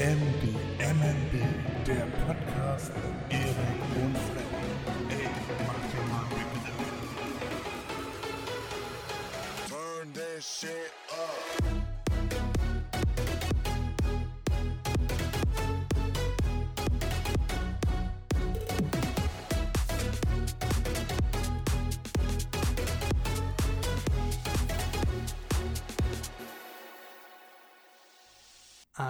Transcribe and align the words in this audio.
MB, 0.00 0.56
MNB, 0.78 1.42
der 1.86 2.06
Podcast 2.24 2.90
Erik 3.28 3.52
und 4.02 4.29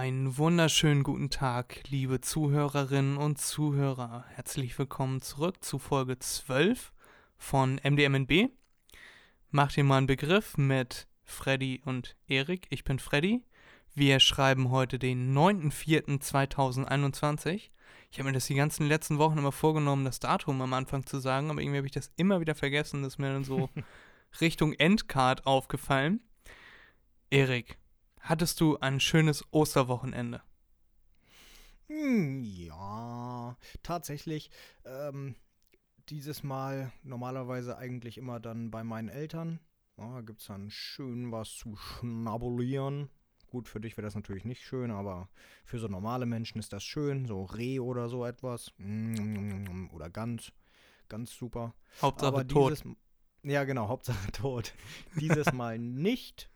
Einen 0.00 0.38
wunderschönen 0.38 1.02
guten 1.02 1.28
Tag, 1.28 1.82
liebe 1.90 2.22
Zuhörerinnen 2.22 3.18
und 3.18 3.38
Zuhörer. 3.38 4.24
Herzlich 4.30 4.78
willkommen 4.78 5.20
zurück 5.20 5.62
zu 5.62 5.78
Folge 5.78 6.18
12 6.18 6.90
von 7.36 7.78
MDMNB. 7.84 8.48
Macht 9.50 9.76
ihr 9.76 9.84
mal 9.84 9.98
einen 9.98 10.06
Begriff 10.06 10.56
mit 10.56 11.06
Freddy 11.22 11.82
und 11.84 12.16
Erik. 12.28 12.66
Ich 12.70 12.82
bin 12.82 12.98
Freddy. 12.98 13.42
Wir 13.94 14.20
schreiben 14.20 14.70
heute 14.70 14.98
den 14.98 15.36
9.04.2021. 15.36 17.68
Ich 18.10 18.18
habe 18.18 18.30
mir 18.30 18.32
das 18.32 18.46
die 18.46 18.54
ganzen 18.54 18.88
letzten 18.88 19.18
Wochen 19.18 19.36
immer 19.36 19.52
vorgenommen, 19.52 20.06
das 20.06 20.18
Datum 20.18 20.62
am 20.62 20.72
Anfang 20.72 21.04
zu 21.04 21.18
sagen, 21.18 21.50
aber 21.50 21.60
irgendwie 21.60 21.76
habe 21.76 21.88
ich 21.88 21.92
das 21.92 22.10
immer 22.16 22.40
wieder 22.40 22.54
vergessen. 22.54 23.02
Das 23.02 23.12
ist 23.12 23.18
mir 23.18 23.34
dann 23.34 23.44
so 23.44 23.68
Richtung 24.40 24.72
Endcard 24.72 25.44
aufgefallen. 25.44 26.20
Erik, 27.28 27.76
hattest 28.20 28.60
du 28.60 28.78
ein 28.78 29.00
schönes 29.00 29.44
Osterwochenende? 29.52 30.42
Hm, 31.88 32.42
Ja, 32.42 33.56
tatsächlich. 33.82 34.50
Ähm, 34.84 35.34
dieses 36.08 36.42
Mal 36.42 36.92
normalerweise 37.02 37.76
eigentlich 37.78 38.18
immer 38.18 38.40
dann 38.40 38.70
bei 38.70 38.84
meinen 38.84 39.08
Eltern. 39.08 39.60
Ja, 39.96 40.14
da 40.16 40.20
gibt 40.22 40.40
es 40.40 40.46
dann 40.46 40.70
schön 40.70 41.32
was 41.32 41.50
zu 41.50 41.76
schnabulieren. 41.76 43.10
Gut, 43.48 43.68
für 43.68 43.80
dich 43.80 43.96
wäre 43.96 44.06
das 44.06 44.14
natürlich 44.14 44.44
nicht 44.44 44.62
schön, 44.64 44.90
aber 44.92 45.28
für 45.64 45.78
so 45.78 45.88
normale 45.88 46.26
Menschen 46.26 46.58
ist 46.58 46.72
das 46.72 46.84
schön. 46.84 47.26
So 47.26 47.44
Reh 47.44 47.80
oder 47.80 48.08
so 48.08 48.24
etwas. 48.24 48.72
Mm, 48.78 49.88
Oder 49.92 50.08
ganz, 50.10 50.52
ganz 51.08 51.34
super. 51.34 51.74
Hauptsache 52.02 52.28
aber 52.28 52.46
tot. 52.46 52.72
dieses 52.72 52.84
Ja, 53.42 53.64
genau, 53.64 53.88
Hauptsache 53.88 54.30
tot. 54.32 54.74
dieses 55.16 55.52
Mal 55.52 55.78
nicht. 55.78 56.48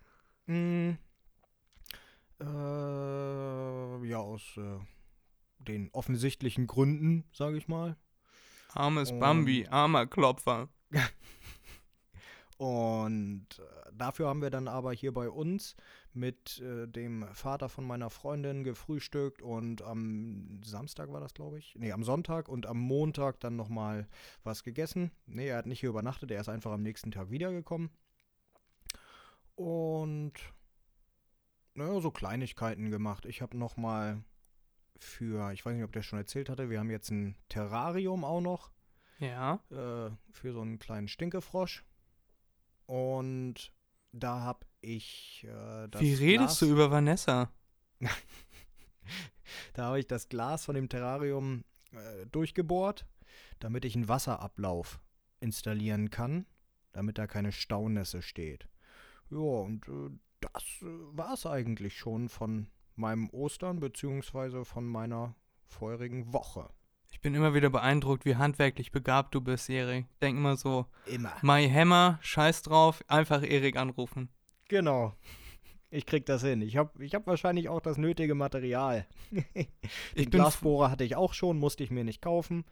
Äh, 2.44 4.06
ja, 4.06 4.18
aus 4.18 4.56
äh, 4.56 4.78
den 5.58 5.90
offensichtlichen 5.92 6.66
Gründen, 6.66 7.24
sage 7.32 7.56
ich 7.56 7.68
mal. 7.68 7.96
Armes 8.72 9.10
Und- 9.12 9.20
Bambi, 9.20 9.66
armer 9.68 10.06
Klopfer. 10.06 10.68
Und 12.56 13.46
äh, 13.58 13.90
dafür 13.92 14.28
haben 14.28 14.40
wir 14.40 14.50
dann 14.50 14.68
aber 14.68 14.92
hier 14.92 15.12
bei 15.12 15.28
uns 15.28 15.74
mit 16.12 16.60
äh, 16.60 16.86
dem 16.86 17.26
Vater 17.34 17.68
von 17.68 17.84
meiner 17.84 18.10
Freundin 18.10 18.62
gefrühstückt 18.62 19.42
und 19.42 19.82
am 19.82 20.60
Samstag 20.64 21.12
war 21.12 21.20
das, 21.20 21.34
glaube 21.34 21.58
ich. 21.58 21.74
Nee, 21.76 21.90
am 21.90 22.04
Sonntag 22.04 22.48
und 22.48 22.66
am 22.66 22.78
Montag 22.78 23.40
dann 23.40 23.56
nochmal 23.56 24.06
was 24.44 24.62
gegessen. 24.62 25.10
Nee, 25.26 25.48
er 25.48 25.56
hat 25.58 25.66
nicht 25.66 25.80
hier 25.80 25.88
übernachtet, 25.88 26.30
er 26.30 26.40
ist 26.40 26.48
einfach 26.48 26.70
am 26.70 26.82
nächsten 26.82 27.10
Tag 27.10 27.30
wiedergekommen. 27.30 27.90
Und 29.56 30.34
naja, 31.74 32.00
so 32.00 32.10
Kleinigkeiten 32.10 32.90
gemacht. 32.90 33.24
Ich 33.26 33.42
habe 33.42 33.56
nochmal 33.56 34.22
für, 34.98 35.52
ich 35.52 35.64
weiß 35.64 35.74
nicht, 35.74 35.84
ob 35.84 35.92
der 35.92 36.02
schon 36.02 36.18
erzählt 36.18 36.48
hatte, 36.48 36.70
wir 36.70 36.78
haben 36.78 36.90
jetzt 36.90 37.10
ein 37.10 37.36
Terrarium 37.48 38.24
auch 38.24 38.40
noch 38.40 38.70
Ja. 39.18 39.54
äh, 39.70 40.10
für 40.30 40.52
so 40.52 40.60
einen 40.60 40.78
kleinen 40.78 41.08
Stinkefrosch. 41.08 41.84
Und 42.86 43.72
da 44.12 44.40
habe 44.40 44.66
ich 44.80 45.44
äh, 45.48 45.88
das 45.88 46.00
Wie 46.00 46.14
redest 46.14 46.58
Glas, 46.58 46.58
du 46.60 46.66
über 46.66 46.90
Vanessa? 46.90 47.50
Da 49.74 49.84
habe 49.84 50.00
ich 50.00 50.06
das 50.06 50.28
Glas 50.28 50.64
von 50.64 50.74
dem 50.74 50.88
Terrarium 50.88 51.64
äh, 51.92 52.26
durchgebohrt, 52.26 53.06
damit 53.58 53.84
ich 53.84 53.94
einen 53.94 54.08
Wasserablauf 54.08 55.00
installieren 55.40 56.10
kann, 56.10 56.46
damit 56.92 57.18
da 57.18 57.26
keine 57.26 57.52
Staunässe 57.52 58.22
steht. 58.22 58.68
Ja, 59.30 59.38
und 59.38 59.86
äh, 59.88 60.10
das 60.54 60.64
war 60.80 61.34
es 61.34 61.46
eigentlich 61.46 61.96
schon 61.96 62.28
von 62.28 62.68
meinem 62.96 63.28
Ostern 63.30 63.80
beziehungsweise 63.80 64.64
von 64.64 64.86
meiner 64.86 65.34
vorherigen 65.66 66.32
Woche. 66.32 66.68
Ich 67.10 67.20
bin 67.20 67.34
immer 67.34 67.54
wieder 67.54 67.70
beeindruckt, 67.70 68.24
wie 68.24 68.36
handwerklich 68.36 68.92
begabt 68.92 69.34
du 69.34 69.40
bist, 69.40 69.68
Erik. 69.70 70.06
Denk 70.20 70.38
immer 70.38 70.56
so, 70.56 70.86
Immer. 71.06 71.32
My 71.42 71.68
Hammer, 71.68 72.18
scheiß 72.22 72.62
drauf, 72.62 73.02
einfach 73.08 73.42
Erik 73.42 73.76
anrufen. 73.76 74.28
Genau. 74.68 75.14
Ich 75.90 76.06
krieg 76.06 76.26
das 76.26 76.42
hin. 76.42 76.60
Ich 76.60 76.76
habe 76.76 77.04
ich 77.04 77.14
hab 77.14 77.26
wahrscheinlich 77.26 77.68
auch 77.68 77.80
das 77.80 77.98
nötige 77.98 78.34
Material. 78.34 79.06
Ich 80.14 80.26
Den 80.26 80.30
Glasbohrer 80.30 80.90
hatte 80.90 81.04
ich 81.04 81.16
auch 81.16 81.34
schon, 81.34 81.58
musste 81.58 81.84
ich 81.84 81.90
mir 81.90 82.04
nicht 82.04 82.22
kaufen. 82.22 82.64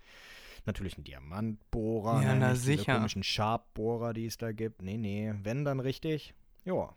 Natürlich 0.65 0.97
ein 0.97 1.05
Diamantbohrer. 1.05 2.23
Ja, 2.23 2.35
ne, 2.35 2.41
na 2.41 2.49
nicht 2.51 2.65
diese 2.65 2.79
sicher. 2.79 2.95
komischen 2.95 3.23
Sharpbohrer, 3.23 4.13
die 4.13 4.27
es 4.27 4.39
da 4.39 4.53
gibt. 4.53 4.83
Nee, 4.83 4.97
nee. 4.97 5.35
Wenn, 5.43 5.65
dann 5.65 5.81
richtig. 5.81 6.35
Ja. 6.65 6.95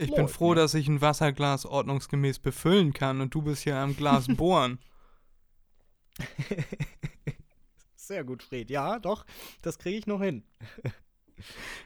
Ich 0.00 0.10
bin 0.12 0.22
Läuft, 0.22 0.34
froh, 0.36 0.54
dass 0.54 0.74
ich 0.74 0.86
ein 0.88 1.00
Wasserglas 1.00 1.66
ordnungsgemäß 1.66 2.38
befüllen 2.38 2.92
kann 2.92 3.20
und 3.20 3.34
du 3.34 3.42
bist 3.42 3.64
hier 3.64 3.76
am 3.76 3.96
Glas 3.96 4.26
bohren. 4.36 4.78
Sehr 7.96 8.24
gut, 8.24 8.42
Fred. 8.42 8.70
Ja, 8.70 8.98
doch. 8.98 9.26
Das 9.60 9.78
kriege 9.78 9.98
ich 9.98 10.06
noch 10.06 10.20
hin. 10.22 10.44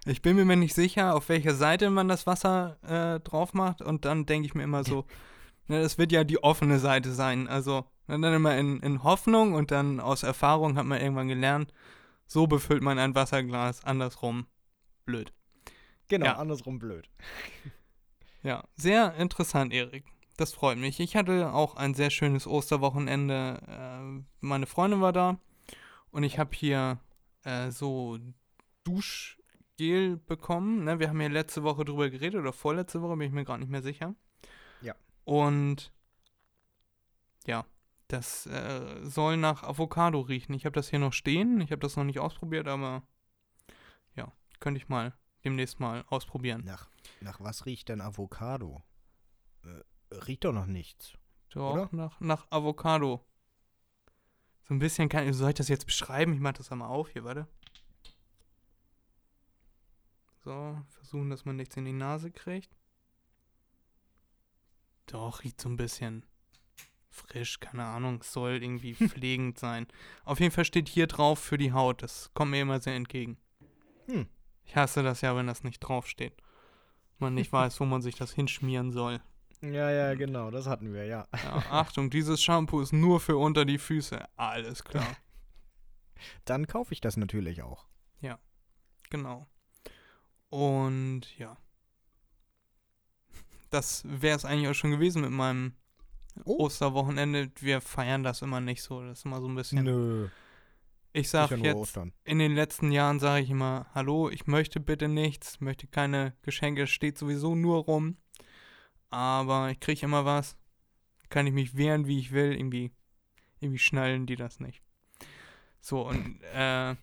Ich 0.06 0.23
bin 0.23 0.37
mir 0.37 0.56
nicht 0.56 0.73
sicher, 0.75 1.15
auf 1.15 1.28
welcher 1.28 1.55
Seite 1.55 1.91
man 1.91 2.09
das 2.09 2.27
Wasser 2.27 2.78
äh, 2.83 3.21
drauf 3.21 3.53
macht 3.53 3.83
und 3.83 4.06
dann 4.06 4.25
denke 4.25 4.47
ich 4.47 4.55
mir 4.55 4.62
immer 4.62 4.83
so, 4.83 5.05
ne, 5.69 5.83
das 5.83 5.99
wird 5.99 6.11
ja 6.11 6.25
die 6.25 6.43
offene 6.43 6.79
Seite 6.79 7.12
sein. 7.12 7.49
Also 7.49 7.84
ne, 8.06 8.19
dann 8.19 8.33
immer 8.33 8.56
in, 8.56 8.81
in 8.81 9.03
Hoffnung 9.03 9.53
und 9.53 9.71
dann 9.71 10.00
aus 10.00 10.23
Erfahrung 10.23 10.79
hat 10.79 10.87
man 10.87 11.03
irgendwann 11.03 11.29
gelernt, 11.29 11.71
so 12.27 12.47
befüllt 12.47 12.83
man 12.83 12.99
ein 12.99 13.15
Wasserglas, 13.15 13.84
andersrum 13.84 14.47
blöd. 15.05 15.34
Genau, 16.09 16.25
Ja. 16.25 16.37
andersrum 16.39 16.79
blöd. 16.79 17.11
Ja, 18.42 18.64
sehr 18.76 19.14
interessant, 19.14 19.72
Erik. 19.72 20.04
Das 20.36 20.53
freut 20.53 20.78
mich. 20.78 20.98
Ich 20.98 21.14
hatte 21.14 21.53
auch 21.53 21.76
ein 21.76 21.94
sehr 21.94 22.10
schönes 22.10 22.47
Osterwochenende. 22.47 23.60
Äh, 23.69 24.25
meine 24.41 24.66
Freundin 24.66 25.00
war 25.00 25.12
da 25.12 25.38
und 26.10 26.25
ich 26.25 26.38
habe 26.38 26.50
hier 26.54 26.98
äh, 27.44 27.70
so 27.70 28.19
Duschgel 28.82 30.16
bekommen. 30.16 30.84
Ne? 30.84 30.98
Wir 30.98 31.08
haben 31.08 31.20
ja 31.20 31.28
letzte 31.28 31.62
Woche 31.62 31.84
drüber 31.84 32.10
geredet 32.10 32.41
oder 32.41 32.52
vorletzte 32.52 33.02
Woche, 33.02 33.16
bin 33.16 33.28
ich 33.28 33.32
mir 33.32 33.44
gerade 33.44 33.60
nicht 33.60 33.70
mehr 33.70 33.82
sicher. 33.82 34.14
Ja. 34.81 34.94
Und 35.25 35.92
ja, 37.47 37.64
das 38.08 38.47
äh, 38.47 39.04
soll 39.04 39.36
nach 39.36 39.62
Avocado 39.62 40.20
riechen. 40.20 40.54
Ich 40.54 40.64
habe 40.64 40.75
das 40.75 40.88
hier 40.88 40.98
noch 40.98 41.12
stehen. 41.12 41.60
Ich 41.60 41.70
habe 41.70 41.81
das 41.81 41.97
noch 41.97 42.04
nicht 42.04 42.19
ausprobiert, 42.19 42.69
aber 42.69 43.02
ja, 44.16 44.32
könnte 44.60 44.78
ich 44.78 44.88
mal 44.88 45.14
demnächst 45.44 45.81
mal 45.81 46.04
ausprobieren. 46.08 46.62
Nach, 46.64 46.88
nach 47.20 47.40
was 47.40 47.66
riecht 47.66 47.88
denn 47.88 48.00
Avocado? 48.00 48.82
Äh, 49.64 50.14
riecht 50.14 50.44
doch 50.44 50.52
noch 50.52 50.66
nichts. 50.66 51.12
Doch, 51.50 51.74
Oder? 51.74 51.88
nach, 51.92 52.20
nach 52.20 52.46
Avocado. 52.50 53.24
So 54.62 54.74
ein 54.74 54.78
bisschen 54.78 55.08
kann 55.08 55.30
soll 55.32 55.50
ich 55.50 55.54
das 55.54 55.68
jetzt 55.68 55.86
beschreiben? 55.86 56.32
Ich 56.32 56.40
mach 56.40 56.52
das 56.52 56.72
einmal 56.72 56.88
auf 56.88 57.10
hier, 57.10 57.24
warte. 57.24 57.46
So, 60.44 60.80
versuchen, 60.88 61.30
dass 61.30 61.44
man 61.44 61.56
nichts 61.56 61.76
in 61.76 61.84
die 61.84 61.92
Nase 61.92 62.30
kriegt. 62.30 62.74
Doch, 65.06 65.44
riecht 65.44 65.60
so 65.60 65.69
ein 65.69 65.76
bisschen 65.76 66.24
frisch, 67.10 67.60
keine 67.60 67.84
Ahnung, 67.84 68.22
soll 68.22 68.62
irgendwie 68.62 68.94
pflegend 69.08 69.58
sein. 69.58 69.87
Auf 70.25 70.40
jeden 70.40 70.52
Fall 70.52 70.64
steht 70.64 70.88
hier 70.88 71.06
drauf 71.06 71.38
für 71.38 71.58
die 71.58 71.72
Haut, 71.72 72.02
das 72.02 72.31
kommt 72.34 72.50
mir 72.50 72.62
immer 72.62 72.81
sehr 72.81 72.94
entgegen. 72.94 73.37
Hm. 74.06 74.26
Ich 74.64 74.76
hasse 74.76 75.02
das 75.02 75.20
ja, 75.20 75.37
wenn 75.37 75.46
das 75.46 75.64
nicht 75.64 75.81
draufsteht. 75.81 76.34
Man 77.22 77.34
nicht 77.34 77.52
weiß, 77.52 77.80
wo 77.80 77.84
man 77.84 78.02
sich 78.02 78.16
das 78.16 78.32
hinschmieren 78.32 78.92
soll. 78.92 79.20
Ja, 79.62 79.90
ja, 79.90 80.14
genau. 80.14 80.50
Das 80.50 80.66
hatten 80.66 80.92
wir, 80.92 81.06
ja. 81.06 81.26
Ja, 81.44 81.64
Achtung, 81.70 82.10
dieses 82.10 82.42
Shampoo 82.42 82.80
ist 82.80 82.92
nur 82.92 83.20
für 83.20 83.36
unter 83.36 83.64
die 83.64 83.78
Füße. 83.78 84.24
Alles 84.36 84.84
klar. 84.84 85.16
Dann 86.44 86.66
kaufe 86.66 86.92
ich 86.92 87.00
das 87.00 87.16
natürlich 87.16 87.62
auch. 87.62 87.86
Genau. 89.12 89.46
Und 90.48 91.36
ja. 91.36 91.58
Das 93.69 94.02
wäre 94.06 94.36
es 94.36 94.46
eigentlich 94.46 94.69
auch 94.69 94.74
schon 94.74 94.90
gewesen 94.90 95.20
mit 95.20 95.30
meinem 95.30 95.74
Oh. 96.46 96.64
Osterwochenende. 96.64 97.50
Wir 97.60 97.82
feiern 97.82 98.22
das 98.22 98.40
immer 98.40 98.62
nicht 98.62 98.82
so. 98.82 99.02
Das 99.02 99.19
ist 99.19 99.26
immer 99.26 99.42
so 99.42 99.48
ein 99.48 99.54
bisschen. 99.54 99.84
Nö. 99.84 100.28
Ich 101.14 101.31
Ist 101.32 101.32
sag 101.32 101.50
ja 101.50 101.56
nur 101.59 101.67
jetzt, 101.67 101.76
Ostern. 101.76 102.12
in 102.25 102.38
den 102.38 102.55
letzten 102.55 102.91
Jahren 102.91 103.19
sage 103.20 103.43
ich 103.44 103.50
immer, 103.50 103.87
hallo, 103.94 104.31
ich 104.31 104.47
möchte 104.47 104.81
bitte 104.81 105.09
nichts, 105.09 105.61
möchte 105.61 105.87
keine 105.87 106.35
Geschenke, 106.43 106.82
es 106.85 106.91
steht 106.91 107.19
sowieso 107.19 107.55
nur 107.55 107.85
rum. 107.85 108.17
Aber 109.11 109.70
ich 109.70 109.81
kriege 109.81 110.06
immer 110.06 110.25
was. 110.25 110.56
kann 111.29 111.47
ich 111.47 111.53
mich 111.53 111.76
wehren, 111.76 112.06
wie 112.06 112.19
ich 112.19 112.32
will. 112.32 112.53
Irgendwie, 112.53 112.93
irgendwie 113.61 113.79
schnallen 113.79 114.26
die 114.26 114.37
das 114.37 114.61
nicht. 114.61 114.82
So, 115.81 116.06
und 116.09 116.41
äh, 116.55 116.94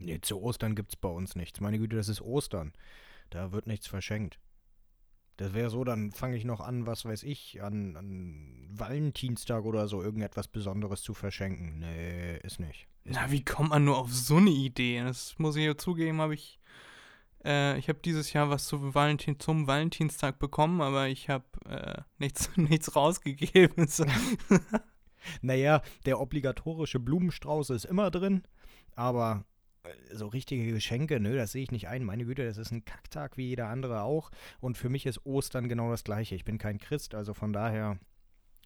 Nee, 0.00 0.18
zu 0.20 0.40
Ostern 0.40 0.74
gibt's 0.74 0.96
bei 0.96 1.08
uns 1.10 1.36
nichts. 1.36 1.60
Meine 1.60 1.78
Güte, 1.78 1.96
das 1.96 2.08
ist 2.08 2.22
Ostern. 2.22 2.72
Da 3.28 3.52
wird 3.52 3.66
nichts 3.66 3.86
verschenkt. 3.86 4.38
Das 5.40 5.54
wäre 5.54 5.70
so, 5.70 5.84
dann 5.84 6.12
fange 6.12 6.36
ich 6.36 6.44
noch 6.44 6.60
an, 6.60 6.86
was 6.86 7.06
weiß 7.06 7.22
ich, 7.22 7.62
an, 7.62 7.96
an 7.96 8.68
Valentinstag 8.70 9.64
oder 9.64 9.88
so 9.88 10.02
irgendetwas 10.02 10.48
Besonderes 10.48 11.00
zu 11.00 11.14
verschenken. 11.14 11.78
Nee, 11.78 12.36
ist 12.42 12.60
nicht. 12.60 12.88
Ist 13.04 13.14
na, 13.14 13.30
wie 13.30 13.42
kommt 13.42 13.70
man 13.70 13.86
nur 13.86 13.96
auf 13.96 14.12
so 14.12 14.36
eine 14.36 14.50
Idee? 14.50 15.02
Das 15.02 15.38
muss 15.38 15.56
ich 15.56 15.64
ja 15.64 15.78
zugeben, 15.78 16.20
habe 16.20 16.34
ich. 16.34 16.60
Äh, 17.42 17.78
ich 17.78 17.88
habe 17.88 18.00
dieses 18.04 18.34
Jahr 18.34 18.50
was 18.50 18.66
zu 18.66 18.94
Valentin, 18.94 19.40
zum 19.40 19.66
Valentinstag 19.66 20.38
bekommen, 20.38 20.82
aber 20.82 21.08
ich 21.08 21.30
habe 21.30 21.46
äh, 21.64 22.02
nichts, 22.18 22.50
nichts 22.56 22.94
rausgegeben. 22.94 23.88
Naja, 25.42 25.82
der 26.06 26.18
obligatorische 26.18 26.98
Blumenstrauß 26.98 27.70
ist 27.70 27.84
immer 27.84 28.10
drin, 28.10 28.42
aber 28.96 29.44
so 30.12 30.26
richtige 30.28 30.70
Geschenke, 30.72 31.20
nö, 31.20 31.36
das 31.36 31.52
sehe 31.52 31.62
ich 31.62 31.70
nicht 31.70 31.88
ein. 31.88 32.04
Meine 32.04 32.24
Güte, 32.24 32.44
das 32.44 32.58
ist 32.58 32.70
ein 32.70 32.84
Kacktag 32.84 33.36
wie 33.36 33.48
jeder 33.48 33.68
andere 33.68 34.02
auch. 34.02 34.30
Und 34.60 34.76
für 34.76 34.88
mich 34.88 35.06
ist 35.06 35.24
Ostern 35.24 35.68
genau 35.68 35.90
das 35.90 36.04
gleiche. 36.04 36.34
Ich 36.34 36.44
bin 36.44 36.58
kein 36.58 36.78
Christ, 36.78 37.14
also 37.14 37.34
von 37.34 37.52
daher. 37.52 37.98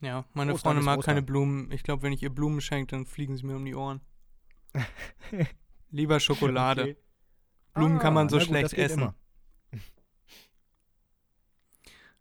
ja, 0.01 0.25
meine 0.35 0.53
Ostern 0.55 0.71
Freundin 0.73 0.85
mag 0.85 0.99
Ostern. 0.99 1.15
keine 1.15 1.23
Blumen. 1.27 1.71
Ich 1.71 1.83
glaube, 1.83 2.03
wenn 2.03 2.13
ich 2.13 2.23
ihr 2.23 2.35
Blumen 2.35 2.61
schenke, 2.61 2.97
dann 2.97 3.07
fliegen 3.07 3.37
sie 3.37 3.47
mir 3.47 3.57
um 3.57 3.65
die 3.65 3.75
Ohren. 3.75 4.01
Lieber 5.91 6.19
Schokolade. 6.19 6.83
Okay. 6.83 6.97
Blumen 7.75 7.99
kann 7.99 8.15
man 8.15 8.29
so 8.29 8.37
na 8.37 8.43
gut, 8.43 8.49
schlecht 8.49 8.75
essen. 8.75 9.03
immer. 9.03 9.15
Nee, 9.71 9.81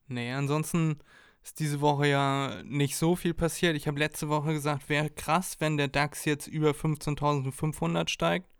Nee, 0.07 0.31
ansonsten 0.33 0.99
ist 1.41 1.59
diese 1.59 1.81
Woche 1.81 2.07
ja 2.07 2.61
nicht 2.63 2.95
so 2.95 3.15
viel 3.15 3.33
passiert. 3.33 3.75
Ich 3.75 3.87
habe 3.87 3.99
letzte 3.99 4.29
Woche 4.29 4.53
gesagt, 4.53 4.89
wäre 4.89 5.09
krass, 5.09 5.55
wenn 5.59 5.77
der 5.77 5.87
DAX 5.87 6.25
jetzt 6.25 6.47
über 6.47 6.71
15.500 6.71 8.09
steigt. 8.09 8.52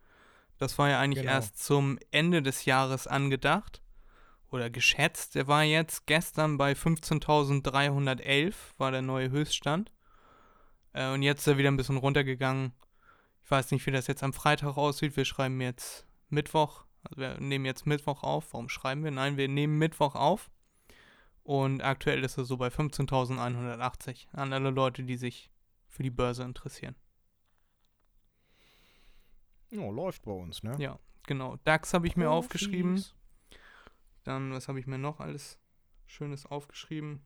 Das 0.58 0.78
war 0.78 0.90
ja 0.90 1.00
eigentlich 1.00 1.24
Genau. 1.24 1.36
erst 1.36 1.64
zum 1.64 1.98
Ende 2.12 2.42
des 2.42 2.66
Jahres 2.66 3.08
angedacht 3.08 3.82
oder 4.50 4.70
geschätzt. 4.70 5.36
Der 5.36 5.48
war 5.48 5.64
jetzt 5.64 6.06
gestern 6.06 6.58
bei 6.58 6.74
15.311, 6.74 8.54
war 8.78 8.92
der 8.92 9.02
neue 9.02 9.30
Höchststand. 9.32 9.92
Äh, 10.94 11.12
und 11.14 11.24
jetzt 11.24 11.42
ist 11.42 11.48
er 11.48 11.58
wieder 11.58 11.70
ein 11.72 11.78
bisschen 11.78 11.98
runtergegangen. 11.98 12.72
Ich 13.44 13.52
weiß 13.52 13.72
nicht, 13.72 13.86
wie 13.86 13.92
das 13.92 14.08
jetzt 14.08 14.24
am 14.24 14.34
Freitag 14.34 14.78
aussieht. 14.78 15.18
Wir 15.18 15.26
schreiben 15.26 15.60
jetzt 15.60 16.06
Mittwoch. 16.30 16.86
Also 17.04 17.20
wir 17.20 17.40
nehmen 17.40 17.66
jetzt 17.66 17.86
Mittwoch 17.86 18.24
auf. 18.24 18.54
Warum 18.54 18.70
schreiben 18.70 19.04
wir? 19.04 19.12
Nein, 19.12 19.36
wir 19.38 19.48
nehmen 19.50 19.78
Mittwoch 19.78 20.16
auf. 20.16 20.50
Und 21.44 21.82
aktuell 21.84 22.24
ist 22.24 22.38
er 22.38 22.46
so 22.46 22.56
bei 22.56 22.68
15.180 22.70 24.28
an 24.32 24.54
alle 24.54 24.70
Leute, 24.70 25.04
die 25.04 25.18
sich 25.18 25.52
für 25.90 26.04
die 26.04 26.10
Börse 26.10 26.44
interessieren. 26.44 26.96
Ja, 29.74 29.90
läuft 29.90 30.24
bei 30.24 30.31
uns, 30.31 30.62
ne? 30.62 30.75
Ja, 30.78 31.00
genau. 31.24 31.58
DAX 31.64 31.94
habe 31.94 32.06
ich 32.06 32.16
mir 32.16 32.30
aufgeschrieben. 32.30 32.96
Profis. 32.96 33.16
Dann, 34.24 34.54
was 34.54 34.68
habe 34.68 34.80
ich 34.80 34.88
mir 34.88 35.00
noch 35.00 35.20
alles 35.20 35.60
Schönes 36.06 36.46
aufgeschrieben? 36.46 37.22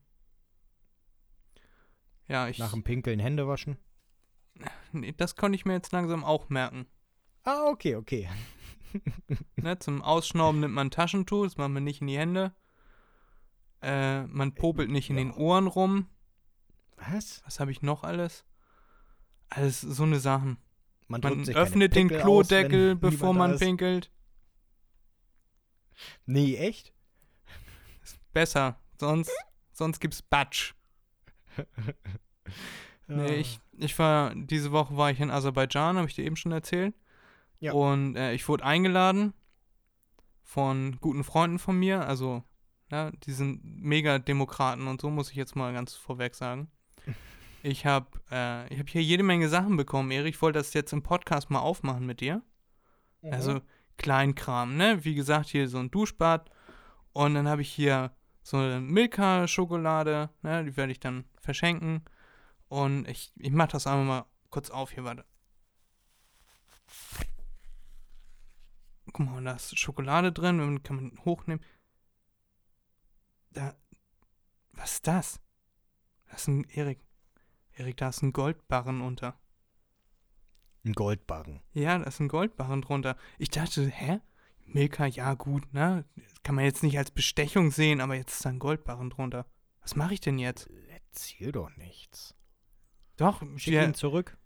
Ja, 2.26 2.48
ich. 2.48 2.58
Nach 2.58 2.72
dem 2.72 2.82
Pinkeln 2.82 3.20
Hände 3.20 3.46
waschen. 3.46 3.76
Nee, 4.92 5.12
das 5.12 5.36
konnte 5.36 5.56
ich 5.56 5.66
mir 5.66 5.74
jetzt 5.74 5.92
langsam 5.92 6.24
auch 6.24 6.48
merken. 6.48 6.86
Ah, 7.44 7.66
okay, 7.66 7.96
okay. 7.96 8.28
Ne, 9.56 9.78
zum 9.78 10.00
Ausschnauben 10.00 10.60
nimmt 10.60 10.74
man 10.74 10.86
ein 10.86 10.90
Taschentuch, 10.90 11.44
das 11.44 11.58
macht 11.58 11.70
man 11.70 11.84
nicht 11.84 12.00
in 12.00 12.06
die 12.06 12.16
Hände. 12.16 12.54
Äh, 13.82 14.22
man 14.26 14.54
popelt 14.54 14.90
nicht 14.90 15.10
in 15.10 15.16
den. 15.16 15.30
Ohren 15.32 15.66
rum. 15.66 16.08
Was? 16.96 17.42
Was 17.44 17.60
habe 17.60 17.70
ich 17.70 17.82
noch 17.82 18.02
alles? 18.02 18.46
Alles 19.50 19.82
so 19.82 20.04
eine 20.04 20.20
Sachen. 20.20 20.56
Man, 21.08 21.20
Man 21.22 21.48
öffnet 21.48 21.94
den 21.94 22.12
aus, 22.14 22.20
Klodeckel, 22.20 22.94
niemand 22.94 23.00
bevor 23.00 23.32
man 23.32 23.52
ist. 23.54 23.60
pinkelt. 23.60 24.10
Nee, 26.26 26.56
echt? 26.56 26.92
Besser. 28.32 28.78
Sonst, 29.00 29.32
sonst 29.72 30.00
gibt's 30.00 30.22
Batsch. 30.22 30.74
Nee, 33.10 33.36
ich, 33.36 33.58
ich 33.72 33.98
war, 33.98 34.34
diese 34.34 34.70
Woche 34.70 34.96
war 34.96 35.10
ich 35.10 35.18
in 35.18 35.30
Aserbaidschan, 35.30 35.96
habe 35.96 36.06
ich 36.08 36.14
dir 36.14 36.26
eben 36.26 36.36
schon 36.36 36.52
erzählt. 36.52 36.94
Ja. 37.58 37.72
Und 37.72 38.16
äh, 38.16 38.34
ich 38.34 38.46
wurde 38.48 38.64
eingeladen 38.64 39.32
von 40.42 40.98
guten 41.00 41.24
Freunden 41.24 41.58
von 41.58 41.78
mir, 41.78 42.06
also, 42.06 42.44
ja, 42.90 43.10
die 43.10 43.32
sind 43.32 43.64
mega 43.64 44.18
Demokraten 44.18 44.86
und 44.86 45.00
so, 45.00 45.08
muss 45.10 45.30
ich 45.30 45.36
jetzt 45.36 45.56
mal 45.56 45.72
ganz 45.72 45.94
vorweg 45.94 46.34
sagen. 46.34 46.70
Ich 47.62 47.86
habe 47.86 48.06
äh, 48.30 48.72
ich 48.72 48.78
hab 48.78 48.88
hier 48.88 49.02
jede 49.02 49.22
Menge 49.22 49.48
Sachen 49.48 49.76
bekommen, 49.76 50.10
Erik. 50.10 50.34
Ich 50.34 50.42
wollte 50.42 50.58
das 50.58 50.74
jetzt 50.74 50.92
im 50.92 51.02
Podcast 51.02 51.50
mal 51.50 51.60
aufmachen 51.60 52.06
mit 52.06 52.20
dir. 52.20 52.42
Mhm. 53.22 53.32
Also 53.32 53.60
Kleinkram, 53.96 54.76
ne? 54.76 55.04
Wie 55.04 55.14
gesagt, 55.14 55.48
hier 55.48 55.68
so 55.68 55.78
ein 55.78 55.90
Duschbad. 55.90 56.50
Und 57.12 57.34
dann 57.34 57.48
habe 57.48 57.62
ich 57.62 57.70
hier 57.70 58.12
so 58.42 58.58
eine 58.58 58.80
Milka-Schokolade, 58.80 60.30
ne? 60.42 60.64
Die 60.64 60.76
werde 60.76 60.92
ich 60.92 61.00
dann 61.00 61.24
verschenken. 61.40 62.04
Und 62.68 63.08
ich, 63.08 63.32
ich 63.36 63.52
mache 63.52 63.72
das 63.72 63.86
einmal 63.86 64.04
mal 64.04 64.26
kurz 64.50 64.70
auf 64.70 64.92
hier, 64.92 65.04
warte. 65.04 65.24
Guck 69.12 69.26
mal, 69.26 69.42
da 69.42 69.52
ist 69.52 69.78
Schokolade 69.78 70.32
drin, 70.32 70.82
kann 70.82 70.96
man 70.96 71.18
hochnehmen. 71.24 71.64
Da. 73.50 73.74
Was 74.72 74.92
ist 74.92 75.06
das? 75.06 75.40
Das 76.30 76.42
ist 76.42 76.48
ein 76.48 76.64
Erik. 76.70 77.00
Erik, 77.78 77.96
da 77.96 78.08
ist 78.08 78.22
ein 78.22 78.32
Goldbarren 78.32 79.00
unter. 79.00 79.38
Ein 80.84 80.94
Goldbarren. 80.94 81.60
Ja, 81.74 81.96
da 81.96 82.04
ist 82.04 82.18
ein 82.20 82.28
Goldbarren 82.28 82.82
drunter. 82.82 83.16
Ich 83.38 83.50
dachte, 83.50 83.86
hä? 83.86 84.20
Milka, 84.64 85.06
ja 85.06 85.34
gut, 85.34 85.72
ne? 85.72 86.04
Kann 86.42 86.56
man 86.56 86.64
jetzt 86.64 86.82
nicht 86.82 86.98
als 86.98 87.12
Bestechung 87.12 87.70
sehen, 87.70 88.00
aber 88.00 88.16
jetzt 88.16 88.34
ist 88.34 88.44
da 88.44 88.50
ein 88.50 88.58
Goldbarren 88.58 89.10
drunter. 89.10 89.46
Was 89.80 89.94
mache 89.94 90.14
ich 90.14 90.20
denn 90.20 90.38
jetzt? 90.38 90.68
Erzähl 90.88 91.52
doch 91.52 91.70
nichts. 91.76 92.34
Doch, 93.16 93.42
Schick 93.56 93.74
wir, 93.74 93.84
ihn 93.84 93.94
zurück. 93.94 94.36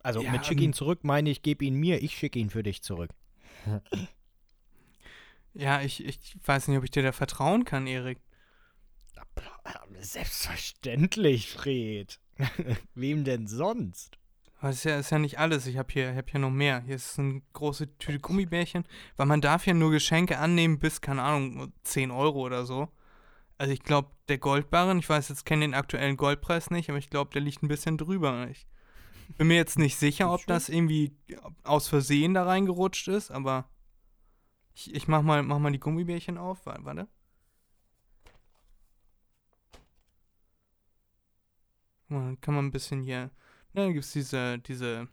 Also 0.00 0.20
Ja, 0.20 0.30
mit 0.30 0.44
schick 0.44 0.58
ähm, 0.58 0.64
ihn 0.64 0.72
zurück 0.74 1.04
meine 1.04 1.30
ich, 1.30 1.42
geb 1.42 1.62
ihn 1.62 1.74
mir, 1.74 2.02
ich 2.02 2.16
schicke 2.16 2.38
ihn 2.38 2.50
für 2.50 2.62
dich 2.62 2.82
zurück. 2.82 3.10
ja, 5.54 5.80
ich, 5.80 6.04
ich 6.04 6.36
weiß 6.44 6.68
nicht, 6.68 6.76
ob 6.76 6.84
ich 6.84 6.90
dir 6.90 7.02
da 7.02 7.12
vertrauen 7.12 7.64
kann, 7.64 7.86
Erik. 7.86 8.18
Selbstverständlich, 10.00 11.50
Fred. 11.50 12.20
Wem 12.94 13.24
denn 13.24 13.46
sonst? 13.46 14.18
Das 14.60 14.76
ist 14.76 14.84
ja, 14.84 14.98
ist 14.98 15.10
ja 15.10 15.18
nicht 15.18 15.38
alles. 15.38 15.66
Ich 15.66 15.76
habe 15.76 15.92
hier, 15.92 16.14
hab 16.16 16.30
hier 16.30 16.40
noch 16.40 16.50
mehr. 16.50 16.80
Hier 16.82 16.96
ist 16.96 17.18
eine 17.18 17.42
große 17.52 17.98
Tüte 17.98 18.18
Gummibärchen, 18.18 18.86
weil 19.16 19.26
man 19.26 19.40
darf 19.40 19.66
ja 19.66 19.74
nur 19.74 19.90
Geschenke 19.90 20.38
annehmen 20.38 20.78
bis, 20.78 21.00
keine 21.00 21.22
Ahnung, 21.22 21.72
10 21.82 22.10
Euro 22.10 22.40
oder 22.40 22.64
so. 22.64 22.88
Also 23.58 23.72
ich 23.72 23.82
glaube, 23.82 24.10
der 24.28 24.38
Goldbarren, 24.38 24.98
ich 24.98 25.08
weiß 25.08 25.28
jetzt, 25.28 25.44
kenne 25.44 25.62
den 25.66 25.74
aktuellen 25.74 26.16
Goldpreis 26.16 26.70
nicht, 26.70 26.88
aber 26.88 26.98
ich 26.98 27.10
glaube, 27.10 27.30
der 27.32 27.42
liegt 27.42 27.62
ein 27.62 27.68
bisschen 27.68 27.98
drüber. 27.98 28.48
Ich 28.50 28.66
bin 29.36 29.48
mir 29.48 29.56
jetzt 29.56 29.78
nicht 29.78 29.96
sicher, 29.96 30.32
ob 30.32 30.46
das 30.46 30.68
irgendwie 30.68 31.12
aus 31.62 31.88
Versehen 31.88 32.34
da 32.34 32.44
reingerutscht 32.44 33.08
ist, 33.08 33.30
aber 33.30 33.68
ich, 34.74 34.94
ich 34.94 35.08
mach, 35.08 35.22
mal, 35.22 35.42
mach 35.42 35.58
mal 35.58 35.72
die 35.72 35.80
Gummibärchen 35.80 36.38
auf. 36.38 36.64
Wa- 36.66 36.78
Warte. 36.82 37.06
Guck 38.24 38.32
mal, 41.54 41.68
Dann 41.72 41.90
kann 42.08 42.54
man 42.54 42.66
ein 42.66 42.72
bisschen 42.72 43.02
hier 43.02 43.30
Ne, 43.74 43.92
gibt 43.92 44.04
es 44.04 44.12
diese, 44.12 44.60
diese 44.60 45.08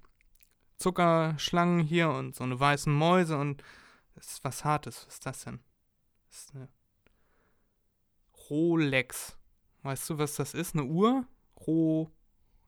Zuckerschlangen 0.77 1.79
hier 1.79 2.11
und 2.11 2.35
so 2.35 2.43
eine 2.43 2.59
weißen 2.59 2.93
Mäuse 2.93 3.37
und 3.37 3.63
das 4.13 4.33
ist 4.33 4.43
was 4.43 4.63
Hartes. 4.63 5.07
Was 5.07 5.15
ist 5.15 5.25
das 5.25 5.43
denn? 5.43 5.59
Das 6.29 6.39
ist 6.41 6.55
eine 6.55 6.69
Rolex. 8.49 9.35
Weißt 9.81 10.11
du, 10.11 10.19
was 10.19 10.35
das 10.35 10.53
ist? 10.53 10.75
Eine 10.75 10.85
Uhr? 10.85 11.25
Ro 11.65 12.11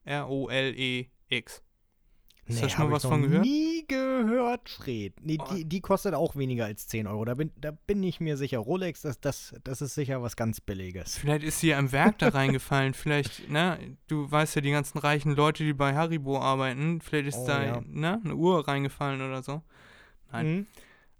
R-O-L-E-X. 0.03 1.61
Hast 2.49 2.61
du 2.63 2.69
schon 2.69 2.85
mal 2.89 2.91
was 2.91 3.03
von 3.05 3.21
gehört? 3.21 3.41
Nie 3.43 3.85
gehört, 3.87 4.67
Fred. 4.69 5.13
Nee, 5.21 5.37
Oh. 5.39 5.53
die, 5.53 5.63
die 5.65 5.79
kostet 5.81 6.13
auch 6.13 6.35
weniger 6.35 6.65
als 6.65 6.87
10 6.87 7.07
Euro. 7.07 7.23
Da 7.25 7.35
bin, 7.35 7.51
da 7.55 7.71
bin 7.71 8.03
ich 8.03 8.19
mir 8.19 8.35
sicher. 8.35 8.57
Rolex, 8.59 9.01
das, 9.01 9.19
das, 9.21 9.55
das 9.63 9.81
ist 9.81 9.95
sicher 9.95 10.21
was 10.21 10.35
ganz 10.35 10.59
Billiges. 10.59 11.17
Vielleicht 11.17 11.43
ist 11.43 11.59
sie 11.61 11.69
ja 11.69 11.79
im 11.79 11.91
Werk 11.93 12.17
da 12.19 12.29
reingefallen. 12.29 12.93
Vielleicht, 12.93 13.49
ne, 13.49 13.97
du 14.07 14.29
weißt 14.29 14.55
ja, 14.55 14.61
die 14.61 14.71
ganzen 14.71 14.97
reichen 14.97 15.35
Leute, 15.35 15.63
die 15.63 15.73
bei 15.73 15.95
Haribo 15.95 16.37
arbeiten, 16.39 16.99
vielleicht 17.01 17.27
ist 17.27 17.37
Oh, 17.37 17.47
da, 17.47 17.63
ja. 17.63 17.81
ne, 17.85 18.19
eine 18.23 18.35
Uhr 18.35 18.67
reingefallen 18.67 19.21
oder 19.21 19.41
so. 19.41 19.61
Nein. 20.31 20.47
Mhm. 20.55 20.67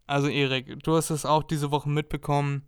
Also 0.06 0.27
Erik, 0.27 0.84
du 0.84 0.96
hast 0.98 1.10
es 1.10 1.25
auch 1.25 1.44
diese 1.44 1.72
Woche 1.72 1.88
mitbekommen. 1.89 2.63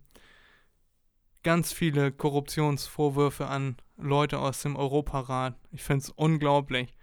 Ganz 1.42 1.72
viele 1.72 2.10
Korruptionsvorwürfe 2.10 3.46
an 3.46 3.76
Leute 3.98 4.38
aus 4.38 4.62
dem 4.62 4.74
Europarat. 4.76 5.54
Ich 5.70 5.82
finde 5.82 6.04
es 6.04 6.10
unglaublich. 6.10 6.96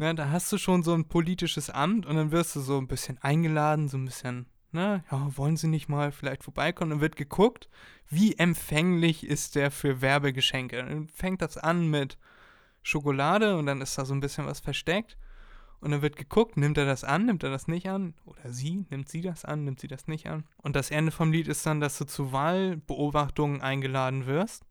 Ne, 0.00 0.14
da 0.14 0.30
hast 0.30 0.50
du 0.50 0.56
schon 0.56 0.82
so 0.82 0.94
ein 0.94 1.04
politisches 1.04 1.68
Amt 1.68 2.06
und 2.06 2.16
dann 2.16 2.30
wirst 2.30 2.56
du 2.56 2.60
so 2.60 2.78
ein 2.78 2.88
bisschen 2.88 3.18
eingeladen, 3.18 3.86
so 3.86 3.98
ein 3.98 4.06
bisschen, 4.06 4.46
Ne? 4.72 5.04
Ja, 5.10 5.36
wollen 5.36 5.58
Sie 5.58 5.66
nicht 5.66 5.90
mal 5.90 6.10
vielleicht 6.10 6.42
vorbeikommen? 6.42 6.92
Dann 6.92 7.00
wird 7.02 7.16
geguckt, 7.16 7.68
wie 8.08 8.38
empfänglich 8.38 9.26
ist 9.26 9.56
der 9.56 9.70
für 9.70 10.00
Werbegeschenke. 10.00 10.78
Dann 10.78 11.08
fängt 11.08 11.42
das 11.42 11.58
an 11.58 11.90
mit 11.90 12.16
Schokolade 12.82 13.58
und 13.58 13.66
dann 13.66 13.82
ist 13.82 13.98
da 13.98 14.06
so 14.06 14.14
ein 14.14 14.20
bisschen 14.20 14.46
was 14.46 14.60
versteckt. 14.60 15.18
Und 15.80 15.90
dann 15.90 16.00
wird 16.00 16.16
geguckt, 16.16 16.56
nimmt 16.56 16.78
er 16.78 16.86
das 16.86 17.04
an, 17.04 17.26
nimmt 17.26 17.42
er 17.42 17.50
das 17.50 17.68
nicht 17.68 17.90
an? 17.90 18.14
Oder 18.24 18.54
sie, 18.54 18.86
nimmt 18.88 19.10
sie 19.10 19.20
das 19.20 19.44
an, 19.44 19.64
nimmt 19.64 19.80
sie 19.80 19.88
das 19.88 20.06
nicht 20.06 20.28
an? 20.28 20.44
Und 20.56 20.76
das 20.76 20.90
Ende 20.90 21.12
vom 21.12 21.30
Lied 21.30 21.46
ist 21.46 21.66
dann, 21.66 21.80
dass 21.80 21.98
du 21.98 22.06
zu 22.06 22.32
Wahlbeobachtungen 22.32 23.60
eingeladen 23.60 24.24
wirst. 24.24 24.64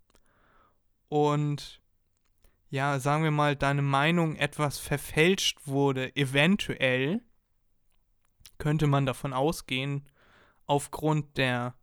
Und 1.08 1.82
ja, 2.70 3.00
sagen 3.00 3.24
wir 3.24 3.32
mal, 3.32 3.56
deine 3.56 3.82
Meinung 3.82 4.36
etwas 4.36 4.78
verfälscht 4.80 5.66
wurde, 5.66 6.16
eventuell, 6.16 7.22
könnte 8.58 8.88
man 8.88 9.06
davon 9.06 9.34
ausgehen, 9.34 10.08
aufgrund 10.66 11.38
der 11.38 11.76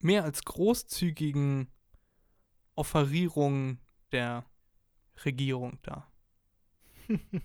mehr 0.00 0.24
als 0.24 0.44
großzügigen 0.44 1.68
Offerierung 2.74 3.78
der 4.12 4.44
Regierung 5.24 5.78
da. 5.82 6.10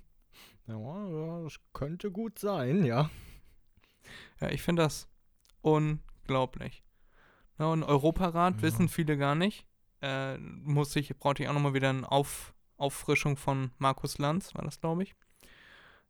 Ja, 0.67 1.41
das 1.43 1.59
könnte 1.73 2.11
gut 2.11 2.39
sein, 2.39 2.85
ja. 2.85 3.09
Ja, 4.39 4.49
ich 4.49 4.61
finde 4.61 4.83
das 4.83 5.09
unglaublich. 5.61 6.83
Ja, 7.59 7.65
und 7.65 7.83
Europarat 7.83 8.55
Ja. 8.57 8.61
wissen 8.61 8.87
viele 8.87 9.17
gar 9.17 9.35
nicht. 9.35 9.65
Äh, 10.01 10.37
muss 10.37 10.95
ich, 10.95 11.15
brauchte 11.17 11.43
ich 11.43 11.49
auch 11.49 11.53
nochmal 11.53 11.73
wieder 11.73 11.89
eine 11.89 12.11
Auf, 12.11 12.53
Auffrischung 12.77 13.37
von 13.37 13.71
Markus 13.77 14.17
Lanz, 14.17 14.55
war 14.55 14.63
das, 14.63 14.81
glaube 14.81 15.03
ich. 15.03 15.15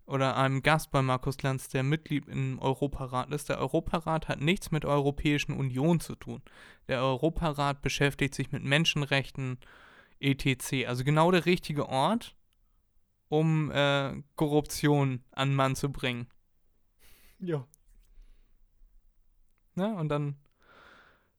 Oder 0.05 0.36
einem 0.36 0.62
Gast 0.62 0.91
bei 0.91 1.01
Markus 1.01 1.41
Lanz, 1.41 1.69
der 1.69 1.83
Mitglied 1.83 2.27
im 2.27 2.60
Europarat 2.60 3.31
ist. 3.31 3.50
Der 3.50 3.60
Europarat 3.60 4.27
hat 4.27 4.41
nichts 4.41 4.71
mit 4.71 4.83
der 4.83 4.89
Europäischen 4.91 5.53
Union 5.53 6.00
zu 6.00 6.15
tun. 6.15 6.41
Der 6.88 7.01
Europarat 7.01 7.81
beschäftigt 7.81 8.33
sich 8.33 8.51
mit 8.51 8.63
Menschenrechten, 8.63 9.60
etc. 10.19 10.88
Also 10.88 11.03
genau 11.03 11.31
der 11.31 11.45
richtige 11.45 11.88
Ort, 11.88 12.36
um 13.29 13.71
äh, 13.71 14.21
Korruption 14.36 15.24
an 15.31 15.55
Mann 15.55 15.75
zu 15.75 15.91
bringen. 15.91 16.27
Ja. 17.39 17.65
Ne? 19.75 19.95
Und 19.95 20.10
dann 20.10 20.36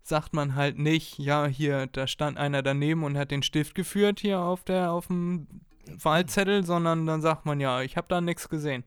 sagt 0.02 0.32
man 0.34 0.54
halt 0.54 0.78
nicht, 0.78 1.18
ja, 1.18 1.46
hier, 1.46 1.86
da 1.86 2.06
stand 2.06 2.36
einer 2.38 2.62
daneben 2.62 3.04
und 3.04 3.16
hat 3.16 3.30
den 3.30 3.42
Stift 3.42 3.74
geführt 3.74 4.20
hier 4.20 4.40
auf 4.40 4.64
der, 4.64 4.92
auf 4.92 5.06
dem 5.06 5.46
Wahlzettel, 5.86 6.64
sondern 6.64 7.06
dann 7.06 7.22
sagt 7.22 7.46
man, 7.46 7.60
ja, 7.60 7.82
ich 7.82 7.96
habe 7.96 8.08
da 8.08 8.20
nichts 8.20 8.48
gesehen. 8.48 8.84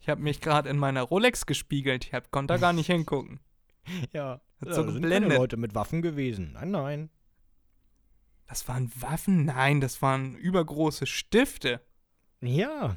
Ich 0.00 0.08
habe 0.08 0.22
mich 0.22 0.40
gerade 0.40 0.68
in 0.68 0.78
meiner 0.78 1.02
Rolex 1.02 1.46
gespiegelt, 1.46 2.04
ich 2.06 2.14
hab, 2.14 2.30
konnte 2.30 2.54
da 2.54 2.58
gar 2.58 2.72
nicht 2.72 2.86
hingucken. 2.90 3.40
Ja. 4.12 4.40
Hat 4.60 4.68
ja 4.68 4.74
so 4.74 4.82
da 4.84 4.92
sind 4.92 5.02
geblendet. 5.02 5.30
keine 5.30 5.40
Leute 5.40 5.56
mit 5.56 5.74
Waffen 5.74 6.02
gewesen. 6.02 6.52
Nein, 6.52 6.70
nein. 6.70 7.10
Das 8.46 8.66
waren 8.68 8.90
Waffen? 9.00 9.44
Nein, 9.46 9.80
das 9.80 10.02
waren 10.02 10.34
übergroße 10.34 11.06
Stifte, 11.06 11.80
Ja. 12.40 12.96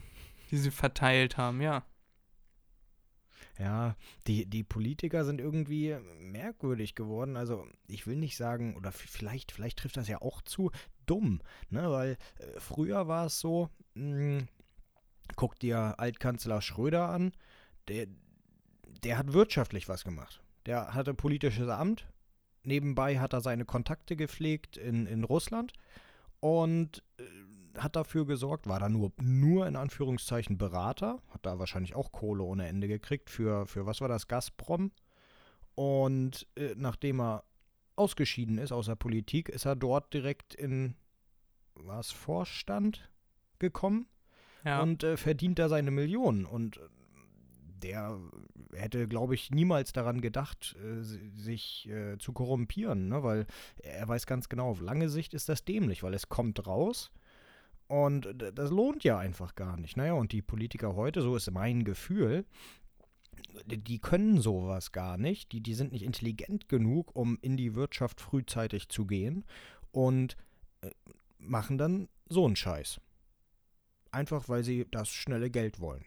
die 0.51 0.57
sie 0.57 0.71
verteilt 0.71 1.37
haben, 1.37 1.61
ja. 1.61 1.83
Ja, 3.59 3.95
die, 4.25 4.47
die 4.47 4.63
Politiker 4.63 5.25
sind 5.25 5.39
irgendwie 5.39 5.95
merkwürdig 6.19 6.95
geworden. 6.95 7.37
Also, 7.37 7.67
ich 7.87 8.07
will 8.07 8.15
nicht 8.15 8.35
sagen, 8.35 8.75
oder 8.75 8.91
vielleicht, 8.91 9.51
vielleicht 9.51 9.77
trifft 9.79 9.97
das 9.97 10.07
ja 10.07 10.21
auch 10.21 10.41
zu, 10.41 10.71
dumm. 11.05 11.41
Ne? 11.69 11.89
Weil 11.91 12.17
äh, 12.39 12.59
früher 12.59 13.07
war 13.07 13.27
es 13.27 13.39
so, 13.39 13.69
mh, 13.93 14.43
guck 15.35 15.59
dir 15.59 15.99
Altkanzler 15.99 16.61
Schröder 16.61 17.09
an, 17.09 17.33
der, 17.87 18.07
der 19.03 19.17
hat 19.17 19.33
wirtschaftlich 19.33 19.87
was 19.87 20.03
gemacht. 20.03 20.41
Der 20.65 20.93
hatte 20.93 21.13
politisches 21.13 21.69
Amt. 21.69 22.07
Nebenbei 22.63 23.19
hat 23.19 23.33
er 23.33 23.41
seine 23.41 23.65
Kontakte 23.65 24.15
gepflegt 24.15 24.77
in, 24.77 25.05
in 25.05 25.25
Russland 25.25 25.73
und 26.39 27.03
äh, 27.17 27.23
hat 27.77 27.95
dafür 27.95 28.25
gesorgt, 28.25 28.67
war 28.67 28.79
da 28.79 28.89
nur, 28.89 29.11
nur 29.21 29.67
in 29.67 29.75
Anführungszeichen 29.75 30.57
Berater, 30.57 31.21
hat 31.29 31.45
da 31.45 31.59
wahrscheinlich 31.59 31.95
auch 31.95 32.11
Kohle 32.11 32.43
ohne 32.43 32.67
Ende 32.67 32.87
gekriegt 32.87 33.29
für, 33.29 33.65
für 33.65 33.85
was 33.85 34.01
war 34.01 34.07
das, 34.07 34.27
Gazprom. 34.27 34.91
Und 35.75 36.47
äh, 36.55 36.75
nachdem 36.77 37.19
er 37.19 37.43
ausgeschieden 37.95 38.57
ist 38.57 38.71
aus 38.71 38.85
der 38.87 38.95
Politik, 38.95 39.49
ist 39.49 39.65
er 39.65 39.75
dort 39.75 40.13
direkt 40.13 40.53
in, 40.53 40.95
was, 41.75 42.11
Vorstand 42.11 43.09
gekommen 43.59 44.07
Ja, 44.63 44.81
und 44.81 45.03
äh, 45.03 45.17
verdient 45.17 45.57
da 45.59 45.69
seine 45.69 45.91
Millionen. 45.91 46.45
Und 46.45 46.77
äh, 46.77 46.81
der 47.81 48.19
hätte, 48.73 49.07
glaube 49.07 49.35
ich, 49.35 49.51
niemals 49.51 49.93
daran 49.93 50.21
gedacht, 50.21 50.75
äh, 50.83 51.01
si- 51.01 51.31
sich 51.35 51.89
äh, 51.89 52.17
zu 52.17 52.33
korrumpieren, 52.33 53.09
ne? 53.09 53.23
weil 53.23 53.45
er 53.81 54.07
weiß 54.07 54.25
ganz 54.25 54.47
genau, 54.47 54.69
auf 54.69 54.79
lange 54.81 55.09
Sicht 55.09 55.33
ist 55.33 55.49
das 55.49 55.65
dämlich, 55.65 56.03
weil 56.03 56.13
es 56.13 56.29
kommt 56.29 56.65
raus 56.65 57.11
und 57.93 58.27
das 58.55 58.71
lohnt 58.71 59.03
ja 59.03 59.17
einfach 59.19 59.53
gar 59.55 59.77
nicht. 59.77 59.97
Naja, 59.97 60.13
und 60.13 60.31
die 60.31 60.41
Politiker 60.41 60.95
heute, 60.95 61.21
so 61.21 61.35
ist 61.35 61.51
mein 61.51 61.83
Gefühl, 61.83 62.45
die- 63.67 63.77
die 63.77 63.99
können 63.99 64.41
sowas 64.41 64.91
gar 64.91 65.17
nicht. 65.17 65.51
Die, 65.51 65.61
die 65.61 65.73
sind 65.75 65.91
nicht 65.91 66.03
intelligent 66.03 66.67
genug, 66.69 67.15
um 67.15 67.37
in 67.41 67.55
die 67.57 67.75
Wirtschaft 67.75 68.19
frühzeitig 68.21 68.89
zu 68.89 69.05
gehen 69.05 69.45
und 69.91 70.37
äh, 70.81 70.89
machen 71.37 71.77
dann 71.77 72.09
so 72.29 72.45
einen 72.45 72.55
Scheiß. 72.55 72.99
Einfach 74.11 74.49
weil 74.49 74.63
sie 74.63 74.87
das 74.89 75.09
schnelle 75.09 75.49
Geld 75.51 75.79
wollen. 75.79 76.05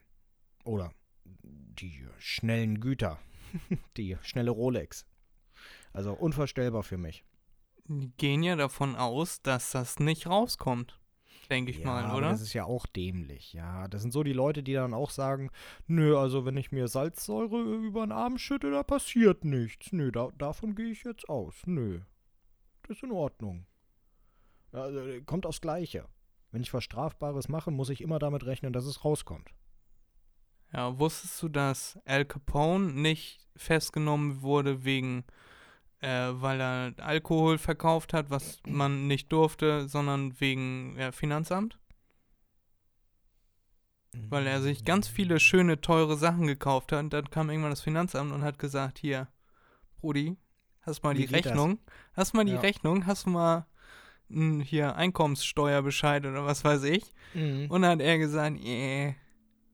Oder 0.64 0.93
die 1.45 2.05
schnellen 2.19 2.81
Güter. 2.81 3.19
die 3.97 4.16
schnelle 4.23 4.50
Rolex. 4.50 5.07
Also 5.93 6.12
unvorstellbar 6.14 6.83
für 6.83 6.99
mich. 6.99 7.25
die 7.87 8.11
gehen 8.16 8.43
ja 8.43 8.57
davon 8.57 8.97
aus, 8.97 9.40
dass 9.43 9.71
das 9.73 9.99
nicht 10.00 10.26
rauskommt. 10.26 10.99
Denke 11.50 11.71
ich 11.71 11.79
ja, 11.79 11.87
mal, 11.87 12.17
oder? 12.17 12.31
das 12.31 12.41
ist 12.41 12.53
ja 12.53 12.65
auch 12.65 12.87
dämlich. 12.87 13.53
Ja, 13.53 13.87
das 13.88 14.03
sind 14.03 14.12
so 14.12 14.23
die 14.23 14.33
Leute, 14.33 14.62
die 14.62 14.73
dann 14.73 14.95
auch 14.95 15.11
sagen, 15.11 15.50
nö, 15.87 16.19
also 16.19 16.45
wenn 16.45 16.57
ich 16.57 16.73
mir 16.73 16.88
Salzsäure 16.88 17.61
über 17.62 18.07
den 18.07 18.12
Arm 18.12 18.38
schütte, 18.38 18.71
da 18.71 18.83
passiert 18.83 19.45
nichts. 19.45 19.93
Nö, 19.93 20.11
da, 20.11 20.31
davon 20.37 20.75
gehe 20.75 20.91
ich 20.91 21.05
jetzt 21.05 21.29
aus. 21.29 21.55
Nö. 21.67 22.00
Das 22.83 22.97
ist 22.97 23.03
in 23.03 23.12
Ordnung. 23.12 23.67
Also, 24.73 25.00
äh, 25.00 25.21
kommt 25.23 25.47
aufs 25.47 25.61
Gleiche. 25.61 26.07
Wenn 26.50 26.62
ich 26.62 26.73
was 26.75 26.85
Strafbares 26.85 27.49
mache, 27.49 27.71
muss 27.71 27.91
ich 27.91 28.00
immer 28.00 28.19
damit 28.19 28.45
rechnen, 28.45 28.73
dass 28.73 28.85
es 28.85 29.05
rauskommt. 29.05 29.50
Ja, 30.73 30.99
wusstest 30.99 31.43
du, 31.43 31.49
dass 31.49 31.99
Al 32.05 32.25
Capone 32.25 32.93
nicht 32.93 33.47
festgenommen 33.57 34.43
wurde 34.43 34.85
wegen, 34.85 35.25
äh, 36.07 36.41
weil 36.41 36.61
er 36.61 36.95
Alkohol 36.99 37.59
verkauft 37.59 38.13
hat, 38.13 38.31
was 38.31 38.61
man 38.65 39.09
nicht 39.09 39.33
durfte, 39.33 39.89
sondern 39.89 40.41
wegen 40.41 40.97
ja, 40.97 41.11
Finanzamt? 41.11 41.81
Weil 44.29 44.47
er 44.47 44.63
sich 44.63 44.85
ganz 44.85 45.09
viele 45.09 45.41
schöne, 45.41 45.81
teure 45.81 46.17
Sachen 46.17 46.47
gekauft 46.47 46.93
hat. 46.93 47.01
Und 47.01 47.13
dann 47.13 47.29
kam 47.29 47.51
irgendwann 47.51 47.71
das 47.73 47.83
Finanzamt 47.83 48.33
und 48.33 48.43
hat 48.43 48.59
gesagt, 48.59 48.99
hier, 48.99 49.29
Brudi, 50.01 50.37
hast 50.83 51.03
mal 51.03 51.15
Wie 51.15 51.23
die 51.23 51.27
geht 51.27 51.45
das? 51.45 51.53
Rechnung? 51.53 51.81
Hast 52.15 52.35
mal 52.35 52.45
die 52.45 52.53
Ja. 52.53 52.61
Rechnung? 52.61 53.05
Hast 53.07 53.27
du 53.27 53.31
mal 53.31 53.67
hm, 54.31 54.61
hier 54.61 54.95
Einkommenssteuerbescheid 54.97 56.25
oder 56.25 56.47
was 56.47 56.65
weiß 56.65 56.85
ich? 56.85 57.13
Mhm. 57.35 57.67
Und 57.69 57.83
dann 57.83 57.91
hat 57.91 58.01
er 58.01 58.19
gesagt, 58.19 58.59
äh, 58.65 59.15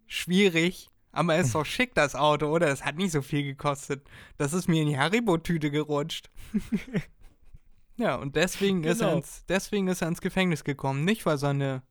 schwierig, 0.06 0.88
aber 1.12 1.36
ist 1.36 1.54
doch 1.54 1.64
schick, 1.64 1.94
das 1.94 2.14
Auto, 2.14 2.46
oder? 2.46 2.66
Das 2.66 2.84
hat 2.84 2.96
nicht 2.96 3.12
so 3.12 3.22
viel 3.22 3.42
gekostet. 3.44 4.06
Das 4.38 4.52
ist 4.52 4.68
mir 4.68 4.82
in 4.82 4.88
die 4.88 4.98
Haribo-Tüte 4.98 5.70
gerutscht. 5.70 6.30
ja, 7.96 8.16
und 8.16 8.36
deswegen, 8.36 8.82
ist 8.84 9.00
er 9.00 9.08
Genau. 9.08 9.18
ins, 9.18 9.44
deswegen 9.46 9.88
ist 9.88 10.02
er 10.02 10.08
ins 10.08 10.20
Gefängnis 10.20 10.64
gekommen. 10.64 11.04
Nicht, 11.04 11.26
weil 11.26 11.38
seine 11.38 11.82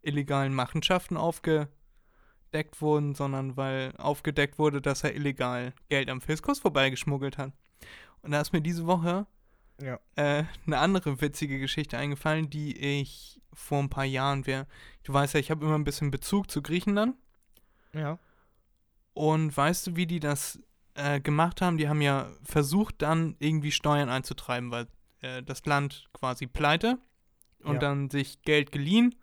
illegalen 0.00 0.54
Machenschaften 0.54 1.16
aufgedeckt 1.16 2.80
wurden, 2.80 3.14
sondern 3.14 3.56
weil 3.56 3.94
aufgedeckt 3.98 4.58
wurde, 4.58 4.80
dass 4.80 5.04
er 5.04 5.14
illegal 5.14 5.74
Geld 5.88 6.08
am 6.10 6.20
Fiskus 6.20 6.58
vorbeigeschmuggelt 6.58 7.38
hat. 7.38 7.52
Und 8.22 8.30
da 8.32 8.40
ist 8.40 8.52
mir 8.52 8.62
diese 8.62 8.86
Woche 8.86 9.26
Ja. 9.80 9.98
äh, 10.16 10.44
eine 10.66 10.78
andere 10.78 11.20
witzige 11.20 11.58
Geschichte 11.58 11.98
eingefallen, 11.98 12.48
die 12.50 12.76
ich 12.76 13.40
vor 13.52 13.80
ein 13.80 13.90
paar 13.90 14.04
Jahren 14.04 14.46
wäre. 14.46 14.66
Du 15.02 15.12
weißt 15.12 15.34
ja, 15.34 15.40
ich 15.40 15.50
habe 15.50 15.64
immer 15.64 15.74
ein 15.74 15.84
bisschen 15.84 16.10
Bezug 16.10 16.50
zu 16.50 16.62
Griechenland. 16.62 17.16
Ja. 17.94 18.18
Und 19.14 19.54
weißt 19.56 19.86
du, 19.86 19.96
wie 19.96 20.06
die 20.06 20.20
das 20.20 20.58
äh, 20.94 21.20
gemacht 21.20 21.60
haben? 21.60 21.78
Die 21.78 21.88
haben 21.88 22.00
ja 22.00 22.30
versucht, 22.42 22.96
dann 23.02 23.36
irgendwie 23.38 23.72
Steuern 23.72 24.08
einzutreiben, 24.08 24.70
weil 24.70 24.86
äh, 25.20 25.42
das 25.42 25.64
Land 25.66 26.08
quasi 26.12 26.46
pleite 26.46 26.98
und 27.62 27.74
Ja. 27.74 27.80
dann 27.80 28.10
sich 28.10 28.42
Geld 28.42 28.72
geliehen. 28.72 29.14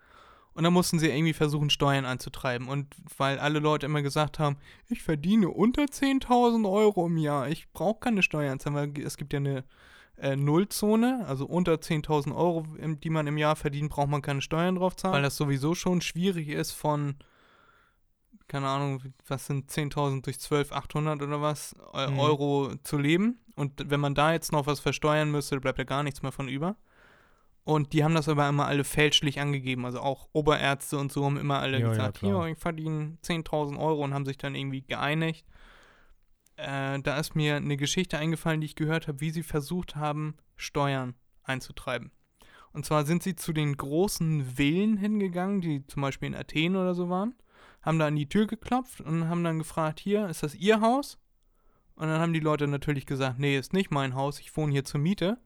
Und 0.54 0.64
dann 0.64 0.74
mussten 0.74 1.00
sie 1.00 1.08
irgendwie 1.08 1.34
versuchen, 1.34 1.70
Steuern 1.70 2.06
einzutreiben. 2.06 2.68
Und 2.68 2.94
weil 3.18 3.40
alle 3.40 3.60
Leute 3.60 3.86
immer 3.86 4.02
gesagt 4.02 4.40
haben, 4.40 4.58
ich 4.88 5.02
verdiene 5.02 5.48
unter 5.50 5.84
10.000 5.84 6.70
Euro 6.70 7.06
im 7.06 7.18
Jahr, 7.18 7.48
ich 7.48 7.72
brauche 7.72 8.00
keine 8.02 8.24
Steuern 8.24 8.60
zahlen, 8.60 8.76
weil 8.76 9.06
es 9.06 9.16
gibt 9.16 9.32
ja 9.32 9.38
eine 9.38 9.64
äh, 10.18 10.36
Nullzone, 10.36 11.26
also 11.28 11.46
unter 11.46 11.76
10.000 11.76 12.36
Euro, 12.36 12.66
die 12.78 13.10
man 13.10 13.28
im 13.28 13.38
Jahr 13.38 13.56
verdient, 13.56 13.90
braucht 13.90 14.10
man 14.10 14.22
keine 14.22 14.42
Steuern 14.42 14.76
drauf 14.76 14.98
zahlen, 14.98 15.14
weil 15.14 15.22
das 15.22 15.38
sowieso 15.38 15.76
schon 15.76 16.02
schwierig 16.02 16.50
ist 16.50 16.72
von 16.74 17.16
keine 18.50 18.68
Ahnung, 18.68 19.02
was 19.28 19.46
sind 19.46 19.72
10.000 19.72 20.24
durch 20.26 20.40
12, 20.40 20.72
800 20.74 21.22
oder 21.22 21.42
was, 21.42 21.76
Mhm. 21.94 22.20
Euro 22.20 22.74
zu 22.84 22.98
leben. 22.98 23.40
Und 23.56 23.90
wenn 23.90 24.00
man 24.00 24.16
da 24.16 24.34
jetzt 24.34 24.52
noch 24.52 24.68
was 24.68 24.80
versteuern 24.80 25.32
müsste, 25.32 25.60
bleibt 25.60 25.78
ja 25.78 25.84
gar 25.86 26.04
nichts 26.04 26.22
mehr 26.22 26.32
von 26.32 26.48
über. 26.50 26.76
Und 27.64 27.94
die 27.94 28.04
haben 28.04 28.16
das 28.16 28.28
aber 28.28 28.48
immer 28.50 28.66
alle 28.66 28.84
fälschlich 28.84 29.40
angegeben. 29.40 29.86
Also 29.86 30.00
auch 30.00 30.28
Oberärzte 30.34 30.98
und 30.98 31.12
so 31.12 31.26
haben 31.26 31.38
immer 31.38 31.60
alle 31.60 31.78
Ja, 31.80 31.84
ja, 31.86 31.90
gesagt, 31.90 32.18
klar. 32.20 32.44
hier, 32.46 32.54
ich 32.54 32.58
verdiene 32.60 33.18
10.000 33.24 33.78
Euro 33.80 34.04
und 34.04 34.14
haben 34.14 34.26
sich 34.26 34.38
dann 34.38 34.56
irgendwie 34.56 34.82
geeinigt. 34.82 35.46
Äh, 36.56 37.00
da 37.02 37.18
ist 37.18 37.36
mir 37.36 37.56
eine 37.58 37.78
Geschichte 37.78 38.18
eingefallen, 38.18 38.62
die 38.62 38.66
ich 38.66 38.76
gehört 38.76 39.08
habe, 39.08 39.22
wie 39.22 39.30
sie 39.32 39.44
versucht 39.44 39.96
haben, 39.96 40.36
Steuern 40.58 41.16
einzutreiben. 41.44 42.12
Und 42.74 42.86
zwar 42.86 43.06
sind 43.06 43.24
sie 43.24 43.36
zu 43.36 43.54
den 43.54 43.78
großen 43.78 44.44
Villen 44.56 44.98
hingegangen, 44.98 45.62
die 45.62 45.86
zum 45.88 46.02
Beispiel 46.02 46.28
in 46.28 46.36
Athen 46.36 46.76
oder 46.76 46.94
so 46.94 47.10
waren, 47.10 47.34
haben 47.82 48.00
da 48.00 48.08
an 48.08 48.16
die 48.16 48.30
Tür 48.30 48.48
geklopft 48.48 49.02
und 49.02 49.30
haben 49.30 49.44
dann 49.44 49.60
gefragt, 49.60 50.00
hier, 50.00 50.28
ist 50.28 50.44
das 50.44 50.56
Ihr 50.56 50.82
Haus? 50.82 51.18
Und 51.96 52.08
dann 52.08 52.22
haben 52.22 52.34
die 52.34 52.40
Leute 52.40 52.68
natürlich 52.68 53.06
gesagt, 53.06 53.40
nee, 53.40 53.58
ist 53.58 53.74
nicht 53.74 53.92
mein 53.92 54.16
Haus, 54.16 54.40
ich 54.40 54.56
wohne 54.56 54.72
hier 54.72 54.86
zur 54.86 55.00
Miete. 55.02 55.38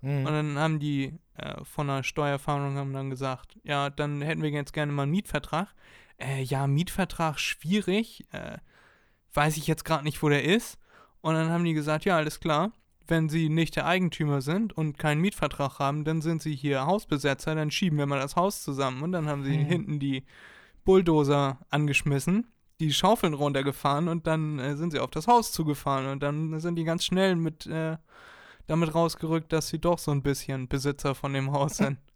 Mhm. 0.00 0.26
Und 0.26 0.32
dann 0.32 0.58
haben 0.58 0.80
die 0.80 1.18
äh, 1.36 1.64
von 1.64 1.86
der 1.86 2.02
Steuerfahndung 2.02 2.76
haben 2.76 2.92
dann 2.92 3.10
gesagt, 3.10 3.58
ja, 3.62 3.90
dann 3.90 4.20
hätten 4.22 4.42
wir 4.42 4.50
jetzt 4.50 4.72
gerne 4.72 4.92
mal 4.92 5.02
einen 5.04 5.12
Mietvertrag. 5.12 5.74
Äh, 6.18 6.42
ja, 6.42 6.66
Mietvertrag 6.66 7.38
schwierig. 7.38 8.24
Äh, 8.32 8.58
weiß 9.32 9.56
ich 9.56 9.66
jetzt 9.66 9.84
gerade 9.84 10.04
nicht, 10.04 10.22
wo 10.22 10.28
der 10.28 10.44
ist. 10.44 10.78
Und 11.20 11.34
dann 11.34 11.50
haben 11.50 11.64
die 11.64 11.74
gesagt, 11.74 12.04
ja, 12.04 12.16
alles 12.16 12.40
klar. 12.40 12.72
Wenn 13.06 13.28
sie 13.28 13.48
nicht 13.48 13.76
der 13.76 13.86
Eigentümer 13.86 14.40
sind 14.40 14.72
und 14.72 14.98
keinen 14.98 15.20
Mietvertrag 15.20 15.78
haben, 15.78 16.04
dann 16.04 16.22
sind 16.22 16.40
sie 16.40 16.54
hier 16.54 16.86
Hausbesetzer, 16.86 17.54
dann 17.54 17.70
schieben 17.70 17.98
wir 17.98 18.06
mal 18.06 18.20
das 18.20 18.36
Haus 18.36 18.62
zusammen. 18.62 19.02
Und 19.02 19.12
dann 19.12 19.28
haben 19.28 19.44
sie 19.44 19.58
Hm. 19.58 19.66
hinten 19.66 19.98
die 20.00 20.24
Bulldozer 20.84 21.58
angeschmissen, 21.70 22.52
die 22.80 22.92
Schaufeln 22.92 23.34
runtergefahren 23.34 24.08
und 24.08 24.26
dann 24.26 24.58
äh, 24.58 24.76
sind 24.76 24.90
sie 24.90 25.00
auf 25.00 25.10
das 25.10 25.26
Haus 25.26 25.52
zugefahren. 25.52 26.06
Und 26.06 26.22
dann 26.22 26.58
sind 26.60 26.76
die 26.76 26.84
ganz 26.84 27.04
schnell 27.04 27.36
mit 27.36 27.66
äh, 27.66 27.96
damit 28.66 28.94
rausgerückt, 28.94 29.52
dass 29.52 29.68
sie 29.68 29.78
doch 29.78 29.98
so 29.98 30.10
ein 30.10 30.22
bisschen 30.22 30.68
Besitzer 30.68 31.14
von 31.14 31.32
dem 31.32 31.52
Haus 31.52 31.76
sind. 31.76 31.98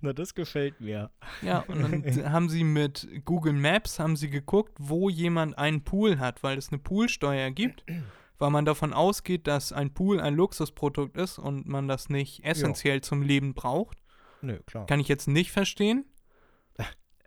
Na, 0.00 0.12
das 0.12 0.34
gefällt 0.34 0.80
mir. 0.80 1.10
Ja, 1.42 1.60
und 1.60 1.82
dann 1.82 2.02
haben 2.32 2.48
sie 2.48 2.64
mit 2.64 3.06
Google 3.24 3.52
Maps 3.52 3.98
haben 3.98 4.16
sie 4.16 4.30
geguckt, 4.30 4.72
wo 4.78 5.10
jemand 5.10 5.58
einen 5.58 5.84
Pool 5.84 6.18
hat, 6.18 6.42
weil 6.42 6.56
es 6.56 6.70
eine 6.70 6.78
Poolsteuer 6.78 7.50
gibt, 7.50 7.84
weil 8.38 8.50
man 8.50 8.64
davon 8.64 8.94
ausgeht, 8.94 9.46
dass 9.46 9.72
ein 9.72 9.92
Pool 9.92 10.20
ein 10.20 10.34
Luxusprodukt 10.34 11.16
ist 11.18 11.38
und 11.38 11.66
man 11.66 11.88
das 11.88 12.08
nicht 12.08 12.42
essentiell 12.42 13.02
zum 13.02 13.22
Leben 13.22 13.52
braucht. 13.52 13.98
Nö, 14.40 14.58
klar. 14.66 14.86
Kann 14.86 15.00
ich 15.00 15.08
jetzt 15.08 15.28
nicht 15.28 15.52
verstehen. 15.52 16.06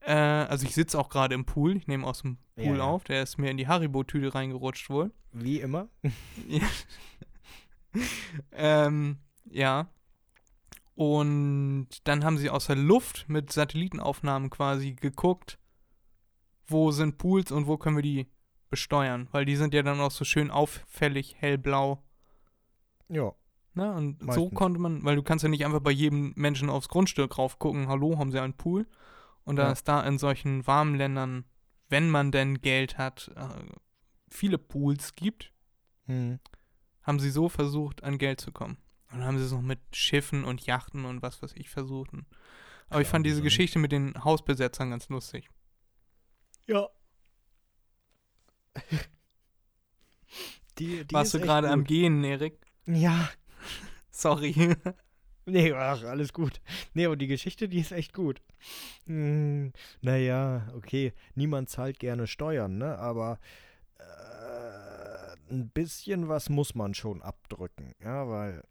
Äh, 0.08 0.14
also 0.14 0.66
ich 0.66 0.74
sitze 0.74 0.98
auch 0.98 1.10
gerade 1.10 1.36
im 1.36 1.46
Pool, 1.46 1.76
ich 1.76 1.88
nehme 1.88 2.08
aus 2.08 2.22
dem 2.22 2.38
Ja, 2.56 2.64
Pool 2.64 2.78
ja. 2.78 2.84
auf, 2.84 3.04
der 3.04 3.24
ist 3.24 3.38
mir 3.38 3.52
in 3.52 3.58
die 3.58 3.68
Haribo-Tüte 3.68 4.34
reingerutscht 4.34 4.90
wohl. 4.90 5.12
Wie 5.34 5.60
immer. 5.60 5.90
ähm, 8.54 9.18
ja. 9.50 9.90
Und 10.96 11.90
dann 12.06 12.24
haben 12.24 12.38
sie 12.38 12.50
aus 12.50 12.68
der 12.68 12.78
Luft 12.78 13.26
mit 13.28 13.52
Satellitenaufnahmen 13.52 14.50
quasi 14.50 14.94
geguckt, 14.94 15.60
wo 16.68 16.92
sind 16.92 17.18
Pools 17.18 17.52
und 17.52 17.68
wo 17.68 17.78
können 17.78 17.98
wir 17.98 18.04
die 18.04 18.28
besteuern. 18.70 19.28
Weil 19.32 19.44
die 19.44 19.58
sind 19.58 19.74
ja 19.74 19.84
dann 19.84 20.00
auch 20.00 20.12
so 20.12 20.24
schön 20.24 20.50
auffällig 20.52 21.36
hellblau. 21.38 22.02
Ja. 23.10 23.34
Ne? 23.74 23.94
Und 23.94 24.20
so 24.22 24.26
Meistens. 24.26 24.54
konnte 24.54 24.80
man, 24.80 25.04
weil 25.04 25.18
du 25.18 25.24
kannst 25.24 25.44
ja 25.44 25.50
nicht 25.50 25.66
einfach 25.66 25.82
bei 25.82 25.92
jedem 25.92 26.32
Menschen 26.38 26.70
aufs 26.70 26.88
Grundstück 26.88 27.38
rauf 27.38 27.60
gucken, 27.60 27.90
hallo, 27.90 28.18
haben 28.18 28.32
sie 28.32 28.42
einen 28.42 28.56
Pool? 28.56 28.88
Und 29.48 29.56
da 29.56 29.64
Ja. 29.68 29.72
es 29.72 29.84
da 29.84 30.02
in 30.02 30.18
solchen 30.18 30.68
warmen 30.68 30.96
Ländern, 30.96 31.46
wenn 31.90 32.10
man 32.10 32.32
denn 32.32 32.60
Geld 32.62 32.98
hat, 32.98 33.32
äh, 33.36 33.48
viele 34.30 34.58
Pools 34.58 35.16
gibt, 35.16 35.54
Hm. 36.06 36.40
haben 37.04 37.20
sie 37.20 37.30
so 37.32 37.48
versucht, 37.50 38.04
an 38.04 38.18
Geld 38.18 38.42
zu 38.42 38.52
kommen. 38.52 38.78
Und 39.12 39.20
dann 39.20 39.28
haben 39.28 39.38
sie 39.38 39.46
es 39.46 39.52
noch 39.54 39.62
mit 39.62 39.80
Schiffen 39.96 40.44
und 40.44 40.66
Yachten 40.66 41.06
und 41.06 41.22
was 41.22 41.42
weiß 41.42 41.54
ich 41.56 41.70
versucht. 41.70 42.12
Aber 42.90 43.00
ich 43.02 43.06
Klar, 43.08 43.12
fand 43.12 43.26
diese? 43.26 43.42
Geschichte 43.42 43.80
mit 43.80 43.92
den 43.94 44.22
Hausbesetzern 44.24 44.90
ganz 44.90 45.08
lustig. 45.10 45.50
Ja. 46.66 46.90
Die, 50.78 51.06
die 51.06 51.16
Warst 51.16 51.34
du 51.34 51.40
gerade 51.40 51.70
am. 51.72 51.84
Gehen, 51.86 52.24
Erik? 52.24 52.60
Ja. 52.86 53.30
Sorry. 54.12 54.76
Nee, 55.50 55.72
ach, 55.72 56.04
alles 56.04 56.34
gut. 56.34 56.60
Nee, 56.94 57.06
aber 57.06 57.16
die 57.16 57.28
Geschichte, 57.28 57.70
die 57.70 57.80
ist 57.80 57.94
echt 57.94 58.14
gut. 58.14 58.42
Hm, 59.06 59.72
naja, 60.02 60.68
okay. 60.76 61.14
Niemand 61.36 61.70
zahlt 61.70 62.00
gerne 62.00 62.28
Steuern, 62.28 62.78
ne? 62.78 62.98
Aber 62.98 63.40
äh, 63.98 65.54
ein 65.54 65.70
bisschen 65.70 66.28
was 66.28 66.50
muss 66.50 66.76
man 66.76 66.94
schon 66.94 67.22
abdrücken, 67.22 67.94
ja, 68.04 68.28
weil. 68.28 68.62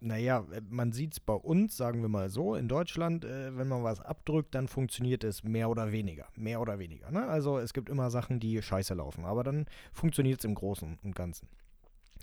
Naja, 0.00 0.44
man 0.68 0.92
sieht 0.92 1.12
es 1.14 1.20
bei 1.20 1.32
uns, 1.32 1.76
sagen 1.76 2.02
wir 2.02 2.08
mal 2.08 2.28
so, 2.28 2.54
in 2.56 2.68
Deutschland, 2.68 3.24
äh, 3.24 3.56
wenn 3.56 3.68
man 3.68 3.82
was 3.84 4.00
abdrückt, 4.00 4.54
dann 4.54 4.68
funktioniert 4.68 5.24
es 5.24 5.42
mehr 5.44 5.70
oder 5.70 5.92
weniger. 5.92 6.26
Mehr 6.34 6.60
oder 6.60 6.78
weniger. 6.78 7.10
Ne? 7.10 7.26
Also 7.26 7.58
es 7.58 7.72
gibt 7.72 7.88
immer 7.88 8.10
Sachen, 8.10 8.40
die 8.40 8.60
scheiße 8.60 8.94
laufen, 8.94 9.24
aber 9.24 9.42
dann 9.44 9.66
funktioniert 9.92 10.40
es 10.40 10.44
im 10.44 10.54
Großen 10.54 10.98
und 11.02 11.14
Ganzen. 11.14 11.48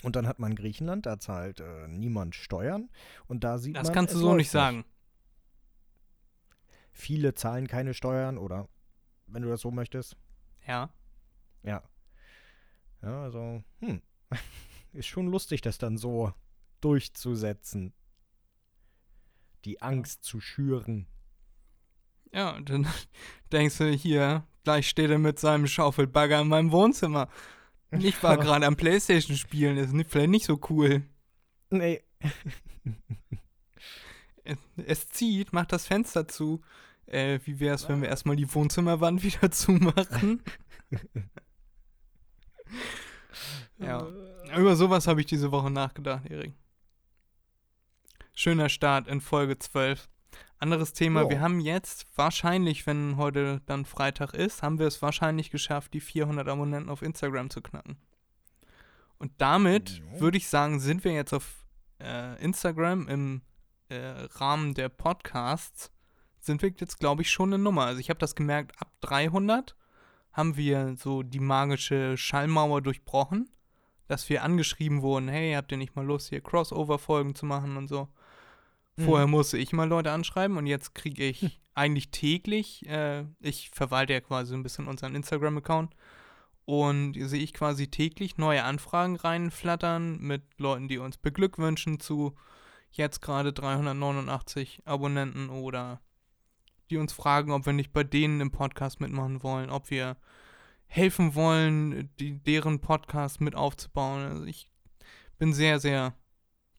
Und 0.02 0.16
dann 0.16 0.28
hat 0.28 0.40
man 0.40 0.56
Griechenland, 0.56 1.06
da 1.06 1.20
zahlt 1.20 1.60
äh, 1.60 1.88
niemand 1.88 2.36
Steuern. 2.36 2.90
Und 3.28 3.44
da 3.44 3.58
sieht 3.58 3.76
Das 3.76 3.88
man. 3.88 3.94
kannst 3.94 4.14
du 4.16 4.20
so 4.20 4.36
nicht 4.36 4.50
sagen. 4.50 4.86
Viele 6.92 7.34
zahlen 7.34 7.68
keine 7.68 7.94
Steuern 7.94 8.38
oder 8.38 8.68
wenn 9.28 9.44
du 9.44 9.50
das 9.50 9.62
so 9.62 9.72
möchtest. 9.72 10.18
Ja. 10.68 10.90
Ja. 11.64 11.84
Ja, 13.02 13.24
also, 13.24 13.64
hm. 13.80 14.02
Ist 14.94 15.08
schon 15.08 15.28
lustig, 15.28 15.62
das 15.62 15.78
dann 15.78 15.98
so 15.98 16.34
durchzusetzen. 16.82 17.94
Die 19.66 19.82
Angst 19.82 20.24
zu 20.24 20.40
schüren. 20.40 21.08
Ja, 22.32 22.56
und 22.56 22.70
dann 22.70 22.88
denkst 23.52 23.78
du 23.80 23.92
hier, 23.92 24.46
gleich 24.64 24.88
steht 24.88 25.10
er 25.10 25.20
mit 25.20 25.40
seinem 25.40 25.68
Schaufelbagger 25.68 26.42
in 26.42 26.48
meinem 26.48 26.72
Wohnzimmer. 26.72 27.30
Ich 28.00 28.22
war 28.24 28.38
gerade 28.40 28.66
am 28.66 28.76
Playstation 28.76 29.38
spielen, 29.38 29.78
ist 29.78 29.94
nicht, 29.94 30.10
vielleicht 30.10 30.30
nicht 30.30 30.46
so 30.46 30.60
cool. 30.70 31.04
Nee. 31.70 32.02
Es, 34.44 34.58
es 34.86 35.10
zieht, 35.10 35.54
macht 35.54 35.72
das 35.72 35.88
Fenster 35.88 36.28
zu. 36.28 36.62
Äh, 37.06 37.40
wie 37.46 37.60
wäre 37.60 37.76
es, 37.76 37.88
wenn 37.88 38.02
wir 38.02 38.10
erstmal 38.10 38.36
die 38.36 38.54
Wohnzimmerwand 38.54 39.24
wieder 39.24 39.52
zumachen? 39.52 40.42
ja. 43.78 44.08
Über 44.58 44.76
sowas 44.76 45.08
habe 45.08 45.22
ich 45.22 45.28
diese 45.28 45.52
Woche 45.52 45.72
nachgedacht, 45.72 46.26
Erik. 46.30 46.54
Schöner 48.34 48.70
Start 48.70 49.08
in 49.08 49.22
Folge 49.22 49.58
12. 49.58 50.10
Anderes 50.60 50.94
Thema, 50.94 51.24
Ja. 51.24 51.30
wir 51.30 51.42
haben 51.42 51.60
jetzt 51.60 52.06
wahrscheinlich, 52.16 52.88
wenn 52.88 53.18
heute 53.18 53.62
dann 53.66 53.86
Freitag 53.86 54.34
ist, 54.34 54.64
haben 54.64 54.80
wir 54.80 54.88
es 54.88 55.02
wahrscheinlich 55.02 55.52
geschafft, 55.52 55.94
die 55.94 56.00
400 56.00 56.48
Abonnenten 56.48 56.90
auf 56.90 57.02
Instagram 57.02 57.50
zu 57.50 57.62
knacken. 57.62 57.98
Und 59.18 59.32
damit 59.40 60.02
Ja. 60.14 60.20
würde 60.22 60.38
ich 60.38 60.48
sagen, 60.48 60.80
sind 60.80 61.04
wir 61.04 61.14
jetzt 61.14 61.34
auf 61.34 61.66
äh, 62.00 62.42
Instagram 62.44 63.08
im 63.08 63.42
äh, 63.90 63.96
Rahmen 64.36 64.74
der 64.74 64.90
Podcasts, 64.90 65.92
sind 66.40 66.62
wir 66.62 66.70
jetzt, 66.78 67.00
glaube 67.00 67.22
ich, 67.22 67.32
schon 67.32 67.54
eine 67.54 67.62
Nummer. 67.64 67.86
Also 67.86 68.00
ich 68.00 68.10
habe 68.10 68.20
das 68.20 68.36
gemerkt, 68.36 68.74
ab 68.82 68.92
300 69.02 69.76
haben 70.34 70.58
wir 70.58 70.96
so 70.98 71.24
die 71.24 71.40
magische 71.40 72.18
Schallmauer 72.18 72.82
durchbrochen, 72.82 73.50
dass 74.08 74.28
wir 74.30 74.44
angeschrieben 74.44 75.02
wurden, 75.02 75.30
hey, 75.30 75.54
habt 75.54 75.72
ihr 75.72 75.78
nicht 75.78 75.96
mal 75.96 76.06
Lust, 76.06 76.30
hier 76.30 76.42
Crossover-Folgen 76.42 77.36
zu 77.36 77.46
machen 77.46 77.78
und 77.78 77.88
so. 77.88 78.10
Mhm. 78.96 79.06
Vorher 79.06 79.28
musste 79.28 79.58
ich 79.58 79.74
mal 79.74 79.88
Leute 79.88 80.12
anschreiben 80.12 80.58
und 80.58 80.68
jetzt 80.68 80.94
kriege 80.96 81.24
ich 81.24 81.60
eigentlich 81.74 82.12
täglich, 82.12 82.88
äh, 82.88 83.26
ich 83.40 83.72
verwalte 83.72 84.14
ja 84.14 84.22
quasi 84.22 84.52
so 84.52 84.56
ein 84.56 84.64
bisschen 84.64 84.88
unseren 84.88 85.16
Instagram-Account 85.16 85.96
und 86.66 87.16
sehe 87.16 87.42
ich 87.42 87.54
quasi 87.54 87.88
täglich 87.88 88.38
neue 88.38 88.64
Anfragen 88.64 89.16
reinflattern 89.16 90.20
mit 90.20 90.44
Leuten, 90.58 90.88
die 90.88 90.98
uns 90.98 91.18
beglückwünschen 91.18 92.00
zu 92.00 92.36
jetzt 92.92 93.22
gerade 93.22 93.54
389 93.54 94.84
Abonnenten 94.86 95.50
oder 95.50 96.00
die 96.90 96.98
uns 96.98 97.12
fragen, 97.12 97.52
ob 97.52 97.66
wir 97.66 97.74
nicht 97.74 97.92
bei 97.92 98.04
denen 98.04 98.40
im 98.40 98.52
Podcast 98.52 99.02
mitmachen 99.02 99.42
wollen, 99.42 99.70
ob 99.70 99.90
wir 99.90 100.16
helfen 100.86 101.34
wollen, 101.34 102.12
die, 102.20 102.38
deren 102.38 102.80
Podcast 102.80 103.42
mit 103.42 103.56
aufzubauen. 103.56 104.24
Also 104.24 104.44
ich 104.44 104.70
bin 105.40 105.54
sehr, 105.54 105.80
sehr 105.80 106.14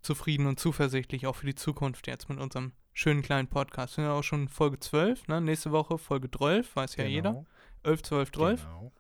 zufrieden 0.05 0.47
und 0.47 0.61
zuversichtlich 0.61 1.27
auch 1.27 1.37
für 1.37 1.47
die 1.47 1.55
Zukunft 1.55 2.07
jetzt 2.07 2.29
mit 2.29 2.39
unserem 2.39 2.73
schönen 2.93 3.23
kleinen 3.23 3.49
Podcast. 3.49 3.97
Wir 3.97 4.05
sind 4.05 4.13
ja 4.13 4.19
auch 4.19 4.23
schon 4.23 4.49
Folge 4.49 4.79
12, 4.79 5.29
ne? 5.29 5.41
Nächste 5.41 5.73
Woche 5.73 5.99
Folge 5.99 6.31
12, 6.31 6.77
weiß 6.77 6.97
ja 6.97 7.05
jeder. 7.05 7.31
Genau, 7.31 7.47
11, 7.83 8.03
12, 8.03 8.33
12. 8.33 8.63
Genau. 8.63 8.93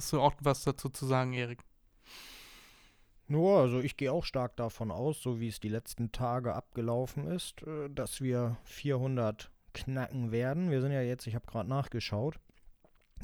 Hast 0.00 0.14
du 0.14 0.20
auch 0.22 0.32
was 0.40 0.64
dazu 0.64 0.88
zu 0.88 1.04
sagen, 1.04 1.34
Erik? 1.34 1.62
Nur, 3.26 3.58
also 3.58 3.80
ich 3.80 3.98
gehe 3.98 4.10
auch 4.10 4.24
stark 4.24 4.56
davon 4.56 4.90
aus, 4.90 5.20
so 5.20 5.40
wie 5.40 5.48
es 5.48 5.60
die 5.60 5.68
letzten 5.68 6.10
Tage 6.10 6.54
abgelaufen 6.54 7.26
ist, 7.26 7.62
äh, 7.64 7.90
dass 7.90 8.22
wir 8.22 8.56
400 8.64 9.50
knacken 9.74 10.32
werden. 10.32 10.70
Wir 10.70 10.80
sind 10.80 10.92
ja 10.92 11.02
jetzt, 11.02 11.26
ich 11.26 11.34
habe 11.34 11.46
gerade 11.46 11.68
nachgeschaut, 11.68 12.40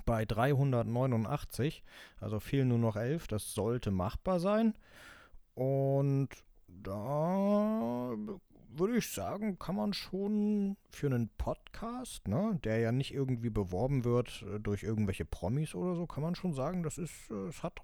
bei 0.05 0.25
389. 0.25 1.83
Also 2.21 2.41
fehlen 2.41 2.69
nur 2.69 2.79
noch 2.79 2.97
11. 2.97 3.29
Das 3.29 3.55
sollte 3.55 3.91
machbar 3.91 4.41
sein. 4.41 4.75
Und 5.55 6.29
da 6.69 8.15
würde 8.79 8.99
ich 8.99 9.09
sagen, 9.09 9.59
kann 9.59 9.77
man 9.77 9.95
schon 9.95 10.77
für 10.91 11.07
einen 11.07 11.31
Podcast, 11.39 12.29
ne, 12.29 12.59
der 12.63 12.79
ja 12.79 12.93
nicht 12.93 13.15
irgendwie 13.15 13.51
beworben 13.51 14.05
wird 14.05 14.43
äh, 14.43 14.61
durch 14.61 14.83
irgendwelche 14.83 15.25
Promis 15.25 15.75
oder 15.75 15.95
so, 15.95 16.07
kann 16.07 16.23
man 16.23 16.35
schon 16.35 16.53
sagen, 16.53 16.83
das 16.83 16.99
ist, 16.99 17.31
äh, 17.31 17.49
es 17.49 17.63
hat 17.63 17.81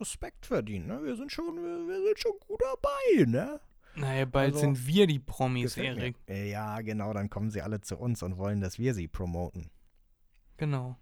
Respekt 0.00 0.46
verdient, 0.46 0.86
ne? 0.86 1.02
Wir 1.02 1.16
sind 1.16 1.32
schon, 1.32 1.56
wir, 1.56 1.88
wir 1.88 2.02
sind 2.06 2.18
schon 2.18 2.32
gut 2.46 2.60
dabei, 2.62 3.24
ne? 3.26 3.60
Naja, 3.96 4.24
bald 4.24 4.54
Also, 4.54 4.60
sind 4.60 4.86
wir 4.86 5.06
die 5.08 5.18
Promis, 5.18 5.76
mir. 5.76 5.96
Erik. 5.96 6.16
Ja, 6.28 6.80
genau, 6.80 7.12
dann 7.12 7.28
kommen 7.28 7.50
sie 7.50 7.62
alle 7.62 7.80
zu 7.80 7.96
uns 7.98 8.22
und 8.22 8.36
wollen, 8.38 8.60
dass 8.60 8.78
wir 8.78 8.94
sie 8.94 9.08
promoten. 9.08 9.70
Genau. 10.56 10.96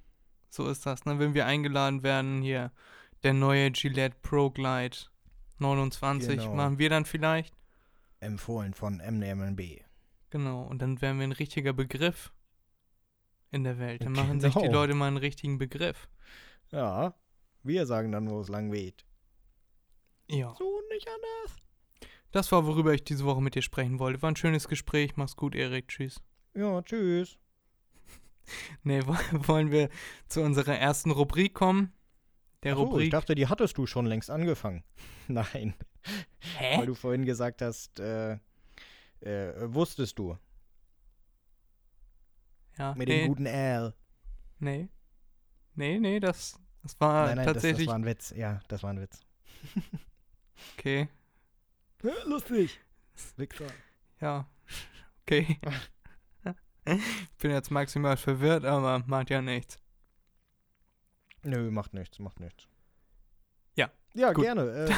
So 0.48 0.68
ist 0.68 0.86
das, 0.86 1.04
ne? 1.04 1.18
Wenn 1.18 1.34
wir 1.34 1.46
eingeladen 1.46 2.02
werden, 2.02 2.42
hier 2.42 2.72
der 3.22 3.32
neue 3.34 3.70
Gillette 3.72 4.16
Pro 4.22 4.50
Glide 4.50 4.96
29, 5.58 6.38
Genau. 6.38 6.54
machen 6.54 6.78
wir 6.78 6.90
dann 6.90 7.04
vielleicht? 7.04 7.54
Empfohlen 8.20 8.74
von 8.74 9.00
MNB. 9.00 9.80
Genau. 10.30 10.62
Und 10.64 10.80
dann 10.82 11.00
wären 11.00 11.18
wir 11.18 11.24
ein 11.26 11.32
richtiger 11.32 11.72
Begriff 11.72 12.32
in 13.50 13.64
der 13.64 13.78
Welt. 13.78 14.04
Dann 14.04 14.12
machen 14.12 14.40
sich 14.40 14.54
die 14.54 14.60
Genau. 14.60 14.72
Leute 14.72 14.94
mal 14.94 15.08
einen 15.08 15.16
richtigen 15.16 15.58
Begriff. 15.58 16.08
Ja, 16.70 17.14
wir 17.62 17.86
sagen 17.86 18.12
dann, 18.12 18.28
wo 18.30 18.40
es 18.40 18.48
lang 18.48 18.72
weht. 18.72 19.04
Ja. 20.28 20.54
So 20.58 20.80
nicht 20.90 21.08
anders. 21.08 21.56
Das 22.32 22.50
war, 22.52 22.66
worüber 22.66 22.92
ich 22.92 23.04
diese 23.04 23.24
Woche 23.24 23.40
mit 23.40 23.54
dir 23.54 23.62
sprechen 23.62 23.98
wollte. 23.98 24.20
War 24.22 24.30
ein 24.30 24.36
schönes 24.36 24.68
Gespräch. 24.68 25.16
Mach's 25.16 25.36
gut, 25.36 25.54
Erik. 25.54 25.88
Tschüss. 25.88 26.20
Ja, 26.54 26.82
tschüss. 26.82 27.38
Nee, 28.82 29.02
wo- 29.06 29.14
wollen 29.48 29.70
wir 29.70 29.88
zu 30.28 30.42
unserer 30.42 30.76
ersten 30.78 31.10
Rubrik 31.10 31.54
kommen? 31.54 31.92
Der 32.62 32.72
Ach 32.72 32.78
so, 32.78 32.84
ich 32.84 32.90
Rubrik. 32.90 33.10
dachte, 33.10 33.34
die 33.34 33.46
hattest 33.48 33.76
du 33.78 33.86
schon 33.86 34.06
längst 34.06 34.30
angefangen. 34.30 34.82
Nein, 35.28 35.74
weil 36.58 36.80
Hä? 36.80 36.86
du 36.86 36.94
vorhin 36.94 37.24
gesagt 37.24 37.62
hast, 37.62 37.98
äh, 38.00 38.38
äh, 39.20 39.72
wusstest 39.74 40.18
du. 40.18 40.36
Ja, 42.78 42.94
Mit 42.94 43.08
nee, 43.08 43.20
dem 43.22 43.28
guten 43.28 43.46
L. 43.46 43.94
nee. 44.58 44.88
Nee, 45.74 45.98
nee, 45.98 46.20
das, 46.20 46.58
das 46.82 46.98
war 47.00 47.26
nein, 47.26 47.36
nein, 47.36 47.44
das, 47.46 47.54
tatsächlich. 47.54 47.86
das 47.86 47.92
war 47.92 47.98
ein 47.98 48.04
Witz. 48.06 48.30
Ja, 48.36 48.60
das 48.68 48.82
war 48.82 48.90
ein 48.90 49.00
Witz. 49.00 49.20
okay. 50.78 51.08
Lustig. 52.24 52.80
Wichser. 53.36 53.66
Ja. 54.20 54.46
Okay. 55.22 55.58
Bin 57.38 57.50
jetzt 57.50 57.70
maximal 57.70 58.16
verwirrt, 58.16 58.64
aber 58.64 59.02
macht 59.06 59.30
ja 59.30 59.42
nichts. 59.42 59.78
Nö, 61.42 61.70
macht 61.70 61.94
nichts, 61.94 62.18
macht 62.18 62.40
nichts. 62.40 62.66
Ja, 63.76 63.90
Ja, 64.14 64.32
gut. 64.32 64.44
gerne. 64.44 64.86
Äh, 64.86 64.94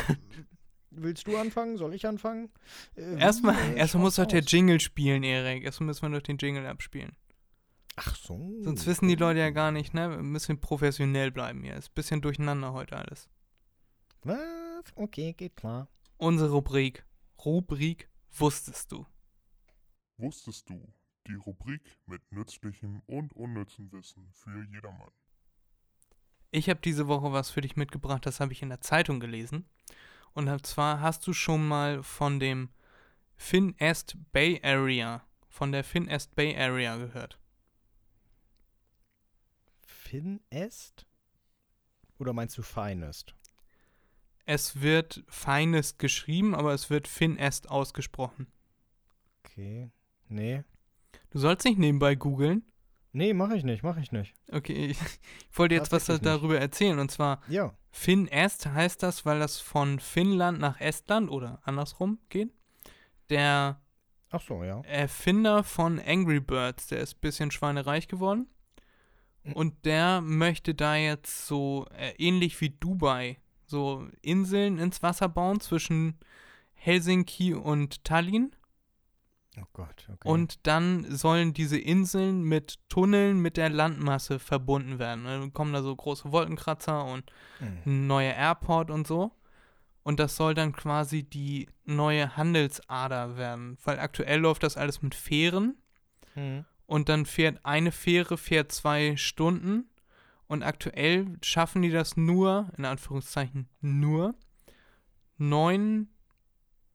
willst 0.91 1.27
du 1.27 1.37
anfangen? 1.37 1.77
Soll 1.77 1.95
ich 1.95 2.07
anfangen? 2.07 2.51
Äh, 2.97 3.19
Erstmal, 3.19 3.55
äh, 3.57 3.77
erstmal 3.77 4.05
muss 4.05 4.17
doch 4.17 4.27
der? 4.27 4.43
Jingle 4.43 4.81
spielen, 4.81 5.23
Erik. 5.23 5.65
Erstmal 5.65 5.89
müssen 5.89 6.11
wir 6.11 6.19
doch 6.19 6.25
den 6.27 6.39
Jingle 6.39 6.67
abspielen. 6.67 7.13
Ach 7.97 8.15
so. 8.15 8.53
Sonst 8.63 8.87
wissen 8.87 9.09
die 9.09 9.17
Leute 9.17 9.41
ja 9.41 9.51
gar 9.51 9.73
nicht, 9.73 9.93
ne? 9.93 10.09
Wir 10.11 10.23
müssen 10.23 10.61
professionell 10.61 11.33
bleiben 11.33 11.63
hier. 11.65 11.75
Ist 11.75 11.91
ein 11.91 11.95
bisschen 11.95 12.23
durcheinander 12.23 12.73
heute 12.73 12.97
alles. 12.97 13.29
Was? 14.23 14.39
Okay, 14.95 15.33
geht 15.33 15.57
klar. 15.57 15.89
Unsere 16.17 16.51
Rubrik. 16.51 17.05
Rubrik 17.45 18.09
Wusstest 18.31 18.93
du? 18.93 19.07
Wusstest 20.17 20.69
du? 20.71 20.93
Die 21.29 21.35
Rubrik 21.35 21.83
mit 22.07 22.33
nützlichem 22.33 23.03
und 23.07 23.35
unnützem 23.35 23.93
Wissen 23.93 24.29
für 24.33 24.65
jedermann. 24.65 25.13
Ich 26.51 26.71
habe 26.71 26.81
diese 26.81 27.07
Woche 27.07 27.33
was 27.33 27.51
für 27.51 27.61
dich 27.61 27.77
mitgebracht, 27.77 28.25
das 28.25 28.41
habe 28.41 28.53
ich 28.53 28.63
in 28.63 28.71
der 28.71 28.81
Zeitung 28.81 29.21
gelesen. 29.21 29.69
Und 30.33 30.67
zwar 30.67 31.01
hast 31.01 31.27
du 31.27 31.33
schon 31.35 31.69
mal 31.69 32.03
von 32.03 32.41
dem 32.41 32.71
Finest 33.37 34.17
Bay 34.33 34.61
Area, 34.63 35.23
von 35.49 35.73
der 35.73 35.85
Finest 35.85 36.35
Bay 36.35 36.57
Area 36.57 36.97
gehört. 36.97 37.39
Finest? 39.87 41.07
Oder 42.19 42.33
meinst 42.33 42.57
du 42.57 42.63
Finest? 42.63 43.35
Es 44.47 44.81
wird 44.81 45.23
Finest 45.29 45.99
geschrieben, 45.99 46.55
aber 46.55 46.73
es 46.73 46.89
wird 46.89 47.07
Finest 47.07 47.69
ausgesprochen. 47.69 48.47
Okay. 49.45 49.91
Nee. 50.29 50.65
Du 51.31 51.39
sollst 51.39 51.65
nicht 51.65 51.79
nebenbei 51.79 52.15
googeln. 52.15 52.63
Nee, 53.13 53.33
mach 53.35 53.51
ich 53.51 53.65
nicht, 53.65 53.83
mach 53.83 53.97
ich 53.97 54.13
nicht. 54.13 54.35
Okay, 54.53 54.87
ich, 54.87 54.99
ich 55.51 55.59
wollte 55.59 55.75
jetzt 55.75 55.93
was 55.93 56.07
Tatsächlich 56.07 56.23
nicht. 56.33 56.43
darüber 56.43 56.59
erzählen. 56.59 56.99
Und 56.99 57.11
zwar 57.11 57.41
Ja. 57.49 57.75
Finest 57.91 58.67
heißt 58.67 59.03
das, 59.03 59.25
weil 59.27 59.39
das 59.39 59.61
von 59.61 59.99
Finnland 59.99 60.59
nach 60.61 60.81
Estland 60.81 61.31
oder 61.31 61.61
andersrum 61.65 62.19
geht. 62.29 62.51
Der 63.31 63.81
so, 64.47 64.63
ja. 64.63 64.83
Erfinder 64.83 65.65
von 65.65 65.99
Angry 65.99 66.41
Birds, 66.41 66.87
der 66.89 67.01
ist 67.01 67.17
ein 67.17 67.21
bisschen 67.21 67.51
schweinereich 67.51 68.09
geworden. 68.09 68.47
Und 69.55 69.87
der 69.87 70.21
möchte 70.21 70.75
da 70.75 70.97
jetzt 70.97 71.47
so 71.47 71.87
äh, 71.97 72.13
ähnlich 72.19 72.61
wie 72.61 72.69
Dubai 72.71 73.39
so 73.65 74.07
Inseln 74.21 74.79
ins 74.79 75.03
Wasser 75.03 75.29
bauen 75.29 75.61
zwischen 75.61 76.19
Helsinki 76.75 77.55
und 77.55 78.05
Tallinn. 78.05 78.55
Oh 79.57 79.67
Gott, 79.73 80.09
okay. 80.13 80.29
Und 80.29 80.67
dann 80.67 81.05
sollen 81.17 81.53
diese 81.53 81.79
Inseln 81.79 82.43
mit 82.43 82.79
Tunneln 82.89 83.41
mit 83.41 83.57
der 83.57 83.71
Landmasse 83.71 84.39
verbunden 84.39 84.99
werden. 84.99 85.25
Dann 85.25 85.53
kommen 85.53 85.73
da 85.73 85.83
so 85.83 85.95
große 85.95 86.31
Wolkenkratzer 86.31 87.05
und 87.05 87.25
Hm. 87.59 87.79
ein 87.87 88.07
neuer 88.07 88.35
Airport 88.35 88.91
und 88.91 89.07
so. 89.07 89.33
Und 90.03 90.21
das 90.21 90.37
soll 90.37 90.55
dann 90.55 90.73
quasi 90.73 91.23
die 91.23 91.69
neue 91.85 92.37
Handelsader 92.37 93.37
werden. 93.37 93.79
Weil 93.85 93.99
aktuell 93.99 94.41
läuft 94.41 94.63
das 94.63 94.77
alles 94.77 95.03
mit 95.03 95.15
Fähren. 95.15 95.77
Hm. 96.35 96.65
Und 96.87 97.09
dann 97.09 97.27
fährt 97.27 97.65
eine 97.65 97.93
Fähre 97.93 98.39
fährt 98.39 98.73
zwei 98.73 99.17
Stunden. 99.17 99.91
Und 100.47 100.63
aktuell 100.63 101.37
schaffen 101.43 101.83
die 101.83 101.91
das 101.91 102.17
nur, 102.17 102.71
in 102.79 102.87
Anführungszeichen 102.87 103.69
nur, 103.81 104.35
neun 105.37 106.09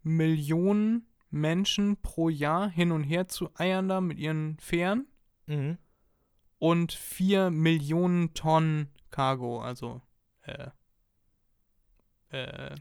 Millionen 0.02 1.08
Menschen 1.34 1.98
pro 2.02 2.30
Jahr 2.30 2.70
hin 2.70 2.92
und 2.92 3.04
her 3.04 3.28
zu 3.28 3.50
eiern 3.58 3.90
da 3.90 4.00
mit 4.02 4.20
ihren 4.20 4.58
Fähren. 4.60 5.08
Mhm. 5.48 5.78
Und 6.60 6.94
vier 6.94 7.50
Millionen 7.50 8.34
Tonnen 8.34 8.88
Cargo, 9.12 9.62
also 9.62 10.02
äh, 10.44 10.68
äh, 12.30 12.76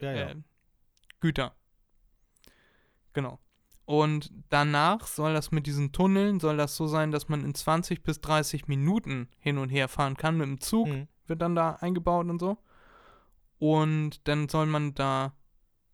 Ja, 0.00 0.12
ja. 0.12 0.30
äh, 0.30 0.36
Güter. 1.20 1.54
Genau. 3.12 3.38
Und 3.84 4.32
danach 4.48 5.06
soll 5.06 5.34
das 5.34 5.50
mit 5.52 5.66
diesen 5.66 5.92
Tunneln, 5.92 6.40
soll 6.40 6.56
das 6.56 6.76
so 6.76 6.86
sein, 6.86 7.10
dass 7.10 7.28
man 7.28 7.44
in 7.44 7.54
20 7.54 8.02
bis 8.02 8.20
30 8.20 8.66
Minuten 8.68 9.28
hin 9.38 9.58
und 9.58 9.68
her 9.68 9.88
fahren 9.88 10.16
kann 10.16 10.36
mit 10.38 10.46
dem 10.46 10.60
Zug, 10.60 10.88
Mhm. 10.88 11.08
wird 11.26 11.42
dann 11.42 11.54
da 11.54 11.74
eingebaut 11.80 12.26
und 12.28 12.38
so. 12.40 12.58
Und 13.58 14.26
dann 14.26 14.48
soll 14.48 14.66
man 14.66 14.94
da 14.94 15.34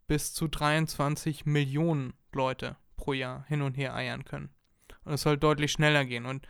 bis 0.09 0.33
zu 0.33 0.49
23 0.49 1.45
Millionen 1.45 2.13
Leute 2.33 2.75
pro 2.97 3.13
Jahr 3.13 3.45
hin 3.47 3.61
und 3.61 3.77
her 3.77 3.95
eiern 3.95 4.25
können. 4.25 4.49
Und 5.05 5.13
es 5.13 5.21
soll 5.21 5.37
deutlich 5.37 5.71
schneller 5.71 6.03
gehen. 6.03 6.25
Und 6.25 6.45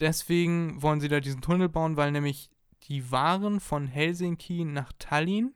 deswegen 0.00 0.80
wollen 0.80 1.00
sie 1.00 1.08
da 1.08 1.20
diesen 1.20 1.42
Tunnel 1.42 1.68
bauen, 1.68 1.98
weil 1.98 2.10
nämlich 2.10 2.50
die 2.84 3.10
Waren 3.10 3.60
von 3.60 3.86
Helsinki 3.86 4.64
nach 4.64 4.92
Tallinn 4.98 5.52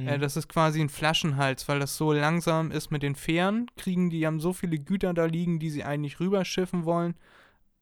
Mhm. 0.00 0.08
äh, 0.08 0.18
das 0.18 0.36
ist 0.36 0.48
quasi 0.48 0.80
ein 0.80 0.88
Flaschenhals, 0.88 1.68
weil 1.68 1.80
das 1.80 1.96
so 1.96 2.12
langsam 2.12 2.70
ist 2.70 2.90
mit 2.90 3.02
den 3.02 3.14
Fähren. 3.14 3.66
Kriegen 3.76 4.10
die 4.10 4.26
haben 4.26 4.40
so 4.40 4.52
viele 4.52 4.78
Güter 4.78 5.14
da 5.14 5.26
liegen, 5.26 5.58
die 5.58 5.70
sie 5.70 5.84
eigentlich 5.84 6.20
rüberschiffen 6.20 6.84
wollen. 6.84 7.14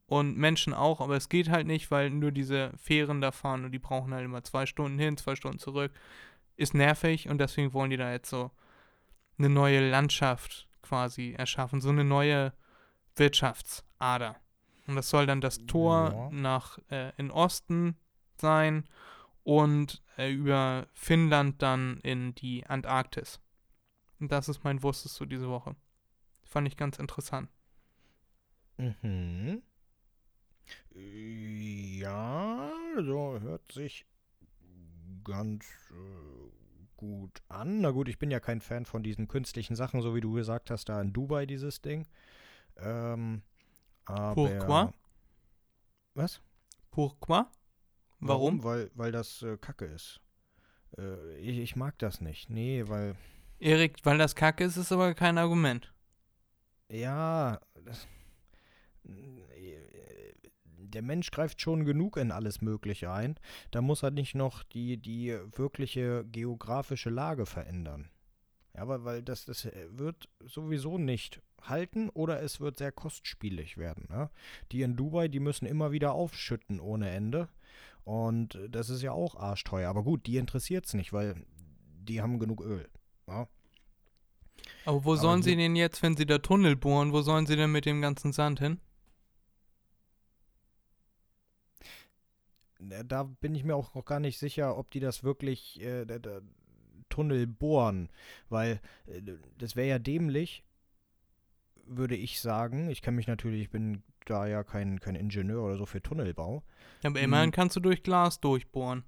Und 0.07 0.37
Menschen 0.37 0.73
auch, 0.73 1.01
aber 1.01 1.15
es 1.15 1.29
geht 1.29 1.49
halt 1.49 1.67
nicht, 1.67 1.91
weil 1.91 2.09
nur 2.09 2.31
diese 2.31 2.71
Fähren 2.77 3.21
da 3.21 3.31
fahren 3.31 3.63
und 3.63 3.71
die 3.71 3.79
brauchen 3.79 4.11
halt 4.11 4.25
immer 4.25 4.43
zwei 4.43 4.65
Stunden 4.65 4.97
hin, 4.97 5.17
zwei 5.17 5.35
Stunden 5.35 5.59
zurück. 5.59 5.91
Ist 6.59 6.73
nervig 6.73 7.29
und 7.29 7.37
deswegen 7.39 7.71
wollen 7.73 7.89
die 7.89 7.95
da 7.97 8.11
jetzt 8.11 8.29
so 8.29 8.51
eine 9.37 9.47
neue 9.49 9.89
Landschaft 9.89 10.67
quasi 10.81 11.33
erschaffen, 11.37 11.79
so 11.79 11.87
eine 11.89 12.03
neue 12.03 12.51
Wirtschaftsader. 13.15 14.35
Und 14.85 14.95
das 14.97 15.09
soll 15.09 15.25
dann 15.25 15.39
das 15.39 15.65
Tor 15.67 16.11
Ja. 16.11 16.29
nach 16.31 16.77
äh, 16.89 17.13
in 17.15 17.31
Osten 17.31 17.95
sein 18.37 18.83
und 19.43 20.03
äh, 20.17 20.31
über 20.31 20.87
Finnland 20.93 21.61
dann 21.61 21.99
in 22.01 22.35
die 22.35 22.65
Antarktis. 22.65 23.39
Und 24.19 24.31
das 24.33 24.49
ist 24.49 24.65
mein 24.65 24.83
Wusstest 24.83 25.17
du 25.21 25.25
diese 25.25 25.47
Woche. 25.47 25.77
Fand 26.43 26.67
ich 26.67 26.75
ganz 26.75 26.99
interessant. 26.99 27.49
Mhm. 28.77 29.61
Ja, 30.93 32.69
so 32.97 33.39
hört 33.39 33.71
sich 33.71 34.05
ganz 35.29 35.65
äh, 35.91 36.51
gut 36.97 37.41
an. 37.47 37.81
Na 37.81 37.91
gut, 37.91 38.09
ich 38.09 38.19
bin 38.19 38.31
ja 38.31 38.39
kein 38.39 38.61
Fan 38.61 38.85
von 38.85 39.03
diesen 39.03 39.27
künstlichen 39.27 39.75
Sachen, 39.75 40.01
so 40.01 40.15
wie 40.15 40.21
du 40.21 40.33
gesagt 40.33 40.69
hast, 40.69 40.89
da 40.89 41.01
in 41.01 41.13
Dubai 41.13 41.45
dieses 41.45 41.81
Ding. 41.81 42.07
Ähm, 42.77 43.41
aber 44.05 44.33
Pourquoi? 44.33 44.93
Was? 46.15 46.41
Pourquoi? 46.91 47.43
Warum? 48.19 48.63
Weil, 48.63 48.91
weil 48.95 49.11
das 49.11 49.41
äh, 49.43 49.57
Kacke 49.57 49.85
ist. 49.85 50.19
Äh, 50.97 51.37
ich, 51.37 51.59
ich 51.59 51.75
mag 51.75 51.97
das 51.99 52.19
nicht. 52.19 52.49
Nee, 52.49 52.83
weil. 52.87 53.15
Erik, 53.59 53.97
weil 54.03 54.17
das 54.17 54.35
Kacke 54.35 54.63
ist, 54.63 54.77
ist 54.77 54.91
aber 54.91 55.13
kein 55.13 55.37
Argument. 55.37 55.93
Ja, 56.89 57.59
das, 57.85 58.07
der 60.89 61.01
Mensch 61.01 61.31
greift 61.31 61.61
schon 61.61 61.85
genug 61.85 62.17
in 62.17 62.31
alles 62.31 62.61
Mögliche 62.61 63.11
ein. 63.11 63.35
Da 63.71 63.81
muss 63.81 64.03
er 64.03 64.11
nicht 64.11 64.35
noch 64.35 64.63
die, 64.63 64.97
die 64.97 65.37
wirkliche 65.55 66.25
geografische 66.31 67.09
Lage 67.09 67.45
verändern. 67.45 68.09
Ja, 68.75 68.87
weil, 68.87 69.03
weil 69.03 69.23
das, 69.23 69.45
das 69.45 69.67
wird 69.89 70.29
sowieso 70.45 70.97
nicht 70.97 71.41
halten 71.61 72.09
oder 72.09 72.41
es 72.41 72.59
wird 72.59 72.77
sehr 72.77 72.91
kostspielig 72.91 73.77
werden. 73.77 74.07
Ne? 74.09 74.29
Die 74.71 74.81
in 74.83 74.95
Dubai, 74.95 75.27
die 75.27 75.39
müssen 75.39 75.65
immer 75.65 75.91
wieder 75.91 76.13
aufschütten 76.13 76.79
ohne 76.79 77.09
Ende. 77.09 77.49
Und 78.05 78.57
das 78.69 78.89
ist 78.89 79.01
ja 79.01 79.11
auch 79.11 79.35
arschteuer. 79.35 79.89
Aber 79.89 80.03
gut, 80.03 80.25
die 80.25 80.37
interessiert 80.37 80.85
es 80.85 80.93
nicht, 80.93 81.11
weil 81.13 81.35
die 82.01 82.21
haben 82.21 82.39
genug 82.39 82.61
Öl. 82.61 82.87
Ja? 83.27 83.47
Aber 84.85 85.03
wo 85.05 85.11
Aber 85.11 85.17
sollen 85.17 85.41
sie 85.43 85.51
hier- 85.51 85.57
denn 85.59 85.75
jetzt, 85.75 86.01
wenn 86.01 86.15
sie 86.15 86.25
da 86.25 86.37
Tunnel 86.37 86.75
bohren, 86.75 87.11
wo 87.11 87.21
sollen 87.21 87.45
sie 87.45 87.55
denn 87.55 87.71
mit 87.71 87.85
dem 87.85 88.01
ganzen 88.01 88.31
Sand 88.31 88.59
hin? 88.59 88.79
Da 92.79 93.23
bin 93.23 93.55
ich 93.55 93.63
mir 93.63 93.75
auch 93.75 93.93
noch 93.93 94.05
gar 94.05 94.19
nicht 94.19 94.39
sicher, 94.39 94.77
ob 94.77 94.89
die 94.91 94.99
das 95.01 95.23
wirklich 95.23 95.81
äh, 95.81 96.05
da, 96.05 96.17
da, 96.17 96.41
Tunnel 97.09 97.47
bohren, 97.47 98.09
weil 98.47 98.79
äh, 99.07 99.21
das 99.57 99.75
wäre 99.75 99.87
ja 99.89 99.99
dämlich, 99.99 100.63
würde 101.85 102.15
ich 102.15 102.39
sagen. 102.39 102.89
Ich 102.89 103.01
kann 103.01 103.15
mich 103.15 103.27
natürlich, 103.27 103.63
ich 103.63 103.69
bin 103.69 104.03
da 104.25 104.47
ja 104.47 104.63
kein, 104.63 104.99
kein 104.99 105.15
Ingenieur 105.15 105.63
oder 105.63 105.77
so 105.77 105.85
für 105.85 106.01
Tunnelbau. 106.01 106.63
Aber 107.03 107.19
Hm. 107.19 107.25
immerhin 107.25 107.51
kannst 107.51 107.75
du 107.75 107.79
durch 107.79 108.03
Glas 108.03 108.39
durchbohren. 108.39 109.03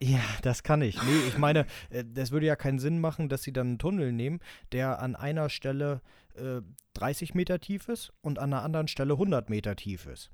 Ja, 0.00 0.22
das 0.42 0.64
kann 0.64 0.82
ich. 0.82 1.00
Nee, 1.02 1.28
ich 1.28 1.38
meine, 1.38 1.66
äh, 1.90 2.04
das 2.04 2.32
würde 2.32 2.46
ja 2.46 2.56
keinen 2.56 2.78
Sinn 2.78 3.00
machen, 3.00 3.28
dass 3.28 3.42
sie 3.42 3.52
dann 3.52 3.68
einen 3.68 3.78
Tunnel 3.78 4.12
nehmen, 4.12 4.40
der 4.72 5.00
an 5.00 5.16
einer 5.16 5.48
Stelle 5.48 6.02
äh, 6.34 6.60
30 6.94 7.34
Meter 7.34 7.60
tief 7.60 7.88
ist 7.88 8.12
und 8.20 8.38
an 8.38 8.52
einer 8.52 8.62
anderen 8.62 8.88
Stelle 8.88 9.14
100 9.14 9.48
Meter 9.48 9.76
tief 9.76 10.06
ist. 10.06 10.30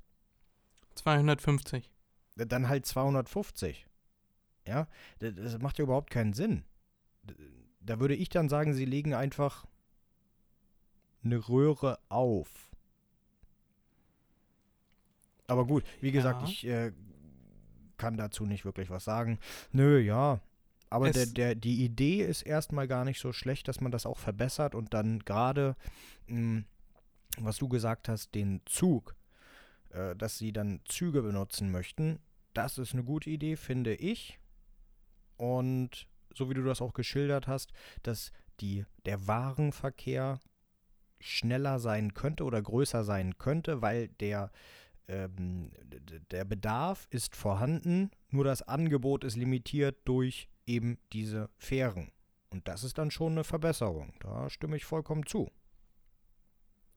250. 0.95 1.89
dann 2.45 2.69
halt 2.69 2.85
250. 2.85 3.85
Ja, 4.67 4.87
das, 5.19 5.59
macht 5.59 5.77
ja 5.79 5.83
überhaupt 5.83 6.11
keinen 6.11 6.33
Sinn. 6.33 6.63
Da 7.79 7.99
würde 7.99 8.15
ich 8.15 8.29
dann 8.29 8.49
sagen, 8.49 8.73
sie 8.73 8.85
legen 8.85 9.13
einfach 9.13 9.65
eine 11.23 11.49
Röhre 11.49 11.99
auf. 12.09 12.69
Aber 15.47 15.65
gut, 15.65 15.83
wie 16.01 16.11
gesagt, 16.11 16.41
Ja. 16.43 16.47
ich 16.47 16.67
äh, 16.67 16.91
kann 17.97 18.17
dazu 18.17 18.45
nicht 18.45 18.65
wirklich 18.65 18.89
was 18.89 19.03
sagen. 19.03 19.39
Nö, 19.71 19.99
ja. 19.99 20.39
Aber 20.91 21.11
der, 21.11 21.25
der, 21.27 21.55
die 21.55 21.83
Idee 21.83 22.23
ist 22.23 22.41
erstmal 22.43 22.87
gar 22.87 23.05
nicht 23.05 23.19
so 23.19 23.31
schlecht, 23.31 23.67
dass 23.67 23.81
man 23.81 23.91
das 23.91 24.05
auch 24.05 24.17
verbessert 24.17 24.73
und 24.73 24.93
dann 24.93 25.19
gerade, 25.19 25.75
mh, 26.27 26.63
was 27.39 27.57
du 27.57 27.67
gesagt 27.69 28.09
hast, 28.09 28.33
den 28.33 28.61
Zug, 28.65 29.15
äh, 29.91 30.15
dass 30.15 30.37
sie 30.37 30.51
dann 30.51 30.81
Züge 30.85 31.21
benutzen 31.21 31.71
möchten, 31.71 32.19
das 32.59 32.77
ist 32.77 32.93
eine 32.93 33.05
gute 33.05 33.29
Idee, 33.29 33.55
finde 33.55 33.95
ich. 33.95 34.37
Und 35.37 36.07
so 36.35 36.49
wie 36.49 36.53
du 36.53 36.63
das 36.63 36.81
auch 36.81 36.93
geschildert 36.93 37.47
hast, 37.47 37.71
dass 38.03 38.33
die, 38.59 38.85
der 39.05 39.27
Warenverkehr 39.27 40.41
schneller 41.21 41.79
sein 41.79 42.13
könnte 42.13 42.43
oder 42.43 42.61
größer 42.61 43.05
sein 43.05 43.37
könnte, 43.37 43.81
weil 43.81 44.09
der, 44.09 44.51
ähm, 45.07 45.71
der 46.31 46.43
Bedarf 46.43 47.07
ist 47.11 47.37
vorhanden, 47.37 48.11
nur 48.29 48.43
das 48.43 48.61
Angebot 48.61 49.23
ist 49.23 49.37
limitiert 49.37 49.97
durch 50.03 50.49
eben 50.65 50.97
diese 51.13 51.49
Fähren. 51.55 52.11
Und 52.49 52.67
das 52.67 52.83
ist 52.83 52.97
dann 52.97 53.09
schon 53.09 53.33
eine 53.33 53.45
Verbesserung. 53.45 54.13
Da 54.19 54.49
stimme 54.49 54.75
ich 54.75 54.83
vollkommen 54.83 55.25
zu. 55.25 55.49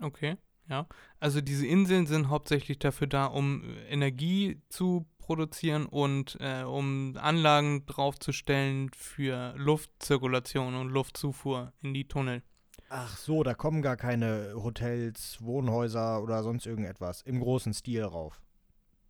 Okay, 0.01 0.37
ja. 0.69 0.89
Also 1.21 1.41
diese 1.41 1.67
Inseln 1.69 2.07
sind 2.07 2.31
hauptsächlich 2.31 2.81
dafür 2.81 3.07
da, 3.07 3.27
um 3.27 3.63
Energie 3.89 4.61
zu 4.69 5.07
produzieren 5.23 5.87
und 5.87 6.37
äh, 6.41 6.63
um 6.63 7.17
Anlagen 7.17 7.87
draufzustellen 7.87 8.91
für 8.95 9.55
Luftzirkulation 9.57 10.75
und 10.75 10.91
Luftzufuhr 10.91 11.73
in 11.83 11.95
die 11.95 12.07
Tunnel. 12.07 12.43
Ach 12.91 13.17
so, 13.17 13.43
da 13.43 13.55
kommen 13.55 13.81
gar 13.81 13.97
keine 13.97 14.53
Hotels, 14.55 15.39
Wohnhäuser 15.41 16.23
oder 16.23 16.43
sonst 16.43 16.67
irgendetwas 16.67 17.23
im 17.23 17.41
großen 17.41 17.73
Stil 17.73 18.03
rauf. 18.03 18.43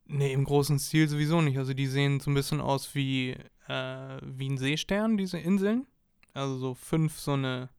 Nee, 0.06 0.32
im 0.32 0.44
großen 0.44 0.78
Stil 0.78 1.08
sowieso 1.08 1.40
nicht. 1.40 1.58
Also 1.58 1.74
die 1.74 1.86
sehen 1.88 2.20
so 2.20 2.30
ein 2.30 2.34
bisschen 2.34 2.60
aus 2.60 2.94
wie, 2.94 3.30
äh, 3.66 4.18
wie 4.22 4.48
ein 4.50 4.58
Seestern, 4.58 5.16
diese 5.16 5.38
Inseln. 5.38 5.86
Also 6.32 6.58
so 6.58 6.74
fünf 6.74 7.18
so 7.18 7.32
eine 7.32 7.70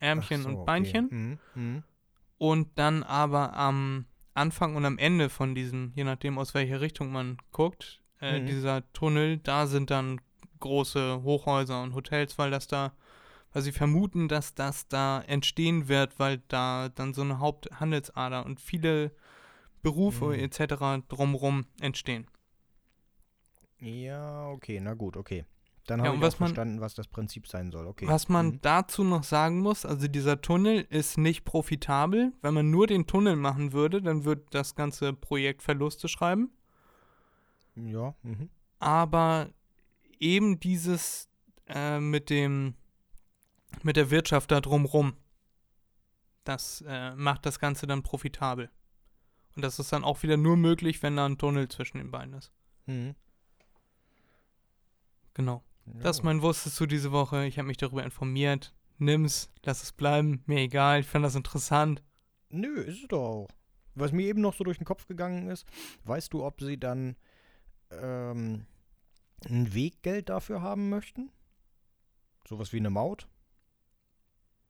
Ärmchen 0.00 0.42
so, 0.42 0.48
und 0.48 0.54
okay. 0.56 0.64
Beinchen. 0.64 1.08
Mhm, 1.10 1.38
mhm. 1.54 1.82
Und 2.38 2.78
dann 2.78 3.02
aber 3.02 3.54
am 3.54 4.06
Anfang 4.34 4.76
und 4.76 4.84
am 4.84 4.98
Ende 4.98 5.28
von 5.28 5.54
diesem, 5.54 5.92
je 5.94 6.04
nachdem 6.04 6.38
aus 6.38 6.54
welcher 6.54 6.80
Richtung 6.80 7.10
man 7.12 7.38
guckt, 7.52 8.02
äh, 8.20 8.40
Mhm. 8.40 8.46
dieser 8.46 8.92
Tunnel, 8.92 9.38
da 9.38 9.66
sind 9.66 9.90
dann 9.90 10.20
große 10.60 11.22
Hochhäuser 11.22 11.82
und 11.82 11.94
Hotels, 11.94 12.38
weil 12.38 12.50
das 12.50 12.66
da, 12.66 12.92
weil 13.52 13.62
sie 13.62 13.72
vermuten, 13.72 14.28
dass 14.28 14.54
das 14.54 14.88
da 14.88 15.22
entstehen 15.22 15.88
wird, 15.88 16.18
weil 16.18 16.42
da 16.48 16.88
dann 16.90 17.14
so 17.14 17.22
eine 17.22 17.38
Haupthandelsader 17.40 18.44
und 18.46 18.60
viele 18.60 19.12
Berufe 19.82 20.36
Mhm. 20.36 20.40
etc. 20.40 21.02
drumrum 21.08 21.66
entstehen. 21.80 22.26
Ja, 23.80 24.48
okay, 24.50 24.78
na 24.80 24.94
gut, 24.94 25.16
okay. 25.16 25.44
Dann 25.90 25.98
Ja, 26.00 26.04
habe 26.06 26.14
und 26.14 26.20
ich 26.20 26.26
was 26.26 26.34
auch 26.36 26.40
man- 26.40 26.48
verstanden, 26.50 26.80
was 26.80 26.94
das 26.94 27.08
Prinzip 27.08 27.48
sein 27.48 27.70
soll. 27.72 27.86
Okay. 27.86 28.06
Was 28.06 28.28
man 28.28 28.46
Mhm. 28.46 28.60
dazu 28.62 29.02
noch 29.02 29.24
sagen 29.24 29.58
muss, 29.60 29.84
also 29.84 30.06
dieser 30.08 30.40
Tunnel 30.40 30.86
ist 30.88 31.18
nicht 31.18 31.44
profitabel. 31.44 32.32
Wenn 32.42 32.54
man 32.54 32.70
nur 32.70 32.86
den 32.86 33.06
Tunnel 33.08 33.34
machen 33.36 33.72
würde, 33.72 34.00
dann 34.00 34.24
würde 34.24 34.44
das 34.50 34.74
ganze 34.76 35.12
Projekt 35.12 35.62
Verluste 35.62 36.06
schreiben. 36.08 36.50
Ja, 37.74 38.14
mhm. 38.22 38.50
aber 38.78 39.50
eben 40.18 40.60
dieses 40.60 41.28
äh, 41.66 41.98
mit 42.00 42.30
dem 42.30 42.74
mit 43.82 43.96
der 43.96 44.10
Wirtschaft 44.10 44.50
da 44.50 44.60
drumrum, 44.60 45.14
das 46.44 46.82
äh, 46.86 47.14
macht 47.14 47.46
das 47.46 47.58
Ganze 47.60 47.86
dann 47.86 48.02
profitabel. 48.02 48.70
Und 49.56 49.62
das 49.62 49.78
ist 49.78 49.92
dann 49.92 50.04
auch 50.04 50.22
wieder 50.22 50.36
nur 50.36 50.56
möglich, 50.56 51.02
wenn 51.02 51.16
da 51.16 51.26
ein 51.26 51.38
Tunnel 51.38 51.68
zwischen 51.68 51.98
den 51.98 52.10
beiden 52.10 52.34
ist. 52.34 52.52
Mhm. 52.86 53.14
Genau. 55.34 55.62
Ja. 55.94 56.02
Das 56.02 56.22
mein 56.22 56.42
Wusstest 56.42 56.78
du 56.80 56.86
diese 56.86 57.12
Woche. 57.12 57.46
Ich 57.46 57.58
habe 57.58 57.68
mich 57.68 57.76
darüber 57.76 58.04
informiert. 58.04 58.74
Nimm's, 58.98 59.50
lass 59.64 59.82
es 59.82 59.92
bleiben, 59.92 60.42
mir 60.46 60.58
egal. 60.58 61.00
Ich 61.00 61.06
fand 61.06 61.24
das 61.24 61.34
interessant. 61.34 62.02
Nö, 62.50 62.80
ist 62.82 63.02
es 63.02 63.08
doch 63.08 63.22
auch. 63.22 63.48
Was 63.94 64.12
mir 64.12 64.26
eben 64.26 64.40
noch 64.40 64.54
so 64.54 64.64
durch 64.64 64.78
den 64.78 64.84
Kopf 64.84 65.06
gegangen 65.06 65.48
ist, 65.48 65.66
weißt 66.04 66.32
du, 66.32 66.44
ob 66.44 66.60
sie 66.60 66.78
dann 66.78 67.16
ähm, 67.90 68.66
ein 69.48 69.74
Weggeld 69.74 70.28
dafür 70.28 70.62
haben 70.62 70.88
möchten? 70.88 71.30
Sowas 72.46 72.72
wie 72.72 72.78
eine 72.78 72.90
Maut? 72.90 73.28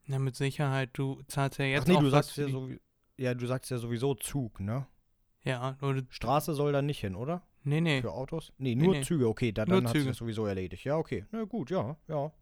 Ja, 0.07 0.19
mit 0.19 0.37
Sicherheit. 0.37 0.91
Du 0.95 1.23
zahlst 1.29 1.59
ja 1.59 1.65
jetzt 1.67 1.83
Ach 1.83 1.89
nee, 1.89 1.97
auch 1.97 2.01
du 2.01 2.11
sagst 2.11 2.37
ja 2.37 2.49
so 2.49 2.71
Ja, 3.17 3.35
du 3.35 3.47
sagst 3.47 3.71
ja 3.71 3.79
sowieso 3.79 4.15
Zug, 4.15 4.61
ne? 4.61 4.87
Ja, 5.43 5.77
oder, 5.81 6.03
Straße 6.11 6.55
soll 6.55 6.73
da 6.73 6.83
nicht 6.83 7.01
hin, 7.01 7.15
oder? 7.15 7.43
Nee, 7.65 7.81
nee. 7.81 8.01
Für 8.01 8.13
Autos? 8.13 8.53
Nee, 8.59 8.75
nur 8.75 8.95
nee. 8.95 9.03
Züge, 9.03 9.29
okay, 9.29 9.53
da, 9.53 9.65
dann 9.65 9.87
hat 9.87 9.95
sich 9.97 10.07
das 10.07 10.17
sowieso 10.17 10.47
erledigt. 10.47 10.85
Ja, 10.85 10.97
okay. 10.97 11.25
Na 11.31 11.45
gut, 11.45 11.71
ja, 11.71 11.97
ja. 12.09 12.33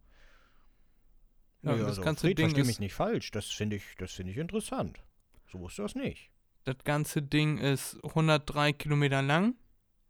Ja, 1.61 1.71
Nö, 1.73 1.77
das 1.79 1.87
also, 1.87 2.01
ganze 2.03 2.21
Fred, 2.27 2.37
Ding 2.37 2.45
versteh 2.47 2.61
ist- 2.61 2.67
mich 2.67 2.79
nicht 2.79 2.93
falsch. 2.93 3.31
Das 3.31 3.47
finde 3.47 3.75
ich, 3.75 3.95
das 3.97 4.13
finde 4.13 4.31
ich 4.31 4.37
interessant. 4.37 5.03
So 5.51 5.59
wusste 5.59 5.81
das 5.81 5.95
nicht. 5.95 6.31
Das 6.63 6.77
ganze 6.85 7.21
Ding 7.21 7.57
ist 7.57 7.97
103 8.03 8.71
Kilometer 8.73 9.21
lang. 9.21 9.55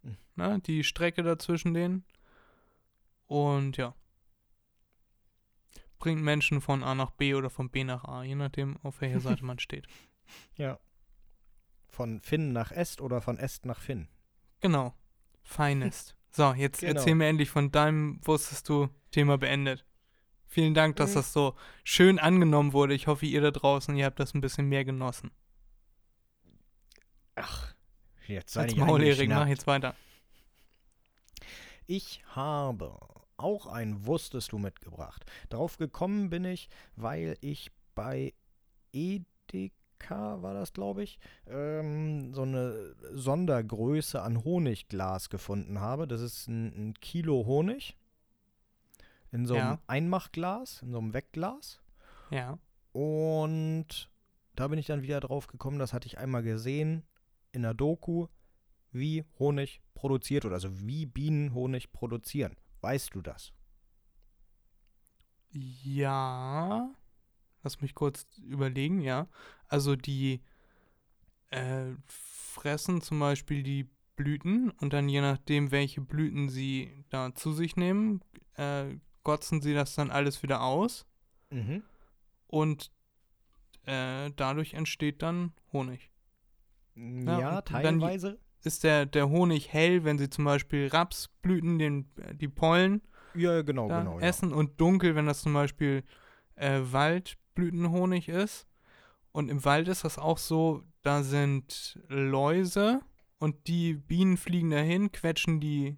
Hm. 0.04 0.18
Ne, 0.36 0.60
die 0.60 0.84
Strecke 0.84 1.24
dazwischen 1.24 1.74
denen. 1.74 2.04
Und 3.26 3.78
ja. 3.78 3.96
Bringt 5.98 6.22
Menschen 6.22 6.62
von 6.62 6.84
A 6.84 6.96
nach 6.96 7.12
B 7.12 7.34
oder 7.34 7.50
von 7.50 7.70
B 7.70 7.84
nach 7.84 8.06
A, 8.06 8.24
je 8.24 8.36
nachdem, 8.36 8.78
auf 8.84 9.02
welcher 9.02 9.20
Seite 9.20 9.44
man 9.44 9.60
steht. 9.60 9.88
Ja. 10.56 10.80
Von 11.88 12.22
Finn 12.22 12.54
nach 12.54 12.72
Est 12.72 13.02
oder 13.02 13.22
von 13.22 13.38
Est 13.38 13.66
nach 13.66 13.80
Finn? 13.80 14.08
Genau. 14.62 14.94
Feinest. 15.50 16.16
So, 16.32 16.54
jetzt 16.54 16.82
Genau. 16.82 16.94
erzähl 16.94 17.16
mir 17.16 17.28
endlich 17.28 17.50
von 17.50 17.72
deinem, 17.72 18.20
wusstest 18.24 18.70
du, 18.70 18.90
Thema 19.12 19.38
beendet. 19.40 19.84
Vielen 20.46 20.74
Dank, 20.76 20.96
dass 20.98 21.12
Mhm. 21.12 21.16
das 21.16 21.34
so 21.34 21.56
schön 21.84 22.20
angenommen 22.20 22.72
wurde. 22.74 22.94
Ich 22.94 23.08
hoffe, 23.08 23.26
ihr 23.26 23.42
da 23.42 23.50
draußen, 23.52 23.96
ihr 23.96 24.06
habt 24.06 24.20
das 24.20 24.34
ein 24.36 24.42
bisschen 24.42 24.68
mehr 24.68 24.86
genossen. 24.86 25.32
Ach, 27.36 27.74
jetzt 28.28 28.54
sei 28.54 28.62
Als 28.64 28.74
nicht 28.74 28.86
Maul, 28.86 29.02
Erik, 29.04 29.30
mach 29.30 29.48
jetzt 29.48 29.66
weiter. 29.66 29.96
Ich 31.88 32.22
habe 32.36 32.98
auch 33.38 33.66
ein 33.66 34.06
Wusstest 34.06 34.52
du 34.52 34.60
mitgebracht. 34.60 35.26
Darauf 35.50 35.78
gekommen 35.78 36.30
bin 36.30 36.46
ich, 36.46 36.70
weil 36.96 37.38
ich 37.42 37.72
bei 37.96 38.34
Edeka, 38.94 39.74
war 40.10 40.54
das 40.54 40.74
glaube 40.74 41.04
ich, 41.04 41.20
ähm, 41.48 42.34
so 42.34 42.44
eine 42.44 42.96
Sondergröße 43.14 44.22
an 44.22 44.44
Honigglas 44.44 45.30
gefunden 45.30 45.80
habe. 45.80 46.08
Das 46.08 46.22
ist 46.22 46.48
ein, 46.48 46.90
ein 46.90 46.94
Kilo 46.96 47.46
Honig 47.46 47.98
in 49.32 49.46
so 49.46 49.56
einem 49.56 49.74
Ja. 49.74 49.80
Einmachglas, 49.88 50.82
in 50.82 50.92
so 50.92 50.98
einem 50.98 51.14
Wegglas. 51.14 51.82
Ja. 52.32 52.58
Und 52.92 54.10
da 54.56 54.68
bin 54.68 54.80
ich 54.80 54.88
dann 54.88 55.02
wieder 55.04 55.20
drauf 55.20 55.48
gekommen, 55.48 55.80
das 55.80 55.94
hatte 55.94 56.08
ich 56.08 56.18
einmal 56.18 56.44
gesehen 56.44 57.04
in 57.52 57.62
der 57.62 57.74
Doku, 57.74 58.28
wie 58.92 59.24
Honig 59.38 59.82
produziert 59.94 60.44
wird, 60.44 60.54
also 60.54 60.70
wie 60.82 61.06
Bienen 61.06 61.54
Honig 61.54 61.92
produzieren. 61.92 62.56
Weißt 62.82 63.14
du 63.14 63.22
das? 63.22 63.54
Ja. 65.52 66.90
Lass 67.64 67.82
mich 67.82 67.94
kurz 67.96 68.26
überlegen, 68.46 69.02
ja. 69.02 69.28
Also 69.68 69.96
die 69.96 70.42
äh, 71.52 71.94
fressen 72.08 73.02
zum 73.02 73.20
Beispiel 73.20 73.64
die 73.64 73.88
Blüten 74.16 74.70
und 74.72 74.94
dann 74.94 75.10
je 75.10 75.22
nachdem, 75.22 75.72
welche 75.72 76.02
Blüten 76.02 76.50
sie 76.50 76.92
da 77.10 77.34
zu 77.36 77.54
sich 77.54 77.76
nehmen, 77.76 78.22
äh, 78.56 78.96
gotzen 79.24 79.62
sie 79.62 79.74
das 79.74 79.96
dann 79.96 80.12
alles 80.12 80.44
wieder 80.44 80.62
aus 80.62 81.06
Mhm. 81.52 81.84
und 82.48 82.92
äh, 83.86 84.30
dadurch 84.36 84.74
entsteht 84.76 85.22
dann 85.22 85.54
Honig. 85.74 86.12
Ja, 86.96 87.62
dann- 87.62 88.00
teilweise. 88.00 88.40
Ist 88.62 88.84
der, 88.84 89.06
der 89.06 89.30
Honig 89.30 89.72
hell, 89.72 90.04
wenn 90.04 90.18
sie 90.18 90.30
zum 90.30 90.44
Beispiel 90.44 90.88
Rapsblüten, 90.88 91.80
den, 91.80 92.10
die 92.34 92.50
Pollen 92.50 93.02
Ja, 93.34 93.62
genau, 93.62 93.88
genau. 93.88 94.20
Ja. 94.20 94.26
essen 94.28 94.52
und 94.54 94.82
dunkel, 94.82 95.16
wenn 95.16 95.28
das 95.28 95.42
zum 95.42 95.54
Beispiel 95.54 96.04
äh, 96.56 96.82
Waldblütenhonig 97.60 98.30
ist. 98.30 98.68
Und 99.32 99.50
im 99.50 99.64
Wald 99.64 99.88
ist 99.88 100.04
das 100.04 100.18
auch 100.18 100.38
so, 100.38 100.84
da 101.02 101.24
sind 101.24 102.00
Läuse 102.08 103.02
und 103.38 103.68
die 103.68 103.94
Bienen 103.94 104.38
fliegen 104.38 104.72
dahin, 104.72 105.12
quetschen 105.12 105.60
die 105.60 105.98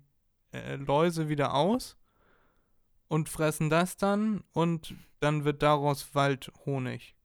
äh, 0.54 0.76
Läuse 0.76 1.30
wieder 1.30 1.54
aus 1.54 1.98
und 3.08 3.30
fressen 3.30 3.70
das 3.70 3.96
dann 3.98 4.44
und 4.54 4.96
dann 5.20 5.46
wird 5.46 5.64
daraus 5.64 6.14
Waldhonig. 6.14 7.16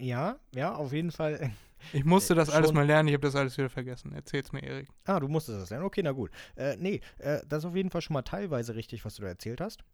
ja, 0.00 0.38
ja, 0.54 0.74
auf 0.74 0.92
jeden 0.92 1.10
Fall. 1.10 1.50
Ich 1.92 2.04
musste 2.04 2.34
Äh, 2.34 2.36
das 2.36 2.50
alles 2.50 2.72
mal 2.72 2.86
lernen, 2.86 3.08
ich 3.08 3.14
habe 3.14 3.26
das 3.26 3.36
alles 3.36 3.56
wieder 3.58 3.70
vergessen. 3.70 4.12
Erzähl's 4.12 4.52
mir, 4.52 4.62
Erik. 4.62 4.88
Ah, 5.04 5.20
du 5.20 5.28
musstest 5.28 5.60
das 5.60 5.70
lernen. 5.70 5.84
Okay, 5.86 6.02
na 6.02 6.12
gut. 6.12 6.30
Äh, 6.56 6.76
nee, 6.76 7.00
äh, 7.18 7.40
das 7.46 7.60
ist 7.64 7.68
auf 7.70 7.76
jeden 7.76 7.90
Fall 7.90 8.00
schon 8.02 8.14
mal 8.14 8.22
teilweise 8.22 8.74
richtig, 8.74 9.04
was 9.04 9.14
du 9.16 9.22
da 9.22 9.28
erzählt 9.28 9.60
hast. 9.60 9.84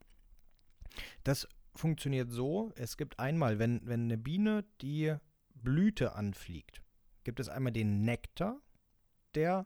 Das 1.24 1.48
funktioniert 1.74 2.30
so, 2.30 2.72
es 2.76 2.96
gibt 2.96 3.18
einmal, 3.18 3.58
wenn, 3.58 3.80
wenn 3.84 4.04
eine 4.04 4.18
Biene 4.18 4.64
die 4.80 5.14
Blüte 5.54 6.14
anfliegt, 6.14 6.82
gibt 7.24 7.40
es 7.40 7.48
einmal 7.48 7.72
den 7.72 8.02
Nektar 8.02 8.60
der 9.34 9.64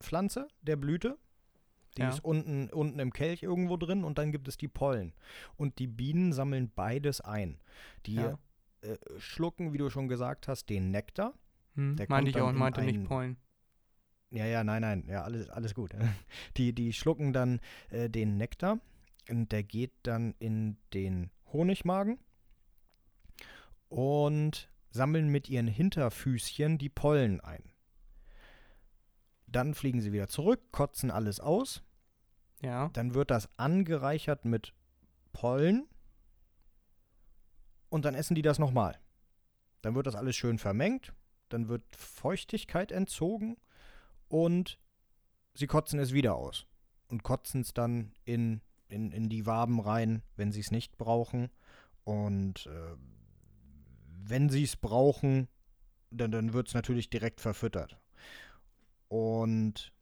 Pflanze, 0.00 0.48
der 0.62 0.76
Blüte. 0.76 1.18
Die 1.96 2.02
Ja. 2.02 2.10
ist 2.10 2.24
unten, 2.24 2.68
unten 2.70 2.98
im 2.98 3.12
Kelch 3.12 3.42
irgendwo 3.42 3.76
drin 3.76 4.04
und 4.04 4.18
dann 4.18 4.30
gibt 4.30 4.46
es 4.46 4.56
die 4.56 4.68
Pollen. 4.68 5.14
Und 5.56 5.78
die 5.78 5.86
Bienen 5.86 6.32
sammeln 6.32 6.70
beides 6.74 7.20
ein. 7.20 7.58
Die 8.06 8.14
Ja. 8.14 8.38
äh, 8.82 8.96
schlucken, 9.18 9.72
wie 9.72 9.78
du 9.78 9.90
schon 9.90 10.06
gesagt 10.08 10.46
hast, 10.46 10.68
den 10.70 10.90
Nektar. 10.90 11.34
Hm, 11.74 11.96
meinte 12.08 12.30
ich 12.30 12.40
auch, 12.40 12.50
in 12.50 12.56
meinte 12.56 12.82
nicht 12.82 13.04
Pollen. 13.04 13.36
Ja, 14.30 14.44
ja, 14.44 14.62
nein, 14.62 14.82
nein, 14.82 15.06
ja, 15.08 15.22
alles, 15.22 15.48
alles 15.48 15.74
gut. 15.74 15.92
Die, 16.58 16.72
die 16.74 16.92
schlucken 16.92 17.32
dann 17.32 17.60
äh, 17.90 18.10
den 18.10 18.36
Nektar 18.36 18.78
und 19.30 19.50
der 19.52 19.62
geht 19.62 19.92
dann 20.02 20.34
in 20.38 20.76
den 20.92 21.30
Honigmagen 21.52 22.18
und 23.88 24.70
sammeln 24.90 25.28
mit 25.28 25.48
ihren 25.48 25.68
Hinterfüßchen 25.68 26.78
die 26.78 26.88
Pollen 26.88 27.40
ein. 27.40 27.72
Dann 29.46 29.74
fliegen 29.74 30.00
sie 30.00 30.12
wieder 30.12 30.28
zurück, 30.28 30.60
kotzen 30.72 31.10
alles 31.10 31.40
aus. 31.40 31.82
Ja. 32.60 32.88
Dann 32.90 33.14
wird 33.14 33.30
das 33.30 33.48
angereichert 33.56 34.44
mit 34.44 34.74
Pollen 35.32 35.88
und 37.88 38.04
dann 38.04 38.14
essen 38.14 38.34
die 38.34 38.42
das 38.42 38.58
nochmal. 38.58 38.98
Dann 39.82 39.94
wird 39.94 40.06
das 40.06 40.16
alles 40.16 40.36
schön 40.36 40.58
vermengt, 40.58 41.14
dann 41.48 41.68
wird 41.68 41.82
Feuchtigkeit 41.96 42.92
entzogen 42.92 43.56
und 44.28 44.78
sie 45.54 45.66
kotzen 45.66 45.98
es 45.98 46.12
wieder 46.12 46.34
aus 46.34 46.66
und 47.08 47.22
kotzen 47.22 47.62
es 47.62 47.72
dann 47.72 48.12
in, 48.24 48.60
in, 48.92 49.12
in 49.12 49.28
die 49.28 49.46
Waben 49.46 49.80
rein, 49.80 50.22
wenn 50.36 50.52
sie 50.52 50.60
es 50.60 50.70
nicht 50.70 50.98
brauchen. 50.98 51.50
Und 52.04 52.66
äh, 52.66 52.96
wenn 54.24 54.48
sie 54.48 54.64
es 54.64 54.76
brauchen, 54.76 55.48
dann, 56.10 56.30
dann 56.30 56.52
wird 56.52 56.68
es 56.68 56.74
natürlich 56.74 57.10
direkt 57.10 57.40
verfüttert. 57.40 57.98
Und 59.08 59.92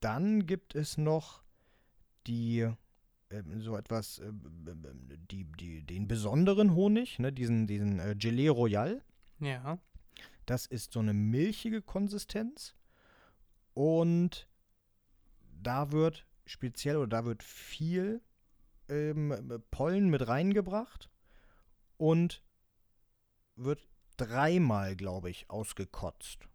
dann 0.00 0.46
gibt 0.46 0.74
es 0.74 0.98
noch 0.98 1.42
die 2.26 2.68
ähm, 3.30 3.60
so 3.60 3.76
etwas, 3.76 4.18
äh, 4.18 4.32
die, 5.30 5.44
die, 5.44 5.82
den 5.82 6.08
besonderen 6.08 6.74
Honig, 6.74 7.18
ne, 7.18 7.32
diesen, 7.32 7.66
diesen 7.66 7.98
äh, 7.98 8.14
Gelee 8.16 8.48
Royal. 8.48 9.02
Ja. 9.40 9.78
Das 10.46 10.66
ist 10.66 10.92
so 10.92 11.00
eine 11.00 11.12
milchige 11.12 11.82
Konsistenz. 11.82 12.74
Und 13.74 14.48
da 15.62 15.92
wird 15.92 16.26
speziell 16.48 16.96
oder 16.96 17.08
da 17.08 17.24
wird 17.24 17.42
viel 17.42 18.22
ähm, 18.88 19.62
Pollen 19.70 20.08
mit 20.08 20.26
reingebracht 20.26 21.10
und 21.96 22.42
wird 23.56 23.80
dreimal, 24.16 24.96
glaube 24.96 25.30
ich, 25.30 25.50
ausgekotzt. 25.50 26.48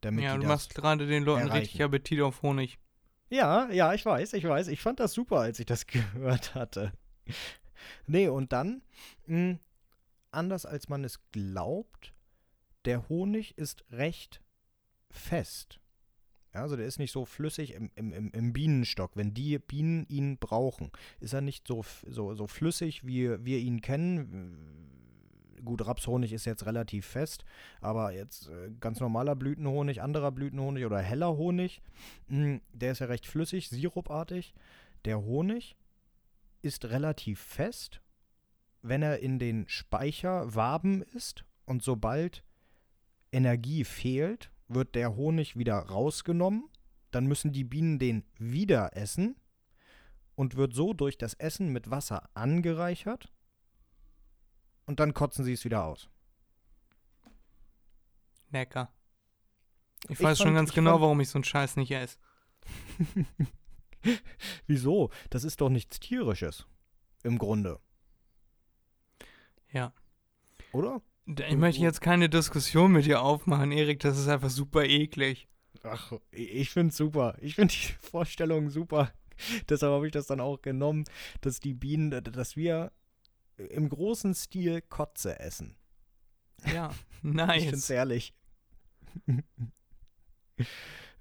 Damit 0.00 0.24
ja, 0.24 0.36
du 0.36 0.46
machst 0.46 0.74
gerade 0.74 1.06
den 1.06 1.24
Leuten 1.24 1.50
richtig 1.50 1.80
erreichen. 1.80 1.82
Appetit 1.82 2.20
auf 2.20 2.42
Honig. 2.42 2.78
Ja, 3.30 3.70
ja, 3.70 3.94
ich 3.94 4.04
weiß, 4.04 4.34
ich 4.34 4.44
weiß. 4.44 4.68
Ich 4.68 4.80
fand 4.80 5.00
das 5.00 5.12
super, 5.12 5.40
als 5.40 5.58
ich 5.58 5.66
das 5.66 5.86
gehört 5.86 6.54
hatte. 6.54 6.92
Nee, 8.06 8.28
und 8.28 8.52
dann, 8.52 8.82
mh, 9.26 9.58
anders 10.30 10.66
als 10.66 10.88
man 10.88 11.04
es 11.04 11.20
glaubt, 11.32 12.14
der 12.84 13.08
Honig 13.08 13.56
ist 13.56 13.84
recht 13.90 14.42
fest. 15.10 15.80
Ja, 16.54 16.62
also 16.62 16.76
der 16.76 16.86
ist 16.86 17.00
nicht 17.00 17.10
so 17.10 17.24
flüssig 17.24 17.74
im, 17.74 17.90
im, 17.96 18.30
im, 18.30 18.52
Bienenstock. 18.52 19.12
Wenn 19.16 19.34
die 19.34 19.58
Bienen 19.58 20.06
ihn 20.08 20.38
brauchen, 20.38 20.90
ist 21.18 21.32
er 21.32 21.40
nicht 21.40 21.66
so, 21.66 21.84
so, 22.06 22.34
so 22.34 22.46
flüssig, 22.46 23.04
wie 23.04 23.44
wir 23.44 23.58
ihn 23.58 23.80
kennen. 23.80 24.90
Gut, 25.64 25.84
Rapshonig 25.84 26.32
ist 26.32 26.44
jetzt 26.44 26.66
relativ 26.66 27.06
fest, 27.06 27.44
aber 27.80 28.12
jetzt 28.12 28.48
äh, 28.48 28.70
ganz 28.80 29.00
normaler 29.00 29.34
Blütenhonig, 29.34 30.02
anderer 30.02 30.30
Blütenhonig 30.30 30.84
oder 30.84 30.98
heller 30.98 31.36
Honig, 31.36 31.80
mh, 32.28 32.60
der 32.72 32.92
ist 32.92 32.98
ja 32.98 33.06
recht 33.06 33.26
flüssig, 33.26 33.70
sirupartig. 33.70 34.54
Der 35.06 35.22
Honig 35.22 35.76
ist 36.62 36.84
relativ 36.84 37.40
fest, 37.40 38.00
wenn 38.82 39.02
er 39.02 39.20
in 39.20 39.38
den 39.38 39.66
Speicherwaben 39.68 41.02
ist 41.14 41.44
und 41.64 41.82
sobald 41.82 42.44
Energie 43.32 43.84
fehlt, 43.84 44.50
wird 44.68 44.94
der 44.94 45.14
Honig 45.16 45.56
wieder 45.56 45.78
rausgenommen. 45.78 46.68
Dann 47.10 47.26
müssen 47.26 47.52
die 47.52 47.64
Bienen 47.64 47.98
den 47.98 48.24
wieder 48.38 48.96
essen 48.96 49.36
und 50.34 50.56
wird 50.56 50.74
so 50.74 50.92
durch 50.94 51.16
das 51.18 51.34
Essen 51.34 51.68
mit 51.72 51.90
Wasser 51.90 52.28
angereichert. 52.34 53.32
Und 54.86 55.00
dann 55.00 55.14
kotzen 55.14 55.44
sie 55.44 55.52
es 55.52 55.64
wieder 55.64 55.84
aus. 55.84 56.08
Lecker. 58.50 58.92
Ich, 60.04 60.10
Ich 60.10 60.22
weiß 60.22 60.38
schon 60.38 60.48
fand- 60.48 60.56
ganz 60.56 60.68
ich 60.70 60.74
genau, 60.74 60.92
fand- 60.92 61.02
warum 61.02 61.20
ich 61.20 61.28
so 61.28 61.38
einen 61.38 61.44
Scheiß 61.44 61.76
nicht 61.76 61.90
esse. 61.92 62.18
Wieso? 64.66 65.10
Das 65.30 65.44
ist 65.44 65.60
doch 65.60 65.70
nichts 65.70 65.98
Tierisches. 66.00 66.66
Im 67.22 67.38
Grunde. 67.38 67.80
Ja. 69.72 69.92
Oder? 70.72 71.00
Da- 71.26 71.46
Ich 71.48 71.56
möchte 71.56 71.82
jetzt 71.82 72.00
keine 72.00 72.28
Diskussion 72.28 72.92
mit 72.92 73.06
dir 73.06 73.22
aufmachen, 73.22 73.72
Erik. 73.72 74.00
Das 74.00 74.18
ist 74.18 74.28
einfach 74.28 74.50
super 74.50 74.84
eklig. 74.84 75.48
Ach, 75.82 76.12
ich 76.30 76.70
finde 76.70 76.90
es 76.90 76.96
super. 76.96 77.36
Ich 77.40 77.54
finde 77.54 77.74
die 77.74 77.92
Vorstellung 78.10 78.70
super. 78.70 79.12
Deshalb 79.68 79.92
habe 79.92 80.06
ich 80.06 80.12
das 80.12 80.26
dann 80.26 80.40
auch 80.40 80.62
genommen, 80.62 81.04
dass 81.40 81.60
die 81.60 81.74
Bienen, 81.74 82.10
dass 82.10 82.56
wir 82.56 82.92
im 83.56 83.88
großen 83.88 84.34
Stil 84.34 84.80
Kotze 84.82 85.38
essen. 85.40 85.76
Ja, 86.72 86.88
Ich 87.22 87.30
finde 87.30 87.42
es 87.54 87.70
nice. 87.70 87.88
herrlich. 87.90 88.34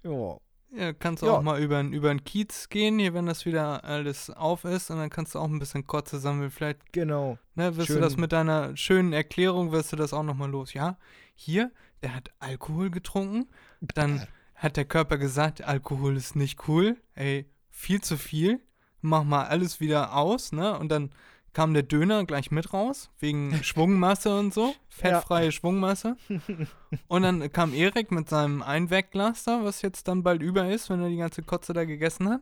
ja. 0.04 0.38
Ja, 0.76 0.92
kannst 0.94 1.22
du 1.22 1.28
Ja. 1.28 1.34
auch 1.34 1.42
mal 1.44 1.62
über 1.62 1.82
den 1.84 2.24
Kiez 2.24 2.68
gehen, 2.70 2.98
hier, 2.98 3.14
wenn 3.14 3.28
das 3.28 3.46
wieder 3.46 3.84
alles 3.84 4.30
auf 4.32 4.64
ist. 4.66 4.90
Und 4.90 4.98
dann 4.98 5.10
kannst 5.10 5.36
du 5.36 5.40
auch 5.40 5.48
ein 5.48 5.60
bisschen 5.60 5.86
Kotze 5.86 6.18
sammeln. 6.20 6.50
Vielleicht 6.50 6.92
Genau. 6.94 7.38
ne, 7.56 7.76
wirst 7.76 7.88
Schön. 7.88 7.98
du 7.98 8.02
das 8.02 8.18
mit 8.18 8.32
deiner 8.32 8.76
schönen 8.76 9.14
Erklärung, 9.14 9.72
wirst 9.72 9.92
du 9.92 9.96
das 9.96 10.14
auch 10.14 10.24
nochmal 10.24 10.50
los. 10.50 10.74
Ja, 10.74 10.98
hier, 11.36 11.72
der 12.02 12.16
hat 12.16 12.32
Alkohol 12.40 12.90
getrunken. 12.90 13.48
Dann 13.82 14.26
hat 14.56 14.78
der 14.78 14.86
Körper 14.86 15.18
gesagt, 15.18 15.62
Alkohol 15.64 16.18
ist 16.18 16.36
nicht 16.36 16.68
cool, 16.68 16.98
ey, 17.16 17.46
viel 17.70 18.02
zu 18.02 18.18
viel, 18.18 18.60
mach 19.02 19.24
mal 19.24 19.46
alles 19.46 19.80
wieder 19.80 20.16
aus, 20.16 20.52
ne? 20.54 20.78
Und 20.80 20.90
dann 20.90 21.12
kam 21.54 21.74
der 21.74 21.84
Döner 21.84 22.26
gleich 22.26 22.52
mit 22.52 22.74
raus, 22.74 23.10
wegen 23.20 23.54
Schwungmasse 23.64 24.38
und 24.38 24.54
so, 24.54 24.74
fettfreie 24.90 25.52
Schwungmasse. 25.52 26.18
Und 27.08 27.22
dann 27.24 27.52
kam 27.52 27.74
Erik 27.74 28.12
mit 28.12 28.30
seinem 28.30 28.62
Einwegglas 28.62 29.44
da, 29.44 29.64
was 29.64 29.82
jetzt 29.82 30.08
dann 30.08 30.24
bald 30.24 30.42
über 30.42 30.70
ist, 30.70 30.90
wenn 30.90 31.02
er 31.02 31.10
die 31.10 31.18
ganze 31.18 31.42
Kotze 31.44 31.74
da 31.74 31.86
gegessen 31.86 32.30
hat. 32.30 32.42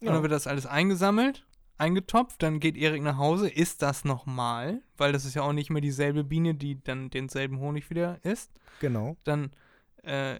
Und 0.00 0.08
dann 0.08 0.22
wird 0.22 0.32
das 0.32 0.46
alles 0.46 0.66
eingesammelt, 0.66 1.46
eingetopft, 1.78 2.42
dann 2.42 2.60
geht 2.60 2.76
Erik 2.76 3.02
nach 3.02 3.16
Hause, 3.16 3.48
isst 3.48 3.80
das 3.82 4.04
nochmal, 4.04 4.82
weil 4.98 5.12
das 5.12 5.24
ist 5.24 5.34
ja 5.34 5.42
auch 5.42 5.52
nicht 5.54 5.70
mehr 5.70 5.80
dieselbe 5.80 6.24
Biene, 6.24 6.54
die 6.54 6.82
dann 6.82 7.08
denselben 7.10 7.58
Honig 7.58 7.88
wieder 7.90 8.18
isst. 8.24 8.50
Genau. 8.80 9.16
Dann 9.24 9.50
äh, 10.02 10.38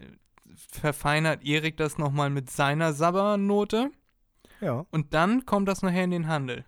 verfeinert 0.57 1.45
Erik 1.45 1.77
das 1.77 1.97
nochmal 1.99 2.31
mit 2.31 2.51
seiner 2.51 2.93
Sabbernote 2.93 3.91
Ja. 4.61 4.85
und 4.91 5.15
dann 5.15 5.47
kommt 5.47 5.69
das 5.69 5.83
nachher 5.83 6.05
in 6.05 6.11
den 6.11 6.29
Handel. 6.29 6.65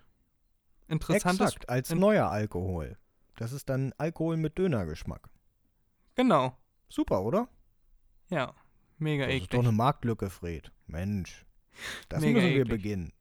Interessantes. 0.87 1.47
Exakt, 1.47 1.69
als 1.69 1.91
in- 1.91 1.99
neuer 1.99 2.29
Alkohol. 2.29 2.97
Das 3.37 3.51
ist 3.51 3.69
dann 3.69 3.93
Alkohol 3.97 4.37
mit 4.37 4.57
Dönergeschmack. 4.57 5.29
Genau. 6.15 6.57
Super, 6.89 7.21
oder? 7.23 7.47
Ja. 8.29 8.53
Mega 8.97 9.25
Das 9.25 9.33
ist 9.33 9.37
eklig. 9.43 9.49
doch 9.51 9.59
eine 9.59 9.71
Marktlücke, 9.71 10.29
Fred. 10.29 10.71
Mensch. 10.87 11.45
Das 12.09 12.21
Mega 12.21 12.39
müssen 12.39 12.49
wir 12.53 12.61
eklig. 12.61 12.69
beginnen. 12.69 13.13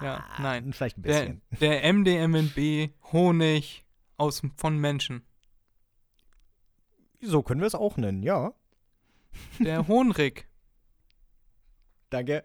Ja, 0.00 0.24
nein. 0.38 0.72
Vielleicht 0.72 0.98
ein 0.98 1.02
der, 1.02 1.20
bisschen. 1.20 1.42
der 1.60 1.92
MDMNB 1.92 2.90
Honig 3.12 3.84
aus, 4.16 4.42
von 4.56 4.78
Menschen. 4.78 5.22
So 7.22 7.42
können 7.42 7.60
wir 7.60 7.66
es 7.66 7.74
auch 7.74 7.96
nennen, 7.96 8.22
ja. 8.22 8.52
Der 9.58 9.86
Hohnrig. 9.88 10.48
Danke. 12.10 12.44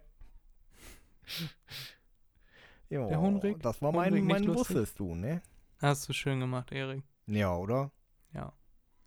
Jo, 2.96 3.08
Der 3.10 3.20
Hohnrig? 3.20 3.62
Das 3.62 3.82
war 3.82 3.92
mein, 3.92 4.14
nicht 4.14 4.24
mein? 4.26 4.48
Wusstest 4.48 5.00
du, 5.00 5.16
ne? 5.16 5.42
Hast 5.82 6.08
du 6.08 6.14
schön 6.14 6.40
gemacht, 6.40 6.72
Erik. 6.72 7.04
Ja, 7.28 7.56
oder? 7.58 7.92
Ja. 8.34 8.54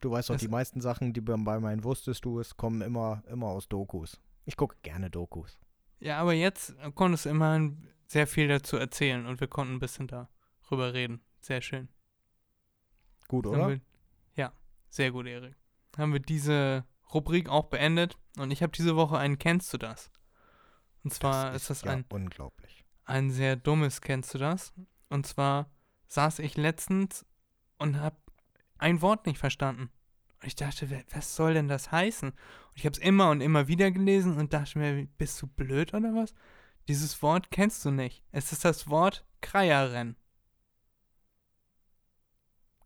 Du 0.01 0.11
weißt 0.11 0.29
doch, 0.29 0.35
Das- 0.35 0.43
die 0.43 0.49
meisten 0.49 0.81
Sachen, 0.81 1.13
die 1.13 1.21
bei 1.21 1.35
bei 1.37 1.59
meinen 1.59 1.83
Wusstest 1.85 2.25
du 2.25 2.39
es, 2.39 2.57
kommen 2.57 2.83
immer, 2.83 3.23
immer 3.29 3.47
aus 3.47 3.69
Dokus. 3.69 4.21
Ich 4.45 4.57
gucke 4.57 4.77
gerne 4.83 5.11
Dokus. 5.11 5.59
Ja, 6.01 6.19
aber 6.21 6.33
jetzt 6.35 6.77
konntest 6.95 7.25
du 7.25 7.31
immerhin 7.31 7.89
sehr 8.07 8.27
viel 8.27 8.47
dazu 8.49 8.77
erzählen 8.77 9.27
und 9.27 9.41
wir 9.41 9.49
konnten 9.49 9.75
ein 9.75 9.81
bisschen 9.81 10.07
darüber 10.07 10.93
reden. 10.95 11.23
Sehr 11.41 11.61
schön. 11.63 11.89
Gut, 13.27 13.47
oder? 13.47 13.69
Wir, 13.69 13.81
ja, 14.37 14.53
sehr 14.91 15.11
gut, 15.11 15.27
Erik. 15.27 15.57
Haben 15.97 16.13
wir 16.13 16.21
diese 16.21 16.85
Rubrik 17.13 17.49
auch 17.49 17.67
beendet 17.67 18.17
und 18.39 18.51
ich 18.51 18.63
habe 18.63 18.73
diese 18.73 18.97
Woche 18.97 19.19
einen 19.19 19.39
Kennst 19.39 19.73
du 19.73 19.79
das? 19.79 20.11
Und 21.05 21.13
zwar 21.13 21.55
ist, 21.55 21.71
das 21.71 21.83
ja 21.83 21.93
ein, 21.93 22.05
unglaublich. 22.11 22.78
Ein 23.09 23.31
sehr 23.31 23.57
dummes 23.57 24.01
Kennst 24.01 24.35
du 24.35 24.39
das? 24.39 24.73
Und 25.09 25.27
zwar 25.27 25.71
saß 26.09 26.39
ich 26.41 26.57
letztens 26.57 27.25
und 27.79 28.01
habe 28.01 28.17
ein 28.79 29.01
Wort 29.03 29.27
nicht 29.27 29.39
verstanden. 29.39 29.91
Und 30.41 30.47
ich 30.47 30.57
dachte, 30.57 31.05
was 31.11 31.35
soll 31.35 31.55
denn 31.55 31.69
das 31.69 31.91
heißen? 31.91 32.31
Und 32.31 32.39
ich 32.75 32.85
habe 32.85 32.93
es 32.93 32.99
immer 32.99 33.31
und 33.31 33.41
immer 33.41 33.67
wieder 33.67 33.91
gelesen 33.91 34.37
und 34.37 34.53
dachte 34.53 34.79
mir, 34.79 35.07
bist 35.19 35.41
du 35.43 35.47
blöd 35.47 35.95
oder 35.95 36.15
was? 36.15 36.35
Dieses 36.87 37.21
Wort 37.23 37.51
kennst 37.51 37.85
du 37.85 37.91
nicht. 37.91 38.23
Es 38.31 38.53
ist 38.53 38.65
das 38.65 38.89
Wort 38.89 39.27
Kreierrennen. 39.41 40.17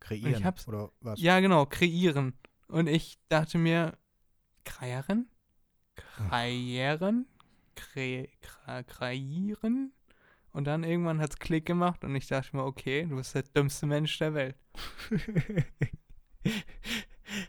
Kreieren, 0.00 0.44
hab's- 0.44 0.66
oder 0.66 0.90
was? 1.00 1.20
Ja, 1.20 1.38
genau, 1.40 1.66
kreieren. 1.66 2.34
Und 2.68 2.88
ich 2.88 3.18
dachte 3.28 3.58
mir, 3.58 3.96
Kreierin? 4.64 5.26
Kreieren? 5.94 7.26
Kre 7.74 8.28
kra 8.40 8.82
kreieren? 8.82 9.92
Und 10.52 10.64
dann 10.64 10.84
irgendwann 10.84 11.20
hat's 11.20 11.38
Klick 11.38 11.64
gemacht 11.64 12.04
und 12.04 12.14
ich 12.14 12.26
dachte 12.26 12.54
mir, 12.56 12.64
okay, 12.64 13.06
du 13.08 13.16
bist 13.16 13.34
der 13.34 13.42
dümmste 13.42 13.86
Mensch 13.86 14.18
der 14.18 14.34
Welt. 14.34 14.56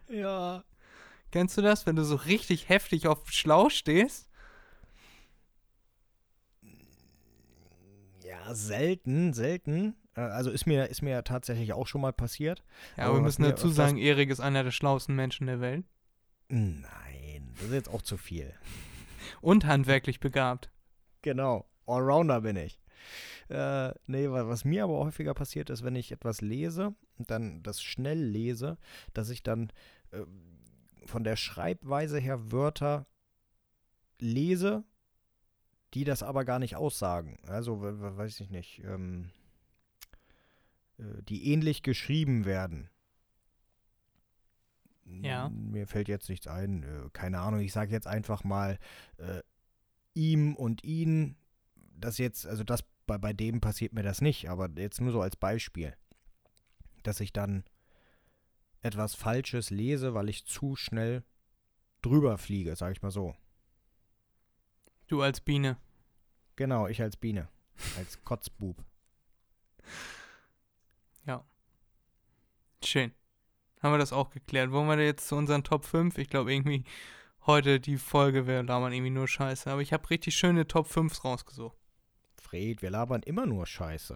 ja. 0.10 0.64
Kennst 1.32 1.58
du 1.58 1.62
das, 1.62 1.86
wenn 1.86 1.96
du 1.96 2.06
so 2.06 2.16
richtig 2.16 2.70
heftig 2.70 3.08
auf 3.08 3.30
Schlau 3.32 3.70
stehst? 3.70 4.30
Ja, 8.24 8.54
selten, 8.56 9.34
selten. 9.34 9.96
Äh, 10.16 10.22
Also 10.22 10.50
ist 10.52 10.66
mir, 10.66 10.88
ist 10.88 11.02
mir 11.02 11.12
ja 11.12 11.22
tatsächlich 11.24 11.74
auch 11.74 11.88
schon 11.88 12.02
mal 12.02 12.14
passiert. 12.14 12.64
Ja, 12.98 13.06
Aber 13.06 13.16
wir 13.16 13.22
müssen 13.22 13.44
dazu 13.44 13.68
sagen, 13.70 13.98
Erik 13.98 14.30
ist 14.30 14.40
einer 14.40 14.64
der 14.64 14.72
schlauesten 14.72 15.16
Menschen 15.16 15.48
der 15.48 15.60
Welt. 15.60 15.86
Nein, 16.48 17.52
das 17.56 17.66
ist 17.66 17.74
jetzt 17.74 17.90
auch 17.90 18.02
zu 18.02 18.18
viel. 18.18 18.54
Und 19.42 19.66
handwerklich 19.66 20.20
begabt. 20.20 20.72
Genau, 21.22 21.66
Allrounder 21.86 22.42
bin 22.42 22.56
ich. 22.56 22.80
Äh, 23.50 23.94
nee, 24.08 24.30
wa- 24.30 24.48
was 24.48 24.66
mir 24.66 24.84
aber 24.84 24.98
häufiger 25.00 25.34
passiert 25.34 25.70
ist, 25.70 25.84
wenn 25.84 25.96
ich 25.96 26.12
etwas 26.12 26.42
lese 26.42 26.96
und 27.18 27.30
dann 27.32 27.64
das 27.64 27.82
schnell 27.82 28.20
lese, 28.24 28.78
dass 29.14 29.30
ich 29.30 29.44
dann 29.44 29.72
äh, 30.12 30.22
von 31.06 31.24
der 31.24 31.36
Schreibweise 31.36 32.20
her 32.20 32.52
Wörter 32.52 33.06
lese, 34.20 34.84
die 35.94 36.04
das 36.06 36.24
aber 36.24 36.46
gar 36.46 36.60
nicht 36.60 36.76
aussagen. 36.76 37.40
Also, 37.46 37.82
we- 37.82 38.00
we- 38.02 38.18
weiß 38.18 38.40
ich 38.40 38.50
nicht, 38.50 38.80
ähm, 38.86 39.30
äh, 40.98 41.22
die 41.24 41.52
ähnlich 41.52 41.84
geschrieben 41.84 42.46
werden. 42.46 42.90
Ja. 45.06 45.50
Mir 45.50 45.86
fällt 45.88 46.08
jetzt 46.08 46.30
nichts 46.30 46.48
ein. 46.48 46.84
Äh, 46.84 47.10
keine 47.12 47.40
Ahnung, 47.40 47.60
ich 47.60 47.74
sage 47.74 47.92
jetzt 47.92 48.08
einfach 48.08 48.44
mal 48.44 48.80
äh, 49.18 49.42
ihm 50.14 50.56
und 50.56 50.84
ihn. 50.84 51.36
Das 51.96 52.18
jetzt, 52.18 52.46
also 52.48 52.64
das 52.64 52.84
bei, 53.06 53.18
bei 53.18 53.34
dem 53.34 53.62
passiert 53.62 53.94
mir 53.94 54.04
das 54.04 54.22
nicht, 54.22 54.50
aber 54.50 54.70
jetzt 54.78 55.02
nur 55.02 55.12
so 55.12 55.22
als 55.22 55.36
Beispiel. 55.36 55.96
Dass 57.04 57.20
ich 57.20 57.34
dann 57.34 57.64
etwas 58.82 59.16
Falsches 59.16 59.70
lese, 59.70 60.14
weil 60.14 60.30
ich 60.30 60.46
zu 60.46 60.76
schnell 60.76 61.24
drüber 62.02 62.38
fliege, 62.38 62.76
sag 62.76 62.92
ich 62.92 63.02
mal 63.02 63.12
so. 63.12 63.36
Du 65.08 65.22
als 65.22 65.42
Biene. 65.42 65.78
Genau, 66.56 66.88
ich 66.88 67.02
als 67.02 67.18
Biene. 67.18 67.50
Als 67.98 68.22
Kotzbub. 68.24 68.84
Schön. 72.86 73.14
Haben 73.82 73.94
wir 73.94 73.98
das 73.98 74.14
auch 74.14 74.30
geklärt. 74.30 74.72
Wollen 74.72 74.88
wir 74.88 74.98
da 74.98 75.04
jetzt 75.04 75.28
zu 75.28 75.36
unseren 75.36 75.64
Top 75.64 75.86
5? 75.86 76.18
Ich 76.18 76.30
glaube 76.30 76.54
irgendwie 76.54 76.84
heute 77.46 77.80
die 77.80 77.98
Folge 77.98 78.48
wäre 78.48 78.64
labern 78.64 78.94
irgendwie 78.94 79.12
nur 79.12 79.28
scheiße. 79.28 79.70
Aber 79.70 79.82
ich 79.82 79.94
habe 79.94 80.10
richtig 80.10 80.36
schöne 80.36 80.68
Top 80.68 80.88
5 80.88 81.24
rausgesucht. 81.24 81.78
Fred, 82.54 82.84
wir 82.84 82.92
labern 82.92 83.24
immer 83.24 83.48
nur 83.48 83.66
Scheiße. 83.66 84.14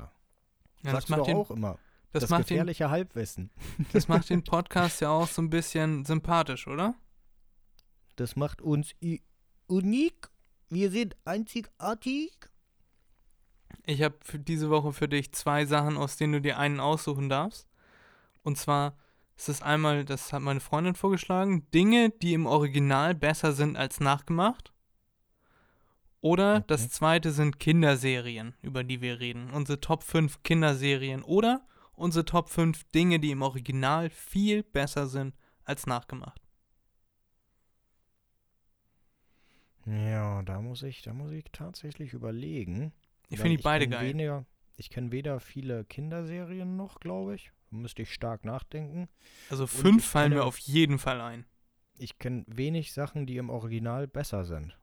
Ja, 0.83 0.91
Sagst 0.91 0.95
das 0.95 1.05
du 1.05 1.11
macht, 1.11 1.19
doch 1.21 1.25
den, 1.25 1.35
auch 1.37 1.49
immer. 1.49 1.79
das, 2.11 2.21
Das, 2.21 2.29
macht 2.29 2.41
den, 2.41 2.57
gefährliche 2.57 2.91
Halbwissen. 2.91 3.49
das 3.93 4.07
macht 4.07 4.29
den 4.29 4.43
Podcast 4.43 5.01
ja 5.01 5.09
auch 5.09 5.27
so 5.27 5.41
ein 5.41 5.49
bisschen 5.49 6.05
sympathisch, 6.05 6.67
oder? 6.67 6.93
Das 8.15 8.35
macht 8.35 8.61
uns 8.61 8.93
unik. 9.65 10.29
Wir 10.69 10.91
sind 10.91 11.17
einzigartig. 11.25 12.31
Ich 13.87 14.03
habe 14.03 14.17
für 14.21 14.37
diese 14.37 14.69
Woche 14.69 14.93
für 14.93 15.07
dich 15.07 15.31
zwei 15.33 15.65
Sachen, 15.65 15.97
aus 15.97 16.17
denen 16.17 16.33
du 16.33 16.41
dir 16.41 16.59
einen 16.59 16.79
aussuchen 16.79 17.29
darfst. 17.29 17.67
Und 18.43 18.59
zwar 18.59 18.95
ist 19.35 19.49
es 19.49 19.63
einmal, 19.63 20.05
das 20.05 20.31
hat 20.31 20.43
meine 20.43 20.59
Freundin 20.59 20.93
vorgeschlagen, 20.93 21.67
Dinge, 21.71 22.11
die 22.11 22.33
im 22.33 22.45
Original 22.45 23.15
besser 23.15 23.53
sind 23.53 23.77
als 23.77 23.99
nachgemacht. 23.99 24.73
Oder 26.21 26.55
Okay. 26.57 26.63
das 26.67 26.89
zweite 26.89 27.31
sind 27.31 27.59
Kinderserien, 27.59 28.55
über 28.61 28.83
die 28.83 29.01
wir 29.01 29.19
reden. 29.19 29.49
Unsere 29.51 29.79
Top 29.79 30.03
5 30.03 30.41
Kinderserien. 30.43 31.21
Oder 31.23 31.65
unsere 31.93 32.25
Top 32.25 32.49
5 32.49 32.83
Dinge, 32.91 33.19
die 33.19 33.31
im 33.31 33.41
Original 33.41 34.09
viel 34.09 34.63
besser 34.63 35.07
sind 35.07 35.35
als 35.63 35.85
nachgemacht. 35.85 36.41
Ja, 39.85 40.41
da 40.43 40.61
muss 40.61 40.83
ich, 40.83 41.01
da 41.01 41.13
muss 41.13 41.31
ich 41.31 41.45
tatsächlich 41.51 42.13
überlegen. 42.13 42.91
Ich 43.29 43.39
finde 43.39 43.57
die 43.57 43.63
beide 43.63 43.87
geil. 43.87 44.09
Weniger, 44.09 44.45
ich 44.75 44.89
kenne 44.89 45.11
weder 45.11 45.39
viele 45.39 45.85
Kinderserien 45.85 46.75
noch, 46.75 46.99
glaube 46.99 47.35
ich. 47.35 47.51
Müsste 47.69 48.01
ich 48.01 48.13
stark 48.13 48.45
nachdenken. 48.45 49.09
Also 49.49 49.67
fünf 49.67 50.05
fallen 50.05 50.33
mir 50.33 50.43
auf 50.45 50.57
jeden 50.57 50.99
Fall 50.99 51.21
ein. 51.21 51.45
Ich 51.97 52.17
kenne 52.19 52.43
wenig 52.47 52.93
Sachen, 52.93 53.25
die 53.25 53.37
im 53.37 53.49
Original 53.49 54.07
besser 54.07 54.45
sind. 54.45 54.77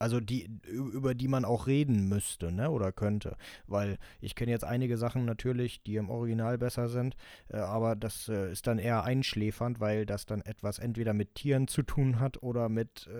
Also 0.00 0.20
die, 0.20 0.48
über 0.66 1.14
die 1.14 1.28
man 1.28 1.44
auch 1.44 1.66
reden 1.66 2.08
müsste, 2.08 2.52
ne? 2.52 2.70
Oder 2.70 2.92
könnte. 2.92 3.36
Weil 3.66 3.98
ich 4.20 4.34
kenne 4.34 4.50
jetzt 4.50 4.64
einige 4.64 4.96
Sachen 4.96 5.24
natürlich, 5.24 5.82
die 5.82 5.96
im 5.96 6.10
Original 6.10 6.58
besser 6.58 6.88
sind, 6.88 7.16
äh, 7.48 7.56
aber 7.58 7.96
das 7.96 8.28
äh, 8.28 8.50
ist 8.50 8.66
dann 8.66 8.78
eher 8.78 9.04
einschläfernd, 9.04 9.80
weil 9.80 10.06
das 10.06 10.26
dann 10.26 10.42
etwas 10.42 10.78
entweder 10.78 11.14
mit 11.14 11.34
Tieren 11.34 11.68
zu 11.68 11.82
tun 11.82 12.20
hat 12.20 12.42
oder 12.42 12.68
mit 12.68 13.06
äh, 13.06 13.10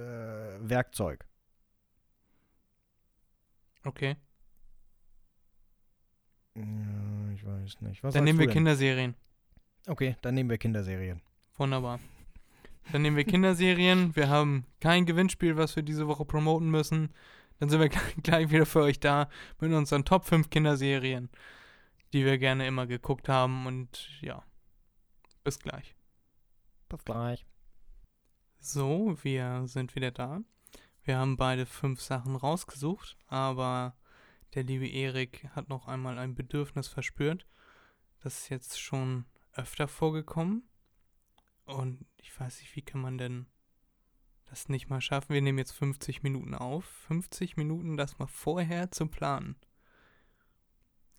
Werkzeug. 0.60 1.26
Okay. 3.84 4.16
Ja, 6.54 7.32
ich 7.34 7.44
weiß 7.44 7.80
nicht. 7.82 8.02
Was 8.02 8.14
Dann 8.14 8.24
nehmen 8.24 8.38
wir 8.38 8.46
denn? 8.46 8.54
Kinderserien. 8.54 9.14
Okay, 9.86 10.16
dann 10.22 10.34
nehmen 10.34 10.50
wir 10.50 10.58
Kinderserien. 10.58 11.22
Wunderbar. 11.56 12.00
Dann 12.92 13.02
nehmen 13.02 13.16
wir 13.16 13.24
Kinderserien. 13.24 14.16
Wir 14.16 14.28
haben 14.30 14.64
kein 14.80 15.04
Gewinnspiel, 15.04 15.56
was 15.56 15.76
wir 15.76 15.82
diese 15.82 16.08
Woche 16.08 16.24
promoten 16.24 16.70
müssen. 16.70 17.12
Dann 17.58 17.68
sind 17.68 17.80
wir 17.80 17.88
gleich 18.22 18.50
wieder 18.50 18.66
für 18.66 18.80
euch 18.80 18.98
da 18.98 19.28
mit 19.60 19.72
unseren 19.72 20.04
Top 20.04 20.24
5 20.24 20.48
Kinderserien, 20.48 21.28
die 22.12 22.24
wir 22.24 22.38
gerne 22.38 22.66
immer 22.66 22.86
geguckt 22.86 23.28
haben. 23.28 23.66
Und 23.66 24.08
ja, 24.22 24.42
bis 25.44 25.58
gleich. 25.58 25.94
Bis 26.88 27.04
gleich. 27.04 27.46
So, 28.58 29.16
wir 29.22 29.62
sind 29.66 29.94
wieder 29.94 30.10
da. 30.10 30.40
Wir 31.02 31.18
haben 31.18 31.36
beide 31.36 31.66
fünf 31.66 32.00
Sachen 32.00 32.36
rausgesucht, 32.36 33.16
aber 33.28 33.96
der 34.54 34.64
liebe 34.64 34.88
Erik 34.88 35.48
hat 35.54 35.68
noch 35.68 35.88
einmal 35.88 36.18
ein 36.18 36.34
Bedürfnis 36.34 36.88
verspürt. 36.88 37.46
Das 38.20 38.38
ist 38.38 38.48
jetzt 38.48 38.80
schon 38.80 39.26
öfter 39.52 39.88
vorgekommen. 39.88 40.68
Und 41.64 42.04
weiß 42.38 42.60
nicht, 42.60 42.76
wie 42.76 42.82
kann 42.82 43.00
man 43.00 43.18
denn 43.18 43.46
das 44.46 44.68
nicht 44.68 44.88
mal 44.88 45.00
schaffen? 45.00 45.34
Wir 45.34 45.42
nehmen 45.42 45.58
jetzt 45.58 45.72
50 45.72 46.22
Minuten 46.22 46.54
auf. 46.54 46.84
50 47.08 47.56
Minuten, 47.56 47.96
das 47.96 48.18
mal 48.18 48.26
vorher 48.26 48.90
zu 48.90 49.06
planen. 49.06 49.56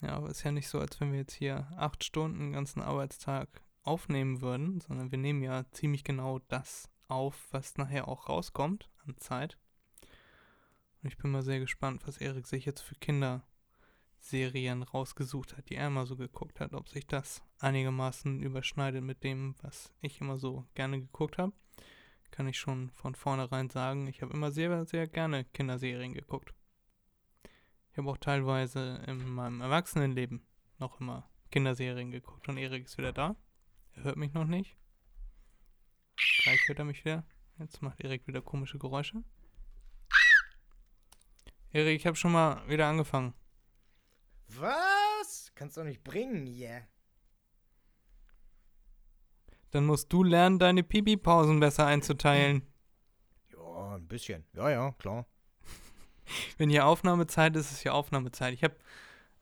Ja, 0.01 0.15
aber 0.15 0.29
ist 0.29 0.43
ja 0.43 0.51
nicht 0.51 0.69
so, 0.69 0.79
als 0.79 0.99
wenn 0.99 1.11
wir 1.11 1.19
jetzt 1.19 1.33
hier 1.33 1.67
acht 1.75 2.03
Stunden 2.03 2.39
den 2.39 2.53
ganzen 2.53 2.81
Arbeitstag 2.81 3.61
aufnehmen 3.83 4.41
würden, 4.41 4.79
sondern 4.81 5.11
wir 5.11 5.17
nehmen 5.17 5.41
ja 5.41 5.69
ziemlich 5.71 6.03
genau 6.03 6.39
das 6.39 6.89
auf, 7.07 7.47
was 7.51 7.77
nachher 7.77 8.07
auch 8.07 8.29
rauskommt 8.29 8.89
an 9.05 9.17
Zeit. 9.17 9.57
Und 11.01 11.09
ich 11.09 11.17
bin 11.17 11.31
mal 11.31 11.43
sehr 11.43 11.59
gespannt, 11.59 12.05
was 12.05 12.17
Erik 12.17 12.47
sich 12.47 12.65
jetzt 12.65 12.81
für 12.81 12.95
Kinderserien 14.19 14.83
rausgesucht 14.83 15.57
hat, 15.57 15.69
die 15.69 15.75
er 15.75 15.87
immer 15.87 16.05
so 16.05 16.15
geguckt 16.15 16.59
hat, 16.59 16.73
ob 16.73 16.89
sich 16.89 17.07
das 17.07 17.41
einigermaßen 17.59 18.41
überschneidet 18.41 19.03
mit 19.03 19.23
dem, 19.23 19.55
was 19.61 19.93
ich 20.01 20.21
immer 20.21 20.37
so 20.37 20.67
gerne 20.75 20.99
geguckt 20.99 21.37
habe. 21.37 21.53
Kann 22.31 22.47
ich 22.47 22.59
schon 22.59 22.89
von 22.91 23.15
vornherein 23.15 23.69
sagen, 23.69 24.07
ich 24.07 24.21
habe 24.21 24.33
immer 24.33 24.51
sehr, 24.51 24.85
sehr 24.85 25.07
gerne 25.07 25.45
Kinderserien 25.45 26.13
geguckt. 26.13 26.53
Ich 27.91 27.97
habe 27.97 28.09
auch 28.09 28.17
teilweise 28.17 29.01
in 29.07 29.27
meinem 29.27 29.61
Erwachsenenleben 29.61 30.45
noch 30.77 30.99
immer 30.99 31.27
Kinderserien 31.49 32.11
geguckt 32.11 32.47
und 32.49 32.57
Erik 32.57 32.85
ist 32.85 32.97
wieder 32.97 33.13
da. 33.13 33.35
Er 33.93 34.03
hört 34.03 34.17
mich 34.17 34.33
noch 34.33 34.45
nicht. 34.45 34.77
Gleich 36.43 36.59
hört 36.67 36.79
er 36.79 36.85
mich 36.85 37.03
wieder. 37.03 37.25
Jetzt 37.57 37.81
macht 37.81 37.99
Erik 38.01 38.27
wieder 38.27 38.41
komische 38.41 38.77
Geräusche. 38.77 39.23
Erik, 41.71 41.99
ich 41.99 42.05
habe 42.05 42.15
schon 42.15 42.31
mal 42.31 42.67
wieder 42.69 42.87
angefangen. 42.87 43.33
Was? 44.57 45.51
Kannst 45.55 45.77
du 45.77 45.83
nicht 45.83 46.03
bringen, 46.03 46.47
yeah. 46.47 46.81
Dann 49.71 49.85
musst 49.85 50.11
du 50.11 50.23
lernen, 50.23 50.57
deine 50.57 50.83
Pipi-Pausen 50.83 51.59
besser 51.59 51.85
einzuteilen. 51.85 52.63
Ja, 53.51 53.95
ein 53.95 54.07
bisschen. 54.07 54.45
Ja, 54.53 54.69
ja, 54.69 54.91
klar. 54.93 55.27
Wenn 56.57 56.69
hier 56.69 56.87
Aufnahmezeit 56.87 57.55
ist, 57.55 57.71
ist 57.71 57.81
hier 57.81 57.93
Aufnahmezeit. 57.93 58.53
Ich 58.53 58.63
habe, 58.63 58.75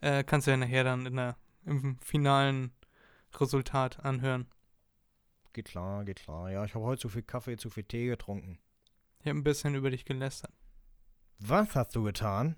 äh, 0.01 0.23
kannst 0.23 0.47
du 0.47 0.51
ja 0.51 0.57
nachher 0.57 0.83
dann 0.83 1.05
in 1.05 1.15
der, 1.15 1.37
im 1.65 1.97
finalen 1.99 2.73
Resultat 3.39 4.03
anhören. 4.03 4.47
Geht 5.53 5.69
klar, 5.69 6.03
geht 6.03 6.19
klar. 6.19 6.51
Ja, 6.51 6.65
ich 6.65 6.75
habe 6.75 6.85
heute 6.85 7.01
zu 7.01 7.09
viel 7.09 7.23
Kaffee, 7.23 7.57
zu 7.57 7.69
viel 7.69 7.83
Tee 7.83 8.07
getrunken. 8.07 8.59
Ich 9.21 9.27
habe 9.27 9.39
ein 9.39 9.43
bisschen 9.43 9.75
über 9.75 9.89
dich 9.89 10.05
gelästert. 10.05 10.53
Was 11.39 11.73
hast 11.75 11.95
du 11.95 12.03
getan? 12.03 12.55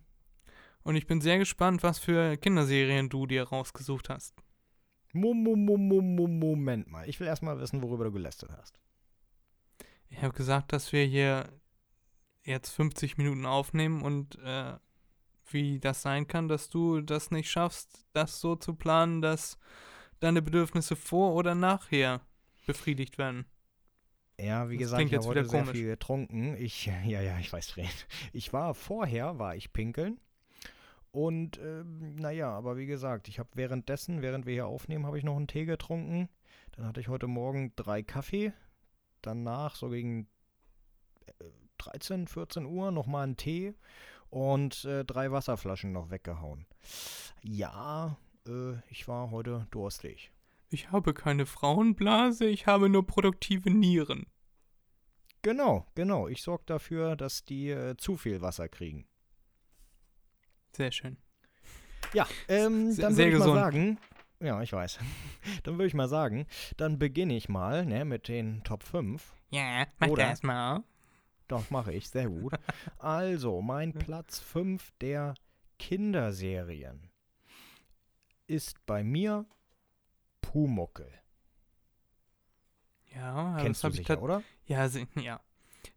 Und 0.89 0.95
ich 0.95 1.05
bin 1.05 1.21
sehr 1.21 1.37
gespannt, 1.37 1.83
was 1.83 1.99
für 1.99 2.35
Kinderserien 2.37 3.09
du 3.09 3.27
dir 3.27 3.43
rausgesucht 3.43 4.09
hast. 4.09 4.33
Mo, 5.13 5.35
mo, 5.35 5.55
mo, 5.55 5.77
mo, 5.77 6.01
mo, 6.01 6.25
Moment 6.25 6.87
mal. 6.89 7.07
Ich 7.07 7.19
will 7.19 7.27
erstmal 7.27 7.59
wissen, 7.59 7.83
worüber 7.83 8.05
du 8.05 8.11
gelästert 8.11 8.49
hast. 8.57 8.81
Ich 10.09 10.23
habe 10.23 10.33
gesagt, 10.33 10.73
dass 10.73 10.91
wir 10.91 11.05
hier 11.05 11.47
jetzt 12.43 12.71
50 12.71 13.19
Minuten 13.19 13.45
aufnehmen 13.45 14.01
und 14.01 14.39
äh, 14.39 14.77
wie 15.51 15.79
das 15.79 16.01
sein 16.01 16.25
kann, 16.25 16.47
dass 16.47 16.69
du 16.69 17.01
das 17.01 17.29
nicht 17.29 17.51
schaffst, 17.51 18.07
das 18.13 18.41
so 18.41 18.55
zu 18.55 18.73
planen, 18.73 19.21
dass 19.21 19.59
deine 20.19 20.41
Bedürfnisse 20.41 20.95
vor 20.95 21.35
oder 21.35 21.53
nachher 21.53 22.21
befriedigt 22.65 23.19
werden. 23.19 23.45
Ja, 24.39 24.67
wie 24.69 24.77
Das 24.77 24.85
gesagt, 24.85 25.03
ich 25.03 25.13
habe 25.13 25.27
heute 25.27 25.45
sehr 25.45 25.59
komisch. 25.59 25.77
viel 25.77 25.85
getrunken. 25.85 26.55
Ich, 26.57 26.85
ja, 27.05 27.21
ja, 27.21 27.37
ich 27.37 27.53
weiß, 27.53 27.69
Fred. 27.69 28.07
Ich 28.33 28.53
war 28.53 28.73
vorher, 28.73 29.37
war 29.37 29.55
ich 29.55 29.71
pinkeln. 29.71 30.19
Und, 31.11 31.57
ähm, 31.59 32.15
naja, 32.15 32.51
aber 32.51 32.77
wie 32.77 32.85
gesagt, 32.85 33.27
ich 33.27 33.39
habe 33.39 33.49
währenddessen, 33.53 34.21
während 34.21 34.45
wir 34.45 34.53
hier 34.53 34.67
aufnehmen, 34.67 35.05
habe 35.05 35.17
ich 35.17 35.23
noch 35.23 35.35
einen 35.35 35.47
Tee 35.47 35.65
getrunken. 35.65 36.29
Dann 36.73 36.85
hatte 36.85 36.99
ich 37.01 37.07
heute 37.07 37.27
Morgen 37.27 37.73
drei 37.75 38.03
Kaffee. 38.03 38.53
Danach, 39.21 39.75
so 39.75 39.89
gegen 39.89 40.27
äh, 41.25 41.45
13, 41.79 42.27
14 42.27 42.65
Uhr, 42.65 42.91
nochmal 42.91 43.23
einen 43.23 43.37
Tee. 43.37 43.73
Und 44.29 44.85
äh, 44.85 45.03
drei 45.03 45.31
Wasserflaschen 45.31 45.91
noch 45.91 46.11
weggehauen. 46.11 46.67
Ja, 47.41 48.17
äh, 48.47 48.73
ich 48.89 49.07
war 49.07 49.31
heute 49.31 49.67
durstig. 49.71 50.31
Ich 50.69 50.91
habe 50.91 51.15
keine 51.15 51.47
Frauenblase, 51.47 52.45
ich 52.45 52.67
habe 52.67 52.89
nur 52.89 53.07
produktive 53.07 53.71
Nieren. 53.71 54.27
Genau, 55.41 55.87
genau. 55.95 56.27
Ich 56.27 56.43
sorge 56.43 56.63
dafür, 56.67 57.15
dass 57.15 57.45
die 57.45 57.69
äh, 57.69 57.95
zu 57.97 58.17
viel 58.17 58.41
Wasser 58.41 58.67
kriegen. 58.67 59.07
Sehr 60.75 60.91
schön. 60.91 61.17
Ja, 62.13 62.27
ähm, 62.47 62.95
dann 62.95 63.15
würde 63.15 63.29
ich 63.29 63.33
gesund. 63.35 63.53
mal 63.53 63.61
sagen, 63.61 63.97
ja, 64.39 64.61
ich 64.61 64.71
weiß. 64.71 64.99
dann 65.63 65.75
würde 65.75 65.87
ich 65.87 65.93
mal 65.93 66.07
sagen, 66.07 66.47
dann 66.77 66.97
beginne 66.97 67.35
ich 67.35 67.49
mal 67.49 67.85
ne, 67.85 68.05
mit 68.05 68.27
den 68.27 68.63
Top 68.63 68.83
5. 68.83 69.33
Ja, 69.51 69.85
mach 69.99 70.07
Oder? 70.07 70.29
das 70.29 70.43
mal. 70.43 70.83
Doch, 71.47 71.69
mache 71.71 71.93
ich, 71.93 72.09
sehr 72.09 72.29
gut. 72.29 72.53
Also, 72.99 73.61
mein 73.61 73.93
Platz 73.93 74.39
5 74.39 74.91
der 75.01 75.33
Kinderserien 75.79 77.09
ist 78.47 78.85
bei 78.85 79.03
mir 79.03 79.45
Pumuckel. 80.41 81.11
Ja, 83.15 83.57
Kennst 83.59 83.83
du 83.83 83.89
sicher, 83.89 84.21
oder? 84.21 84.43
Ja, 84.65 84.87
ja. 85.19 85.41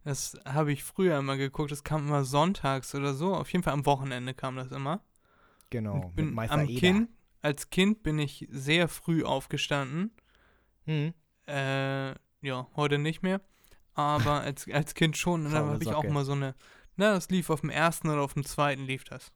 Das 0.05 0.36
habe 0.44 0.72
ich 0.72 0.82
früher 0.82 1.18
immer 1.18 1.36
geguckt. 1.36 1.70
Das 1.70 1.84
kam 1.84 2.09
immer 2.09 2.24
sonntags 2.24 2.94
oder 2.94 3.14
so. 3.14 3.34
Auf 3.34 3.53
jeden 3.53 3.62
Fall 3.62 3.72
am 3.72 3.86
Wochenende 3.86 4.34
kam 4.34 4.57
das 4.57 4.72
immer. 4.72 5.00
Genau, 5.70 6.12
mit 6.14 6.16
bin 6.16 6.38
am 6.38 6.68
Eder. 6.68 6.80
Kind, 6.80 7.09
als 7.40 7.70
Kind 7.70 8.03
bin 8.03 8.18
ich 8.18 8.46
sehr 8.50 8.88
früh 8.88 9.24
aufgestanden. 9.24 10.11
Hm. 10.84 11.14
Äh, 11.46 12.11
ja, 12.42 12.66
heute 12.76 12.98
nicht 12.98 13.22
mehr. 13.22 13.40
Aber 13.94 14.40
als, 14.42 14.68
als 14.70 14.94
Kind 14.94 15.16
schon. 15.16 15.46
Und 15.46 15.53
dann 15.53 15.66
habe 15.66 15.82
ich 15.82 15.88
auch 15.88 16.09
mal 16.09 16.24
so 16.24 16.32
eine. 16.32 16.55
Na, 16.96 17.14
das 17.14 17.30
lief 17.30 17.48
auf 17.48 17.62
dem 17.62 17.70
ersten 17.70 18.11
oder 18.11 18.22
auf 18.22 18.34
dem 18.34 18.44
zweiten 18.44 18.84
lief 18.84 19.05
das. 19.05 19.32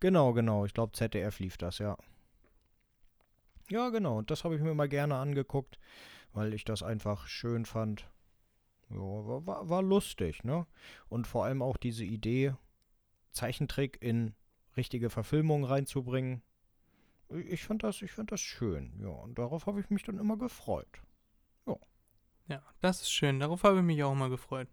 Genau, 0.00 0.32
genau. 0.32 0.64
Ich 0.64 0.74
glaube, 0.74 0.92
ZDF 0.92 1.38
lief 1.38 1.56
das, 1.56 1.78
ja. 1.78 1.96
Ja, 3.68 3.90
genau. 3.90 4.18
Und 4.18 4.30
das 4.30 4.44
habe 4.44 4.56
ich 4.56 4.62
mir 4.62 4.74
mal 4.74 4.88
gerne 4.88 5.16
angeguckt, 5.16 5.78
weil 6.32 6.54
ich 6.54 6.64
das 6.64 6.82
einfach 6.82 7.26
schön 7.26 7.64
fand. 7.64 8.06
Ja, 8.90 8.98
war, 8.98 9.46
war, 9.46 9.68
war 9.68 9.82
lustig, 9.82 10.44
ne? 10.44 10.66
Und 11.08 11.26
vor 11.26 11.44
allem 11.44 11.62
auch 11.62 11.76
diese 11.76 12.04
Idee, 12.04 12.54
Zeichentrick 13.32 13.98
in 14.00 14.34
richtige 14.76 15.10
Verfilmung 15.10 15.64
reinzubringen. 15.64 16.42
Ich 17.30 17.64
fand 17.64 17.82
das, 17.82 18.02
ich 18.02 18.12
fand 18.12 18.30
das 18.32 18.40
schön, 18.40 18.92
ja. 19.00 19.08
Und 19.08 19.38
darauf 19.38 19.66
habe 19.66 19.80
ich 19.80 19.90
mich 19.90 20.02
dann 20.02 20.18
immer 20.18 20.36
gefreut. 20.36 21.02
Ja, 22.46 22.60
das 22.82 23.00
ist 23.00 23.10
schön. 23.10 23.40
Darauf 23.40 23.64
habe 23.64 23.78
ich 23.78 23.82
mich 23.84 24.02
auch 24.04 24.14
mal 24.14 24.28
gefreut. 24.28 24.68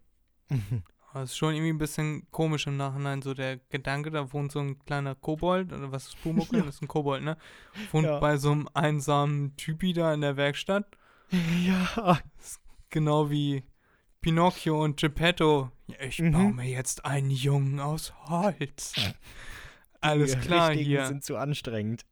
Aber 1.10 1.22
es 1.22 1.30
ist 1.30 1.36
schon 1.38 1.54
irgendwie 1.54 1.72
ein 1.72 1.78
bisschen 1.78 2.30
komisch 2.30 2.66
im 2.66 2.76
Nachhinein, 2.76 3.22
so 3.22 3.34
der 3.34 3.56
Gedanke, 3.70 4.10
da 4.10 4.32
wohnt 4.32 4.52
so 4.52 4.60
ein 4.60 4.78
kleiner 4.84 5.14
Kobold, 5.14 5.72
oder 5.72 5.90
was 5.92 6.08
ist 6.08 6.22
Pumuckl? 6.22 6.56
Ja. 6.58 6.62
Das 6.64 6.76
ist 6.76 6.82
ein 6.82 6.88
Kobold, 6.88 7.22
ne? 7.22 7.36
Wohnt 7.90 8.06
Ja. 8.06 8.18
bei 8.18 8.36
so 8.36 8.50
einem 8.52 8.68
einsamen 8.74 9.56
Typi 9.56 9.92
da 9.94 10.12
in 10.12 10.20
der 10.20 10.36
Werkstatt. 10.36 10.86
ja. 11.66 12.18
Genau 12.90 13.30
wie 13.30 13.62
Pinocchio 14.22 14.82
und 14.82 14.98
Geppetto. 15.00 15.70
Ich 16.00 16.18
Mhm. 16.20 16.32
baue 16.32 16.52
mir 16.54 16.64
jetzt 16.68 17.04
einen 17.04 17.30
Jungen 17.30 17.78
aus 17.80 18.12
Holz. 18.28 18.94
Alles 20.00 20.32
Die 20.32 20.38
klar 20.40 20.70
Richtigen 20.70 20.88
hier. 20.90 21.06
sind 21.06 21.22
zu 21.24 21.36
anstrengend. 21.36 22.06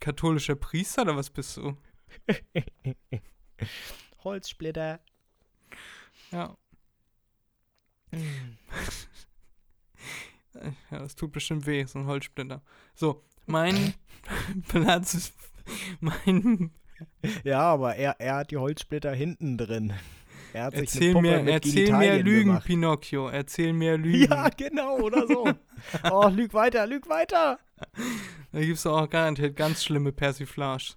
Katholischer 0.00 0.54
Priester 0.54 1.02
oder 1.02 1.16
was 1.16 1.30
bist 1.30 1.56
du? 1.56 1.76
Holzsplitter. 4.24 5.00
Ja. 6.30 6.56
Äh, 8.12 8.18
Ja, 10.90 10.98
das 10.98 11.14
tut 11.14 11.30
bestimmt 11.32 11.66
weh, 11.66 11.84
so 11.84 12.00
ein 12.00 12.06
Holzsplitter. 12.06 12.62
So, 12.94 13.22
mein 13.46 13.94
Platz 14.68 15.14
ist. 15.14 15.34
Mein. 16.00 16.72
Ja, 17.44 17.60
aber 17.60 17.94
er, 17.94 18.18
er 18.18 18.36
hat 18.36 18.50
die 18.50 18.56
Holzsplitter 18.56 19.14
hinten 19.14 19.56
drin. 19.56 19.92
Er 20.52 20.72
Erzähl 20.72 21.14
mir, 21.14 21.46
erzähl 21.46 21.92
mir 21.92 22.22
Lügen, 22.22 22.48
gemacht. 22.48 22.66
Pinocchio. 22.66 23.28
Erzähl 23.28 23.72
mir 23.72 23.96
Lügen. 23.98 24.30
Ja, 24.30 24.48
genau, 24.48 24.98
oder 24.98 25.26
so. 25.26 25.48
oh, 26.10 26.28
lüg 26.28 26.54
weiter, 26.54 26.86
lüg 26.86 27.08
weiter. 27.08 27.58
Da 28.52 28.60
gibt 28.60 28.78
es 28.78 28.86
auch 28.86 29.08
garantiert 29.08 29.56
ganz 29.56 29.84
schlimme 29.84 30.12
Persiflage. 30.12 30.94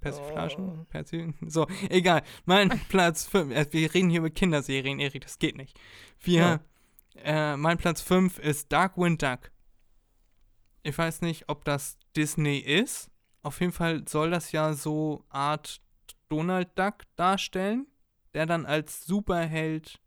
Persiflagen? 0.00 0.80
Oh. 0.80 0.84
Persi 0.90 1.32
so, 1.46 1.66
egal. 1.88 2.22
Mein 2.44 2.68
Platz 2.88 3.26
5. 3.26 3.54
Äh, 3.54 3.66
wir 3.70 3.94
reden 3.94 4.10
hier 4.10 4.20
über 4.20 4.30
Kinderserien, 4.30 4.98
Erik, 4.98 5.22
das 5.22 5.38
geht 5.38 5.56
nicht. 5.56 5.78
Wir, 6.20 6.60
äh, 7.16 7.56
mein 7.56 7.78
Platz 7.78 8.00
5 8.00 8.38
ist 8.38 8.72
Darkwind 8.72 9.22
Duck. 9.22 9.50
Ich 10.82 10.96
weiß 10.96 11.22
nicht, 11.22 11.48
ob 11.48 11.64
das 11.64 11.98
Disney 12.16 12.58
ist. 12.58 13.10
Auf 13.42 13.60
jeden 13.60 13.72
Fall 13.72 14.06
soll 14.08 14.30
das 14.30 14.52
ja 14.52 14.74
so 14.74 15.24
Art 15.28 15.80
Donald 16.28 16.68
Duck 16.78 17.04
darstellen, 17.16 17.86
der 18.38 18.46
dann 18.46 18.66
als 18.66 19.04
Superheld 19.04 20.00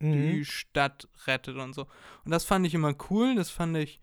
die 0.00 0.06
Mhm. 0.38 0.44
Stadt 0.44 1.10
rettet 1.26 1.56
und 1.58 1.74
so. 1.74 1.82
Und 2.24 2.30
das 2.30 2.46
fand 2.46 2.66
ich 2.66 2.72
immer 2.72 2.94
cool. 3.10 3.34
Das 3.34 3.50
fand 3.50 3.76
ich. 3.76 4.00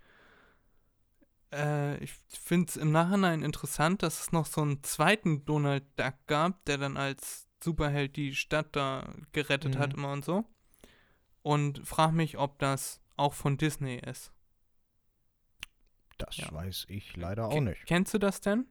Äh, 1.52 1.98
ich 2.04 2.14
finde 2.30 2.68
es 2.70 2.78
im 2.78 2.92
Nachhinein 2.92 3.42
interessant, 3.42 4.04
dass 4.04 4.22
es 4.22 4.32
noch 4.32 4.46
so 4.46 4.62
einen 4.62 4.84
zweiten 4.84 5.44
Donald 5.46 5.84
Duck 6.00 6.14
gab, 6.28 6.64
der 6.66 6.78
dann 6.78 6.98
als 6.98 7.48
Superheld 7.64 8.16
die 8.16 8.36
Stadt 8.36 8.76
da 8.76 9.12
gerettet 9.32 9.76
hat, 9.80 9.94
Mhm. 9.94 9.98
immer 9.98 10.12
und 10.12 10.24
so. 10.24 10.46
Und 11.42 11.80
frag 11.88 12.12
mich, 12.12 12.38
ob 12.38 12.60
das 12.60 13.02
auch 13.16 13.34
von 13.34 13.58
Disney 13.58 13.96
ist. 13.98 14.32
Das 16.20 16.38
Ja. 16.38 16.52
weiß 16.54 16.86
ich 16.90 17.18
leider 17.18 17.48
auch 17.48 17.60
nicht. 17.60 17.88
Kennst 17.88 18.14
du 18.14 18.20
das 18.20 18.40
denn? 18.40 18.68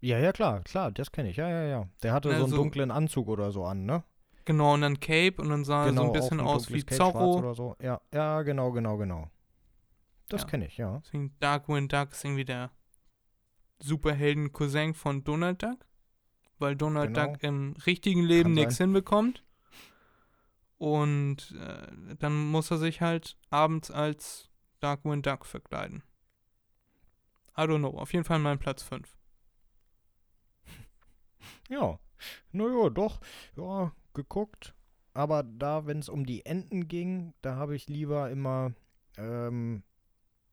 Ja, 0.00 0.18
ja, 0.18 0.30
klar, 0.32 0.62
klar, 0.62 0.92
das 0.92 1.10
kenne 1.10 1.30
ich. 1.30 1.36
Ja, 1.36 1.48
ja, 1.48 1.64
ja. 1.64 1.88
Der 2.04 2.12
hatte 2.12 2.28
Na, 2.28 2.38
so 2.38 2.44
einen 2.44 2.54
dunklen 2.54 2.90
Anzug 2.92 3.26
oder 3.28 3.50
so 3.50 3.64
an, 3.64 3.84
ne? 3.86 4.04
Genau, 4.44 4.74
und 4.74 4.80
dann 4.80 4.98
Cape 5.00 5.34
und 5.40 5.50
dann 5.50 5.64
sah 5.64 5.86
er 5.86 5.92
so 5.94 6.00
ein 6.02 6.08
auch 6.08 6.12
bisschen 6.12 6.40
aus 6.40 6.70
wie 6.72 6.82
Cape, 6.82 6.96
schwarz 6.96 7.12
Zorro. 7.12 7.38
oder 7.38 7.54
so. 7.54 7.76
Ja, 7.80 8.00
ja, 8.12 8.42
genau, 8.42 8.72
genau, 8.72 8.96
genau. 8.96 9.30
Das 10.28 10.42
Ja. 10.42 10.46
kenne 10.48 10.66
ich, 10.66 10.76
ja. 10.76 10.98
Deswegen 11.04 11.36
Darkwind 11.40 11.92
Duck 11.92 12.12
ist 12.12 12.24
irgendwie 12.24 12.44
der 12.44 12.70
Superhelden-Cousin 13.80 14.94
von 14.94 15.24
Donald 15.24 15.62
Duck. 15.62 15.86
Weil 16.58 16.76
Donald 16.76 17.14
Genau. 17.14 17.26
Duck 17.32 17.42
im 17.42 17.74
richtigen 17.86 18.22
Leben 18.22 18.52
nichts 18.52 18.76
hinbekommt. 18.78 19.44
Und 20.78 21.52
äh, 21.58 22.16
dann 22.18 22.50
muss 22.50 22.70
er 22.70 22.78
sich 22.78 23.00
halt 23.00 23.36
abends 23.50 23.90
als 23.90 24.50
Darkwind 24.80 25.26
Duck 25.26 25.46
verkleiden. 25.46 26.02
I 27.56 27.62
don't 27.62 27.78
know. 27.78 27.98
Auf 27.98 28.12
jeden 28.12 28.24
Fall 28.24 28.38
mein 28.38 28.58
Platz 28.58 28.82
5. 28.82 29.16
Ja, 31.68 31.98
naja, 32.52 32.90
doch, 32.90 33.20
ja, 33.56 33.92
geguckt. 34.14 34.74
Aber 35.12 35.42
da, 35.42 35.86
wenn 35.86 35.98
es 35.98 36.08
um 36.08 36.24
die 36.24 36.46
Enten 36.46 36.86
ging, 36.88 37.34
da 37.42 37.56
habe 37.56 37.74
ich 37.74 37.88
lieber 37.88 38.30
immer, 38.30 38.72
ähm, 39.16 39.82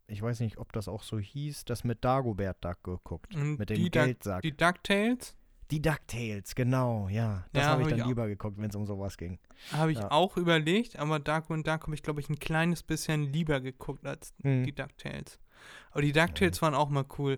ich 0.08 0.22
weiß 0.22 0.40
nicht, 0.40 0.58
ob 0.58 0.74
das 0.74 0.88
auch 0.88 1.04
so 1.04 1.20
hieß, 1.20 1.66
das 1.66 1.84
mit 1.84 2.04
Dagobert 2.04 2.64
Duck 2.64 2.84
geguckt. 2.84 3.36
Und 3.36 3.60
Mit 3.60 3.70
dem 3.70 3.90
Geldsack. 3.92 4.42
die 4.42 4.56
DuckTales 4.56 5.36
Die 5.70 5.82
DuckTales, 5.82 6.56
genau, 6.56 7.08
ja. 7.10 7.46
Das 7.54 7.66
Ja, 7.66 7.72
habe 7.72 7.82
ich 7.82 7.86
hab 7.86 7.90
dann 7.92 8.00
ich 8.00 8.06
lieber 8.06 8.28
geguckt, 8.28 8.58
wenn 8.58 8.70
es 8.70 8.76
um 8.76 8.86
sowas 8.86 9.18
ging. 9.18 9.38
habe 9.72 9.92
ich 9.92 10.00
Ja. 10.00 10.10
auch 10.12 10.38
überlegt, 10.38 10.98
aber 10.98 11.20
Darkwind 11.20 11.68
Duck 11.68 11.84
habe 11.84 11.94
ich, 11.94 12.02
glaube 12.04 12.20
ich, 12.22 12.30
ein 12.30 12.40
kleines 12.40 12.84
bisschen 12.84 13.32
lieber 13.32 13.60
geguckt 13.60 14.06
als 14.08 14.34
Hm. 14.44 14.64
die 14.64 14.74
DuckTales. 14.74 15.40
Aber 15.92 16.02
die 16.02 16.14
DuckTales 16.14 16.62
waren 16.62 16.74
auch 16.74 16.90
mal 16.90 17.06
cool. 17.18 17.38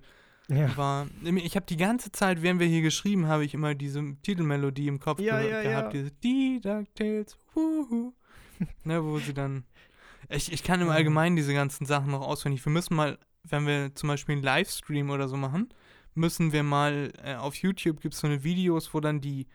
Ja. 0.50 0.76
war. 0.78 1.08
Ich 1.24 1.56
habe 1.56 1.66
die 1.68 1.78
ganze 1.78 2.12
Zeit, 2.12 2.42
während 2.42 2.60
wir 2.60 2.68
hier 2.68 2.82
geschrieben, 2.82 3.28
habe 3.28 3.46
ich 3.46 3.54
immer 3.54 3.76
diese 3.76 4.16
Titelmelodie 4.24 4.88
im 4.88 5.00
Kopf 5.00 5.20
Ja, 5.20 5.40
ge 5.42 5.52
ja, 5.52 5.62
gehabt. 5.62 5.94
ja. 5.94 6.02
Diese 6.02 6.12
Die 6.24 6.60
DuckTales, 6.62 7.38
wuhu. 7.54 8.14
ne, 8.84 9.04
wo 9.04 9.20
sie 9.20 9.34
dann. 9.34 9.64
Ich, 10.30 10.52
ich 10.52 10.64
kann 10.64 10.82
im. 10.82 10.90
Allgemeinen 10.90 11.36
diese 11.36 11.54
ganzen 11.54 11.86
Sachen 11.86 12.12
noch 12.12 12.22
auswendig. 12.22 12.66
Wir 12.66 12.72
müssen 12.72 12.96
mal, 12.96 13.18
wenn 13.44 13.66
wir 13.68 13.94
zum 13.96 14.10
Beispiel 14.10 14.34
einen 14.34 14.44
Livestream 14.44 15.10
oder 15.12 15.28
so 15.28 15.38
machen, 15.38 15.70
müssen 16.16 16.52
wir 16.52 16.64
mal 16.64 17.12
äh, 17.24 17.36
auf 17.36 17.56
YouTube 17.56 18.02
gibt 18.02 18.14
es 18.16 18.20
so 18.20 18.28
eine 18.28 18.44
Videos, 18.44 18.94
wo 18.94 19.00
dann 19.00 19.22
die 19.22 19.48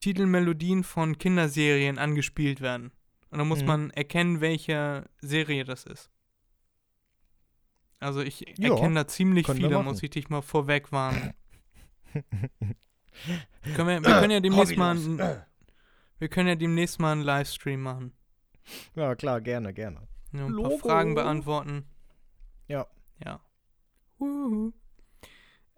Titelmelodien 0.00 0.84
von 0.84 1.18
Kinderserien 1.18 1.98
angespielt 1.98 2.60
werden. 2.60 2.92
Und 3.30 3.38
dann 3.38 3.48
muss 3.48 3.60
Mhm. 3.62 3.66
man 3.66 3.90
erkennen, 3.90 4.40
welche 4.40 5.04
Serie 5.20 5.64
das 5.64 5.84
ist. 5.84 6.10
Also 7.98 8.20
ich 8.20 8.40
Ja, 8.58 8.70
erkenne 8.74 8.94
da 8.94 9.06
ziemlich 9.08 9.46
viele, 9.46 9.82
muss 9.82 10.02
ich 10.02 10.10
dich 10.10 10.28
mal 10.28 10.42
vorweg 10.42 10.92
warnen. 10.92 11.34
können 12.14 13.88
wir, 13.88 14.02
wir 14.04 14.20
können 14.20 14.30
ja 14.30 14.40
demnächst 14.40 14.76
mal 14.76 14.96
ein, 14.96 15.18
wir 16.18 16.28
können 16.28 16.48
ja 16.48 16.54
demnächst 16.54 17.00
mal 17.00 17.12
einen 17.12 17.22
Livestream 17.22 17.82
machen. 17.82 18.12
ja, 18.94 19.14
klar, 19.14 19.40
gerne, 19.40 19.72
gerne. 19.72 20.06
Ja, 20.32 20.44
ein 20.46 20.52
Logo. 20.52 20.68
paar 20.70 20.78
Fragen 20.78 21.14
beantworten. 21.14 21.86
Ja. 22.68 22.86
Ja. 23.24 23.40
Uhu. 24.18 24.72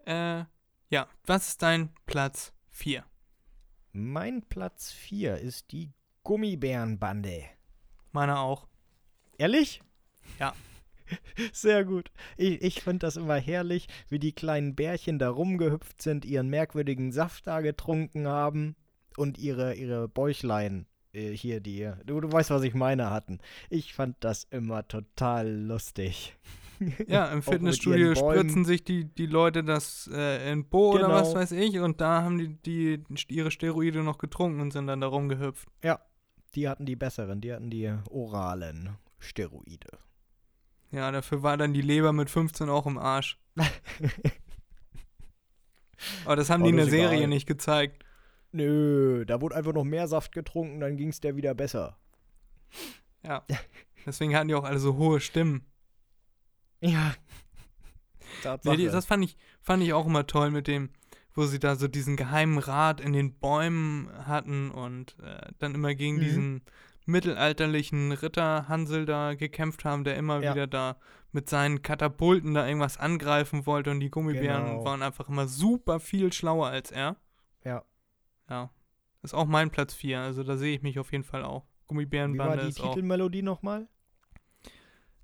Äh, 0.05 0.43
ja, 0.89 1.07
was 1.25 1.49
ist 1.49 1.61
dein 1.61 1.93
Platz 2.05 2.53
4? 2.71 3.05
Mein 3.91 4.41
Platz 4.47 4.91
4 4.91 5.37
ist 5.37 5.71
die 5.71 5.93
Gummibärenbande. 6.23 7.43
Meiner 8.11 8.39
auch. 8.39 8.67
Ehrlich? 9.37 9.81
Ja. 10.39 10.53
Sehr 11.53 11.85
gut. 11.85 12.11
Ich, 12.37 12.61
ich 12.61 12.81
finde 12.81 12.99
das 12.99 13.15
immer 13.17 13.35
herrlich, 13.37 13.87
wie 14.09 14.19
die 14.19 14.33
kleinen 14.33 14.75
Bärchen 14.75 15.19
da 15.19 15.29
rumgehüpft 15.29 16.01
sind, 16.01 16.25
ihren 16.25 16.49
merkwürdigen 16.49 17.11
Saft 17.11 17.47
da 17.47 17.61
getrunken 17.61 18.27
haben 18.27 18.75
und 19.17 19.37
ihre, 19.37 19.73
ihre 19.75 20.07
Bäuchlein 20.07 20.85
äh, 21.13 21.31
hier, 21.31 21.59
die, 21.59 21.89
du, 22.05 22.19
du 22.21 22.31
weißt, 22.31 22.49
was 22.51 22.63
ich 22.63 22.73
meine, 22.73 23.09
hatten. 23.09 23.39
Ich 23.69 23.93
fand 23.93 24.17
das 24.19 24.45
immer 24.51 24.87
total 24.87 25.49
lustig. 25.49 26.35
Ja, 27.07 27.25
im 27.31 27.41
Fitnessstudio 27.43 28.15
spritzen 28.15 28.63
sich 28.63 28.83
die, 28.83 29.05
die 29.05 29.25
Leute 29.25 29.63
das 29.63 30.09
äh, 30.13 30.51
in 30.51 30.65
Bo 30.69 30.91
oder 30.93 31.09
was 31.09 31.29
Genau. 31.29 31.39
weiß 31.41 31.51
ich 31.53 31.79
und 31.79 31.99
da 31.99 32.21
haben 32.21 32.37
die, 32.63 33.03
die 33.03 33.03
ihre 33.35 33.51
Steroide 33.51 34.03
noch 34.03 34.17
getrunken 34.17 34.61
und 34.61 34.71
sind 34.71 34.87
dann 34.87 35.01
da 35.01 35.07
rumgehüpft. 35.07 35.67
Die 36.55 36.67
hatten 36.67 36.85
die 36.85 36.95
besseren, 36.95 37.41
die 37.41 37.53
hatten 37.53 37.69
die 37.69 37.93
oralen 38.09 38.97
Steroide. 39.19 39.99
Ja, 40.91 41.11
dafür 41.11 41.43
war 41.43 41.55
dann 41.57 41.73
die 41.73 41.81
Leber 41.81 42.13
mit 42.13 42.29
15 42.29 42.69
auch 42.69 42.85
im 42.87 42.97
Arsch. 42.97 43.37
Aber 46.25 46.35
das 46.35 46.49
haben 46.49 46.61
Oh, 46.61 46.65
die 46.65 46.71
in 46.71 46.77
der 46.77 46.85
Serie 46.87 47.17
egal. 47.17 47.27
nicht 47.29 47.45
gezeigt. 47.47 48.03
Nö, 48.51 49.25
da 49.25 49.41
wurde 49.41 49.55
einfach 49.55 49.73
noch 49.73 49.83
mehr 49.83 50.07
Saft 50.07 50.31
getrunken, 50.31 50.79
dann 50.79 50.97
ging 50.97 51.09
es 51.09 51.19
der 51.19 51.35
wieder 51.35 51.53
besser. 51.53 51.97
Ja. 53.23 53.45
Deswegen 54.05 54.35
hatten 54.35 54.47
die 54.47 54.55
auch 54.55 54.63
alle 54.63 54.79
so 54.79 54.95
hohe 54.95 55.19
Stimmen. 55.19 55.65
Ja. 56.81 57.13
Tatsache. 58.41 58.77
die, 58.77 58.85
das 58.85 59.05
fand 59.05 59.25
ich, 59.25 59.35
fand 59.61 59.83
ich 59.83 59.91
auch 59.93 60.05
immer 60.05 60.25
toll 60.25 60.51
mit 60.51 60.67
dem, 60.67 60.89
wo 61.35 61.45
sie 61.45 61.59
da 61.59 61.75
so 61.75 61.87
diesen 61.87 62.15
geheimen 62.15 62.57
Rat 62.57 63.01
in 63.01 63.11
den 63.13 63.33
Bäumen 63.37 64.09
hatten 64.25 64.71
und 64.71 65.17
äh, 65.21 65.51
dann 65.59 65.75
immer 65.75 65.93
gegen 65.95 66.15
Mhm. 66.17 66.21
diesen 66.21 66.61
mittelalterlichen 67.09 68.11
Ritter 68.13 68.67
Hansel 68.69 69.05
da 69.05 69.33
gekämpft 69.35 69.83
haben, 69.85 70.03
der 70.03 70.15
immer 70.17 70.41
Ja. 70.41 70.53
wieder 70.53 70.67
da 70.67 70.97
mit 71.31 71.49
seinen 71.49 71.81
Katapulten 71.81 72.53
da 72.53 72.65
irgendwas 72.65 72.97
angreifen 72.97 73.65
wollte 73.65 73.91
und 73.91 73.99
die 73.99 74.09
Gummibären 74.09 74.65
Genau. 74.65 74.85
waren 74.85 75.01
einfach 75.03 75.27
immer 75.29 75.47
super 75.47 75.99
viel 75.99 76.31
schlauer 76.33 76.67
als 76.67 76.91
er. 76.91 77.17
Ja. 77.63 77.83
Ja. 78.49 78.71
Ist 79.21 79.33
auch 79.33 79.45
mein 79.45 79.69
Platz 79.69 79.93
4, 79.93 80.21
also 80.21 80.43
da 80.43 80.55
sehe 80.57 80.75
ich 80.75 80.81
mich 80.81 80.97
auf 80.99 81.11
jeden 81.11 81.23
Fall 81.25 81.43
auch. 81.43 81.63
Wie 81.63 81.67
war 81.67 81.87
Gummibärenbande 81.87 82.67
die. 82.67 82.73
Titelmelodie 82.73 83.41
nochmal? 83.41 83.87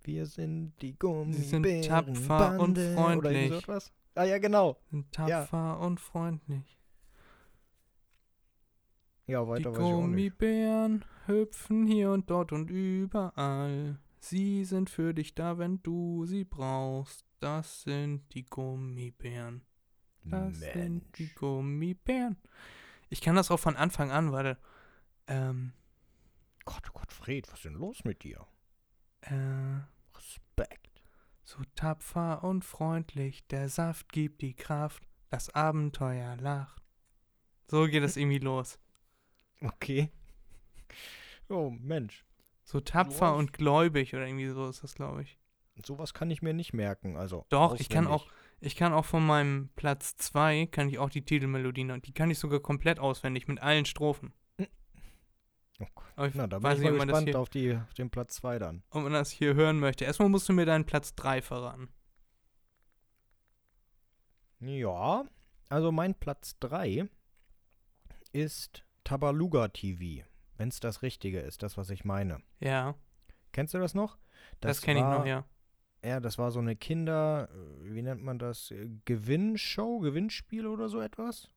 Wir 0.04 0.26
sind 0.26 0.74
die 0.82 0.98
Gummibärenbande. 1.00 1.74
sind 1.74 1.86
tapfer 1.88 2.60
und 2.60 2.78
Oder 2.78 2.94
freundlich. 2.94 3.34
irgend 3.36 3.52
so 3.54 3.58
etwas? 3.60 3.94
Ah 4.16 4.24
ja, 4.24 4.38
genau. 4.38 4.78
Sind 4.92 5.12
tapfer 5.12 5.80
und 5.80 6.00
freundlich. 6.00 6.78
Ja, 9.28 9.42
Die 9.44 9.48
weiter 9.50 9.72
weiß 9.72 9.78
ich 9.78 9.84
auch 9.84 10.08
nicht. 10.08 10.38
Gummibären 10.40 11.06
hüpfen 11.28 11.88
hier 11.88 12.12
und 12.12 12.30
dort 12.30 12.52
und 12.52 12.70
überall. 12.70 14.00
Sie 14.20 14.66
sind 14.66 14.90
für 14.90 15.14
dich 15.14 15.36
da, 15.36 15.58
wenn 15.58 15.82
du 15.84 16.26
sie 16.26 16.44
brauchst. 16.44 17.26
Das 17.40 17.84
sind 17.84 18.34
die 18.34 18.46
Gummibären. 18.46 19.62
Das 20.24 20.60
sind 20.60 21.04
die 21.18 21.24
Mensch. 21.24 21.36
Gummibären. 21.36 22.38
Ich 23.10 23.22
kann 23.22 23.36
das 23.36 23.52
auch 23.52 23.60
von 23.60 23.76
Anfang 23.76 24.12
an, 24.12 24.32
warte. 24.32 24.58
Ähm, 25.28 25.74
Gott, 26.66 26.84
oh 26.90 27.00
Gott, 27.00 27.12
Fred, 27.12 27.48
was 27.48 27.60
ist 27.60 27.66
denn 27.66 27.74
los 27.74 28.04
mit 28.04 28.24
dir? 28.24 28.48
äh, 29.22 29.82
Respekt. 30.16 31.02
so 31.44 31.60
tapfer 31.76 32.44
und 32.44 32.66
freundlich, 32.66 33.46
der 33.48 33.70
Saft 33.70 34.12
gibt 34.12 34.42
die 34.42 34.56
Kraft, 34.56 35.04
das 35.30 35.50
Abenteuer 35.52 36.36
lacht. 36.38 36.82
So 37.68 37.86
geht 37.86 38.04
es 38.04 38.18
irgendwie 38.18 38.40
los. 38.40 38.80
Okay. 39.62 40.12
Oh, 41.50 41.70
Mensch. 41.70 42.26
So 42.64 42.80
tapfer 42.80 43.36
und 43.36 43.54
gläubig 43.54 44.14
oder 44.16 44.26
irgendwie 44.26 44.50
so 44.50 44.68
ist 44.68 44.84
das, 44.84 44.96
glaube 44.96 45.22
ich. 45.22 45.38
Sowas 45.86 46.14
kann 46.14 46.32
ich 46.32 46.42
mir 46.42 46.54
nicht 46.54 46.74
merken. 46.74 47.18
Also 47.18 47.46
Doch, 47.50 47.80
ich 47.80 47.90
kann 47.90 48.08
auch, 48.08 48.28
ich 48.60 48.76
kann 48.76 48.94
auch 48.94 49.06
von 49.06 49.26
meinem 49.26 49.70
Platz 49.76 50.16
2, 50.16 50.68
kann 50.68 50.88
ich 50.90 50.98
auch 51.00 51.10
die 51.10 51.24
Titelmelodien, 51.24 51.92
und 51.92 52.08
die 52.08 52.14
kann 52.14 52.32
ich 52.32 52.40
sogar 52.40 52.62
komplett 52.62 53.00
auswendig 53.00 53.48
mit 53.48 53.62
allen 53.62 53.86
Strophen. 53.86 54.34
Oh 55.80 55.86
Gott. 55.94 56.32
Na, 56.34 56.48
da 56.48 56.60
bin 56.60 56.72
ich 56.72 56.80
mal 56.80 57.06
gespannt 57.06 57.28
hier, 57.28 57.40
auf, 57.40 57.50
die, 57.50 57.76
auf 57.76 57.94
den 57.94 58.10
Platz 58.10 58.36
2 58.36 58.60
dann. 58.60 58.84
ob 58.90 59.04
man 59.04 59.12
das 59.12 59.32
hier 59.32 59.56
hören 59.56 59.80
möchte. 59.80 60.06
Erstmal 60.06 60.30
musst 60.30 60.48
du 60.48 60.54
mir 60.54 60.66
deinen 60.66 60.86
Platz 60.86 61.16
3 61.16 61.42
verraten. 61.42 61.90
Ja. 64.60 65.26
Also 65.68 65.92
mein 65.92 66.16
Platz 66.16 66.58
3 66.60 67.10
ist 68.32 68.86
Tabaluga 69.04 69.68
TV, 69.68 70.26
wenn 70.58 70.70
es 70.70 70.80
das 70.80 71.02
Richtige 71.02 71.40
ist, 71.40 71.64
das, 71.64 71.78
was 71.78 71.90
ich 71.90 72.06
meine. 72.06 72.42
Ja, 72.60 72.96
Kennst 73.52 73.74
du 73.74 73.78
das 73.80 73.94
noch? 73.94 74.18
das, 74.60 74.82
kenne 74.82 75.00
ich 75.00 75.06
noch, 75.06 75.26
ja. 75.26 75.46
Ja, 76.04 76.20
das 76.20 76.38
war 76.38 76.52
so 76.52 76.60
eine 76.60 76.76
Kinder, 76.76 77.50
äh, 77.52 77.94
wie 77.94 78.02
nennt 78.02 78.22
man 78.22 78.38
das? 78.38 78.70
Äh, 78.72 78.90
Gewinnshow, 79.06 80.00
Gewinnspiel 80.00 80.68
oder 80.68 80.90
so 80.90 81.00
etwas? 81.02 81.50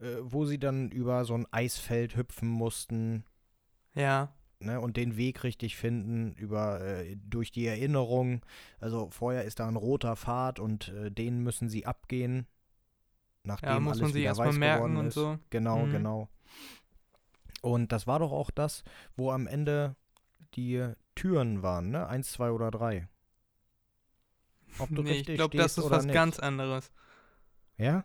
Äh, 0.00 0.16
wo 0.20 0.44
sie 0.44 0.58
dann 0.58 0.90
über 0.90 1.24
so 1.24 1.34
ein 1.34 1.46
Eisfeld 1.52 2.16
hüpfen 2.16 2.48
mussten 2.48 3.24
Ja, 3.94 4.32
ne, 4.60 4.80
und 4.80 4.96
den 4.96 5.16
Weg 5.16 5.44
richtig 5.44 5.76
finden 5.76 6.34
über 6.34 6.80
äh, 6.80 7.16
durch 7.16 7.50
die 7.50 7.66
Erinnerung. 7.66 8.44
Also 8.80 9.08
vorher 9.10 9.44
ist 9.44 9.60
da 9.60 9.66
ein 9.68 9.76
roter 9.76 10.14
Pfad 10.16 10.58
und 10.58 10.88
äh, 10.88 11.10
den 11.10 11.40
müssen 11.42 11.68
sie 11.68 11.86
abgehen. 11.86 12.46
Nachdem 13.44 13.68
ja, 13.70 13.80
muss 13.80 13.92
alles 13.92 14.02
man 14.02 14.12
sich 14.12 14.24
erstmal 14.24 14.52
merken 14.52 14.76
geworden 14.82 14.96
und 14.98 15.06
ist. 15.06 15.14
so. 15.14 15.38
Genau, 15.50 15.86
Mhm. 15.86 15.90
genau. 15.92 16.28
Und 17.62 17.92
das 17.92 18.06
war 18.06 18.18
doch 18.20 18.32
auch 18.32 18.50
das, 18.50 18.84
wo 19.16 19.30
am 19.32 19.46
Ende 19.46 19.96
die 20.54 20.92
Türen 21.14 21.62
waren, 21.62 21.90
ne? 21.90 22.06
Eins, 22.06 22.32
zwei 22.32 22.50
oder 22.50 22.70
drei. 22.70 23.08
Ob 24.78 24.88
du 24.90 25.02
Nee, 25.02 25.10
ich 25.10 25.16
richtig 25.18 25.36
glaube, 25.36 25.56
das 25.56 25.76
ist 25.78 25.90
was 25.90 26.04
nicht. 26.04 26.14
ganz 26.14 26.38
anderes. 26.38 26.92
Ja? 27.76 28.04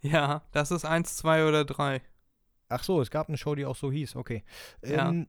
Ja, 0.00 0.42
das 0.52 0.70
ist 0.70 0.84
eins, 0.84 1.16
zwei 1.16 1.46
oder 1.46 1.64
drei. 1.64 2.02
Ach 2.68 2.82
so, 2.82 3.00
es 3.00 3.10
gab 3.10 3.28
eine 3.28 3.38
Show, 3.38 3.54
die 3.54 3.64
auch 3.66 3.76
so 3.76 3.90
hieß, 3.92 4.16
okay. 4.16 4.44
Ja. 4.84 5.08
Ähm, 5.08 5.28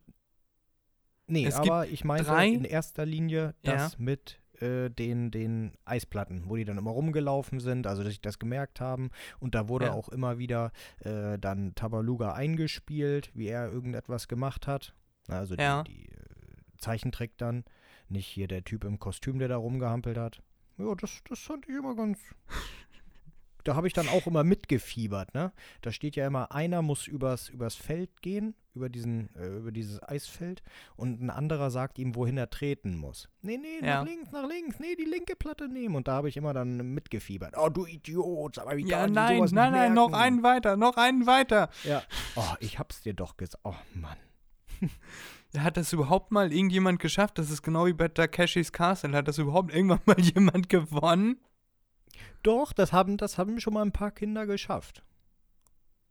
nee, 1.27 1.45
Es 1.45 1.55
aber 1.55 1.87
ich 1.87 2.03
meinte 2.03 2.25
drei- 2.25 2.49
in 2.49 2.65
erster 2.65 3.05
Linie 3.05 3.55
Ja. 3.61 3.73
das 3.73 3.97
mit 3.99 4.39
äh, 4.63 4.89
den, 4.89 5.29
den 5.31 5.73
Eisplatten, 5.85 6.43
wo 6.47 6.55
die 6.55 6.65
dann 6.65 6.77
immer 6.77 6.91
rumgelaufen 6.91 7.59
sind, 7.59 7.85
also 7.85 8.03
dass 8.03 8.13
sie 8.13 8.21
das 8.21 8.39
gemerkt 8.39 8.79
haben. 8.81 9.11
Und 9.39 9.53
da 9.55 9.67
wurde 9.67 9.85
Ja. 9.85 9.91
auch 9.93 10.09
immer 10.09 10.37
wieder 10.37 10.71
äh, 10.99 11.37
dann 11.37 11.75
Tabaluga 11.75 12.33
eingespielt, 12.33 13.29
wie 13.33 13.47
er 13.47 13.71
irgendetwas 13.71 14.27
gemacht 14.27 14.65
hat. 14.67 14.95
Also 15.27 15.55
Ja. 15.55 15.83
die, 15.83 15.93
die 15.93 16.09
äh, 16.09 16.15
Zeichentrick 16.77 17.37
dann, 17.37 17.63
nicht 18.09 18.27
hier 18.27 18.47
der 18.47 18.63
Typ 18.63 18.83
im 18.83 18.99
Kostüm, 18.99 19.39
der 19.39 19.47
da 19.47 19.57
rumgehampelt 19.57 20.17
hat. 20.17 20.41
Ja, 20.77 20.93
das, 20.95 21.21
das 21.29 21.39
fand 21.39 21.67
ich 21.69 21.75
immer 21.75 21.95
ganz. 21.95 22.19
Da 23.63 23.75
habe 23.75 23.87
ich 23.87 23.93
dann 23.93 24.07
auch 24.09 24.27
immer 24.27 24.43
mitgefiebert, 24.43 25.33
ne? 25.33 25.51
Da 25.81 25.91
steht 25.91 26.15
ja 26.15 26.27
immer, 26.27 26.51
einer 26.51 26.81
muss 26.81 27.07
übers, 27.07 27.49
übers 27.49 27.75
Feld 27.75 28.21
gehen, 28.21 28.55
über, 28.75 28.89
diesen, 28.89 29.33
äh, 29.35 29.47
über 29.57 29.71
dieses 29.71 30.01
Eisfeld, 30.03 30.63
und 30.95 31.21
ein 31.21 31.29
anderer 31.29 31.69
sagt 31.71 31.97
ihm, 31.99 32.15
wohin 32.15 32.37
er 32.37 32.49
treten 32.49 32.97
muss. 32.97 33.29
Nee, 33.41 33.57
nee, 33.57 33.85
Ja. 33.85 33.99
nach 34.01 34.05
links, 34.05 34.31
nach 34.31 34.47
links, 34.49 34.79
nee, 34.79 34.95
die 34.95 35.05
linke 35.05 35.35
Platte 35.35 35.69
nehmen. 35.69 35.95
Und 35.95 36.07
da 36.07 36.13
habe 36.13 36.29
ich 36.29 36.35
immer 36.37 36.53
dann 36.53 36.77
mitgefiebert. 36.93 37.55
Oh, 37.57 37.69
du 37.69 37.85
Idiot, 37.85 38.57
aber 38.59 38.75
wie 38.77 38.85
Ja, 38.87 39.01
kann 39.03 39.13
nein, 39.13 39.37
sowas 39.37 39.51
nein, 39.51 39.71
nein, 39.71 39.93
noch 39.93 40.11
einen 40.13 40.43
weiter, 40.43 40.75
noch 40.75 40.97
einen 40.97 41.25
weiter. 41.25 41.69
Ja. 41.83 42.03
Oh, 42.35 42.53
ich 42.59 42.79
hab's 42.79 43.01
dir 43.01 43.13
doch 43.13 43.37
gesagt. 43.37 43.61
Oh, 43.63 43.75
Mann. 43.93 44.17
Hat 45.57 45.77
das 45.77 45.93
überhaupt 45.93 46.31
mal 46.31 46.51
irgendjemand 46.51 46.99
geschafft? 46.99 47.37
Das 47.37 47.51
ist 47.51 47.61
genau 47.61 47.85
wie 47.85 47.93
bei 47.93 48.07
Takeshis 48.07 48.71
Castle. 48.71 49.13
Hat 49.15 49.27
das 49.27 49.37
überhaupt 49.37 49.71
irgendwann 49.73 49.99
mal 50.05 50.19
jemand 50.19 50.67
gewonnen? 50.67 51.39
Doch, 52.43 52.73
das 52.73 52.91
haben, 52.93 53.17
das 53.17 53.37
haben 53.37 53.59
schon 53.59 53.73
mal 53.73 53.81
ein 53.83 53.91
paar 53.91 54.11
Kinder 54.11 54.45
geschafft. 54.45 55.03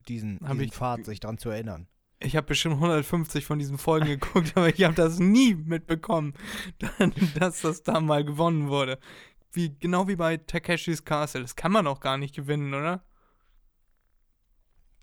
Diesen, 0.08 0.40
Hab 0.42 0.52
diesen 0.52 0.64
ich- 0.64 0.72
Pfad, 0.74 1.04
sich 1.04 1.20
dran 1.20 1.38
zu 1.38 1.50
erinnern. 1.50 1.86
Ich 2.24 2.36
habe 2.36 2.46
bestimmt 2.46 2.76
150 2.76 3.44
von 3.44 3.58
diesen 3.58 3.78
Folgen 3.78 4.06
geguckt, 4.06 4.52
aber 4.56 4.68
ich 4.68 4.84
habe 4.84 4.94
das 4.94 5.18
nie 5.18 5.54
mitbekommen, 5.54 6.34
dass 7.38 7.62
das 7.62 7.82
da 7.82 8.00
mal 8.00 8.24
gewonnen 8.24 8.68
wurde. 8.68 8.98
Wie, 9.50 9.76
genau 9.78 10.06
wie 10.08 10.16
bei 10.16 10.36
Takeshis 10.36 11.04
Castle. 11.04 11.42
Das 11.42 11.56
kann 11.56 11.72
man 11.72 11.86
auch 11.86 12.00
gar 12.00 12.16
nicht 12.18 12.34
gewinnen, 12.34 12.72
oder? 12.74 13.04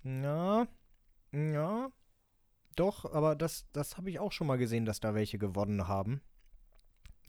Ja, 0.02 0.66
ja. 1.32 1.90
Doch, 2.76 3.12
aber 3.12 3.36
das, 3.36 3.66
das 3.72 3.96
habe 3.96 4.10
ich 4.10 4.18
auch 4.18 4.32
schon 4.32 4.46
mal 4.46 4.56
gesehen, 4.58 4.86
dass 4.86 5.00
da 5.00 5.14
welche 5.14 5.38
gewonnen 5.38 5.86
haben. 5.88 6.22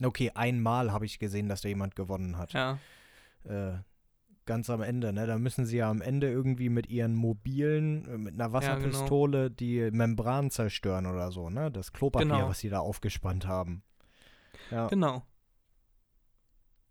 Okay, 0.02 0.30
einmal 0.34 0.90
habe 0.92 1.04
ich 1.04 1.18
gesehen, 1.18 1.48
dass 1.48 1.60
da 1.60 1.68
jemand 1.68 1.94
gewonnen 1.94 2.38
hat. 2.38 2.52
Ja. 2.54 2.78
Äh, 3.44 3.78
ganz 4.44 4.68
am 4.70 4.82
Ende, 4.82 5.12
ne? 5.12 5.26
Da 5.26 5.38
müssen 5.38 5.64
sie 5.66 5.76
ja 5.78 5.88
am 5.90 6.02
Ende 6.02 6.28
irgendwie 6.30 6.68
mit 6.68 6.88
ihren 6.88 7.14
mobilen, 7.14 8.04
äh, 8.06 8.18
mit 8.18 8.34
einer 8.34 8.44
genau. 8.46 8.52
Wasserpistole 8.54 9.50
die 9.50 9.90
Membran 9.90 10.50
zerstören 10.50 11.06
oder 11.06 11.30
so, 11.30 11.48
ne? 11.50 11.70
Das 11.70 11.92
Klopapier, 11.92 12.26
Genau. 12.28 12.48
was 12.48 12.58
sie 12.58 12.68
da 12.68 12.80
aufgespannt 12.80 13.46
haben. 13.46 13.82
Ja, 14.70 14.88
Genau. 14.88 15.22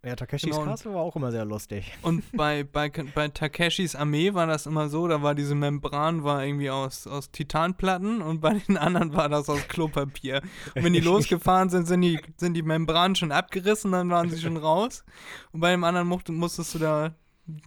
Ja 0.03 0.15
Takeshis 0.15 0.49
genau, 0.49 0.63
Castle 0.65 0.93
war 0.93 1.01
auch 1.01 1.15
immer 1.15 1.31
sehr 1.31 1.45
lustig. 1.45 1.91
Und 2.01 2.23
bei, 2.31 2.63
bei, 2.63 2.89
bei 2.89 3.27
Takeshis 3.27 3.95
Armee 3.95 4.33
war 4.33 4.47
das 4.47 4.65
immer 4.65 4.89
so, 4.89 5.07
da 5.07 5.21
war 5.21 5.35
diese 5.35 5.55
Membran 5.55 6.23
war 6.23 6.43
irgendwie 6.43 6.69
aus, 6.69 7.07
aus 7.07 7.31
Titanplatten 7.31 8.21
und 8.21 8.41
bei 8.41 8.53
den 8.53 8.77
anderen 8.77 9.13
war 9.13 9.29
das 9.29 9.49
aus 9.49 9.67
Klopapier. 9.67 10.41
Und 10.75 10.83
wenn 10.83 10.93
die 10.93 10.99
losgefahren 11.01 11.69
sind, 11.69 11.87
sind 11.87 12.01
die, 12.01 12.19
sind 12.37 12.53
die 12.53 12.63
Membranen 12.63 13.15
schon 13.15 13.31
abgerissen, 13.31 13.91
dann 13.91 14.09
waren 14.09 14.29
sie 14.29 14.41
schon 14.41 14.57
raus. 14.57 15.03
Und 15.51 15.59
bei 15.59 15.71
dem 15.71 15.83
anderen 15.83 16.07
musstest 16.07 16.75
du 16.75 16.79
da 16.79 17.13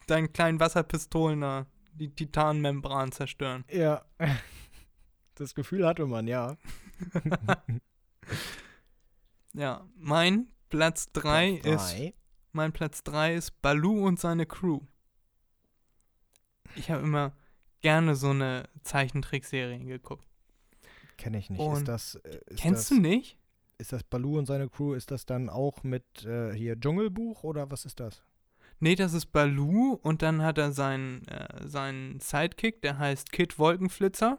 deinen 0.07 0.33
kleinen 0.33 0.61
Wasserpistolen 0.61 1.41
da 1.41 1.67
die 1.95 2.11
Titanmembran 2.11 3.13
zerstören. 3.13 3.65
Ja. 3.71 4.03
Das 5.37 5.57
Gefühl 5.57 5.85
hatte 5.85 6.07
man, 6.07 6.29
ja. 6.29 6.57
Ja, 9.53 9.85
mein 9.97 10.49
Platz 10.69 11.11
3 11.13 11.51
ist. 11.65 11.97
Mein 12.55 12.73
Platz 12.73 13.03
3 13.03 13.35
ist 13.35 13.61
Baloo 13.63 14.07
und 14.07 14.21
seine 14.21 14.47
Crew. 14.47 14.81
Ich 16.77 16.89
habe 16.89 17.03
immer 17.03 17.33
gerne 17.81 18.15
so 18.15 18.31
eine 18.31 18.69
Zeichentrickserie 18.83 19.81
geguckt. 19.81 20.25
Kenne 21.17 21.39
ich 21.39 21.51
nicht. 21.51 21.61
Und 21.61 21.79
ist 21.79 21.89
das, 21.89 22.15
äh, 22.15 22.39
ist 22.47 22.61
Kennst 22.61 22.91
das, 22.91 22.97
du 22.97 23.01
nicht? 23.03 23.39
Ist 23.79 23.93
das 23.93 24.05
Baloo 24.05 24.39
und 24.39 24.47
seine 24.47 24.69
Crew, 24.69 24.95
ist 24.95 25.11
das 25.11 25.27
dann 25.27 25.51
auch 25.51 25.83
mit 25.83 26.25
äh, 26.25 26.53
hier 26.53 26.79
Dschungelbuch 26.79 27.43
oder 27.43 27.73
was 27.73 27.85
ist 27.85 27.99
das? 27.99 28.23
Nee, 28.79 28.95
das 28.95 29.15
ist 29.15 29.27
Baloo 29.27 29.99
und 30.01 30.23
dann 30.23 30.41
hat 30.43 30.57
er 30.57 30.71
seinen, 30.71 31.27
äh, 31.27 31.67
seinen 31.67 32.21
Sidekick, 32.21 32.83
der 32.83 32.99
heißt 32.99 33.33
Kid 33.33 33.59
Wolkenflitzer. 33.59 34.39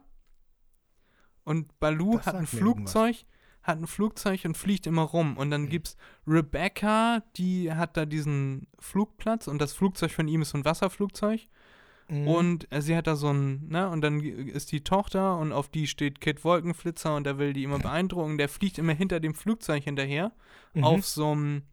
Und 1.43 1.77
Baloo 1.81 2.15
Das 2.15 2.27
hat 2.27 2.35
ein 2.35 2.47
mir 2.49 2.59
irgendwas. 2.59 3.25
Hat 3.65 3.79
ein 3.79 3.87
Flugzeug 3.87 4.45
und 4.45 4.55
fliegt 4.55 4.85
immer 4.85 5.01
rum. 5.01 5.37
Und 5.37 5.49
dann 5.49 5.63
Mhm. 5.63 5.69
gibt's 5.69 5.97
Rebecca, 6.27 7.23
die 7.35 7.73
hat 7.73 7.97
da 7.97 8.05
diesen 8.05 8.67
Flugplatz 8.79 9.47
und 9.47 9.59
das 9.59 9.73
Flugzeug 9.73 10.11
von 10.11 10.27
ihm 10.27 10.41
ist 10.43 10.49
so 10.51 10.57
ein 10.59 10.65
Wasserflugzeug. 10.65 11.41
Mhm. 12.07 12.27
Und 12.27 12.71
äh, 12.71 12.81
sie 12.83 12.95
hat 12.95 13.07
da 13.07 13.15
so 13.15 13.33
ein, 13.33 13.67
ne, 13.67 13.89
und 13.89 14.01
dann 14.01 14.19
ist 14.19 14.71
die 14.71 14.83
Tochter 14.83 15.39
und 15.39 15.51
auf 15.51 15.69
die 15.69 15.87
steht 15.87 16.21
Kid 16.21 16.43
Wolkenflitzer 16.43 17.15
und 17.15 17.23
der 17.23 17.39
will 17.39 17.53
die 17.53 17.63
immer 17.63 17.79
beeindrucken. 17.79 18.37
Der 18.37 18.49
fliegt 18.49 18.77
immer 18.77 18.93
hinter 18.93 19.19
dem 19.19 19.33
Flugzeug 19.33 19.83
hinterher 19.83 20.31
Mhm. 20.75 20.83
auf 20.83 21.05
so 21.07 21.31
einem, 21.31 21.63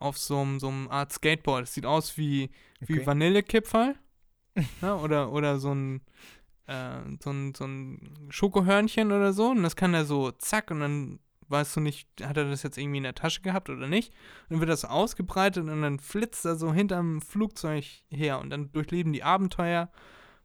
auf 0.00 0.18
so 0.18 0.38
einem, 0.38 0.60
so 0.60 0.68
einem 0.68 0.88
Art 0.90 1.12
Skateboard. 1.12 1.62
Das 1.62 1.72
sieht 1.72 1.86
aus 1.86 2.18
wie, 2.18 2.50
wie 2.80 2.96
Okay. 2.98 3.06
Vanillekipferl, 3.06 3.94
ne, 4.82 4.94
oder, 4.96 5.32
oder 5.32 5.58
so 5.58 5.72
ein, 5.74 6.02
äh, 6.68 7.00
so 7.22 7.30
ein, 7.30 7.54
so 7.54 7.64
ein 7.64 8.28
Schokohörnchen 8.30 9.10
oder 9.10 9.32
so. 9.32 9.50
Und 9.50 9.62
das 9.62 9.76
kann 9.76 9.94
er 9.94 10.04
so 10.04 10.30
zack 10.30 10.70
und 10.70 10.80
dann 10.80 11.18
weißt 11.48 11.76
du 11.76 11.80
nicht, 11.80 12.08
hat 12.22 12.36
er 12.36 12.44
das 12.44 12.62
jetzt 12.62 12.78
irgendwie 12.78 12.98
in 12.98 13.04
der 13.04 13.14
Tasche 13.14 13.40
gehabt 13.40 13.70
oder 13.70 13.88
nicht. 13.88 14.12
Und 14.44 14.54
dann 14.54 14.60
wird 14.60 14.70
das 14.70 14.84
ausgebreitet 14.84 15.68
und 15.68 15.82
dann 15.82 15.98
flitzt 15.98 16.44
er 16.44 16.56
so 16.56 16.72
hinterm 16.72 17.20
Flugzeug 17.20 17.84
her 18.10 18.38
und 18.38 18.50
dann 18.50 18.70
durchleben 18.72 19.12
die 19.12 19.22
Abenteuer, 19.22 19.90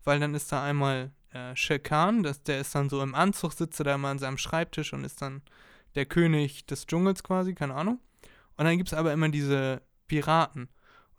weil 0.04 0.20
dann 0.20 0.34
ist 0.34 0.52
da 0.52 0.64
einmal 0.64 1.12
äh, 1.32 1.56
Shekan, 1.56 2.24
das, 2.24 2.44
der 2.44 2.62
ist 2.62 2.74
dann 2.76 2.90
so 2.90 3.02
im 3.02 3.16
Anzug, 3.16 3.54
sitzt 3.54 3.80
da 3.80 3.96
immer 3.96 4.10
an 4.10 4.20
seinem 4.20 4.38
Schreibtisch 4.38 4.94
und 4.94 5.04
ist 5.04 5.22
dann 5.22 5.42
der 5.96 6.06
König 6.06 6.66
des 6.66 6.88
Dschungels 6.88 7.24
quasi, 7.24 7.54
keine 7.54 7.76
Ahnung. 7.76 8.00
Und 8.56 8.66
dann 8.66 8.78
gibt 8.78 8.90
es 8.90 8.98
aber 8.98 9.14
immer 9.14 9.30
diese 9.30 9.82
Piraten. 10.08 10.70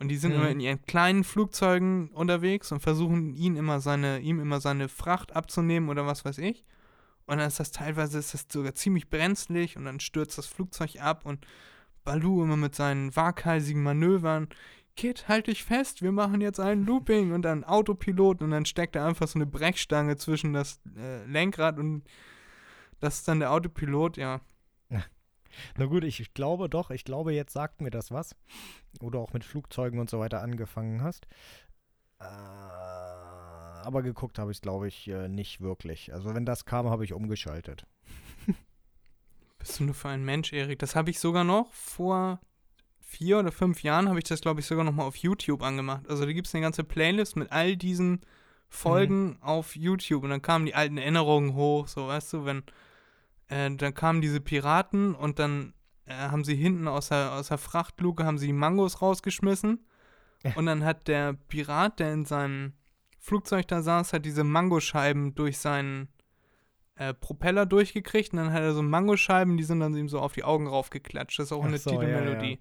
Und 0.05 0.09
die 0.09 0.19
sind 0.19 0.33
Mhm. 0.33 0.37
immer 0.37 0.51
in 0.51 0.61
ihren 0.61 0.83
kleinen 0.83 1.25
Flugzeugen 1.25 2.09
unterwegs 2.09 2.71
und 2.73 2.81
versuchen 2.81 3.33
ihn 3.35 3.57
immer 3.57 3.81
seine, 3.81 4.21
ihm 4.21 4.39
immer 4.39 4.61
seine 4.61 4.91
Fracht 4.91 5.35
abzunehmen 5.35 5.89
oder 5.89 6.05
was 6.05 6.27
weiß 6.27 6.37
ich. 6.37 6.63
Und 7.25 7.39
dann 7.39 7.49
ist 7.49 7.59
das 7.59 7.71
teilweise 7.71 8.19
ist 8.19 8.35
das 8.35 8.45
sogar 8.51 8.75
ziemlich 8.75 9.09
brenzlig 9.09 9.79
und 9.79 9.87
dann 9.87 10.01
stürzt 10.01 10.37
das 10.37 10.47
Flugzeug 10.47 11.01
ab 11.01 11.25
und 11.25 11.47
Balu 12.05 12.43
immer 12.43 12.59
mit 12.59 12.75
seinen 12.75 13.17
waghalsigen 13.17 13.83
Manövern. 13.83 14.49
Kid, 14.95 15.27
halt 15.27 15.47
dich 15.47 15.65
fest, 15.65 16.03
wir 16.03 16.13
machen 16.13 16.43
jetzt 16.43 16.61
ein 16.61 16.85
Looping 16.85 17.33
und 17.33 17.41
dann 17.41 17.65
Autopilot 17.65 18.43
und 18.43 18.51
dann 18.51 18.67
steckt 18.67 18.95
er 18.95 19.07
einfach 19.07 19.27
so 19.27 19.39
eine 19.39 19.47
Brechstange 19.47 20.19
zwischen 20.19 20.53
das 20.53 20.81
äh, 20.99 21.25
Lenkrad 21.25 21.79
und 21.79 22.03
das 23.01 23.17
ist 23.21 23.29
dann 23.29 23.41
der 23.41 23.53
Autopilot, 23.53 24.19
ja. 24.19 24.43
Na 25.77 25.87
gut, 25.87 26.05
ich 26.05 26.35
glaube 26.35 26.69
doch, 26.69 26.91
ich 26.91 27.05
glaube, 27.05 27.33
jetzt 27.33 27.53
sagt 27.53 27.81
mir 27.81 27.91
das 27.91 28.11
was. 28.11 28.37
Du 29.01 29.11
auch 29.19 29.33
mit 29.33 29.45
Flugzeugen 29.45 29.99
und 30.01 30.11
so 30.11 30.19
weiter 30.19 30.41
angefangen 30.41 31.03
hast. 31.03 31.27
Äh, 32.21 32.25
aber 32.25 34.03
geguckt 34.03 34.39
habe 34.39 34.51
ich 34.51 34.59
es, 34.59 34.63
glaube 34.63 34.89
ich, 34.89 35.09
äh, 35.09 35.29
nicht 35.29 35.61
wirklich. 35.61 36.13
Also 36.13 36.35
wenn 36.35 36.47
das 36.47 36.65
kam, 36.65 36.89
habe 36.89 37.05
ich 37.05 37.13
umgeschaltet. 37.13 37.87
Bist 39.59 39.81
du 39.81 39.85
nur 39.85 39.95
für 39.95 40.09
ein 40.09 40.25
Mensch, 40.25 40.53
Erik? 40.53 40.79
Das 40.79 40.97
habe 40.97 41.11
ich 41.11 41.19
sogar 41.19 41.45
noch 41.45 41.73
vor 41.73 42.41
vier 43.01 43.39
oder 43.39 43.53
fünf 43.53 43.83
Jahren 43.83 44.09
habe 44.09 44.19
ich 44.19 44.25
das, 44.25 44.41
glaube 44.41 44.61
ich, 44.61 44.67
sogar 44.67 44.85
nochmal 44.85 45.07
auf 45.07 45.17
YouTube 45.17 45.63
angemacht. 45.63 46.09
Also 46.09 46.25
da 46.25 46.33
gibt 46.33 46.47
es 46.47 46.55
eine 46.55 46.63
ganze 46.63 46.85
Playlist 46.85 47.37
mit 47.37 47.53
all 47.53 47.77
diesen 47.77 48.21
Folgen 48.69 49.39
auf 49.41 49.77
YouTube 49.77 50.25
und 50.25 50.31
dann 50.31 50.43
kamen 50.43 50.67
die 50.67 50.75
alten 50.75 50.99
Erinnerungen 50.99 51.55
hoch, 51.55 51.87
so 51.87 52.09
weißt 52.09 52.33
du, 52.33 52.45
wenn 52.45 52.65
äh, 53.49 53.71
dann 53.71 53.95
kamen 53.95 54.21
diese 54.21 54.41
Piraten 54.41 55.15
und 55.15 55.39
dann 55.39 55.75
äh, 56.07 56.15
haben 56.15 56.45
sie 56.45 56.57
hinten 56.57 56.89
aus 56.89 57.09
der, 57.09 57.33
aus 57.33 57.49
der 57.49 57.59
Frachtluke 57.59 58.25
haben 58.25 58.39
sie 58.39 58.47
die 58.47 58.53
Mangos 58.53 59.03
rausgeschmissen 59.03 59.85
und 60.57 60.67
dann 60.67 60.85
hat 60.85 61.09
der 61.09 61.33
Pirat, 61.33 62.01
der 62.01 62.13
in 62.13 62.25
seinem 62.25 62.75
Flugzeug 63.19 63.67
da 63.69 63.83
saß, 63.83 64.13
hat 64.13 64.27
diese 64.27 64.45
Mangoscheiben 64.45 65.35
durch 65.35 65.59
seinen 65.59 66.09
äh, 66.97 67.15
Propeller 67.15 67.65
durchgekriegt 67.65 68.33
und 68.33 68.39
dann 68.39 68.53
hat 68.53 68.63
er 68.63 68.75
so 68.75 68.83
Mangoscheiben, 68.83 69.57
die 69.57 69.65
sind 69.65 69.81
dann 69.81 69.97
ihm 69.97 70.09
so 70.09 70.21
auf 70.21 70.35
die 70.35 70.45
Augen 70.45 70.67
raufgeklatscht. 70.67 71.39
Das 71.39 71.47
ist 71.47 71.53
auch 71.53 71.63
Ach 71.63 71.69
eine 71.69 71.79
so, 71.79 71.91
ja, 71.91 71.99
Titelmelodie. 72.01 72.61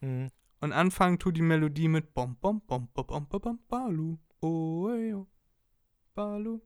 Mhm. 0.00 0.30
Und 0.60 0.72
anfangen 0.72 1.18
tut 1.18 1.36
die 1.36 1.42
Melodie 1.42 1.88
mit 1.88 2.14
Bom 2.14 2.36
Bom 2.36 2.62
Bom 2.66 2.88
Bom 2.94 3.06
Bom 3.06 3.26
Bom 3.28 3.40
Bom 3.40 3.58
Balu. 3.68 4.18
Oh, 4.40 4.88
oh. 4.88 5.26
Balu. 6.14 6.60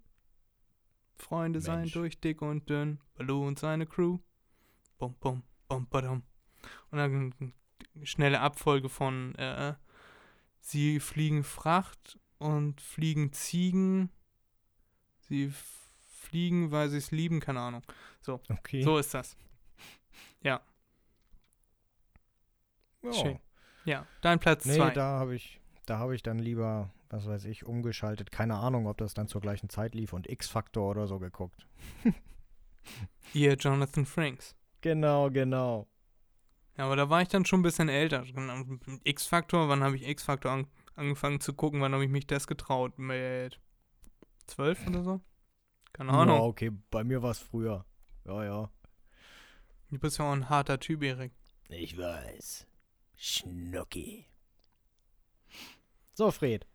Freunde 1.21 1.61
sein 1.61 1.81
Mensch. 1.81 1.93
durch 1.93 2.21
dick 2.21 2.43
und 2.43 2.69
dünn. 2.69 3.01
Balu 3.15 3.47
und 3.47 3.59
seine 3.59 3.87
Crew. 3.87 4.19
Bom 4.99 5.15
Bom 5.21 5.43
Bom 5.69 5.87
Badum. 5.89 6.23
Und 6.91 6.99
dann 6.99 7.35
eine 7.95 8.07
schnelle 8.07 8.41
Abfolge 8.41 8.89
von 8.89 9.35
äh, 9.37 9.75
Sie 10.61 11.01
fliegen 11.01 11.43
Fracht 11.43 12.19
und 12.39 12.81
fliegen 12.81 13.33
Ziegen. 13.33 14.11
Sie 15.21 15.53
fliegen, 16.09 16.71
weil 16.71 16.89
sie 16.91 16.99
es 16.99 17.11
lieben, 17.11 17.41
keine 17.41 17.61
Ahnung. 17.61 17.83
Okay. 18.27 18.83
So 18.83 18.99
ist 18.99 19.15
das. 19.15 19.37
ja. 20.43 20.61
schön. 23.13 23.39
Ja, 23.85 24.07
dein 24.21 24.39
Platz 24.39 24.67
Nee, 24.67 24.77
zwei. 24.77 24.91
da 24.91 25.19
habe 25.19 25.35
ich, 25.35 25.61
da 25.87 25.99
habe 25.99 26.15
ich 26.15 26.23
dann 26.23 26.39
lieber, 26.39 26.93
was 27.11 27.27
weiß 27.27 27.45
ich, 27.47 27.67
umgeschaltet. 27.67 28.31
Keine 28.31 28.57
Ahnung, 28.57 28.87
ob 28.87 28.99
das 28.99 29.15
dann 29.15 29.29
zur 29.29 29.41
gleichen 29.41 29.69
Zeit 29.69 29.95
lief 29.95 30.13
und 30.13 30.29
X-Faktor 30.29 30.91
oder 30.91 31.07
so 31.07 31.19
geguckt. 31.19 31.67
Ihr 33.35 33.55
Jonathan 33.55 34.07
Franks. 34.07 34.57
Genau, 34.81 35.31
genau. 35.31 35.89
Ja, 36.77 36.87
aber 36.87 36.97
da 36.97 37.11
war 37.11 37.21
ich 37.21 37.29
dann 37.29 37.45
schon 37.45 37.61
ein 37.61 37.65
bisschen 37.65 37.89
älter. 37.89 38.25
Mit 38.25 39.01
X-Faktor, 39.05 39.69
wann 39.69 39.83
habe 39.83 39.97
ich 39.97 40.09
X-Faktor 40.09 40.51
an, 40.53 40.67
angefangen 40.95 41.41
zu 41.41 41.53
gucken? 41.53 41.81
Wann 41.81 41.93
habe 41.93 42.05
ich 42.05 42.11
mich 42.11 42.27
das 42.27 42.47
getraut? 42.47 42.99
Mit 42.99 43.61
zwölf 44.47 44.87
oder 44.87 45.03
so? 45.03 45.21
Keine 45.93 46.13
Ja, 46.13 46.19
Ahnung. 46.21 46.41
okay, 46.41 46.71
bei 46.91 47.05
mir 47.05 47.23
war 47.23 47.33
es 47.33 47.39
früher. 47.39 47.85
Ja, 48.25 48.45
ja. 48.45 48.71
Du 49.91 49.99
bist 49.99 50.19
ja 50.19 50.25
auch 50.29 50.33
ein 50.33 50.49
harter 50.49 50.79
Typ, 50.79 51.03
Erik. 51.03 51.33
Ich 51.69 51.99
weiß. 51.99 52.67
Schnucki. 53.17 54.27
So, 56.15 56.31
Fred. 56.31 56.67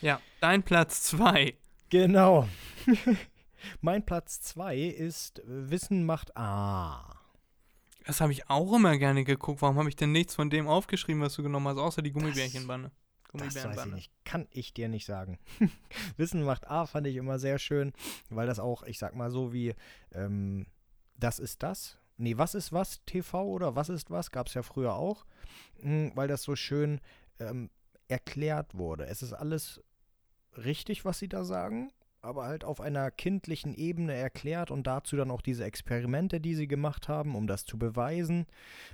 Ja, 0.00 0.20
dein 0.40 0.62
Platz 0.62 1.02
zwei. 1.02 1.54
Genau. 1.88 2.48
mein 3.80 4.04
Platz 4.04 4.40
2 4.40 4.76
ist 4.78 5.40
äh, 5.40 5.70
Wissen 5.70 6.04
macht 6.04 6.36
A. 6.36 7.20
Das 8.04 8.20
habe 8.20 8.32
ich 8.32 8.48
auch 8.48 8.72
immer 8.74 8.98
gerne 8.98 9.24
geguckt. 9.24 9.62
Warum 9.62 9.78
habe 9.78 9.88
ich 9.88 9.96
denn 9.96 10.12
nichts 10.12 10.34
von 10.34 10.50
dem 10.50 10.68
aufgeschrieben, 10.68 11.22
was 11.22 11.34
du 11.34 11.42
genommen 11.42 11.66
hast, 11.68 11.78
außer 11.78 12.02
die 12.02 12.12
Gummibärchenbande? 12.12 12.92
Das 13.32 13.64
weiß 13.64 13.86
ich 13.86 13.92
nicht. 13.92 14.12
Kann 14.24 14.46
ich 14.50 14.72
dir 14.72 14.88
nicht 14.88 15.04
sagen. 15.04 15.38
Wissen 16.16 16.42
macht 16.44 16.68
A 16.68 16.86
fand 16.86 17.06
ich 17.06 17.16
immer 17.16 17.38
sehr 17.38 17.58
schön, 17.58 17.92
weil 18.30 18.46
das 18.46 18.58
auch, 18.58 18.84
ich 18.84 18.98
sag 18.98 19.14
mal 19.14 19.30
so 19.30 19.52
wie, 19.52 19.74
ähm, 20.12 20.66
das 21.16 21.38
ist 21.38 21.62
das. 21.62 21.98
Nee, 22.16 22.38
was 22.38 22.54
ist 22.54 22.72
was? 22.72 23.04
TV 23.04 23.44
oder 23.44 23.76
was 23.76 23.88
ist 23.88 24.10
was? 24.10 24.30
Gab 24.30 24.46
es 24.46 24.54
ja 24.54 24.62
früher 24.62 24.94
auch. 24.94 25.26
Mm, 25.82 26.08
Weil 26.14 26.28
das 26.28 26.42
so 26.42 26.56
schön 26.56 27.00
ähm, 27.40 27.68
erklärt 28.08 28.74
wurde. 28.74 29.06
Es 29.06 29.22
ist 29.22 29.32
alles 29.32 29.82
richtig, 30.64 31.04
was 31.04 31.18
sie 31.18 31.28
da 31.28 31.44
sagen, 31.44 31.90
aber 32.22 32.44
halt 32.46 32.64
auf 32.64 32.80
einer 32.80 33.10
kindlichen 33.10 33.72
Ebene 33.74 34.14
erklärt 34.14 34.70
und 34.70 34.86
dazu 34.86 35.16
dann 35.16 35.30
auch 35.30 35.42
diese 35.42 35.64
Experimente, 35.64 36.40
die 36.40 36.54
sie 36.54 36.66
gemacht 36.66 37.08
haben, 37.08 37.36
um 37.36 37.46
das 37.46 37.64
zu 37.64 37.78
beweisen, 37.78 38.46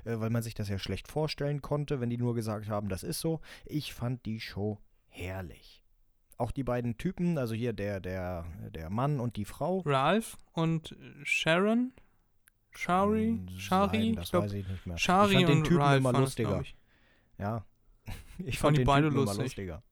äh, 0.04 0.18
weil 0.20 0.30
man 0.30 0.42
sich 0.42 0.54
das 0.54 0.68
ja 0.68 0.78
schlecht 0.78 1.08
vorstellen 1.08 1.62
konnte, 1.62 2.00
wenn 2.00 2.10
die 2.10 2.18
nur 2.18 2.34
gesagt 2.34 2.68
haben, 2.68 2.88
das 2.88 3.02
ist 3.02 3.20
so. 3.20 3.40
Ich 3.64 3.94
fand 3.94 4.26
die 4.26 4.40
Show 4.40 4.78
herrlich. 5.08 5.82
Auch 6.36 6.50
die 6.50 6.64
beiden 6.64 6.98
Typen, 6.98 7.38
also 7.38 7.54
hier 7.54 7.72
der, 7.72 8.00
der, 8.00 8.44
der 8.70 8.90
Mann 8.90 9.20
und 9.20 9.36
die 9.36 9.44
Frau. 9.44 9.80
Ralph 9.86 10.36
und 10.52 10.96
Sharon? 11.22 11.92
Shari? 12.72 13.36
Kann 13.46 13.58
Shari? 13.58 13.98
sein, 13.98 14.02
Ich 14.10 14.16
das 14.16 14.30
glaube, 14.30 14.46
weiß 14.46 14.52
ich 14.54 14.68
nicht 14.68 14.86
mehr. 14.86 14.98
Shari 14.98 15.32
ich 15.34 15.36
fand 15.38 15.48
den 15.48 15.64
Typen 15.64 15.82
Ralph 15.82 15.98
immer 15.98 16.12
lustiger. 16.12 16.48
glaub 16.48 16.62
ich. 16.62 16.76
Ja. 17.38 17.64
Ich 18.38 18.58
fand 18.58 18.76
fand 18.76 18.78
die 18.78 18.84
beide 18.84 19.08
lustig. 19.08 19.42
lustiger. 19.42 19.82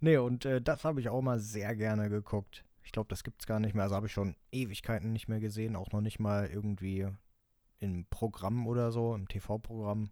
Nee, 0.00 0.16
und 0.16 0.44
äh, 0.44 0.60
das 0.60 0.84
habe 0.84 1.00
ich 1.00 1.08
auch 1.08 1.22
mal 1.22 1.38
sehr 1.40 1.74
gerne 1.76 2.08
geguckt. 2.08 2.64
Ich 2.82 2.92
glaube, 2.92 3.08
das 3.08 3.24
gibt's 3.24 3.46
gar 3.46 3.60
nicht 3.60 3.74
mehr. 3.74 3.84
Also 3.84 3.96
habe 3.96 4.06
ich 4.06 4.12
schon 4.12 4.36
Ewigkeiten 4.52 5.12
nicht 5.12 5.28
mehr 5.28 5.40
gesehen. 5.40 5.76
Auch 5.76 5.90
noch 5.92 6.00
nicht 6.00 6.18
mal 6.18 6.46
irgendwie 6.46 7.06
im 7.80 8.06
Programm 8.06 8.66
oder 8.66 8.92
so, 8.92 9.14
im 9.14 9.28
TV-Programm. 9.28 10.10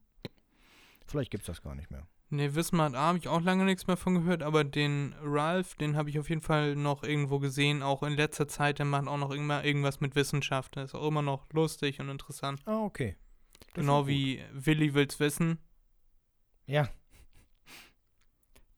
Vielleicht 1.07 1.31
gibt's 1.31 1.47
das 1.47 1.63
gar 1.63 1.75
nicht 1.75 1.91
mehr. 1.91 2.07
Ne, 2.31 2.55
Wismar 2.55 2.95
A 2.95 3.09
habe 3.09 3.19
ich 3.19 3.29
auch 3.29 3.43
lange 3.43 3.67
nichts 3.67 3.87
mehr 3.87 3.99
von 3.99 4.15
gehört, 4.15 4.43
aber 4.43 4.65
den 4.65 5.15
Ralph, 5.23 5.75
den 5.75 5.97
habe 5.97 6.09
ich 6.09 6.19
auf 6.19 6.31
jeden 6.31 6.41
Fall 6.41 6.77
noch 6.77 7.03
irgendwo 7.03 7.39
gesehen, 7.39 7.83
auch 7.83 8.03
in 8.03 8.15
letzter 8.15 8.49
Zeit, 8.49 8.79
der 8.79 8.87
macht 8.87 9.07
auch 9.07 9.19
noch 9.19 9.33
immer 9.33 9.63
irgendwas 9.65 10.01
mit 10.01 10.15
Wissenschaft. 10.15 10.77
Der 10.77 10.85
ist 10.85 10.95
auch 10.95 11.07
immer 11.07 11.21
noch 11.21 11.47
lustig 11.53 12.01
und 12.01 12.09
interessant. 12.09 12.63
Ah, 12.65 12.85
okay. 12.85 13.17
Das 13.75 13.75
genau 13.75 14.07
wie 14.07 14.43
Willi 14.53 14.95
will's 14.95 15.21
wissen. 15.21 15.59
Ja. 16.65 16.89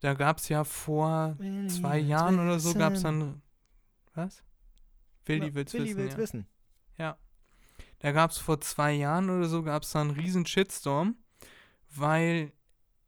Da 0.05 0.13
gab 0.13 0.37
es 0.37 0.51
ja 0.51 0.65
vor 0.65 1.35
zwei 1.69 1.99
Jahren 1.99 2.39
oder 2.39 2.61
so, 2.61 2.75
gab 2.75 2.93
es 2.93 3.03
dann. 3.03 3.41
Was? 4.15 4.43
Willi 5.25 5.47
Na, 5.49 5.55
will's 5.55 5.73
Willi 5.73 5.87
wissen. 5.87 5.97
will's 5.97 6.13
ja. 6.13 6.19
wissen. 6.19 6.47
Da 8.01 8.13
gab 8.13 8.33
es 8.33 8.37
vor 8.37 8.61
zwei 8.61 8.93
Jahren 8.93 9.31
oder 9.31 9.49
so, 9.49 9.63
gab 9.63 9.83
es 9.83 9.93
da 9.93 10.03
einen 10.03 10.11
riesen 10.11 10.45
Shitstorm, 10.45 11.17
weil 11.97 12.53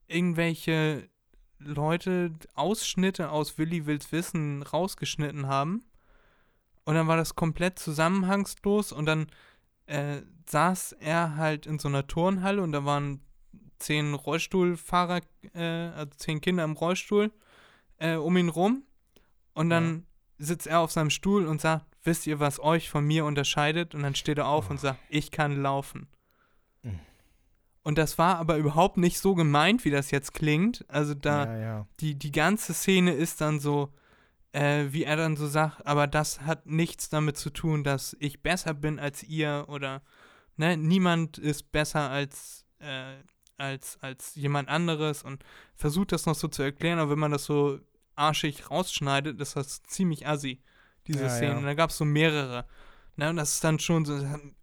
irgendwelche 0.07 1.11
Leute 1.59 2.33
Ausschnitte 2.55 3.29
aus 3.29 3.59
Willi 3.59 3.85
Wills 3.85 4.11
Wissen 4.11 4.63
rausgeschnitten 4.63 5.49
haben. 5.49 5.85
Und 6.85 6.95
dann 6.95 7.09
war 7.09 7.19
das 7.19 7.35
komplett 7.35 7.79
zusammenhangslos 7.79 8.91
und 8.91 9.05
dann 9.05 9.27
äh, 9.85 10.23
saß 10.49 10.93
er 10.93 11.37
halt 11.37 11.67
in 11.67 11.79
so 11.79 11.89
einer 11.89 12.07
Turnhalle 12.07 12.63
und 12.63 12.73
da 12.73 12.87
waren 12.87 13.21
zehn 13.79 14.15
Rollstuhlfahrer, 14.15 15.21
äh, 15.55 15.61
also 15.61 16.11
zehn 16.17 16.41
Kinder 16.41 16.65
im 16.65 16.73
Rollstuhl 16.73 17.33
äh, 17.99 18.15
um 18.15 18.37
ihn 18.37 18.49
rum. 18.49 18.83
Und 19.55 19.71
dann 19.71 20.07
sitzt 20.39 20.67
er 20.67 20.81
auf 20.81 20.93
seinem 20.93 21.11
Stuhl 21.11 21.47
und 21.47 21.61
sagt, 21.61 21.87
wisst 22.05 22.27
ihr, 22.27 22.41
was 22.41 22.61
euch 22.61 22.91
von 22.91 23.05
mir 23.07 23.25
unterscheidet? 23.25 23.95
Und 23.95 24.03
dann 24.03 24.15
steht 24.15 24.39
er 24.39 24.49
auf 24.49 24.71
und 24.71 24.79
sagt, 24.81 25.01
ich 25.09 25.31
kann 25.31 25.61
laufen. 25.63 26.09
Mhm. 26.83 27.01
Und 27.83 27.99
das 27.99 28.19
war 28.19 28.37
aber 28.39 28.57
überhaupt 28.57 28.97
nicht 28.97 29.19
so 29.19 29.35
gemeint, 29.35 29.85
wie 29.85 29.91
das 29.91 30.11
jetzt 30.11 30.35
klingt. 30.35 30.85
Also 30.89 31.15
da, 31.15 31.47
Ja, 31.47 31.59
ja. 31.59 31.87
die, 32.01 32.17
die 32.17 32.33
ganze 32.33 32.75
Szene 32.75 33.13
ist 33.13 33.41
dann 33.41 33.61
so, 33.61 33.93
äh, 34.53 34.87
wie 34.91 35.05
er 35.05 35.17
dann 35.17 35.37
so 35.37 35.47
sagt, 35.47 35.87
aber 35.87 36.07
das 36.07 36.41
hat 36.41 36.67
nichts 36.67 37.09
damit 37.09 37.37
zu 37.37 37.51
tun, 37.51 37.85
dass 37.85 38.17
ich 38.21 38.43
besser 38.43 38.75
bin 38.75 38.99
als 38.99 39.23
ihr 39.23 39.67
oder 39.69 40.03
ne, 40.57 40.77
niemand 40.77 41.39
ist 41.39 41.71
besser 41.73 42.11
als, 42.11 42.65
äh, 42.79 43.17
als, 43.59 43.99
als 44.03 44.35
jemand 44.35 44.69
anderes 44.69 45.23
und 45.23 45.45
versucht 45.75 46.13
das 46.13 46.27
noch 46.27 46.35
so 46.35 46.49
zu 46.49 46.63
erklären, 46.63 46.99
aber 46.99 47.13
wenn 47.13 47.19
man 47.19 47.33
das 47.33 47.45
so 47.45 47.81
arschig 48.15 48.71
rausschneidet, 48.71 49.41
ist 49.41 49.57
das 49.57 49.83
ziemlich 49.85 50.27
assi, 50.27 50.63
diese 51.07 51.25
Ja, 51.27 51.29
Szene. 51.29 51.53
ja. 51.53 51.59
Und 51.59 51.65
da 51.65 51.75
gab 51.75 51.91
es 51.91 51.99
so 51.99 52.05
mehrere. 52.05 52.67
Ne, 53.17 53.31
und 53.31 53.37
das 53.37 53.55
ist 53.55 53.65
dann 53.65 53.79
schon 53.79 54.05
so, 54.05 54.19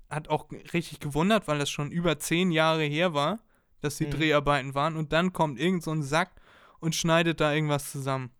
hat- 0.09 0.27
auch 0.29 0.51
richtig 0.51 0.99
gewundert, 0.99 1.47
weil 1.47 1.57
das 1.59 1.69
schon 1.71 1.91
über 1.91 2.19
zehn 2.19 2.51
Jahre 2.51 2.83
her 2.83 3.13
war, 3.13 3.39
dass 3.81 3.97
die 3.97 4.05
Mhm. 4.05 4.11
Dreharbeiten 4.11 4.75
waren 4.75 4.95
und 4.95 5.11
dann 5.11 5.33
kommt 5.33 5.59
irgend 5.59 5.83
so 5.83 5.91
ein 5.91 6.03
Sack 6.03 6.31
und 6.79 6.95
schneidet 6.95 7.39
da 7.41 7.51
irgendwas 7.53 7.91
zusammen. 7.91 8.31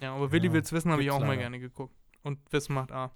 Ja, 0.00 0.14
aber 0.14 0.32
Willi 0.32 0.48
Ja, 0.48 0.52
will's 0.52 0.72
wissen, 0.72 0.90
habe 0.92 1.02
ich 1.02 1.10
auch 1.10 1.20
mal 1.20 1.28
leider. 1.28 1.42
gerne 1.42 1.60
geguckt. 1.60 1.94
Und 2.22 2.40
Wissen 2.52 2.74
macht 2.74 2.90
A. 2.92 3.12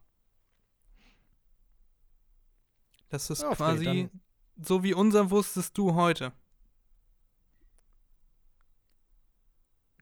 Das 3.11 3.31
ist 3.31 3.43
Ja, 3.43 3.55
quasi 3.55 4.09
so 4.61 4.83
wie 4.83 4.95
unser 4.95 5.31
wusstest 5.31 5.77
du 5.79 5.95
heute. 5.95 6.33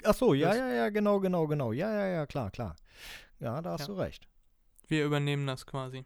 Ach 0.05 0.15
so, 0.15 0.35
ja, 0.35 0.55
ja, 0.55 0.69
ja, 0.73 0.89
genau, 0.91 1.19
genau, 1.21 1.47
genau. 1.47 1.73
Ja, 1.73 1.91
ja, 1.93 2.07
ja, 2.07 2.27
klar, 2.27 2.51
klar. 2.51 2.77
Ja, 3.41 3.61
da 3.61 3.73
hast 3.73 3.81
Ja. 3.83 3.87
du 3.89 3.95
recht. 3.95 4.29
Wir 4.89 5.05
übernehmen 5.05 5.47
das 5.47 5.67
quasi. 5.67 6.05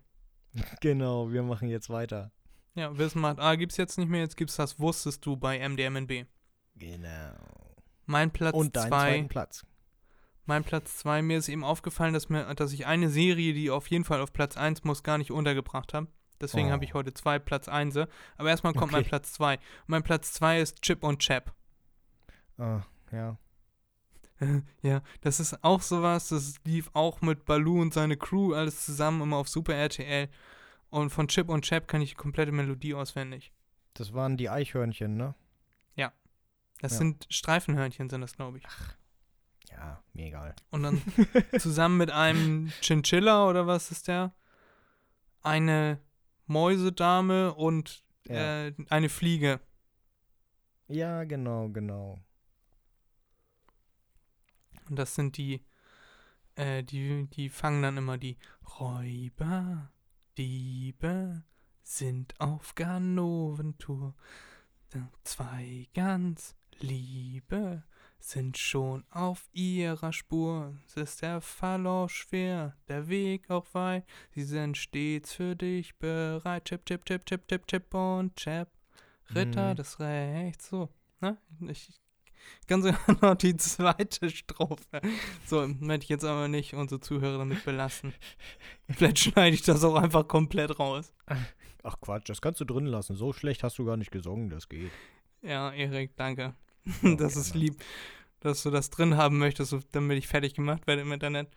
Genau, 0.80 1.30
wir 1.30 1.42
machen 1.42 1.68
jetzt 1.68 1.90
weiter. 1.90 2.32
Ja, 2.74 2.96
Wissen 2.98 3.20
macht 3.20 3.38
A 3.40 3.54
gibt's 3.56 3.76
jetzt 3.76 3.98
nicht 3.98 4.08
mehr, 4.08 4.20
jetzt 4.20 4.36
gibt's 4.36 4.56
das 4.56 4.78
wusstest 4.80 5.24
du 5.26 5.36
bei 5.36 5.58
MDMNB. 5.68 6.26
Genau. 6.76 7.34
Mein 8.06 8.30
Platz 8.32 8.54
Und 8.56 8.74
deinen 8.74 8.88
zwei, 8.88 9.10
zweiten 9.10 9.28
Platz. 9.28 9.66
mein 10.46 10.64
Platz 10.64 10.96
zwei, 10.98 11.20
mir 11.22 11.38
ist 11.38 11.48
eben 11.48 11.62
aufgefallen, 11.62 12.14
dass 12.14 12.28
mir, 12.28 12.52
dass 12.54 12.72
ich 12.72 12.86
eine 12.86 13.10
Serie, 13.10 13.52
die 13.54 13.70
auf 13.70 13.86
jeden 13.88 14.04
Fall 14.04 14.20
auf 14.20 14.32
Platz 14.32 14.56
1 14.56 14.82
muss, 14.84 15.02
gar 15.02 15.18
nicht 15.18 15.30
untergebracht 15.30 15.94
habe. 15.94 16.08
Deswegen 16.40 16.68
Oh. 16.68 16.72
habe 16.72 16.84
ich 16.84 16.94
heute 16.94 17.12
zwei 17.14 17.38
Platz 17.38 17.68
1. 17.68 17.96
Aber 18.36 18.48
erstmal 18.48 18.72
kommt 18.72 18.92
mein 18.92 19.00
Okay. 19.02 19.08
Platz 19.10 19.32
2. 19.34 19.54
Und 19.56 19.62
mein 19.88 20.02
Platz 20.02 20.32
2 20.32 20.60
ist 20.60 20.80
Chip 20.82 21.02
und 21.04 21.18
Chap. 21.20 21.52
Ah, 22.58 22.82
ja. 23.12 23.36
ja, 24.82 25.02
das 25.20 25.38
ist 25.38 25.62
auch 25.62 25.82
sowas, 25.82 26.28
das 26.28 26.54
lief 26.64 26.88
auch 26.94 27.20
mit 27.20 27.44
Baloo 27.44 27.80
und 27.82 27.92
seine 27.92 28.16
Crew 28.16 28.54
alles 28.54 28.86
zusammen 28.86 29.20
immer 29.20 29.36
auf 29.36 29.48
Super 29.48 29.74
RTL. 29.74 30.28
Und 30.88 31.10
von 31.10 31.28
Chip 31.28 31.48
und 31.50 31.62
Chap 31.64 31.86
kann 31.88 32.00
ich 32.00 32.10
die 32.10 32.16
komplette 32.16 32.50
Melodie 32.52 32.94
auswendig. 32.94 33.52
Das 33.94 34.12
waren 34.14 34.36
die 34.36 34.48
Eichhörnchen, 34.50 35.16
ne? 35.16 35.34
Das 36.82 36.92
Ja. 36.92 36.98
sind 36.98 37.26
Streifenhörnchen, 37.28 38.08
sind 38.08 38.22
das, 38.22 38.36
glaube 38.36 38.56
ich. 38.56 38.64
Ja, 39.70 40.02
mir 40.14 40.28
egal. 40.28 40.56
Und 40.70 40.82
dann 40.82 41.02
zusammen 41.60 41.98
mit 41.98 42.10
einem 42.10 42.72
Chinchilla 42.80 43.46
oder 43.46 43.66
was 43.66 43.90
ist 43.90 44.08
der? 44.08 44.32
Eine 45.42 46.00
Mäusedame 46.50 47.54
und 47.54 48.02
Ja. 48.26 48.66
äh, 48.66 48.74
eine 48.90 49.08
Fliege. 49.08 49.60
Ja, 50.88 51.24
genau, 51.24 51.68
genau. 51.68 52.18
Und 54.88 54.96
das 54.98 55.14
sind 55.14 55.36
die, 55.36 55.64
äh, 56.56 56.82
die, 56.82 57.28
die 57.28 57.48
fangen 57.48 57.82
dann 57.82 57.96
immer 57.96 58.18
die 58.18 58.36
Räuber, 58.80 59.92
Diebe 60.36 61.44
sind 61.82 62.34
auf 62.40 62.74
Ganoventour. 62.74 64.14
Zwei 65.22 65.88
ganz 65.94 66.56
Liebe 66.80 67.84
sind 68.20 68.58
schon 68.58 69.04
auf 69.10 69.48
ihrer 69.52 70.12
Spur. 70.12 70.74
Es 70.86 70.96
ist 70.96 71.22
der 71.22 71.40
Fall 71.40 71.86
auch 71.86 72.08
schwer, 72.08 72.76
der 72.88 73.08
Weg 73.08 73.50
auch 73.50 73.66
weit. 73.72 74.04
Sie 74.30 74.44
sind 74.44 74.76
stets 74.76 75.32
für 75.34 75.56
dich 75.56 75.96
bereit. 75.96 76.64
Chip, 76.66 76.84
chip, 76.86 77.04
chip, 77.04 77.24
chip, 77.26 77.46
chip, 77.48 77.66
chip 77.66 77.94
und 77.94 78.36
chap. 78.36 78.68
Ritter 79.34 79.72
Mhm. 79.72 79.76
des 79.76 80.00
Rechts. 80.00 80.68
So, 80.68 80.88
ne? 81.20 81.38
Ich 81.68 81.88
kann 82.66 82.82
sogar 82.82 82.98
noch 83.22 83.34
die 83.36 83.56
zweite 83.56 84.28
Strophe. 84.30 85.00
So, 85.46 85.66
möchte 85.66 86.04
ich 86.04 86.08
jetzt 86.08 86.24
aber 86.24 86.48
nicht 86.48 86.74
unsere 86.74 87.00
Zuhörer 87.00 87.38
damit 87.38 87.64
belassen. 87.64 88.12
Vielleicht 88.90 89.18
schneide 89.20 89.54
ich 89.54 89.62
das 89.62 89.84
auch 89.84 89.94
einfach 89.96 90.26
komplett 90.26 90.78
raus. 90.78 91.12
Ach 91.82 91.96
Quatsch, 92.00 92.28
das 92.28 92.40
kannst 92.42 92.60
du 92.60 92.64
drin 92.64 92.86
lassen. 92.86 93.14
So 93.16 93.32
schlecht 93.32 93.62
hast 93.62 93.78
du 93.78 93.84
gar 93.84 93.96
nicht 93.96 94.10
gesungen, 94.10 94.50
das 94.50 94.68
geht. 94.68 94.90
Ja, 95.42 95.70
Erik, 95.72 96.16
danke. 96.16 96.54
Das 97.18 97.36
ist 97.36 97.54
lieb, 97.54 97.76
dass 98.40 98.62
du 98.62 98.70
das 98.70 98.90
drin 98.90 99.16
haben 99.16 99.38
möchtest, 99.38 99.76
damit 99.92 100.18
ich 100.18 100.28
fertig 100.28 100.54
gemacht 100.54 100.86
werde 100.86 101.02
im 101.02 101.12
Internet. 101.12 101.48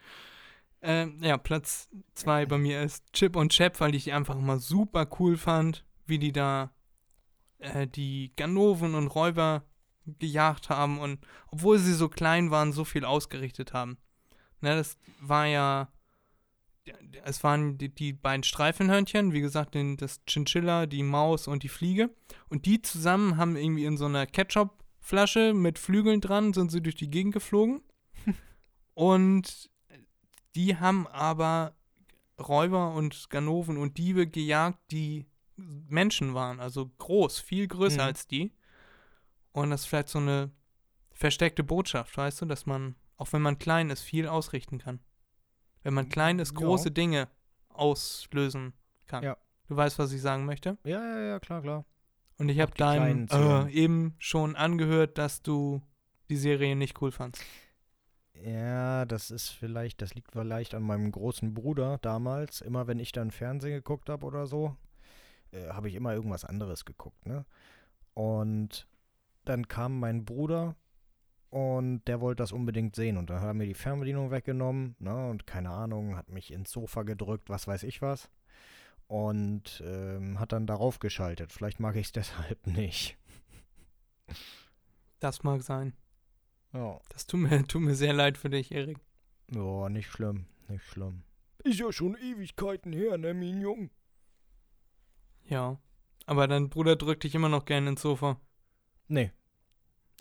Ähm, 0.81 1.17
ja, 1.21 1.37
Platz 1.37 1.89
zwei 2.13 2.45
bei 2.45 2.57
mir 2.57 2.81
ist 2.81 3.03
Chip 3.13 3.35
und 3.37 3.53
Chap, 3.53 3.79
weil 3.79 3.95
ich 3.95 4.03
die 4.03 4.11
einfach 4.11 4.35
immer 4.35 4.59
super 4.59 5.07
cool 5.19 5.37
fand, 5.37 5.85
wie 6.05 6.19
die 6.19 6.33
da 6.33 6.73
äh, 7.59 7.87
die 7.87 8.33
Ganoven 8.35 8.93
und 8.93 9.07
Räuber 9.07 9.63
gejagt 10.05 10.69
haben 10.69 10.99
und 10.99 11.19
obwohl 11.47 11.79
sie 11.79 11.93
so 11.93 12.09
klein 12.09 12.51
waren, 12.51 12.73
so 12.73 12.83
viel 12.83 13.05
ausgerichtet 13.05 13.73
haben. 13.73 13.97
Ne, 14.59 14.75
das 14.75 14.97
war 15.21 15.45
ja, 15.45 15.89
es 17.23 17.43
waren 17.43 17.77
die, 17.77 17.87
die 17.87 18.11
beiden 18.11 18.43
Streifenhörnchen, 18.43 19.31
wie 19.31 19.41
gesagt, 19.41 19.75
den, 19.75 19.95
das 19.95 20.21
Chinchilla, 20.27 20.85
die 20.85 21.03
Maus 21.03 21.47
und 21.47 21.63
die 21.63 21.69
Fliege. 21.69 22.09
Und 22.49 22.65
die 22.65 22.81
zusammen 22.81 23.37
haben 23.37 23.55
irgendwie 23.55 23.85
in 23.85 23.97
so 23.97 24.05
einer 24.05 24.25
Ketchup-Flasche 25.03 25.53
mit 25.53 25.79
Flügeln 25.79 26.21
dran, 26.21 26.53
sind 26.53 26.71
sie 26.71 26.81
durch 26.81 26.95
die 26.95 27.09
Gegend 27.09 27.33
geflogen. 27.33 27.81
und 28.93 29.69
die 30.55 30.77
haben 30.77 31.07
aber 31.07 31.75
Räuber 32.39 32.93
und 32.93 33.29
Ganoven 33.29 33.77
und 33.77 33.97
Diebe 33.97 34.27
gejagt, 34.27 34.79
die 34.91 35.25
Menschen 35.55 36.33
waren, 36.33 36.59
also 36.59 36.89
groß, 36.97 37.39
viel 37.39 37.67
größer 37.67 38.01
Mhm. 38.01 38.07
als 38.07 38.27
die. 38.27 38.51
Und 39.51 39.69
das 39.69 39.81
ist 39.81 39.87
vielleicht 39.87 40.09
so 40.09 40.19
eine 40.19 40.51
versteckte 41.11 41.63
Botschaft, 41.63 42.17
weißt 42.17 42.41
du, 42.41 42.45
dass 42.45 42.65
man, 42.65 42.95
auch 43.17 43.31
wenn 43.33 43.41
man 43.41 43.59
klein 43.59 43.89
ist, 43.91 44.01
viel 44.01 44.27
ausrichten 44.27 44.79
kann. 44.79 44.99
Wenn 45.83 45.93
man 45.93 46.09
klein 46.09 46.39
ist, 46.39 46.53
Ja. 46.53 46.59
große 46.65 46.91
Dinge 46.91 47.27
auslösen 47.69 48.73
kann. 49.05 49.23
Ja. 49.23 49.37
Du 49.67 49.75
weißt, 49.75 49.99
was 49.99 50.11
ich 50.11 50.21
sagen 50.21 50.45
möchte? 50.45 50.77
Ja, 50.83 51.03
ja, 51.03 51.19
ja, 51.19 51.39
klar, 51.39 51.61
klar. 51.61 51.85
Und 52.43 52.49
ich 52.49 52.59
habe 52.59 52.73
zählen. 53.29 53.29
äh, 53.69 53.71
eben 53.71 54.15
schon 54.19 54.57
angehört, 54.57 55.17
dass 55.17 55.41
du 55.41 55.81
die 56.29 56.35
Serie 56.35 56.75
nicht 56.75 57.01
cool 57.01 57.09
fandst. 57.09 57.41
Ja, 58.33 59.05
das 59.05 59.31
ist 59.31 59.47
vielleicht, 59.47 60.01
das 60.01 60.13
liegt 60.13 60.33
vielleicht 60.33 60.73
an 60.73 60.83
meinem 60.83 61.09
großen 61.09 61.53
Bruder 61.53 61.99
damals. 62.01 62.59
Immer 62.59 62.85
wenn 62.85 62.99
ich 62.99 63.13
dann 63.13 63.31
Fernsehen 63.31 63.71
geguckt 63.71 64.09
habe 64.09 64.25
oder 64.25 64.45
so, 64.45 64.75
äh, 65.51 65.69
habe 65.69 65.87
ich 65.87 65.95
immer 65.95 66.13
irgendwas 66.13 66.43
anderes 66.43 66.83
geguckt, 66.83 67.25
ne? 67.25 67.45
Und 68.13 68.89
dann 69.45 69.69
kam 69.69 70.01
mein 70.01 70.25
Bruder 70.25 70.75
und 71.49 72.05
der 72.09 72.19
wollte 72.19 72.43
das 72.43 72.51
unbedingt 72.51 72.93
sehen. 72.93 73.15
Und 73.15 73.29
dann 73.29 73.39
hat 73.39 73.47
er 73.47 73.53
mir 73.53 73.67
die 73.67 73.73
Fernbedienung 73.73 74.31
weggenommen, 74.31 74.97
ne? 74.99 75.29
Und 75.29 75.47
keine 75.47 75.69
Ahnung, 75.69 76.17
hat 76.17 76.29
mich 76.29 76.51
ins 76.51 76.71
Sofa 76.71 77.03
gedrückt, 77.03 77.49
was 77.49 77.67
weiß 77.67 77.83
ich 77.83 78.01
was. 78.01 78.29
Und 79.07 79.83
ähm, 79.85 80.39
hat 80.39 80.51
dann 80.51 80.65
darauf 80.65 80.99
geschaltet. 80.99 81.51
Vielleicht 81.51 81.79
mag 81.79 81.95
ich 81.95 82.07
es 82.07 82.11
deshalb 82.13 82.65
nicht. 82.67 83.17
Das 85.19 85.43
mag 85.43 85.61
sein. 85.61 85.93
Ja. 86.73 86.99
Das 87.09 87.27
tut 87.27 87.39
mir, 87.41 87.65
tut 87.67 87.81
mir 87.81 87.95
sehr 87.95 88.13
leid 88.13 88.37
für 88.37 88.49
dich, 88.49 88.71
Erik. 88.71 88.99
Ja, 89.51 89.89
nicht 89.89 90.09
schlimm, 90.09 90.47
nicht 90.67 90.83
schlimm. 90.85 91.23
Ist 91.63 91.79
ja 91.79 91.91
schon 91.91 92.17
Ewigkeiten 92.17 92.91
her, 92.91 93.17
ne, 93.17 93.33
mein 93.33 93.61
Jung? 93.61 93.89
Ja. 95.45 95.77
Aber 96.25 96.47
dein 96.47 96.69
Bruder 96.69 96.95
drückt 96.95 97.23
dich 97.23 97.35
immer 97.35 97.49
noch 97.49 97.65
gerne 97.65 97.89
ins 97.89 98.01
Sofa. 98.01 98.39
Nee. 99.07 99.31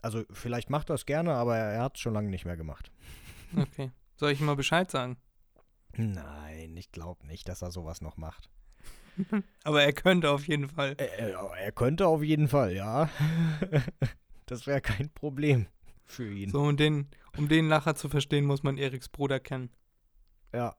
Also, 0.03 0.25
vielleicht 0.31 0.69
macht 0.69 0.91
er 0.91 0.95
es 0.95 1.07
gerne, 1.07 1.35
aber 1.35 1.57
er 1.57 1.83
hat 1.83 1.97
es 1.97 2.01
schon 2.01 2.15
lange 2.15 2.29
nicht 2.29 2.45
mehr 2.45 2.57
gemacht. 2.57 2.91
Okay. 3.57 3.91
Soll 4.17 4.33
ich 4.33 4.41
ihm 4.41 4.47
mal 4.47 4.57
Bescheid 4.57 4.91
sagen? 4.91 5.17
Nein, 5.97 6.77
ich 6.77 6.91
glaube 6.91 7.27
nicht, 7.27 7.49
dass 7.49 7.63
er 7.63 7.71
sowas 7.71 8.01
noch 8.01 8.17
macht. 8.17 8.51
Aber 9.65 9.83
er 9.83 9.93
könnte 9.93 10.31
auf 10.31 10.47
jeden 10.47 10.69
Fall. 10.69 10.95
Er, 10.99 11.19
er, 11.19 11.51
er 11.57 11.73
könnte 11.73 12.07
auf 12.07 12.23
jeden 12.23 12.49
Fall, 12.49 12.75
ja. 12.75 13.09
das 14.47 14.67
wäre 14.67 14.81
kein 14.81 15.11
Problem 15.11 15.67
für 16.05 16.31
ihn. 16.31 16.51
So, 16.51 16.63
und 16.63 16.81
den, 16.81 17.09
um 17.37 17.49
den 17.49 17.69
Lacher 17.69 17.95
zu 17.95 18.09
verstehen, 18.09 18.45
muss 18.45 18.63
man 18.63 18.79
Eriks 18.79 19.09
Bruder 19.09 19.41
kennen. 19.41 19.71
Ja. 20.53 20.77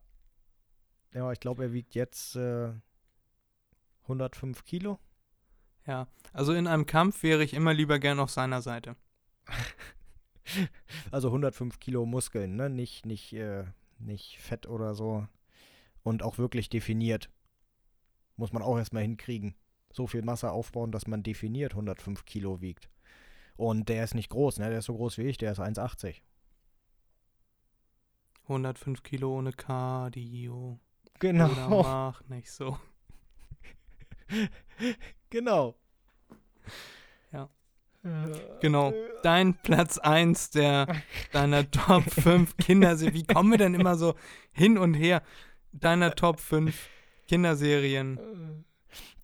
Ja, 1.14 1.32
ich 1.32 1.40
glaube, 1.40 1.64
er 1.64 1.74
wiegt 1.74 1.96
jetzt 1.96 2.36
äh, 2.36 2.72
105 4.04 4.64
Kilo. 4.66 5.00
Ja. 5.86 6.08
Also 6.32 6.54
in 6.54 6.68
einem 6.68 6.86
Kampf 6.86 7.24
wäre 7.24 7.44
ich 7.44 7.54
immer 7.54 7.74
lieber 7.74 8.00
gern 8.00 8.20
auf 8.20 8.32
seiner 8.32 8.62
Seite. 8.62 8.96
Also 11.10 11.30
105 11.30 11.80
Kilo 11.80 12.06
Muskeln, 12.06 12.58
ne? 12.58 12.70
Nicht, 12.70 13.06
nicht, 13.06 13.32
äh, 13.32 13.64
nicht 13.98 14.40
Fett 14.40 14.68
oder 14.68 14.94
so. 14.94 15.26
Und 16.04 16.22
auch 16.22 16.38
wirklich 16.38 16.70
definiert. 16.70 17.30
Muss 18.36 18.52
man 18.54 18.64
auch 18.64 18.78
erstmal 18.78 19.04
hinkriegen. 19.04 19.56
So 19.92 20.08
viel 20.08 20.24
Masse 20.24 20.52
aufbauen, 20.52 20.92
dass 20.92 21.08
man 21.08 21.22
definiert 21.24 21.74
105 21.74 22.26
Kilo 22.26 22.62
wiegt. 22.62 22.90
Und 23.56 23.90
der 23.90 24.04
ist 24.04 24.16
nicht 24.16 24.30
groß, 24.30 24.58
ne? 24.60 24.70
Der 24.70 24.80
ist 24.80 24.86
so 24.86 24.96
groß 24.96 25.18
wie 25.20 25.24
ich, 25.24 25.38
der 25.38 25.52
ist 25.52 25.60
1,80. 25.60 26.22
105 28.44 29.04
Kilo 29.04 29.38
ohne 29.38 29.52
Cardio. 29.54 30.80
Oder 31.06 31.20
Genau. 31.20 31.84
mach 31.84 32.24
nicht 32.28 32.52
so. 32.52 32.78
genau. 35.30 35.76
Ja. 37.32 37.50
Äh, 38.04 38.32
Genau. 38.62 38.94
Dein 39.22 39.54
Platz 39.62 39.98
1 40.00 40.50
der 40.50 40.88
deiner 41.32 41.70
Top 41.72 42.04
5 42.04 42.58
Kinderserien. 42.58 43.14
Wie 43.16 43.26
kommen 43.26 43.52
wir 43.52 43.58
denn 43.58 43.76
immer 43.76 43.96
so 43.96 44.16
hin 44.52 44.78
und 44.78 44.96
her? 44.96 45.22
Deiner 45.72 46.14
Top 46.16 46.40
5 46.40 46.90
Kinderserien. 47.34 48.64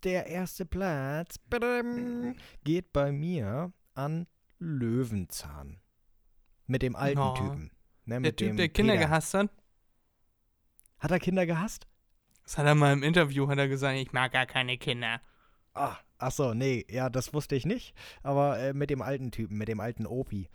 Der 0.03 0.26
erste 0.26 0.66
Platz 0.66 1.36
geht 2.64 2.91
bei 2.91 3.12
mir 3.12 3.72
an 3.93 4.26
Löwenzahn. 4.57 5.80
Mit 6.66 6.82
dem 6.82 6.95
alten 6.95 7.20
Oh. 7.20 7.34
Typen. 7.36 7.72
Ne, 8.05 8.22
Der 8.22 8.36
Typ, 8.36 8.57
der 8.57 8.70
Kinder 8.70 8.93
Peter. 8.93 9.05
gehasst 9.05 9.34
hat. 9.36 9.49
Hat 10.97 11.12
er 11.12 11.20
Kinder 11.20 11.45
gehasst? 11.45 11.86
Das 12.43 12.57
hat 12.57 12.66
er 12.66 12.74
mal 12.74 12.93
im 12.93 13.03
Interview 13.03 13.47
hat 13.47 13.60
er 13.60 13.68
gesagt, 13.68 13.97
ich 13.99 14.12
mag 14.12 14.32
gar 14.32 14.47
keine 14.47 14.78
Kinder. 14.80 15.22
Ah, 15.76 15.95
ach 16.18 16.32
so, 16.32 16.55
nee, 16.55 16.86
ja, 16.89 17.10
das 17.12 17.32
wusste 17.36 17.55
ich 17.55 17.66
nicht. 17.68 17.93
Aber 18.24 18.57
äh, 18.57 18.74
mit 18.74 18.89
dem 18.89 19.03
alten 19.03 19.30
Typen, 19.30 19.57
mit 19.60 19.68
dem 19.68 19.80
alten 19.80 20.07
Opi. 20.07 20.49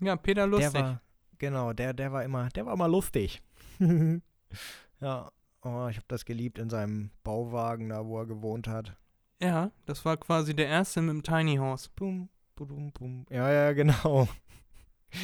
Ja, 0.00 0.16
Peter 0.16 0.48
lustig. 0.48 0.72
Der 0.72 0.82
war, 0.82 1.02
genau, 1.38 1.72
der, 1.72 1.92
der 1.92 2.10
war 2.10 2.24
immer, 2.24 2.48
der 2.48 2.66
war 2.66 2.74
immer 2.74 2.88
lustig. 2.88 3.42
ja, 5.00 5.30
oh, 5.62 5.88
ich 5.88 5.96
habe 5.96 6.06
das 6.08 6.24
geliebt 6.24 6.58
in 6.58 6.70
seinem 6.70 7.10
Bauwagen, 7.24 7.88
da 7.90 8.04
wo 8.06 8.18
er 8.18 8.26
gewohnt 8.26 8.68
hat. 8.68 8.96
ja, 9.42 9.70
das 9.86 10.04
war 10.04 10.16
quasi 10.16 10.54
der 10.54 10.66
erste 10.68 11.00
mit 11.02 11.10
dem 11.10 11.22
Tiny 11.22 11.56
House. 11.56 11.88
Bum, 11.88 12.28
budum, 12.56 12.92
bum. 12.92 13.26
Ja, 13.30 13.50
ja, 13.52 13.72
genau. 13.72 14.28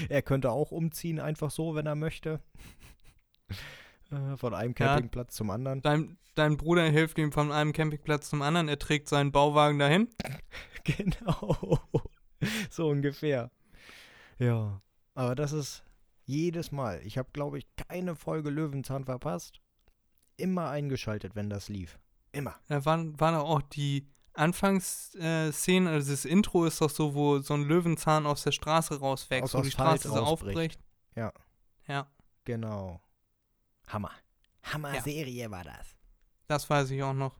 Er 0.08 0.20
könnte 0.20 0.50
auch 0.50 0.72
umziehen, 0.72 1.20
einfach 1.20 1.50
so, 1.52 1.74
wenn 1.76 1.86
er 1.86 1.94
möchte. 1.94 2.40
Äh, 4.10 4.36
von 4.36 4.54
einem 4.54 4.70
Ja. 4.78 4.86
Campingplatz 4.86 5.34
zum 5.34 5.50
anderen. 5.50 5.82
Dein, 5.82 6.16
dein 6.36 6.56
Bruder 6.56 6.84
hilft 6.88 7.18
ihm 7.18 7.32
von 7.32 7.50
einem 7.50 7.72
Campingplatz 7.72 8.30
zum 8.30 8.40
anderen, 8.40 8.68
er 8.68 8.78
trägt 8.78 9.08
seinen 9.08 9.32
Bauwagen 9.32 9.78
dahin. 9.80 10.08
Genau. 10.84 11.80
so 12.70 12.88
ungefähr. 12.88 13.50
Ja. 14.38 14.80
Aber 15.14 15.34
das 15.34 15.50
ist 15.50 15.82
jedes 16.24 16.70
Mal. 16.70 17.00
Ich 17.04 17.18
habe, 17.18 17.30
glaube 17.32 17.58
ich, 17.58 17.66
keine 17.88 18.14
Folge 18.14 18.50
Löwenzahn 18.50 19.04
verpasst. 19.04 19.60
Immer 20.36 20.68
eingeschaltet, 20.70 21.34
wenn 21.34 21.48
das 21.50 21.68
lief. 21.68 21.98
Immer. 22.32 22.54
Da 22.68 22.84
waren, 22.84 23.18
waren 23.20 23.34
auch 23.36 23.62
die 23.62 24.06
Anfangsszenen, 24.34 25.88
also 25.92 26.10
das 26.10 26.24
Intro 26.24 26.66
ist 26.66 26.80
doch 26.80 26.90
so, 26.90 27.14
wo 27.14 27.38
so 27.38 27.54
ein 27.54 27.62
Löwenzahn 27.64 28.26
aus 28.26 28.42
der 28.42 28.52
Straße 28.52 28.98
rauswächst, 29.00 29.54
Aus 29.54 29.58
wo 29.58 29.62
die 29.62 29.70
Straße 29.70 30.08
so 30.08 30.16
aufbricht. 30.20 30.80
Ja. 31.14 31.32
Ja, 31.88 32.10
Genau. 32.44 33.00
Hammer. 33.88 34.10
Hammer-Serie 34.64 35.50
war 35.50 35.64
das. 35.64 35.96
das 36.48 36.68
weiß 36.68 36.90
ich 36.90 37.02
auch 37.02 37.12
noch. 37.14 37.38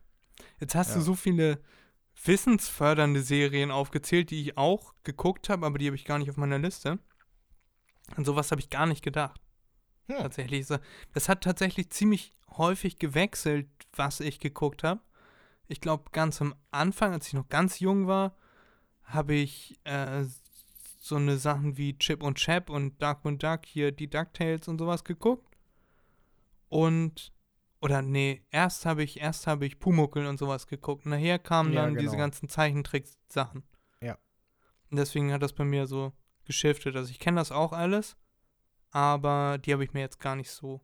Jetzt 0.61 0.75
hast 0.75 0.95
du 0.95 0.99
Ja. 1.01 1.05
so 1.05 1.15
viele 1.15 1.61
wissensfördernde 2.25 3.21
Serien 3.23 3.71
aufgezählt, 3.71 4.31
die 4.31 4.41
ich 4.43 4.57
auch 4.59 4.95
geguckt 5.05 5.49
habe, 5.49 5.67
aber 5.67 5.79
die 5.79 5.87
habe 5.87 5.97
ich 5.97 6.05
gar 6.05 6.19
nicht 6.19 6.31
auf 6.31 6.37
meiner 6.37 6.59
Liste. 6.59 6.99
An 8.17 8.25
sowas 8.25 8.51
habe 8.51 8.61
ich 8.61 8.71
gar 8.71 8.87
nicht 8.87 9.03
gedacht. 9.03 9.41
Hm. 10.09 10.19
Tatsächlich. 10.19 10.67
Das 11.13 11.29
hat 11.29 11.43
tatsächlich 11.43 11.91
ziemlich 11.91 12.37
häufig 12.57 12.99
gewechselt, 12.99 13.69
was 13.93 14.21
ich 14.21 14.39
geguckt 14.39 14.85
habe. 14.85 15.01
Ich 15.69 15.81
glaube, 15.81 16.11
ganz 16.13 16.41
am 16.41 16.55
Anfang, 16.71 17.13
als 17.13 17.27
ich 17.27 17.35
noch 17.35 17.49
ganz 17.49 17.81
jung 17.81 18.07
war, 18.07 18.37
habe 19.03 19.35
ich 19.35 19.79
äh, 19.85 20.25
so 21.01 21.17
eine 21.17 21.39
Sachen 21.39 21.77
wie 21.77 21.99
Chip 21.99 22.23
und 22.23 22.37
Chap 22.39 22.71
und 22.71 23.01
Duck 23.03 23.25
und 23.25 23.43
Duck, 23.43 23.67
hier 23.67 23.93
die 23.93 24.09
DuckTales 24.09 24.69
und 24.69 24.79
sowas 24.79 25.05
geguckt. 25.05 25.57
Und, 26.69 27.33
oder 27.81 28.03
nee, 28.03 28.43
erst 28.51 28.87
habe 28.87 29.03
ich, 29.03 29.21
erst 29.21 29.47
habe 29.47 29.67
ich 29.67 29.79
Pumuckel 29.79 30.27
und 30.27 30.39
sowas 30.39 30.67
geguckt. 30.67 31.07
Nachher 31.07 31.39
kamen 31.39 31.73
Ja, 31.73 31.83
dann 31.83 31.95
diese 31.95 32.11
genau. 32.13 32.19
ganzen 32.25 32.49
Zeichentricksachen. 32.49 33.63
Ja. 34.01 34.19
Und 34.91 34.99
deswegen 34.99 35.33
hat 35.33 35.43
das 35.43 35.53
bei 35.53 35.65
mir 35.65 35.87
so 35.87 36.13
geschiftet. 36.45 36.97
Also 36.97 37.11
ich 37.11 37.21
kenne 37.21 37.41
das 37.41 37.53
auch 37.53 37.73
alles, 37.73 38.17
aber 38.91 39.59
die 39.59 39.73
habe 39.73 39.85
ich 39.85 39.93
mir 39.93 40.01
jetzt 40.01 40.21
gar 40.21 40.37
nicht 40.37 40.51
so 40.51 40.81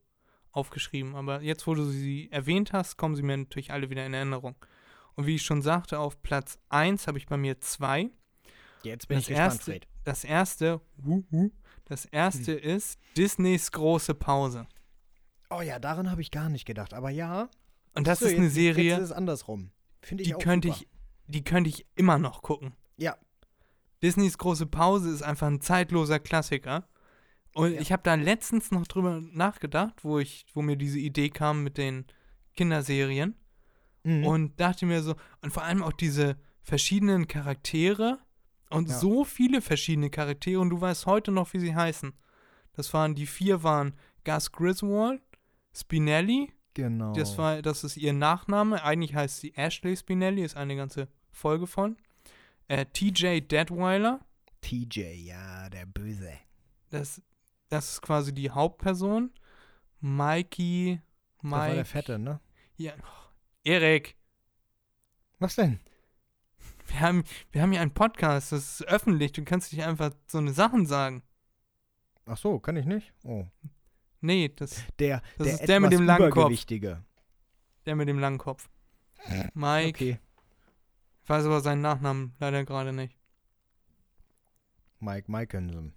aufgeschrieben. 0.51 1.15
Aber 1.15 1.41
jetzt, 1.43 1.67
wo 1.67 1.75
du 1.75 1.85
sie 1.85 2.31
erwähnt 2.31 2.73
hast, 2.73 2.97
kommen 2.97 3.15
sie 3.17 3.23
mir 3.23 3.37
natürlich 3.37 3.73
alle 3.73 3.91
wieder 3.91 4.05
in 4.07 4.15
Erinnerung. 4.15 4.55
Und 5.15 5.27
wie 5.27 5.35
ich 5.37 5.43
schon 5.43 5.63
sagte, 5.63 5.99
auf 5.99 6.23
Platz 6.23 6.59
1 6.71 7.07
habe 7.07 7.19
ich 7.19 7.27
bei 7.27 7.37
mir 7.37 7.61
zwei. 7.61 8.11
Jetzt 8.83 9.09
bin 9.09 9.17
Das 9.19 9.23
ich 9.25 9.29
gespannt, 9.29 9.53
erste- 9.53 9.71
Fred. 9.73 9.89
Das 10.05 10.25
erste, 10.25 10.81
wuh, 10.97 11.23
wuh, 11.31 11.51
das 11.85 12.07
erste 12.07 12.53
ist 12.53 12.99
Disneys 13.17 13.71
große 13.71 14.15
Pause. 14.15 14.67
Oh 15.49 15.61
ja, 15.61 15.79
daran 15.79 16.11
habe 16.11 16.23
ich 16.23 16.31
gar 16.33 16.49
nicht 16.49 16.65
gedacht. 16.65 16.93
Aber 16.93 17.11
ja. 17.11 17.49
Und 17.95 18.07
das 18.09 18.19
so, 18.19 18.27
ist 18.27 18.35
eine 18.35 18.45
jetzt, 18.47 18.55
Serie, 18.55 18.85
Jetzt 18.95 18.99
ist 18.99 19.05
es 19.11 19.13
andersrum. 19.13 19.71
Finde 20.01 20.23
ich 20.23 20.29
die 20.31 20.35
auch 20.35 20.41
könnte 20.41 20.69
super. 20.69 20.81
ich, 20.81 20.89
die 21.29 21.45
könnte 21.45 21.71
ich 21.71 21.87
immer 21.95 22.19
noch 22.19 22.43
gucken. 22.43 22.75
Ja. 22.97 23.17
Disneys 24.03 24.39
große 24.39 24.67
Pause 24.67 25.11
ist 25.11 25.23
einfach 25.23 25.47
ein 25.47 25.61
zeitloser 25.61 26.19
Klassiker. 26.19 26.89
Und 27.55 27.75
Ja. 27.75 27.81
ich 27.81 27.93
habe 27.93 28.03
da 28.03 28.15
letztens 28.15 28.71
noch 28.71 28.87
drüber 28.87 29.21
nachgedacht, 29.21 30.05
wo 30.05 30.19
ich, 30.19 30.47
wo 30.55 30.63
mir 30.63 30.77
diese 30.77 30.99
Idee 30.99 31.29
kam 31.31 31.63
mit 31.63 31.77
den 31.79 32.07
Kinderserien. 32.57 33.35
Mhm. 34.05 34.27
Und 34.27 34.61
dachte 34.61 34.87
mir 34.87 35.03
so, 35.03 35.15
und 35.43 35.53
vor 35.53 35.63
allem 35.63 35.83
auch 35.83 35.93
diese 35.93 36.37
verschiedenen 36.63 37.29
Charaktere 37.29 38.19
und 38.71 38.89
Ja. 38.89 38.99
so 38.99 39.25
viele 39.25 39.61
verschiedene 39.61 40.11
Charaktere 40.11 40.61
und 40.61 40.71
du 40.71 40.81
weißt 40.81 41.07
heute 41.07 41.31
noch, 41.31 41.53
wie 41.53 41.59
sie 41.61 41.75
heißen. 41.75 42.13
Das 42.73 42.93
waren, 42.95 43.15
die 43.15 43.27
vier 43.27 43.63
waren 43.63 43.95
Gus 44.25 44.51
Griswold, 44.51 45.21
Spinelli, 45.77 46.51
genau. 46.75 47.13
das 47.13 47.37
war, 47.39 47.61
das 47.63 47.85
ist 47.85 47.97
ihr 47.97 48.13
Nachname, 48.13 48.83
eigentlich 48.83 49.15
heißt 49.15 49.41
sie 49.41 49.55
Ashley 49.57 49.97
Spinelli, 49.97 50.43
ist 50.43 50.57
eine 50.57 50.77
ganze 50.77 51.09
Folge 51.31 51.67
von. 51.67 51.97
Äh, 52.69 52.87
TJ 52.87 53.41
Detweiler, 53.41 54.21
TJ, 54.63 55.13
ja, 55.27 55.69
der 55.69 55.87
Böse. 55.87 56.33
das, 56.91 57.21
das 57.73 57.93
ist 57.95 58.03
quasi 58.03 58.35
die 58.35 58.51
Hauptperson. 58.51 59.31
Mikey, 60.01 61.01
Das 61.43 61.51
war 61.51 61.67
der 61.67 61.75
Mike, 61.77 61.85
Fette, 61.87 62.19
ne? 62.19 62.41
ja, 62.77 62.93
Erik, 63.65 64.17
Was 65.39 65.55
denn? 65.55 65.81
Wir 66.89 67.01
haben, 67.01 67.25
wir 67.53 67.63
haben 67.63 67.71
hier 67.73 67.81
einen 67.81 67.95
Podcast, 67.95 68.53
das 68.53 68.81
ist 68.81 68.89
öffentlich, 68.89 69.33
du 69.33 69.45
kannst 69.45 69.73
nicht 69.73 69.85
einfach 69.85 70.11
so 70.27 70.39
eine 70.39 70.53
Sachen 70.53 70.87
sagen. 70.87 71.23
Ach 72.27 72.37
so, 72.37 72.59
kann 72.59 72.77
ich 72.77 72.85
nicht? 72.87 73.13
Oh. 73.25 73.47
Nee, 74.21 74.51
das, 74.55 74.83
Der, 74.99 75.23
Das 75.39 75.47
der 75.47 75.55
ist 75.55 75.69
der 75.69 75.81
mit 75.81 75.93
dem 75.93 76.03
langen 76.05 76.31
Kopf. 76.31 76.65
Der 77.87 77.97
mit 77.97 78.09
dem 78.09 78.19
langen 78.19 78.39
Kopf. 78.39 78.69
Mike, 79.55 79.89
Okay. 79.89 80.19
ich 81.23 81.29
weiß 81.29 81.47
aber 81.47 81.61
seinen 81.61 81.81
Nachnamen 81.81 82.35
leider 82.39 82.65
gerade 82.65 82.93
nicht. 82.93 83.17
Mike 84.99 85.31
Mickensen. 85.31 85.95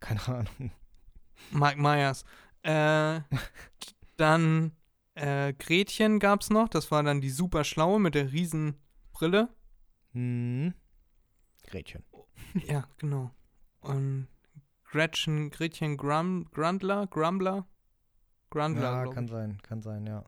Keine 0.00 0.26
Ahnung. 0.28 0.70
Mike 1.50 1.80
Myers. 1.80 2.24
Äh, 2.62 3.20
dann 4.16 4.72
äh, 5.14 5.52
Gretchen 5.54 6.18
gab's 6.18 6.50
noch, 6.50 6.68
das 6.68 6.90
war 6.90 7.02
dann 7.02 7.20
die 7.20 7.30
super 7.30 7.64
schlaue 7.64 8.00
mit 8.00 8.14
der 8.14 8.32
riesen 8.32 8.76
Brille. 9.12 9.48
Hm. 10.12 10.74
Gretchen. 11.64 12.04
Ja, 12.66 12.88
genau. 12.98 13.30
Und 13.80 14.28
Gretchen, 14.84 15.50
Gretchen 15.50 15.96
Grum, 15.96 16.46
Grundler, 16.50 17.06
Grumbler? 17.06 17.66
Grundler, 18.50 19.04
Ja, 19.04 19.12
kann 19.12 19.28
sein, 19.28 19.58
kann 19.62 19.82
sein, 19.82 20.06
ja. 20.06 20.24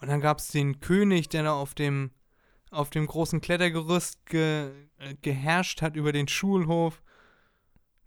Und 0.00 0.08
dann 0.08 0.20
gab 0.20 0.38
es 0.38 0.48
den 0.48 0.80
König, 0.80 1.30
der 1.30 1.44
da 1.44 1.54
auf 1.54 1.74
dem, 1.74 2.10
auf 2.70 2.90
dem 2.90 3.06
großen 3.06 3.40
Klettergerüst 3.40 4.26
ge, 4.26 4.70
äh, 4.98 5.14
geherrscht 5.22 5.80
hat 5.80 5.96
über 5.96 6.12
den 6.12 6.28
Schulhof. 6.28 7.02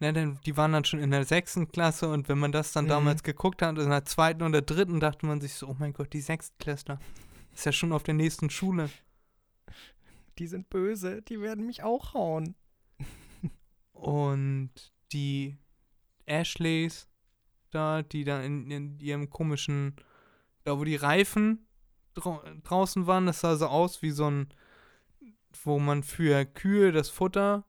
Ne, 0.01 0.13
denn 0.13 0.39
die 0.45 0.55
waren 0.55 0.71
dann 0.71 0.85
schon 0.85 0.99
in 1.01 1.11
der 1.11 1.25
sechsten 1.25 1.67
Klasse 1.71 2.09
und 2.09 2.29
wenn 2.29 2.39
man 2.39 2.53
das 2.53 2.71
dann 2.71 2.85
Mhm. 2.85 2.89
damals 2.89 3.23
geguckt 3.23 3.61
hat, 3.61 3.77
in 3.77 3.89
der 3.89 4.05
zweiten 4.05 4.43
oder 4.43 4.61
dritten, 4.61 4.99
dachte 5.01 5.25
man 5.25 5.41
sich 5.41 5.53
so, 5.55 5.67
oh 5.67 5.75
mein 5.77 5.91
Gott, 5.93 6.13
die 6.13 6.21
Sechstklässler. 6.21 6.99
Ist 7.53 7.65
ja 7.65 7.71
schon 7.73 7.91
auf 7.91 8.03
der 8.03 8.13
nächsten 8.13 8.49
Schule. 8.49 8.89
Die 10.37 10.47
sind 10.47 10.69
böse, 10.69 11.21
die 11.23 11.41
werden 11.41 11.65
mich 11.65 11.83
auch 11.83 12.13
hauen. 12.13 12.55
Und 13.91 14.71
die 15.11 15.57
Ashleys 16.25 17.09
da, 17.71 18.01
die 18.01 18.23
da 18.23 18.41
in, 18.41 18.71
in 18.71 18.99
ihrem 18.99 19.29
komischen, 19.29 19.95
da 20.63 20.77
wo 20.79 20.83
die 20.83 20.95
Reifen 20.95 21.67
drau 22.13 22.41
draußen 22.63 23.05
waren, 23.05 23.25
das 23.25 23.41
sah 23.41 23.55
so 23.57 23.67
aus 23.67 24.01
wie 24.01 24.11
so 24.11 24.29
ein, 24.29 24.47
wo 25.63 25.79
man 25.79 26.03
für 26.03 26.45
Kühe 26.45 26.91
das 26.91 27.09
Futter 27.09 27.65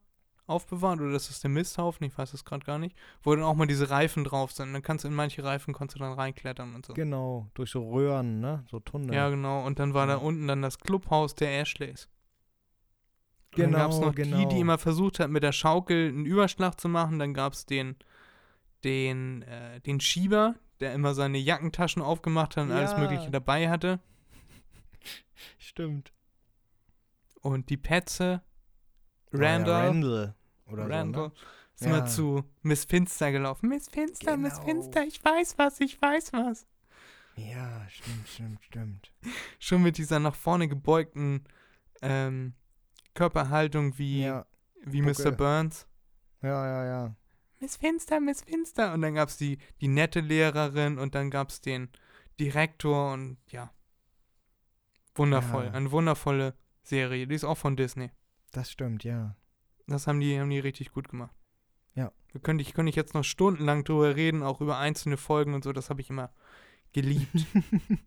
aufbewahrt, 0.50 1.00
oder 1.00 1.12
das 1.12 1.30
ist 1.30 1.42
der 1.42 1.50
Misthaufen, 1.50 2.06
ich 2.06 2.16
weiß 2.18 2.34
es 2.34 2.44
gerade 2.44 2.64
gar 2.66 2.78
nicht, 2.78 2.96
wo 3.22 3.34
dann 3.34 3.44
auch 3.44 3.54
mal 3.54 3.66
diese 3.66 3.88
Reifen 3.90 4.24
drauf 4.24 4.52
sind. 4.52 4.72
Dann 4.72 4.82
kannst 4.82 5.04
du 5.04 5.08
in 5.08 5.14
manche 5.14 5.42
Reifen 5.44 5.72
kannst 5.72 5.94
du 5.94 5.98
dann 5.98 6.12
reinklettern 6.12 6.74
und 6.74 6.84
so. 6.84 6.92
Genau, 6.94 7.48
durch 7.54 7.70
so 7.70 7.88
Röhren, 7.90 8.40
ne? 8.40 8.64
So 8.70 8.80
Tunnel. 8.80 9.14
Ja, 9.14 9.28
genau. 9.30 9.64
Und 9.64 9.78
dann 9.78 9.94
war 9.94 10.06
da 10.06 10.14
Ja. 10.14 10.18
unten 10.18 10.46
dann 10.48 10.60
das 10.62 10.78
Clubhaus 10.78 11.34
der 11.34 11.60
Ashleys. 11.60 12.08
Und 13.52 13.58
dann 13.60 13.66
Genau, 13.72 13.78
gab 13.78 13.90
es 13.90 14.00
noch 14.00 14.14
die, 14.14 14.22
genau. 14.22 14.48
die 14.48 14.60
immer 14.60 14.78
versucht 14.78 15.18
hat, 15.20 15.30
mit 15.30 15.42
der 15.42 15.52
Schaukel 15.52 16.08
einen 16.08 16.26
Überschlag 16.26 16.80
zu 16.80 16.88
machen. 16.88 17.18
Dann 17.18 17.34
gab 17.34 17.52
es 17.54 17.66
den, 17.66 17.96
den, 18.84 19.42
äh, 19.42 19.80
den 19.80 20.00
Schieber, 20.00 20.54
der 20.80 20.94
immer 20.94 21.14
seine 21.14 21.38
Jackentaschen 21.38 22.00
aufgemacht 22.02 22.56
hat 22.56 22.64
und 22.64 22.72
alles 22.72 22.92
Ja. 22.92 22.98
Mögliche 22.98 23.30
dabei 23.30 23.68
hatte. 23.68 23.98
Stimmt. 25.58 26.12
Und 27.42 27.70
die 27.70 27.76
Petze, 27.76 28.42
Oh 29.32 29.38
ja, 29.38 29.48
Randall, 29.52 29.86
Randall. 29.88 30.34
Oder 30.72 30.88
Randall, 30.90 31.24
so, 31.24 31.28
ne? 31.28 31.32
ist 31.74 31.82
immer 31.86 31.98
Ja. 31.98 32.06
zu 32.06 32.44
Miss 32.62 32.84
Finster 32.84 33.32
gelaufen. 33.32 33.68
Miss 33.68 33.88
Finster, 33.88 34.36
Miss 34.36 34.54
Genau. 34.54 34.64
Finster, 34.66 35.04
ich 35.04 35.24
weiß 35.24 35.58
was, 35.58 35.80
ich 35.80 36.00
weiß 36.00 36.32
was. 36.32 36.66
Ja, 37.36 37.86
stimmt, 37.88 38.28
stimmt, 38.28 38.64
stimmt. 38.64 39.12
Schon 39.58 39.82
mit 39.82 39.96
dieser 39.98 40.18
nach 40.18 40.34
vorne 40.34 40.68
gebeugten 40.68 41.44
ähm, 42.02 42.54
Körperhaltung 43.14 43.96
wie, 43.98 44.22
Ja, 44.24 44.46
wie. 44.84 45.00
Mr. 45.02 45.30
Burns. 45.30 45.86
ja, 46.42 46.66
ja, 46.66 46.84
ja. 46.84 47.16
Miss 47.60 47.76
Finster, 47.76 48.20
Miss 48.20 48.42
Finster. 48.42 48.92
Und 48.94 49.02
dann 49.02 49.14
gab 49.14 49.28
es 49.28 49.36
die, 49.36 49.58
die 49.80 49.88
nette 49.88 50.20
Lehrerin 50.20 50.98
und 50.98 51.14
dann 51.14 51.30
gab 51.30 51.50
es 51.50 51.60
den 51.60 51.88
Direktor 52.38 53.12
und 53.12 53.38
ja. 53.48 53.70
Wundervoll. 55.14 55.66
Ja. 55.66 55.72
Eine 55.72 55.90
wundervolle 55.90 56.54
Serie. 56.82 57.26
Die 57.26 57.34
ist 57.34 57.44
auch 57.44 57.58
von 57.58 57.76
Disney. 57.76 58.10
Das 58.52 58.70
stimmt, 58.70 59.04
ja. 59.04 59.36
Das 59.92 60.06
haben 60.06 60.20
die, 60.20 60.38
haben 60.38 60.50
die 60.50 60.58
richtig 60.58 60.92
gut 60.92 61.08
gemacht. 61.08 61.34
Ja. 61.94 62.12
Da 62.32 62.38
könnte 62.38 62.62
ich, 62.62 62.74
könnte 62.74 62.90
ich 62.90 62.96
jetzt 62.96 63.14
noch 63.14 63.24
stundenlang 63.24 63.84
drüber 63.84 64.16
reden, 64.16 64.42
auch 64.42 64.60
über 64.60 64.78
einzelne 64.78 65.16
Folgen 65.16 65.54
und 65.54 65.64
so. 65.64 65.72
Das 65.72 65.90
habe 65.90 66.00
ich 66.00 66.10
immer 66.10 66.30
geliebt. 66.92 67.46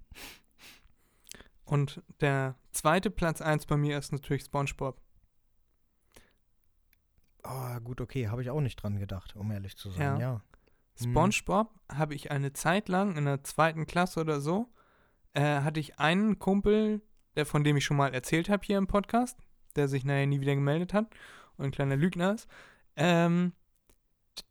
und 1.66 2.02
der 2.22 2.56
zweite 2.72 3.10
Platz 3.10 3.42
1 3.42 3.66
bei 3.66 3.78
mir 3.78 3.98
ist 3.98 4.12
natürlich 4.12 4.44
SpongeBob. 4.44 5.00
Oh, 7.44 7.80
gut, 7.84 8.00
okay, 8.00 8.30
habe 8.30 8.42
ich 8.42 8.50
auch 8.50 8.62
nicht 8.62 8.78
dran 8.78 8.98
gedacht, 9.00 9.36
um 9.36 9.52
ehrlich 9.52 9.76
zu 9.76 9.92
sein, 9.92 10.02
Ja. 10.02 10.20
ja. 10.20 10.42
Mhm. 11.00 11.12
SpongeBob 11.12 11.74
habe 11.92 12.16
ich 12.16 12.32
eine 12.32 12.54
Zeit 12.54 12.88
lang 12.88 13.18
in 13.18 13.26
der 13.26 13.44
zweiten 13.44 13.86
Klasse 13.86 14.22
oder 14.22 14.40
so, 14.40 14.72
äh, 15.34 15.62
hatte 15.62 15.80
ich 15.80 16.00
einen 16.00 16.40
Kumpel, 16.40 17.02
der 17.36 17.46
von 17.46 17.64
dem 17.64 17.76
ich 17.76 17.84
schon 17.84 17.98
mal 17.98 18.14
erzählt 18.14 18.48
habe 18.48 18.66
hier 18.66 18.78
im 18.78 18.88
Podcast, 18.88 19.38
der 19.76 19.88
sich 19.88 20.06
nachher 20.06 20.28
nie 20.28 20.40
wieder 20.40 20.56
gemeldet 20.56 20.94
hat 20.94 21.08
und 21.58 21.66
ein 21.66 21.72
kleiner 21.72 21.96
Lügner 21.96 22.34
ist. 22.34 22.48
Ähm, 22.96 23.54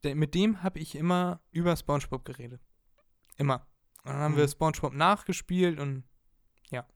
mit 0.03 0.35
dem 0.35 0.62
habe 0.62 0.79
ich 0.79 0.95
immer 0.95 1.41
über 1.51 1.77
SpongeBob 1.77 2.24
geredet. 2.24 2.61
Immer. 3.37 3.66
Und 4.05 4.12
dann 4.12 4.20
haben 4.20 4.37
wir 4.37 4.45
Mhm. 4.45 4.49
SpongeBob 4.49 4.95
nachgespielt 4.95 5.79
und 5.79 6.05
ja. 6.70 6.87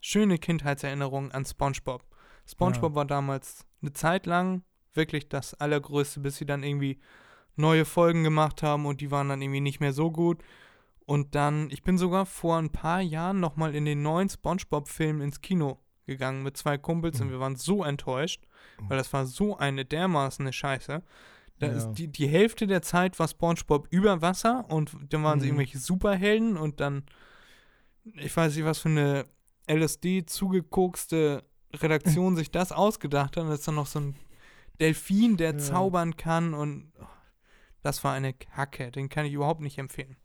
Schöne 0.00 0.38
Kindheitserinnerungen 0.38 1.32
an 1.32 1.44
SpongeBob. 1.44 2.04
SpongeBob 2.46 2.94
war 2.94 3.04
damals 3.04 3.66
eine 3.82 3.92
Zeit 3.92 4.26
lang 4.26 4.62
wirklich 4.94 5.28
das 5.28 5.54
Allergrößte, 5.54 6.20
bis 6.20 6.36
sie 6.36 6.46
dann 6.46 6.62
irgendwie 6.62 7.00
neue 7.56 7.84
Folgen 7.84 8.22
gemacht 8.22 8.62
haben 8.62 8.86
und 8.86 9.00
die 9.00 9.10
waren 9.10 9.28
dann 9.28 9.42
irgendwie 9.42 9.60
nicht 9.60 9.80
mehr 9.80 9.92
so 9.92 10.10
gut. 10.10 10.42
Und 11.06 11.34
dann, 11.34 11.70
ich 11.70 11.82
bin 11.82 11.98
sogar 11.98 12.26
vor 12.26 12.58
ein 12.58 12.70
paar 12.70 13.00
Jahren 13.00 13.40
nochmal 13.40 13.74
in 13.74 13.84
den 13.84 14.02
neuen 14.02 14.28
SpongeBob-Film 14.28 15.20
ins 15.20 15.40
Kino 15.40 15.80
gegangen 16.06 16.42
mit 16.42 16.56
zwei 16.56 16.78
Kumpels 16.78 17.20
und 17.20 17.28
Mhm. 17.28 17.32
wir 17.32 17.40
waren 17.40 17.56
so 17.56 17.84
enttäuscht, 17.84 18.42
weil 18.78 18.96
das 18.98 19.12
war 19.12 19.26
so 19.26 19.56
eine 19.56 19.84
dermaßen 19.84 20.44
eine 20.44 20.52
Scheiße. 20.52 21.02
Da 21.58 21.66
Ja. 21.66 21.72
ist 21.72 21.92
die, 21.94 22.08
die 22.08 22.28
Hälfte 22.28 22.66
der 22.66 22.82
Zeit 22.82 23.18
war 23.18 23.28
SpongeBob 23.28 23.88
über 23.90 24.20
Wasser 24.22 24.66
und 24.68 24.92
dann 25.10 25.24
waren 25.24 25.40
sie 25.40 25.46
Mhm. 25.46 25.52
irgendwelche 25.60 25.78
Superhelden 25.78 26.56
und 26.56 26.80
dann, 26.80 27.04
ich 28.04 28.36
weiß 28.36 28.54
nicht, 28.54 28.64
was 28.64 28.78
für 28.78 28.88
eine 28.90 29.26
LSD 29.66 30.26
zugekokste 30.26 31.42
Redaktion 31.74 32.36
sich 32.36 32.50
das 32.50 32.72
ausgedacht 32.72 33.36
hat. 33.36 33.42
Und 33.44 33.48
das 33.50 33.60
ist 33.60 33.68
dann 33.68 33.74
noch 33.74 33.86
so 33.86 34.00
ein 34.00 34.16
Delfin, 34.80 35.36
der 35.38 35.52
Ja. 35.52 35.58
zaubern 35.58 36.16
kann 36.16 36.52
und 36.54 36.92
oh, 37.00 37.06
das 37.82 38.04
war 38.04 38.12
eine 38.12 38.32
Kacke. 38.34 38.90
Den 38.92 39.08
kann 39.08 39.24
ich 39.26 39.32
überhaupt 39.32 39.60
nicht 39.62 39.78
empfehlen. 39.78 40.16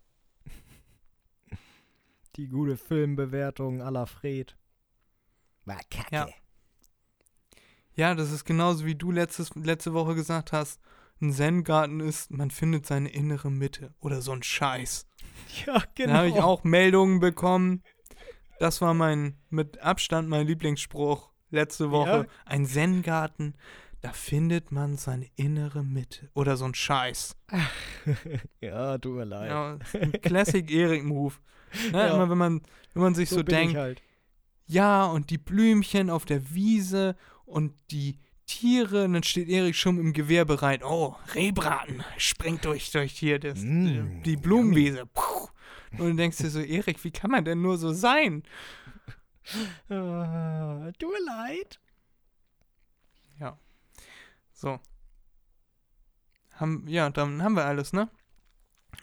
Die 2.36 2.48
gute 2.48 2.78
Filmbewertung 2.78 3.82
aller 3.82 4.06
Fred. 4.08 4.56
War 5.66 5.80
kacke. 5.90 6.16
Ja. 6.16 6.28
Ja, 7.94 8.16
das 8.16 8.32
ist 8.32 8.46
genauso 8.46 8.86
wie 8.86 8.96
du 8.96 9.12
letztes, 9.12 9.54
letzte 9.56 9.94
Woche 9.94 10.16
gesagt 10.16 10.54
hast. 10.54 10.80
Ein 11.22 11.34
Zen-Garten 11.34 12.00
ist, 12.00 12.32
man 12.32 12.50
findet 12.50 12.86
seine 12.86 13.10
innere 13.10 13.52
Mitte 13.52 13.94
oder 14.00 14.22
so 14.22 14.32
ein 14.32 14.42
Scheiß. 14.42 15.08
Ja, 15.66 15.84
genau. 15.94 16.14
Da 16.14 16.18
habe 16.20 16.30
ich 16.30 16.40
auch 16.40 16.64
Meldungen 16.64 17.20
bekommen. 17.20 17.84
Das 18.60 18.82
war 18.82 18.94
mein, 18.94 19.38
mit 19.50 19.80
Abstand 19.80 20.30
mein 20.30 20.48
Lieblingsspruch 20.48 21.32
letzte 21.52 21.92
Woche. 21.92 22.10
Ja? 22.10 22.26
Ein 22.46 22.66
Zen-Garten, 22.66 23.56
da 24.02 24.14
findet 24.14 24.72
man 24.72 24.98
seine 24.98 25.28
innere 25.36 25.84
Mitte 25.84 26.30
oder 26.34 26.58
so 26.58 26.66
ein 26.66 26.74
Scheiß. 26.74 27.36
ja, 28.62 28.98
tut 28.98 29.16
mir 29.16 29.26
leid. 29.26 29.50
Ja, 29.50 29.78
Classic 30.24 30.70
Erik-Move. 30.72 31.36
Ne, 31.92 32.00
Ja. 32.00 32.16
Immer 32.16 32.30
wenn 32.30 32.38
man, 32.38 32.62
wenn 32.94 33.04
man 33.04 33.16
sich 33.16 33.30
so, 33.30 33.38
bin 33.38 33.46
denkt, 33.46 33.76
halt. 33.76 34.02
Ja, 34.72 35.06
und 35.06 35.30
die 35.30 35.38
Blümchen 35.38 36.10
auf 36.10 36.26
der 36.26 36.54
Wiese 36.54 37.16
und 37.46 37.74
die 37.92 38.20
Tiere, 38.46 39.06
und 39.06 39.14
dann 39.14 39.24
steht 39.24 39.50
Erik 39.50 39.76
schon 39.76 39.98
im 39.98 40.14
Gewehr 40.14 40.46
bereit. 40.46 40.84
Oh, 40.84 41.16
Rehbraten, 41.34 42.04
springt 42.18 42.66
durch, 42.66 42.92
durch 42.92 43.14
hier 43.14 43.40
das, 43.40 43.60
Mm, 43.60 44.24
die 44.24 44.36
Blumenwiese. 44.36 45.06
Puh. 45.06 45.48
Und 45.92 46.00
du 46.00 46.16
denkst 46.16 46.38
dir 46.38 46.50
so, 46.50 46.60
Erik, 46.60 47.04
wie 47.04 47.12
kann 47.12 47.32
man 47.32 47.46
denn 47.46 47.62
nur 47.62 47.78
so 47.78 47.94
sein? 47.94 48.44
Ah, 49.90 50.92
tut 51.00 51.10
mir 51.12 51.26
leid. 51.26 51.80
So. 54.62 54.80
Haben, 56.54 56.88
ja, 56.88 57.10
dann 57.10 57.42
haben 57.42 57.56
wir 57.56 57.66
alles, 57.66 57.94
ne? 57.94 58.10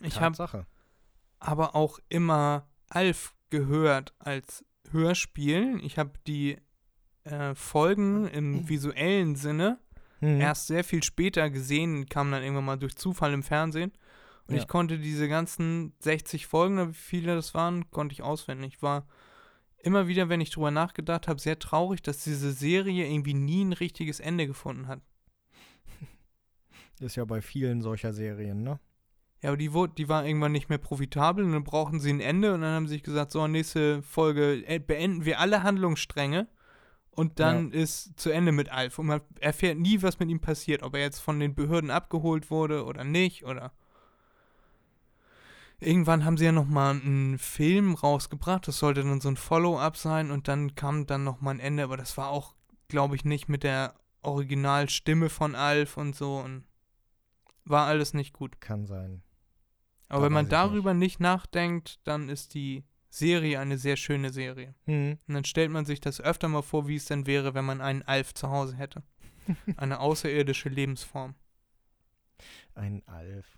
Ich 0.00 0.20
habe 0.20 0.66
aber 1.40 1.74
auch 1.74 1.98
immer 2.08 2.68
Alf 2.88 3.34
gehört 3.50 4.14
als 4.20 4.64
Hörspiel. 4.92 5.80
Ich 5.82 5.98
habe 5.98 6.12
die 6.26 6.56
äh, 7.24 7.54
Folgen 7.54 8.26
im 8.28 8.68
visuellen 8.68 9.36
Sinne 9.36 9.78
Mhm. 10.20 10.40
erst 10.40 10.66
sehr 10.66 10.82
viel 10.82 11.02
später 11.04 11.48
gesehen, 11.48 12.06
kam 12.06 12.32
dann 12.32 12.42
irgendwann 12.42 12.64
mal 12.64 12.76
durch 12.78 12.96
Zufall 12.96 13.32
im 13.32 13.44
Fernsehen. 13.44 13.92
Und 14.48 14.56
Ja. 14.56 14.60
ich 14.62 14.66
konnte 14.66 14.98
diese 14.98 15.28
ganzen 15.28 15.92
60 16.00 16.46
Folgen, 16.46 16.74
oder 16.78 16.88
wie 16.88 16.94
viele 16.94 17.34
das 17.36 17.54
waren, 17.54 17.88
konnte 17.90 18.14
ich 18.14 18.22
auswendig. 18.22 18.74
Ich 18.74 18.82
war 18.82 19.06
immer 19.80 20.08
wieder, 20.08 20.28
wenn 20.28 20.40
ich 20.40 20.50
drüber 20.50 20.70
nachgedacht 20.72 21.28
habe, 21.28 21.40
sehr 21.40 21.58
traurig, 21.60 22.02
dass 22.02 22.24
diese 22.24 22.50
Serie 22.50 23.06
irgendwie 23.06 23.34
nie 23.34 23.64
ein 23.64 23.72
richtiges 23.74 24.18
Ende 24.18 24.48
gefunden 24.48 24.88
hat. 24.88 25.00
Ist 27.00 27.14
ja 27.16 27.24
bei 27.24 27.40
vielen 27.40 27.80
solcher 27.80 28.12
Serien, 28.12 28.62
ne? 28.64 28.80
Ja, 29.42 29.50
aber 29.50 29.56
die, 29.56 29.72
wurde, 29.72 29.94
die 29.96 30.08
war 30.08 30.26
irgendwann 30.26 30.52
nicht 30.52 30.68
mehr 30.68 30.78
profitabel 30.78 31.44
und 31.44 31.52
dann 31.52 31.64
brauchten 31.64 32.00
sie 32.00 32.10
ein 32.10 32.20
Ende 32.20 32.54
und 32.54 32.62
dann 32.62 32.74
haben 32.74 32.88
sie 32.88 32.94
sich 32.94 33.04
gesagt, 33.04 33.30
so, 33.30 33.46
nächste 33.46 34.02
Folge 34.02 34.66
äh, 34.66 34.80
beenden 34.80 35.24
wir 35.24 35.38
alle 35.38 35.62
Handlungsstränge 35.62 36.48
und 37.12 37.40
dann 37.40 37.72
ist 37.72 38.18
zu 38.18 38.30
Ende 38.30 38.52
mit 38.52 38.70
Alf. 38.70 38.98
Und 38.98 39.06
man 39.06 39.20
erfährt 39.40 39.76
nie, 39.78 40.02
was 40.02 40.20
mit 40.20 40.28
ihm 40.28 40.40
passiert, 40.40 40.84
ob 40.84 40.94
er 40.94 41.00
jetzt 41.00 41.18
von 41.18 41.40
den 41.40 41.54
Behörden 41.54 41.90
abgeholt 41.90 42.50
wurde 42.50 42.84
oder 42.84 43.02
nicht 43.02 43.44
oder. 43.44 43.72
Irgendwann 45.80 46.24
haben 46.24 46.36
sie 46.36 46.44
ja 46.44 46.52
nochmal 46.52 46.94
einen 46.94 47.38
Film 47.38 47.94
rausgebracht, 47.94 48.66
das 48.66 48.78
sollte 48.78 49.02
dann 49.02 49.20
so 49.20 49.28
ein 49.28 49.36
Follow-up 49.36 49.96
sein 49.96 50.32
und 50.32 50.48
dann 50.48 50.74
kam 50.74 51.06
dann 51.06 51.22
nochmal 51.22 51.54
ein 51.54 51.60
Ende, 51.60 51.84
aber 51.84 51.96
das 51.96 52.16
war 52.16 52.30
auch, 52.30 52.54
glaube 52.88 53.14
ich, 53.14 53.24
nicht 53.24 53.48
mit 53.48 53.62
der 53.62 53.94
Originalstimme 54.22 55.28
von 55.28 55.54
Alf 55.54 55.96
und 55.96 56.16
so 56.16 56.38
und 56.38 56.64
war 57.64 57.86
alles 57.86 58.14
nicht 58.14 58.32
gut. 58.32 58.60
Kann 58.60 58.86
sein. 58.86 59.22
Aber 60.08 60.20
Da 60.20 60.26
wenn 60.26 60.32
man 60.32 60.44
ich 60.46 60.50
nicht. 60.50 60.52
darüber 60.52 60.94
nicht. 60.94 61.20
nachdenkt, 61.20 62.00
dann 62.04 62.28
ist 62.28 62.54
die 62.54 62.84
Serie 63.10 63.58
eine 63.60 63.78
sehr 63.78 63.96
schöne 63.96 64.30
Serie. 64.32 64.74
Mhm. 64.86 65.18
Und 65.26 65.34
dann 65.34 65.44
stellt 65.44 65.70
man 65.70 65.84
sich 65.86 66.00
das 66.00 66.20
öfter 66.20 66.48
mal 66.48 66.62
vor, 66.62 66.88
wie 66.88 66.96
es 66.96 67.06
denn 67.06 67.26
wäre, 67.26 67.54
wenn 67.54 67.64
man 67.64 67.80
einen 67.80 68.02
Alf 68.02 68.34
zu 68.34 68.50
Hause 68.50 68.76
hätte. 68.76 69.02
Eine 69.78 70.00
außerirdische 70.00 70.68
Lebensform. 70.68 71.34
Ein 72.74 73.02
Alf. 73.06 73.56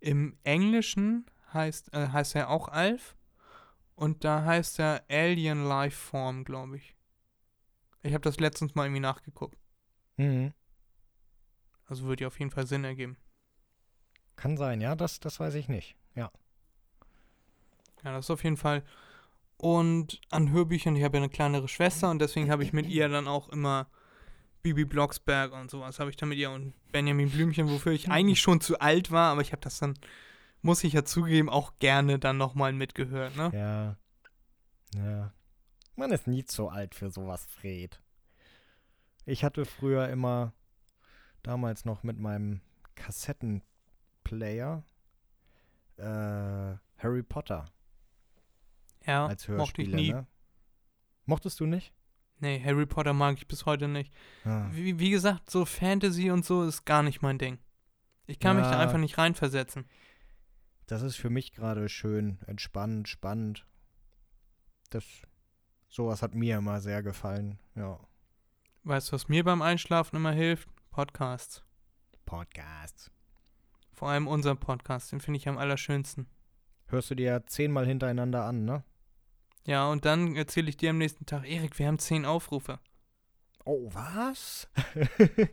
Im 0.00 0.36
Englischen 0.44 1.24
heißt, 1.54 1.94
äh, 1.94 2.08
heißt 2.08 2.34
er 2.36 2.50
auch 2.50 2.68
Alf 2.68 3.16
und 3.94 4.22
da 4.24 4.44
heißt 4.44 4.78
er 4.80 5.02
Alien 5.08 5.64
Life 5.66 5.96
Form, 5.96 6.44
glaube 6.44 6.76
ich. 6.76 6.94
Ich 8.02 8.12
habe 8.12 8.22
das 8.22 8.38
letztens 8.38 8.74
mal 8.74 8.84
irgendwie 8.84 9.00
nachgeguckt. 9.00 9.58
Mhm. 10.18 10.52
Also 11.86 12.04
würde 12.04 12.22
ja 12.24 12.28
auf 12.28 12.38
jeden 12.38 12.50
Fall 12.50 12.66
Sinn 12.66 12.84
ergeben. 12.84 13.16
Kann 14.40 14.56
sein, 14.56 14.80
ja, 14.80 14.96
das, 14.96 15.20
das 15.20 15.38
weiß 15.38 15.54
ich 15.54 15.68
nicht. 15.68 15.96
Ja. 16.14 16.32
Ja, 18.02 18.12
das 18.12 18.30
auf 18.30 18.42
jeden 18.42 18.56
Fall. 18.56 18.82
Und 19.58 20.18
an 20.30 20.50
Hörbüchern, 20.50 20.96
ich 20.96 21.04
habe 21.04 21.18
ja 21.18 21.22
eine 21.22 21.30
kleinere 21.30 21.68
Schwester 21.68 22.10
und 22.10 22.20
deswegen 22.20 22.50
habe 22.50 22.64
ich 22.64 22.72
mit 22.72 22.86
ihr 22.86 23.10
dann 23.10 23.28
auch 23.28 23.50
immer 23.50 23.86
Bibi 24.62 24.86
Blocksberg 24.86 25.52
und 25.52 25.70
sowas 25.70 26.00
habe 26.00 26.08
ich 26.08 26.16
dann 26.16 26.30
mit 26.30 26.38
ihr 26.38 26.50
und 26.50 26.72
Benjamin 26.90 27.28
Blümchen, 27.28 27.68
wofür 27.68 27.92
ich 27.92 28.10
eigentlich 28.10 28.40
schon 28.40 28.62
zu 28.62 28.80
alt 28.80 29.10
war, 29.10 29.32
aber 29.32 29.42
ich 29.42 29.52
habe 29.52 29.60
das 29.60 29.78
dann, 29.78 29.98
muss 30.62 30.84
ich 30.84 30.94
ja 30.94 31.04
zugeben, 31.04 31.50
auch 31.50 31.74
gerne 31.78 32.18
dann 32.18 32.38
nochmal 32.38 32.72
mitgehört, 32.72 33.36
ne? 33.36 33.50
Ja. 33.52 33.96
Ja. 34.98 35.34
Man 35.96 36.12
ist 36.12 36.26
nie 36.26 36.46
zu 36.46 36.70
alt 36.70 36.94
für 36.94 37.10
sowas, 37.10 37.44
Fred. 37.44 38.00
Ich 39.26 39.44
hatte 39.44 39.66
früher 39.66 40.08
immer, 40.08 40.54
damals 41.42 41.84
noch 41.84 42.02
mit 42.02 42.18
meinem 42.18 42.62
Kassettenplayer, 44.30 44.84
äh, 45.96 46.76
Harry 47.02 47.22
Potter 47.22 47.66
Ja, 49.06 49.26
als 49.26 49.48
mochte 49.48 49.82
ich 49.82 49.88
Hörspiele, 49.88 49.96
nie. 49.96 50.12
ne? 50.12 50.26
Mochtest 51.26 51.60
du 51.60 51.66
nicht? 51.66 51.92
Nee, 52.38 52.62
Harry 52.64 52.86
Potter 52.86 53.12
mag 53.12 53.36
ich 53.36 53.46
bis 53.46 53.66
heute 53.66 53.86
nicht. 53.88 54.12
Ah. 54.44 54.68
Wie, 54.72 54.98
wie 54.98 55.10
gesagt, 55.10 55.50
so 55.50 55.64
Fantasy 55.66 56.30
und 56.30 56.44
so 56.44 56.64
ist 56.64 56.84
gar 56.86 57.02
nicht 57.02 57.20
mein 57.22 57.38
Ding. 57.38 57.58
Ich 58.26 58.38
kann 58.38 58.56
mich 58.56 58.64
da 58.66 58.72
Ja. 58.72 58.78
einfach 58.78 58.98
nicht 58.98 59.18
reinversetzen. 59.18 59.86
Das 60.86 61.02
ist 61.02 61.16
für 61.16 61.30
mich 61.30 61.52
gerade 61.52 61.88
schön, 61.88 62.38
entspannt, 62.46 63.08
spannend. 63.08 63.66
Das, 64.90 65.04
sowas 65.88 66.22
hat 66.22 66.34
mir 66.34 66.56
immer 66.58 66.80
sehr 66.80 67.02
gefallen, 67.02 67.58
ja. 67.74 68.00
Weißt 68.84 69.08
du, 69.08 69.12
was 69.12 69.28
mir 69.28 69.44
beim 69.44 69.60
Einschlafen 69.62 70.16
immer 70.16 70.32
hilft? 70.32 70.68
Podcasts. 70.90 71.62
Podcasts. 72.24 73.10
Vor 74.00 74.08
allem 74.08 74.28
unser 74.28 74.54
Podcast, 74.54 75.12
den 75.12 75.20
finde 75.20 75.36
ich 75.36 75.46
am 75.46 75.58
allerschönsten. 75.58 76.26
Hörst 76.86 77.10
du 77.10 77.14
dir 77.14 77.44
zehnmal 77.44 77.86
hintereinander 77.86 78.46
an, 78.46 78.64
ne? 78.64 78.82
Ja, 79.66 79.90
und 79.90 80.06
dann 80.06 80.36
erzähle 80.36 80.70
ich 80.70 80.78
dir 80.78 80.88
am 80.88 80.96
nächsten 80.96 81.26
Tag, 81.26 81.46
Erik, 81.46 81.78
wir 81.78 81.86
haben 81.86 81.98
zehn 81.98 82.24
Aufrufe. 82.24 82.80
Oh, 83.66 83.90
was? 83.92 84.70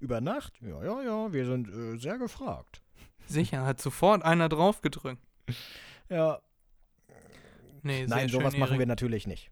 Über 0.00 0.20
Nacht? 0.20 0.52
Ja, 0.60 0.80
ja, 0.84 1.02
ja, 1.02 1.32
wir 1.32 1.44
sind 1.44 1.68
äh, 1.70 1.98
sehr 1.98 2.18
gefragt. 2.18 2.82
Sicher, 3.26 3.66
hat 3.66 3.80
sofort 3.80 4.22
einer 4.22 4.48
drauf 4.48 4.80
gedrückt. 4.80 5.26
Ja. 6.08 6.40
Nee, 7.82 8.06
Nein, 8.06 8.28
schön, 8.28 8.40
sowas 8.40 8.56
machen 8.56 8.74
Erik. 8.74 8.78
wir 8.78 8.86
natürlich 8.86 9.26
nicht. 9.26 9.50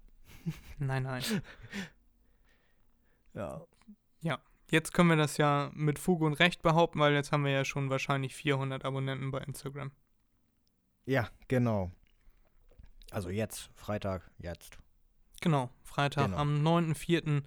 Nein, 0.79 1.03
nein. 1.03 1.25
Ja. 3.35 3.67
Jetzt 4.69 4.93
können 4.93 5.11
wir 5.11 5.17
das 5.17 5.37
ja 5.37 5.71
mit 5.75 5.99
Fug 5.99 6.23
und 6.23 6.35
Recht 6.35 6.63
behaupten, 6.63 6.99
weil 6.99 7.15
jetzt 7.15 7.31
haben 7.33 7.45
wir 7.45 7.53
ja 7.53 7.65
schon 7.65 7.89
wahrscheinlich 7.91 8.35
400 8.35 8.85
Abonnenten 8.85 9.31
bei 9.31 9.39
Instagram. 9.41 9.93
Ja, 11.05 11.29
genau. 11.47 11.93
Also 13.13 13.31
jetzt, 13.31 13.71
Freitag, 13.75 14.29
jetzt. 14.39 14.79
Genau, 15.41 15.71
Freitag 15.85 16.27
Genau. 16.27 16.39
am 16.39 16.67
9.4. 16.67 17.43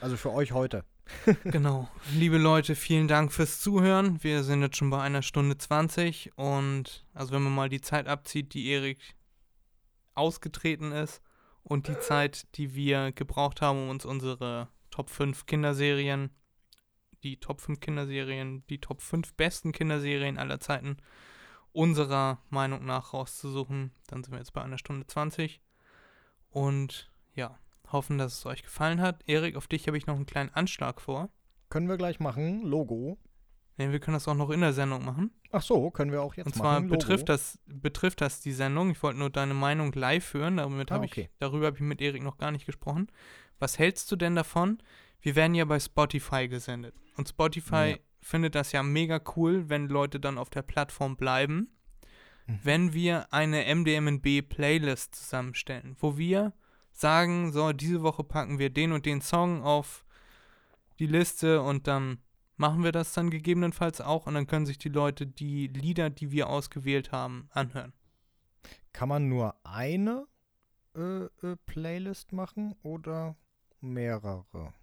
Also 0.00 0.16
für 0.16 0.32
euch 0.32 0.52
heute. 0.52 0.84
Genau. 1.44 1.86
Liebe 2.14 2.38
Leute, 2.38 2.74
vielen 2.74 3.08
Dank 3.08 3.30
fürs 3.30 3.60
Zuhören. 3.60 4.22
Wir 4.24 4.42
sind 4.42 4.62
jetzt 4.62 4.78
schon 4.78 4.88
bei 4.88 5.02
einer 5.02 5.20
Stunde 5.20 5.58
20 5.58 6.32
und 6.38 7.04
also 7.12 7.34
wenn 7.34 7.42
man 7.42 7.54
mal 7.54 7.68
die 7.68 7.82
Zeit 7.82 8.06
abzieht, 8.08 8.54
die 8.54 8.68
Erik 8.70 9.14
ausgetreten 10.14 10.92
ist 10.92 11.20
und 11.62 11.88
die 11.88 11.98
Zeit, 11.98 12.46
die 12.56 12.74
wir 12.74 13.12
gebraucht 13.12 13.60
haben, 13.60 13.82
um 13.82 13.88
uns 13.90 14.06
unsere 14.06 14.68
Top 14.90 15.10
5 15.10 15.44
Kinderserien, 15.44 16.30
die 17.24 17.38
Top 17.38 17.60
5 17.60 17.80
Kinderserien, 17.80 18.64
die 18.68 18.80
Top 18.80 19.00
5 19.02 19.34
besten 19.34 19.72
Kinderserien 19.72 20.38
aller 20.38 20.60
Zeiten 20.60 20.98
unserer 21.72 22.38
Meinung 22.50 22.84
nach 22.84 23.12
rauszusuchen, 23.12 23.90
dann 24.06 24.22
sind 24.22 24.32
wir 24.32 24.38
jetzt 24.38 24.52
bei 24.52 24.62
einer 24.62 24.78
Stunde 24.78 25.06
20 25.06 25.60
und 26.50 27.10
ja, 27.34 27.58
hoffen, 27.90 28.18
dass 28.18 28.38
es 28.38 28.46
euch 28.46 28.62
gefallen 28.62 29.00
hat. 29.00 29.22
Erik, 29.26 29.56
auf 29.56 29.66
dich 29.66 29.88
habe 29.88 29.98
ich 29.98 30.06
noch 30.06 30.14
einen 30.14 30.26
kleinen 30.26 30.50
Anschlag 30.50 31.00
vor. 31.00 31.30
Können 31.70 31.88
wir 31.88 31.96
gleich 31.96 32.20
machen. 32.20 32.62
Logo. 32.62 33.18
Nee, 33.76 33.90
wir 33.90 33.98
können 33.98 34.14
das 34.14 34.28
auch 34.28 34.36
noch 34.36 34.50
in 34.50 34.60
der 34.60 34.72
Sendung 34.72 35.04
machen. 35.04 35.32
Ach 35.50 35.62
so, 35.62 35.90
können 35.90 36.12
wir 36.12 36.22
auch 36.22 36.34
jetzt 36.34 36.46
Und 36.46 36.54
zwar 36.54 36.74
machen. 36.74 36.90
Betrifft 36.90 37.28
das, 37.28 37.58
betrifft 37.66 38.20
das 38.20 38.40
die 38.40 38.52
Sendung. 38.52 38.90
Ich 38.90 39.02
wollte 39.02 39.18
nur 39.18 39.30
deine 39.30 39.54
Meinung 39.54 39.92
live 39.92 40.32
hören. 40.32 40.58
Damit 40.58 40.92
Ah, 40.92 40.96
hab 40.96 41.02
okay. 41.02 41.22
ich, 41.22 41.38
darüber 41.40 41.66
habe 41.66 41.76
ich 41.76 41.82
mit 41.82 42.00
Erik 42.00 42.22
noch 42.22 42.38
gar 42.38 42.52
nicht 42.52 42.66
gesprochen. 42.66 43.08
Was 43.58 43.80
hältst 43.80 44.12
du 44.12 44.16
denn 44.16 44.36
davon? 44.36 44.78
Wir 45.24 45.36
werden 45.36 45.54
ja 45.54 45.64
bei 45.64 45.80
Spotify 45.80 46.48
gesendet. 46.48 46.94
Und 47.16 47.30
Spotify 47.30 47.92
Ja. 47.92 47.96
findet 48.20 48.54
das 48.54 48.72
ja 48.72 48.82
mega 48.82 49.20
cool, 49.36 49.70
wenn 49.70 49.88
Leute 49.88 50.20
dann 50.20 50.36
auf 50.36 50.50
der 50.50 50.60
Plattform 50.60 51.16
bleiben. 51.16 51.70
Mhm. 52.46 52.60
Wenn 52.62 52.92
wir 52.92 53.32
eine 53.32 53.64
MDMNB-Playlist 53.74 55.14
zusammenstellen, 55.14 55.96
wo 55.98 56.18
wir 56.18 56.52
sagen, 56.92 57.52
so, 57.52 57.72
diese 57.72 58.02
Woche 58.02 58.22
packen 58.22 58.58
wir 58.58 58.68
den 58.68 58.92
und 58.92 59.06
den 59.06 59.22
Song 59.22 59.62
auf 59.62 60.04
die 60.98 61.06
Liste 61.06 61.62
und 61.62 61.86
dann 61.86 62.18
machen 62.58 62.84
wir 62.84 62.92
das 62.92 63.14
dann 63.14 63.30
gegebenenfalls 63.30 64.02
auch 64.02 64.26
und 64.26 64.34
dann 64.34 64.46
können 64.46 64.66
sich 64.66 64.76
die 64.76 64.90
Leute 64.90 65.26
die 65.26 65.68
Lieder, 65.68 66.10
die 66.10 66.32
wir 66.32 66.50
ausgewählt 66.50 67.12
haben, 67.12 67.48
anhören. 67.50 67.94
Kann 68.92 69.08
man 69.08 69.26
nur 69.30 69.56
eine 69.64 70.26
äh, 70.94 71.24
äh, 71.24 71.56
Playlist 71.64 72.32
machen 72.32 72.74
oder 72.82 73.36
mehrere? 73.80 74.74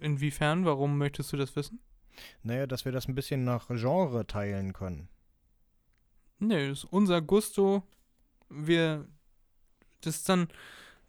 Inwiefern? 0.00 0.64
Warum 0.64 0.98
möchtest 0.98 1.32
du 1.32 1.36
das 1.36 1.56
wissen? 1.56 1.80
Naja, 2.42 2.66
dass 2.66 2.84
wir 2.84 2.92
das 2.92 3.08
ein 3.08 3.14
bisschen 3.14 3.44
nach 3.44 3.68
Genre 3.68 4.26
teilen 4.26 4.72
können. 4.72 5.08
Nee, 6.38 6.68
das 6.68 6.78
ist 6.78 6.84
unser 6.84 7.20
Gusto. 7.22 7.82
Wir. 8.48 9.06
Das 10.00 10.16
ist 10.16 10.28
dann 10.28 10.48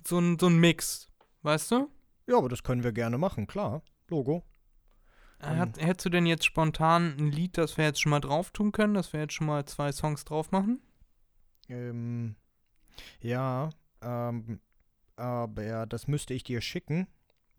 so 0.05 0.19
ein, 0.19 0.39
so 0.39 0.47
ein 0.47 0.59
Mix. 0.59 1.09
Weißt 1.41 1.71
du? 1.71 1.89
Ja, 2.27 2.37
aber 2.37 2.49
das 2.49 2.63
können 2.63 2.83
wir 2.83 2.91
gerne 2.91 3.17
machen, 3.17 3.47
klar. 3.47 3.81
Logo. 4.07 4.43
Hat, 5.41 5.79
hättest 5.79 6.05
du 6.05 6.09
denn 6.09 6.25
jetzt 6.25 6.43
spontan 6.43 7.15
ein 7.17 7.31
Lied, 7.31 7.57
das 7.57 7.77
wir 7.77 7.85
jetzt 7.85 8.01
schon 8.01 8.09
mal 8.09 8.19
drauf 8.19 8.51
tun 8.51 8.73
können, 8.73 8.93
dass 8.93 9.13
wir 9.13 9.21
jetzt 9.21 9.33
schon 9.33 9.47
mal 9.47 9.63
zwei 9.65 9.91
Songs 9.93 10.25
drauf 10.25 10.51
machen? 10.51 10.81
Ähm, 11.69 12.35
ja, 13.21 13.69
ähm, 14.01 14.59
aber 15.15 15.85
das 15.85 16.07
müsste 16.07 16.33
ich 16.33 16.43
dir 16.43 16.59
schicken, 16.59 17.07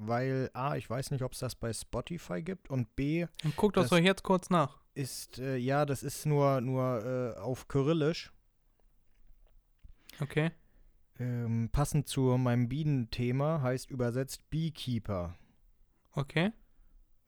weil 0.02 0.50
A, 0.54 0.76
ich 0.76 0.88
weiß 0.88 1.10
nicht, 1.10 1.22
ob 1.22 1.32
es 1.32 1.38
das 1.40 1.54
bei 1.54 1.72
Spotify 1.72 2.42
gibt 2.42 2.70
und 2.70 2.94
B, 2.96 3.26
Und 3.44 3.56
guckt 3.56 3.76
das 3.76 3.92
euch 3.92 4.04
jetzt 4.04 4.22
kurz 4.22 4.50
nach. 4.50 4.78
ist, 4.94 5.38
äh, 5.38 5.56
ja, 5.56 5.84
das 5.86 6.02
ist 6.02 6.26
nur, 6.26 6.60
nur 6.60 7.34
äh, 7.36 7.40
auf 7.40 7.68
Kyrillisch. 7.68 8.32
Okay. 10.20 10.50
Ähm, 11.18 11.68
passend 11.70 12.08
zu 12.08 12.22
meinem 12.38 12.68
Bienenthema 12.68 13.60
heißt 13.62 13.90
übersetzt 13.90 14.48
Beekeeper. 14.50 15.36
Okay. 16.12 16.52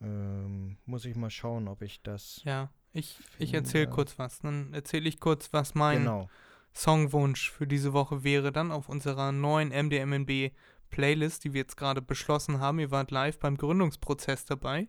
Ähm, 0.01 0.79
muss 0.85 1.05
ich 1.05 1.15
mal 1.15 1.31
schauen, 1.31 1.69
ob 1.69 1.83
ich 1.83 2.03
das. 2.03 2.41
Ja. 2.45 2.71
Ich, 2.95 3.19
ich 3.39 3.55
erzähle 3.55 3.89
kurz 3.89 4.19
was. 4.19 4.41
Dann 4.41 4.75
erzähle 4.75 5.09
ich 5.09 5.21
kurz, 5.21 5.53
was 5.53 5.75
mein 5.75 5.99
Genau. 6.01 6.29
Songwunsch 6.75 7.51
für 7.51 7.67
diese 7.67 7.93
Woche 7.93 8.25
wäre 8.25 8.51
dann 8.53 8.71
auf 8.73 8.89
unserer 8.89 9.31
neuen 9.33 9.69
MDMNB 9.69 10.53
Playlist, 10.93 11.43
die 11.43 11.53
wir 11.53 11.63
jetzt 11.63 11.77
gerade 11.77 12.01
beschlossen 12.01 12.61
haben. 12.61 12.79
Ihr 12.79 12.93
wart 12.93 13.11
live 13.11 13.41
beim 13.41 13.57
Gründungsprozess 13.57 14.45
dabei. 14.45 14.89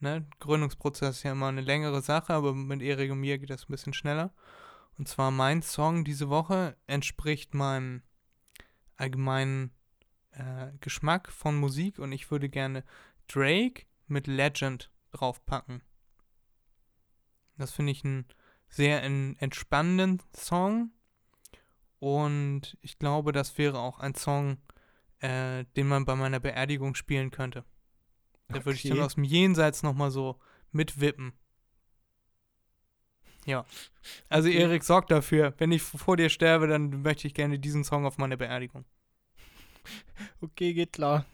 Ne? 0.00 0.26
Gründungsprozess 0.40 1.18
ist 1.18 1.22
ja 1.24 1.32
immer 1.32 1.48
eine 1.48 1.60
längere 1.60 2.00
Sache, 2.00 2.32
aber 2.32 2.54
mit 2.54 2.80
Erik 2.80 3.12
und 3.12 3.20
mir 3.20 3.38
geht 3.38 3.50
das 3.50 3.64
ein 3.64 3.72
bisschen 3.72 3.92
schneller. 3.92 4.32
Und 4.96 5.08
zwar 5.08 5.30
mein 5.30 5.60
Song 5.62 6.04
diese 6.04 6.30
Woche 6.30 6.76
entspricht 6.86 7.54
meinem 7.54 8.02
allgemeinen 8.96 9.72
äh, 10.32 10.72
Geschmack 10.80 11.30
von 11.30 11.56
Musik 11.56 11.98
und 11.98 12.12
ich 12.12 12.30
würde 12.30 12.48
gerne 12.48 12.84
Drake 13.28 13.84
mit 14.06 14.26
Legend 14.26 14.90
draufpacken. 15.10 15.82
Das 17.56 17.72
finde 17.72 17.92
ich 17.92 18.04
einen 18.04 18.26
sehr 18.68 19.02
en 19.02 19.36
entspannenden 19.38 20.22
Song 20.34 20.92
und 21.98 22.76
ich 22.80 22.98
glaube, 22.98 23.32
das 23.32 23.58
wäre 23.58 23.78
auch 23.78 23.98
ein 24.00 24.14
Song, 24.14 24.58
äh, 25.22 25.64
den 25.76 25.88
man 25.88 26.04
bei 26.04 26.14
meiner 26.14 26.40
Beerdigung 26.40 26.94
spielen 26.94 27.30
könnte. 27.30 27.64
Da 28.48 28.64
würde 28.64 28.74
ich 28.76 28.82
dann 28.82 28.92
Okay. 28.92 29.02
aus 29.02 29.14
dem 29.14 29.24
Jenseits 29.24 29.82
nochmal 29.82 30.10
so 30.10 30.38
mitwippen. 30.72 31.32
Ja. 33.46 33.64
Also 34.28 34.48
Okay. 34.48 34.58
Erik, 34.58 34.84
sorg 34.84 35.06
dafür. 35.08 35.54
Wenn 35.58 35.72
ich 35.72 35.82
vor 35.82 36.16
dir 36.16 36.28
sterbe, 36.28 36.66
dann 36.66 37.02
möchte 37.02 37.26
ich 37.26 37.34
gerne 37.34 37.58
diesen 37.58 37.84
Song 37.84 38.04
auf 38.04 38.18
meiner 38.18 38.36
Beerdigung. 38.36 38.84
Okay, 40.40 40.74
geht 40.74 40.92
klar. 40.92 41.24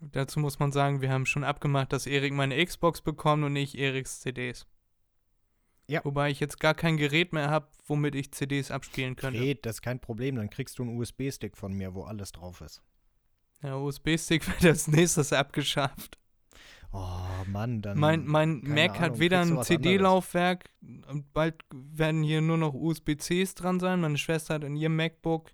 Dazu 0.00 0.40
muss 0.40 0.58
man 0.58 0.72
sagen, 0.72 1.00
wir 1.00 1.10
haben 1.12 1.26
schon 1.26 1.44
abgemacht, 1.44 1.92
dass 1.92 2.06
Erik 2.06 2.32
meine 2.32 2.64
Xbox 2.64 3.00
bekommt 3.00 3.44
und 3.44 3.54
ich 3.54 3.78
Eriks 3.78 4.20
CDs. 4.20 4.66
Ja. 5.92 6.02
Wobei 6.04 6.30
ich 6.30 6.40
jetzt 6.40 6.58
gar 6.58 6.72
kein 6.72 6.96
Gerät 6.96 7.34
mehr 7.34 7.50
habe, 7.50 7.68
womit 7.86 8.14
ich 8.14 8.32
CDs 8.32 8.70
abspielen 8.70 9.14
könnte. 9.14 9.40
Red, 9.40 9.66
das 9.66 9.76
ist 9.76 9.82
kein 9.82 10.00
Problem. 10.00 10.36
Dann 10.36 10.48
kriegst 10.48 10.78
du 10.78 10.84
einen 10.84 10.96
USB-Stick 10.96 11.54
von 11.54 11.74
mir, 11.74 11.94
wo 11.94 12.04
alles 12.04 12.32
drauf 12.32 12.62
ist. 12.62 12.82
Der 13.62 13.76
USB-Stick 13.76 14.48
wird 14.48 14.64
als 14.64 14.88
nächstes 14.88 15.34
abgeschafft. 15.34 16.18
Oh, 16.94 17.44
Mann, 17.46 17.82
dann. 17.82 17.98
mein 17.98 18.24
mein 18.26 18.62
Mac 18.62 19.00
hat 19.00 19.10
Ahnung, 19.10 19.20
weder 19.20 19.38
kriegst 19.40 19.52
du 19.52 19.58
ein. 19.58 19.64
CD-Laufwerk, 19.64 20.70
bald 21.34 21.62
werden 21.70 22.22
hier 22.22 22.40
nur 22.40 22.56
noch 22.56 22.72
USB-Cs 22.72 23.54
dran 23.54 23.78
sein. 23.78 24.00
Meine 24.00 24.16
Schwester 24.16 24.54
hat 24.54 24.64
in 24.64 24.76
ihrem 24.76 24.96
MacBook 24.96 25.50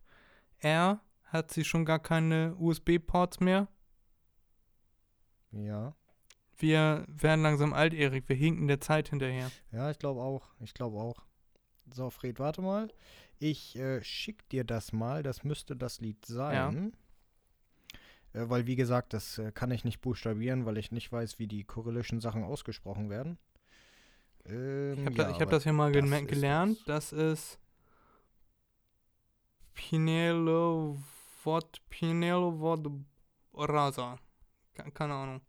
Air, 0.60 1.00
hat 1.24 1.50
sie 1.52 1.64
schon 1.64 1.84
gar 1.84 1.98
keine 1.98 2.54
USB-Ports 2.56 3.40
mehr. 3.40 3.66
Ja. 5.50 5.96
Wir 6.58 7.04
werden 7.08 7.42
langsam 7.42 7.72
alt, 7.72 7.94
Erik. 7.94 8.28
Wir 8.28 8.36
hinken 8.36 8.66
der 8.68 8.80
Zeit 8.80 9.08
hinterher. 9.10 9.50
Ja, 9.70 9.90
ich 9.90 9.98
glaube 9.98 10.20
auch. 10.20 10.50
Ich 10.60 10.74
glaube 10.74 10.98
auch. 10.98 11.24
So, 11.92 12.10
Fred, 12.10 12.38
warte 12.40 12.60
mal. 12.62 12.92
Ich 13.38 13.76
äh, 13.76 14.02
schick 14.02 14.48
dir 14.48 14.64
das 14.64 14.92
mal. 14.92 15.22
Das 15.22 15.44
müsste 15.44 15.76
das 15.76 16.00
Lied 16.00 16.26
sein. 16.26 16.92
Äh, 18.32 18.48
weil, 18.50 18.66
wie 18.66 18.74
gesagt, 18.76 19.12
das 19.14 19.38
äh, 19.38 19.52
kann 19.52 19.70
ich 19.70 19.84
nicht 19.84 20.00
buchstabieren, 20.00 20.66
weil 20.66 20.76
ich 20.78 20.90
nicht 20.90 21.10
weiß, 21.12 21.38
wie 21.38 21.46
die 21.46 21.64
kyrillischen 21.64 22.20
Sachen 22.20 22.42
ausgesprochen 22.42 23.08
werden. 23.08 23.38
Ähm, 24.44 24.94
Ich 24.98 25.06
habe 25.06 25.14
ja, 25.16 25.32
da, 25.32 25.40
hab 25.40 25.50
das 25.50 25.64
ja 25.64 25.72
mal 25.72 25.92
das 25.92 26.26
gelernt. 26.26 26.78
Das 26.86 27.12
ist 27.12 27.58
Pinelo 29.74 30.98
Vod 31.44 31.80
Pinelo 31.88 32.58
Vod 32.58 32.90
Rasa. 33.54 34.18
Ke- 34.74 34.90
Keine 34.90 35.14
Ahnung. 35.14 35.40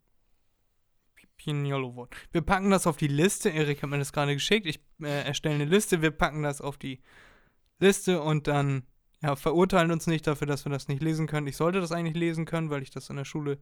Pi- 1.39 1.51
Pinelo 1.53 1.95
Vod. 1.95 2.15
Wir 2.31 2.41
packen 2.41 2.69
das 2.69 2.85
auf 2.85 2.97
die 2.97 3.07
Liste. 3.07 3.49
Erik 3.49 3.81
hat 3.81 3.89
mir 3.89 3.97
das 3.97 4.11
gerade 4.13 4.33
geschickt. 4.33 4.65
Ich 4.67 4.79
äh, 5.01 5.23
erstelle 5.25 5.55
eine 5.55 5.65
Liste. 5.65 6.01
Wir 6.01 6.11
packen 6.11 6.43
das 6.43 6.61
auf 6.61 6.77
die 6.77 7.01
Liste 7.79 8.21
und 8.21 8.47
dann 8.47 8.83
ja, 9.21 9.35
verurteilen 9.35 9.91
uns 9.91 10.05
nicht 10.07 10.27
dafür, 10.27 10.47
dass 10.47 10.65
wir 10.65 10.71
das 10.71 10.87
nicht 10.87 11.01
lesen 11.01 11.27
können. 11.27 11.47
Ich 11.47 11.57
sollte 11.57 11.79
das 11.81 11.91
eigentlich 11.91 12.15
lesen 12.15 12.45
können, 12.45 12.69
weil 12.69 12.83
ich 12.83 12.89
das 12.91 13.09
in 13.09 13.15
der 13.15 13.25
Schule 13.25 13.57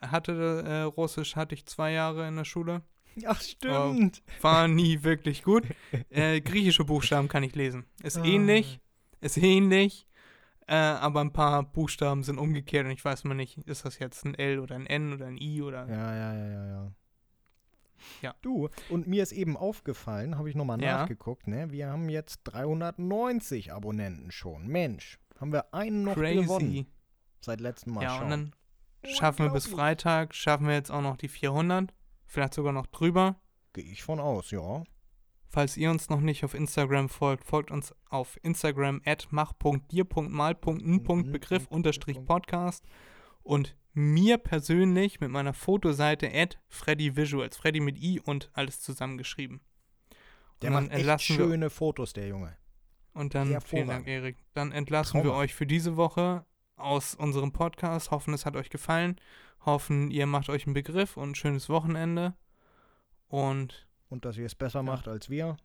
hatte. 0.00 0.64
Äh, 0.66 0.82
Russisch 0.82 1.36
hatte 1.36 1.54
ich 1.54 1.66
zwei 1.66 1.92
Jahre 1.92 2.26
in 2.28 2.36
der 2.36 2.44
Schule. 2.44 2.82
Ach, 3.26 3.40
stimmt. 3.40 4.22
War 4.40 4.68
nie 4.68 5.02
wirklich 5.02 5.42
gut. 5.42 5.64
Äh, 6.08 6.40
griechische 6.40 6.84
Buchstaben 6.84 7.28
kann 7.28 7.42
ich 7.42 7.54
lesen. 7.54 7.84
Ist 8.02 8.16
Ah. 8.18 8.24
ähnlich. 8.24 8.80
Ist 9.20 9.36
ähnlich. 9.36 10.06
Äh, 10.66 10.74
aber 10.76 11.20
ein 11.20 11.32
paar 11.32 11.62
Buchstaben 11.64 12.22
sind 12.22 12.38
umgekehrt 12.38 12.86
und 12.86 12.92
ich 12.92 13.04
weiß 13.04 13.24
mal 13.24 13.34
nicht, 13.34 13.58
ist 13.66 13.84
das 13.84 13.98
jetzt 13.98 14.24
ein 14.24 14.34
L 14.34 14.60
oder 14.60 14.76
ein 14.76 14.86
N 14.86 15.12
oder 15.12 15.26
ein 15.26 15.36
I 15.36 15.60
oder. 15.60 15.86
Ja, 15.88 16.16
ja, 16.16 16.34
ja, 16.34 16.46
ja, 16.48 16.66
ja. 16.66 16.92
Ja. 18.22 18.34
Du, 18.42 18.68
und 18.88 19.06
mir 19.06 19.22
ist 19.22 19.32
eben 19.32 19.56
aufgefallen, 19.56 20.36
habe 20.38 20.48
ich 20.50 20.56
nochmal 20.56 20.80
Ja. 20.82 20.98
nachgeguckt, 20.98 21.46
ne? 21.46 21.70
Wir 21.70 21.88
haben 21.90 22.08
jetzt 22.08 22.40
390 22.44 23.72
Abonnenten 23.72 24.30
schon. 24.30 24.66
Mensch, 24.66 25.18
haben 25.40 25.52
wir 25.52 25.72
einen 25.74 26.02
noch 26.04 26.14
Crazy. 26.14 26.42
gewonnen. 26.42 26.86
Seit 27.40 27.60
letztem 27.60 27.94
Mal 27.94 28.02
Ja, 28.04 28.10
schauen. 28.16 28.24
und 28.24 28.30
dann 28.30 28.54
Schaffen 29.04 29.46
wir 29.46 29.50
bis. 29.52 29.66
Freitag, 29.66 30.32
schaffen 30.34 30.66
wir 30.68 30.74
jetzt 30.74 30.90
auch 30.92 31.02
noch 31.02 31.16
die 31.16 31.26
400, 31.28 31.92
vielleicht 32.24 32.54
sogar 32.54 32.72
noch 32.72 32.86
drüber. 32.86 33.34
Gehe 33.72 33.82
ich 33.84 34.02
von 34.04 34.20
aus, 34.20 34.52
ja. 34.52 34.84
Falls 35.48 35.76
ihr 35.76 35.90
uns 35.90 36.08
noch 36.08 36.20
nicht 36.20 36.44
auf 36.44 36.54
Instagram 36.54 37.08
folgt, 37.08 37.44
folgt 37.44 37.72
uns 37.72 37.92
auf 38.08 38.38
Instagram 38.42 39.02
at 39.04 39.26
mach.dir.mal.n.begriff 39.30 41.66
unterstrich 41.68 42.24
Podcast 42.24 42.84
und 43.42 43.76
mir 43.94 44.38
persönlich 44.38 45.20
mit 45.20 45.30
meiner 45.30 45.52
Fotoseite 45.52 46.30
at 46.32 46.58
Freddy 46.68 47.16
Visuals, 47.16 47.56
Freddy 47.56 47.80
mit 47.80 47.98
i 47.98 48.20
und 48.20 48.50
alles 48.54 48.80
zusammengeschrieben. 48.80 49.60
Der 50.62 50.70
und 50.70 50.74
dann 50.74 50.84
macht 50.84 50.92
echt 50.92 51.00
entlassen 51.00 51.38
wir 51.38 51.44
schöne 51.44 51.70
Fotos, 51.70 52.12
der 52.12 52.28
Junge. 52.28 52.56
Und 53.12 53.34
dann, 53.34 53.60
vielen 53.60 53.88
Dank. 53.88 54.06
Erik. 54.06 54.38
Dann 54.54 54.72
entlassen 54.72 55.18
wir 55.18 55.24
Traumhaft. 55.24 55.44
euch 55.44 55.54
für 55.54 55.66
diese 55.66 55.96
Woche 55.96 56.46
aus 56.76 57.14
unserem 57.14 57.52
Podcast. 57.52 58.10
Hoffen, 58.10 58.32
es 58.32 58.46
hat 58.46 58.56
euch 58.56 58.70
gefallen. 58.70 59.20
Hoffen, 59.66 60.10
ihr 60.10 60.26
macht 60.26 60.48
euch 60.48 60.66
einen 60.66 60.74
Begriff 60.74 61.16
und 61.18 61.30
ein 61.30 61.34
schönes 61.34 61.68
Wochenende. 61.68 62.34
Und, 63.28 63.86
Und 64.08 64.24
dass 64.24 64.36
ihr 64.38 64.46
es 64.46 64.54
besser 64.54 64.82
macht 64.82 65.08
als 65.08 65.28
wir. 65.28 65.56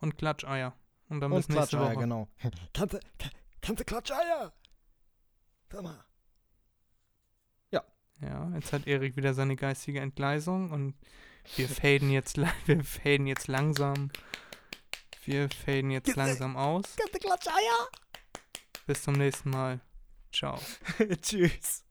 und 0.00 0.16
Klatscheier. 0.16 0.76
Und 1.08 1.20
dann 1.20 1.32
Und 1.32 1.38
bis 1.38 1.48
nächste 1.48 1.76
Klatscheier, 1.76 1.94
Woche. 1.96 2.00
genau. 2.02 2.28
Kannte, 2.72 3.00
kannte 3.60 3.84
Klatscheier. 3.84 4.52
Sag 5.72 5.82
mal. 5.82 6.04
Ja, 8.20 8.50
jetzt 8.54 8.72
hat 8.72 8.86
Erik 8.86 9.16
wieder 9.16 9.34
seine 9.34 9.56
geistige 9.56 10.00
Entgleisung 10.00 10.70
und 10.70 10.94
wir 11.56 11.68
faden 11.68 12.10
jetzt, 12.10 12.36
wir 12.66 12.84
faden 12.84 13.26
jetzt 13.26 13.48
langsam. 13.48 14.10
Wir 15.24 15.48
faden 15.50 15.90
jetzt 15.90 16.16
langsam 16.16 16.56
aus. 16.56 16.84
Bis 18.86 19.02
zum 19.02 19.14
nächsten 19.14 19.50
Mal. 19.50 19.80
Ciao. 20.32 20.58
Tschüss. 21.22 21.84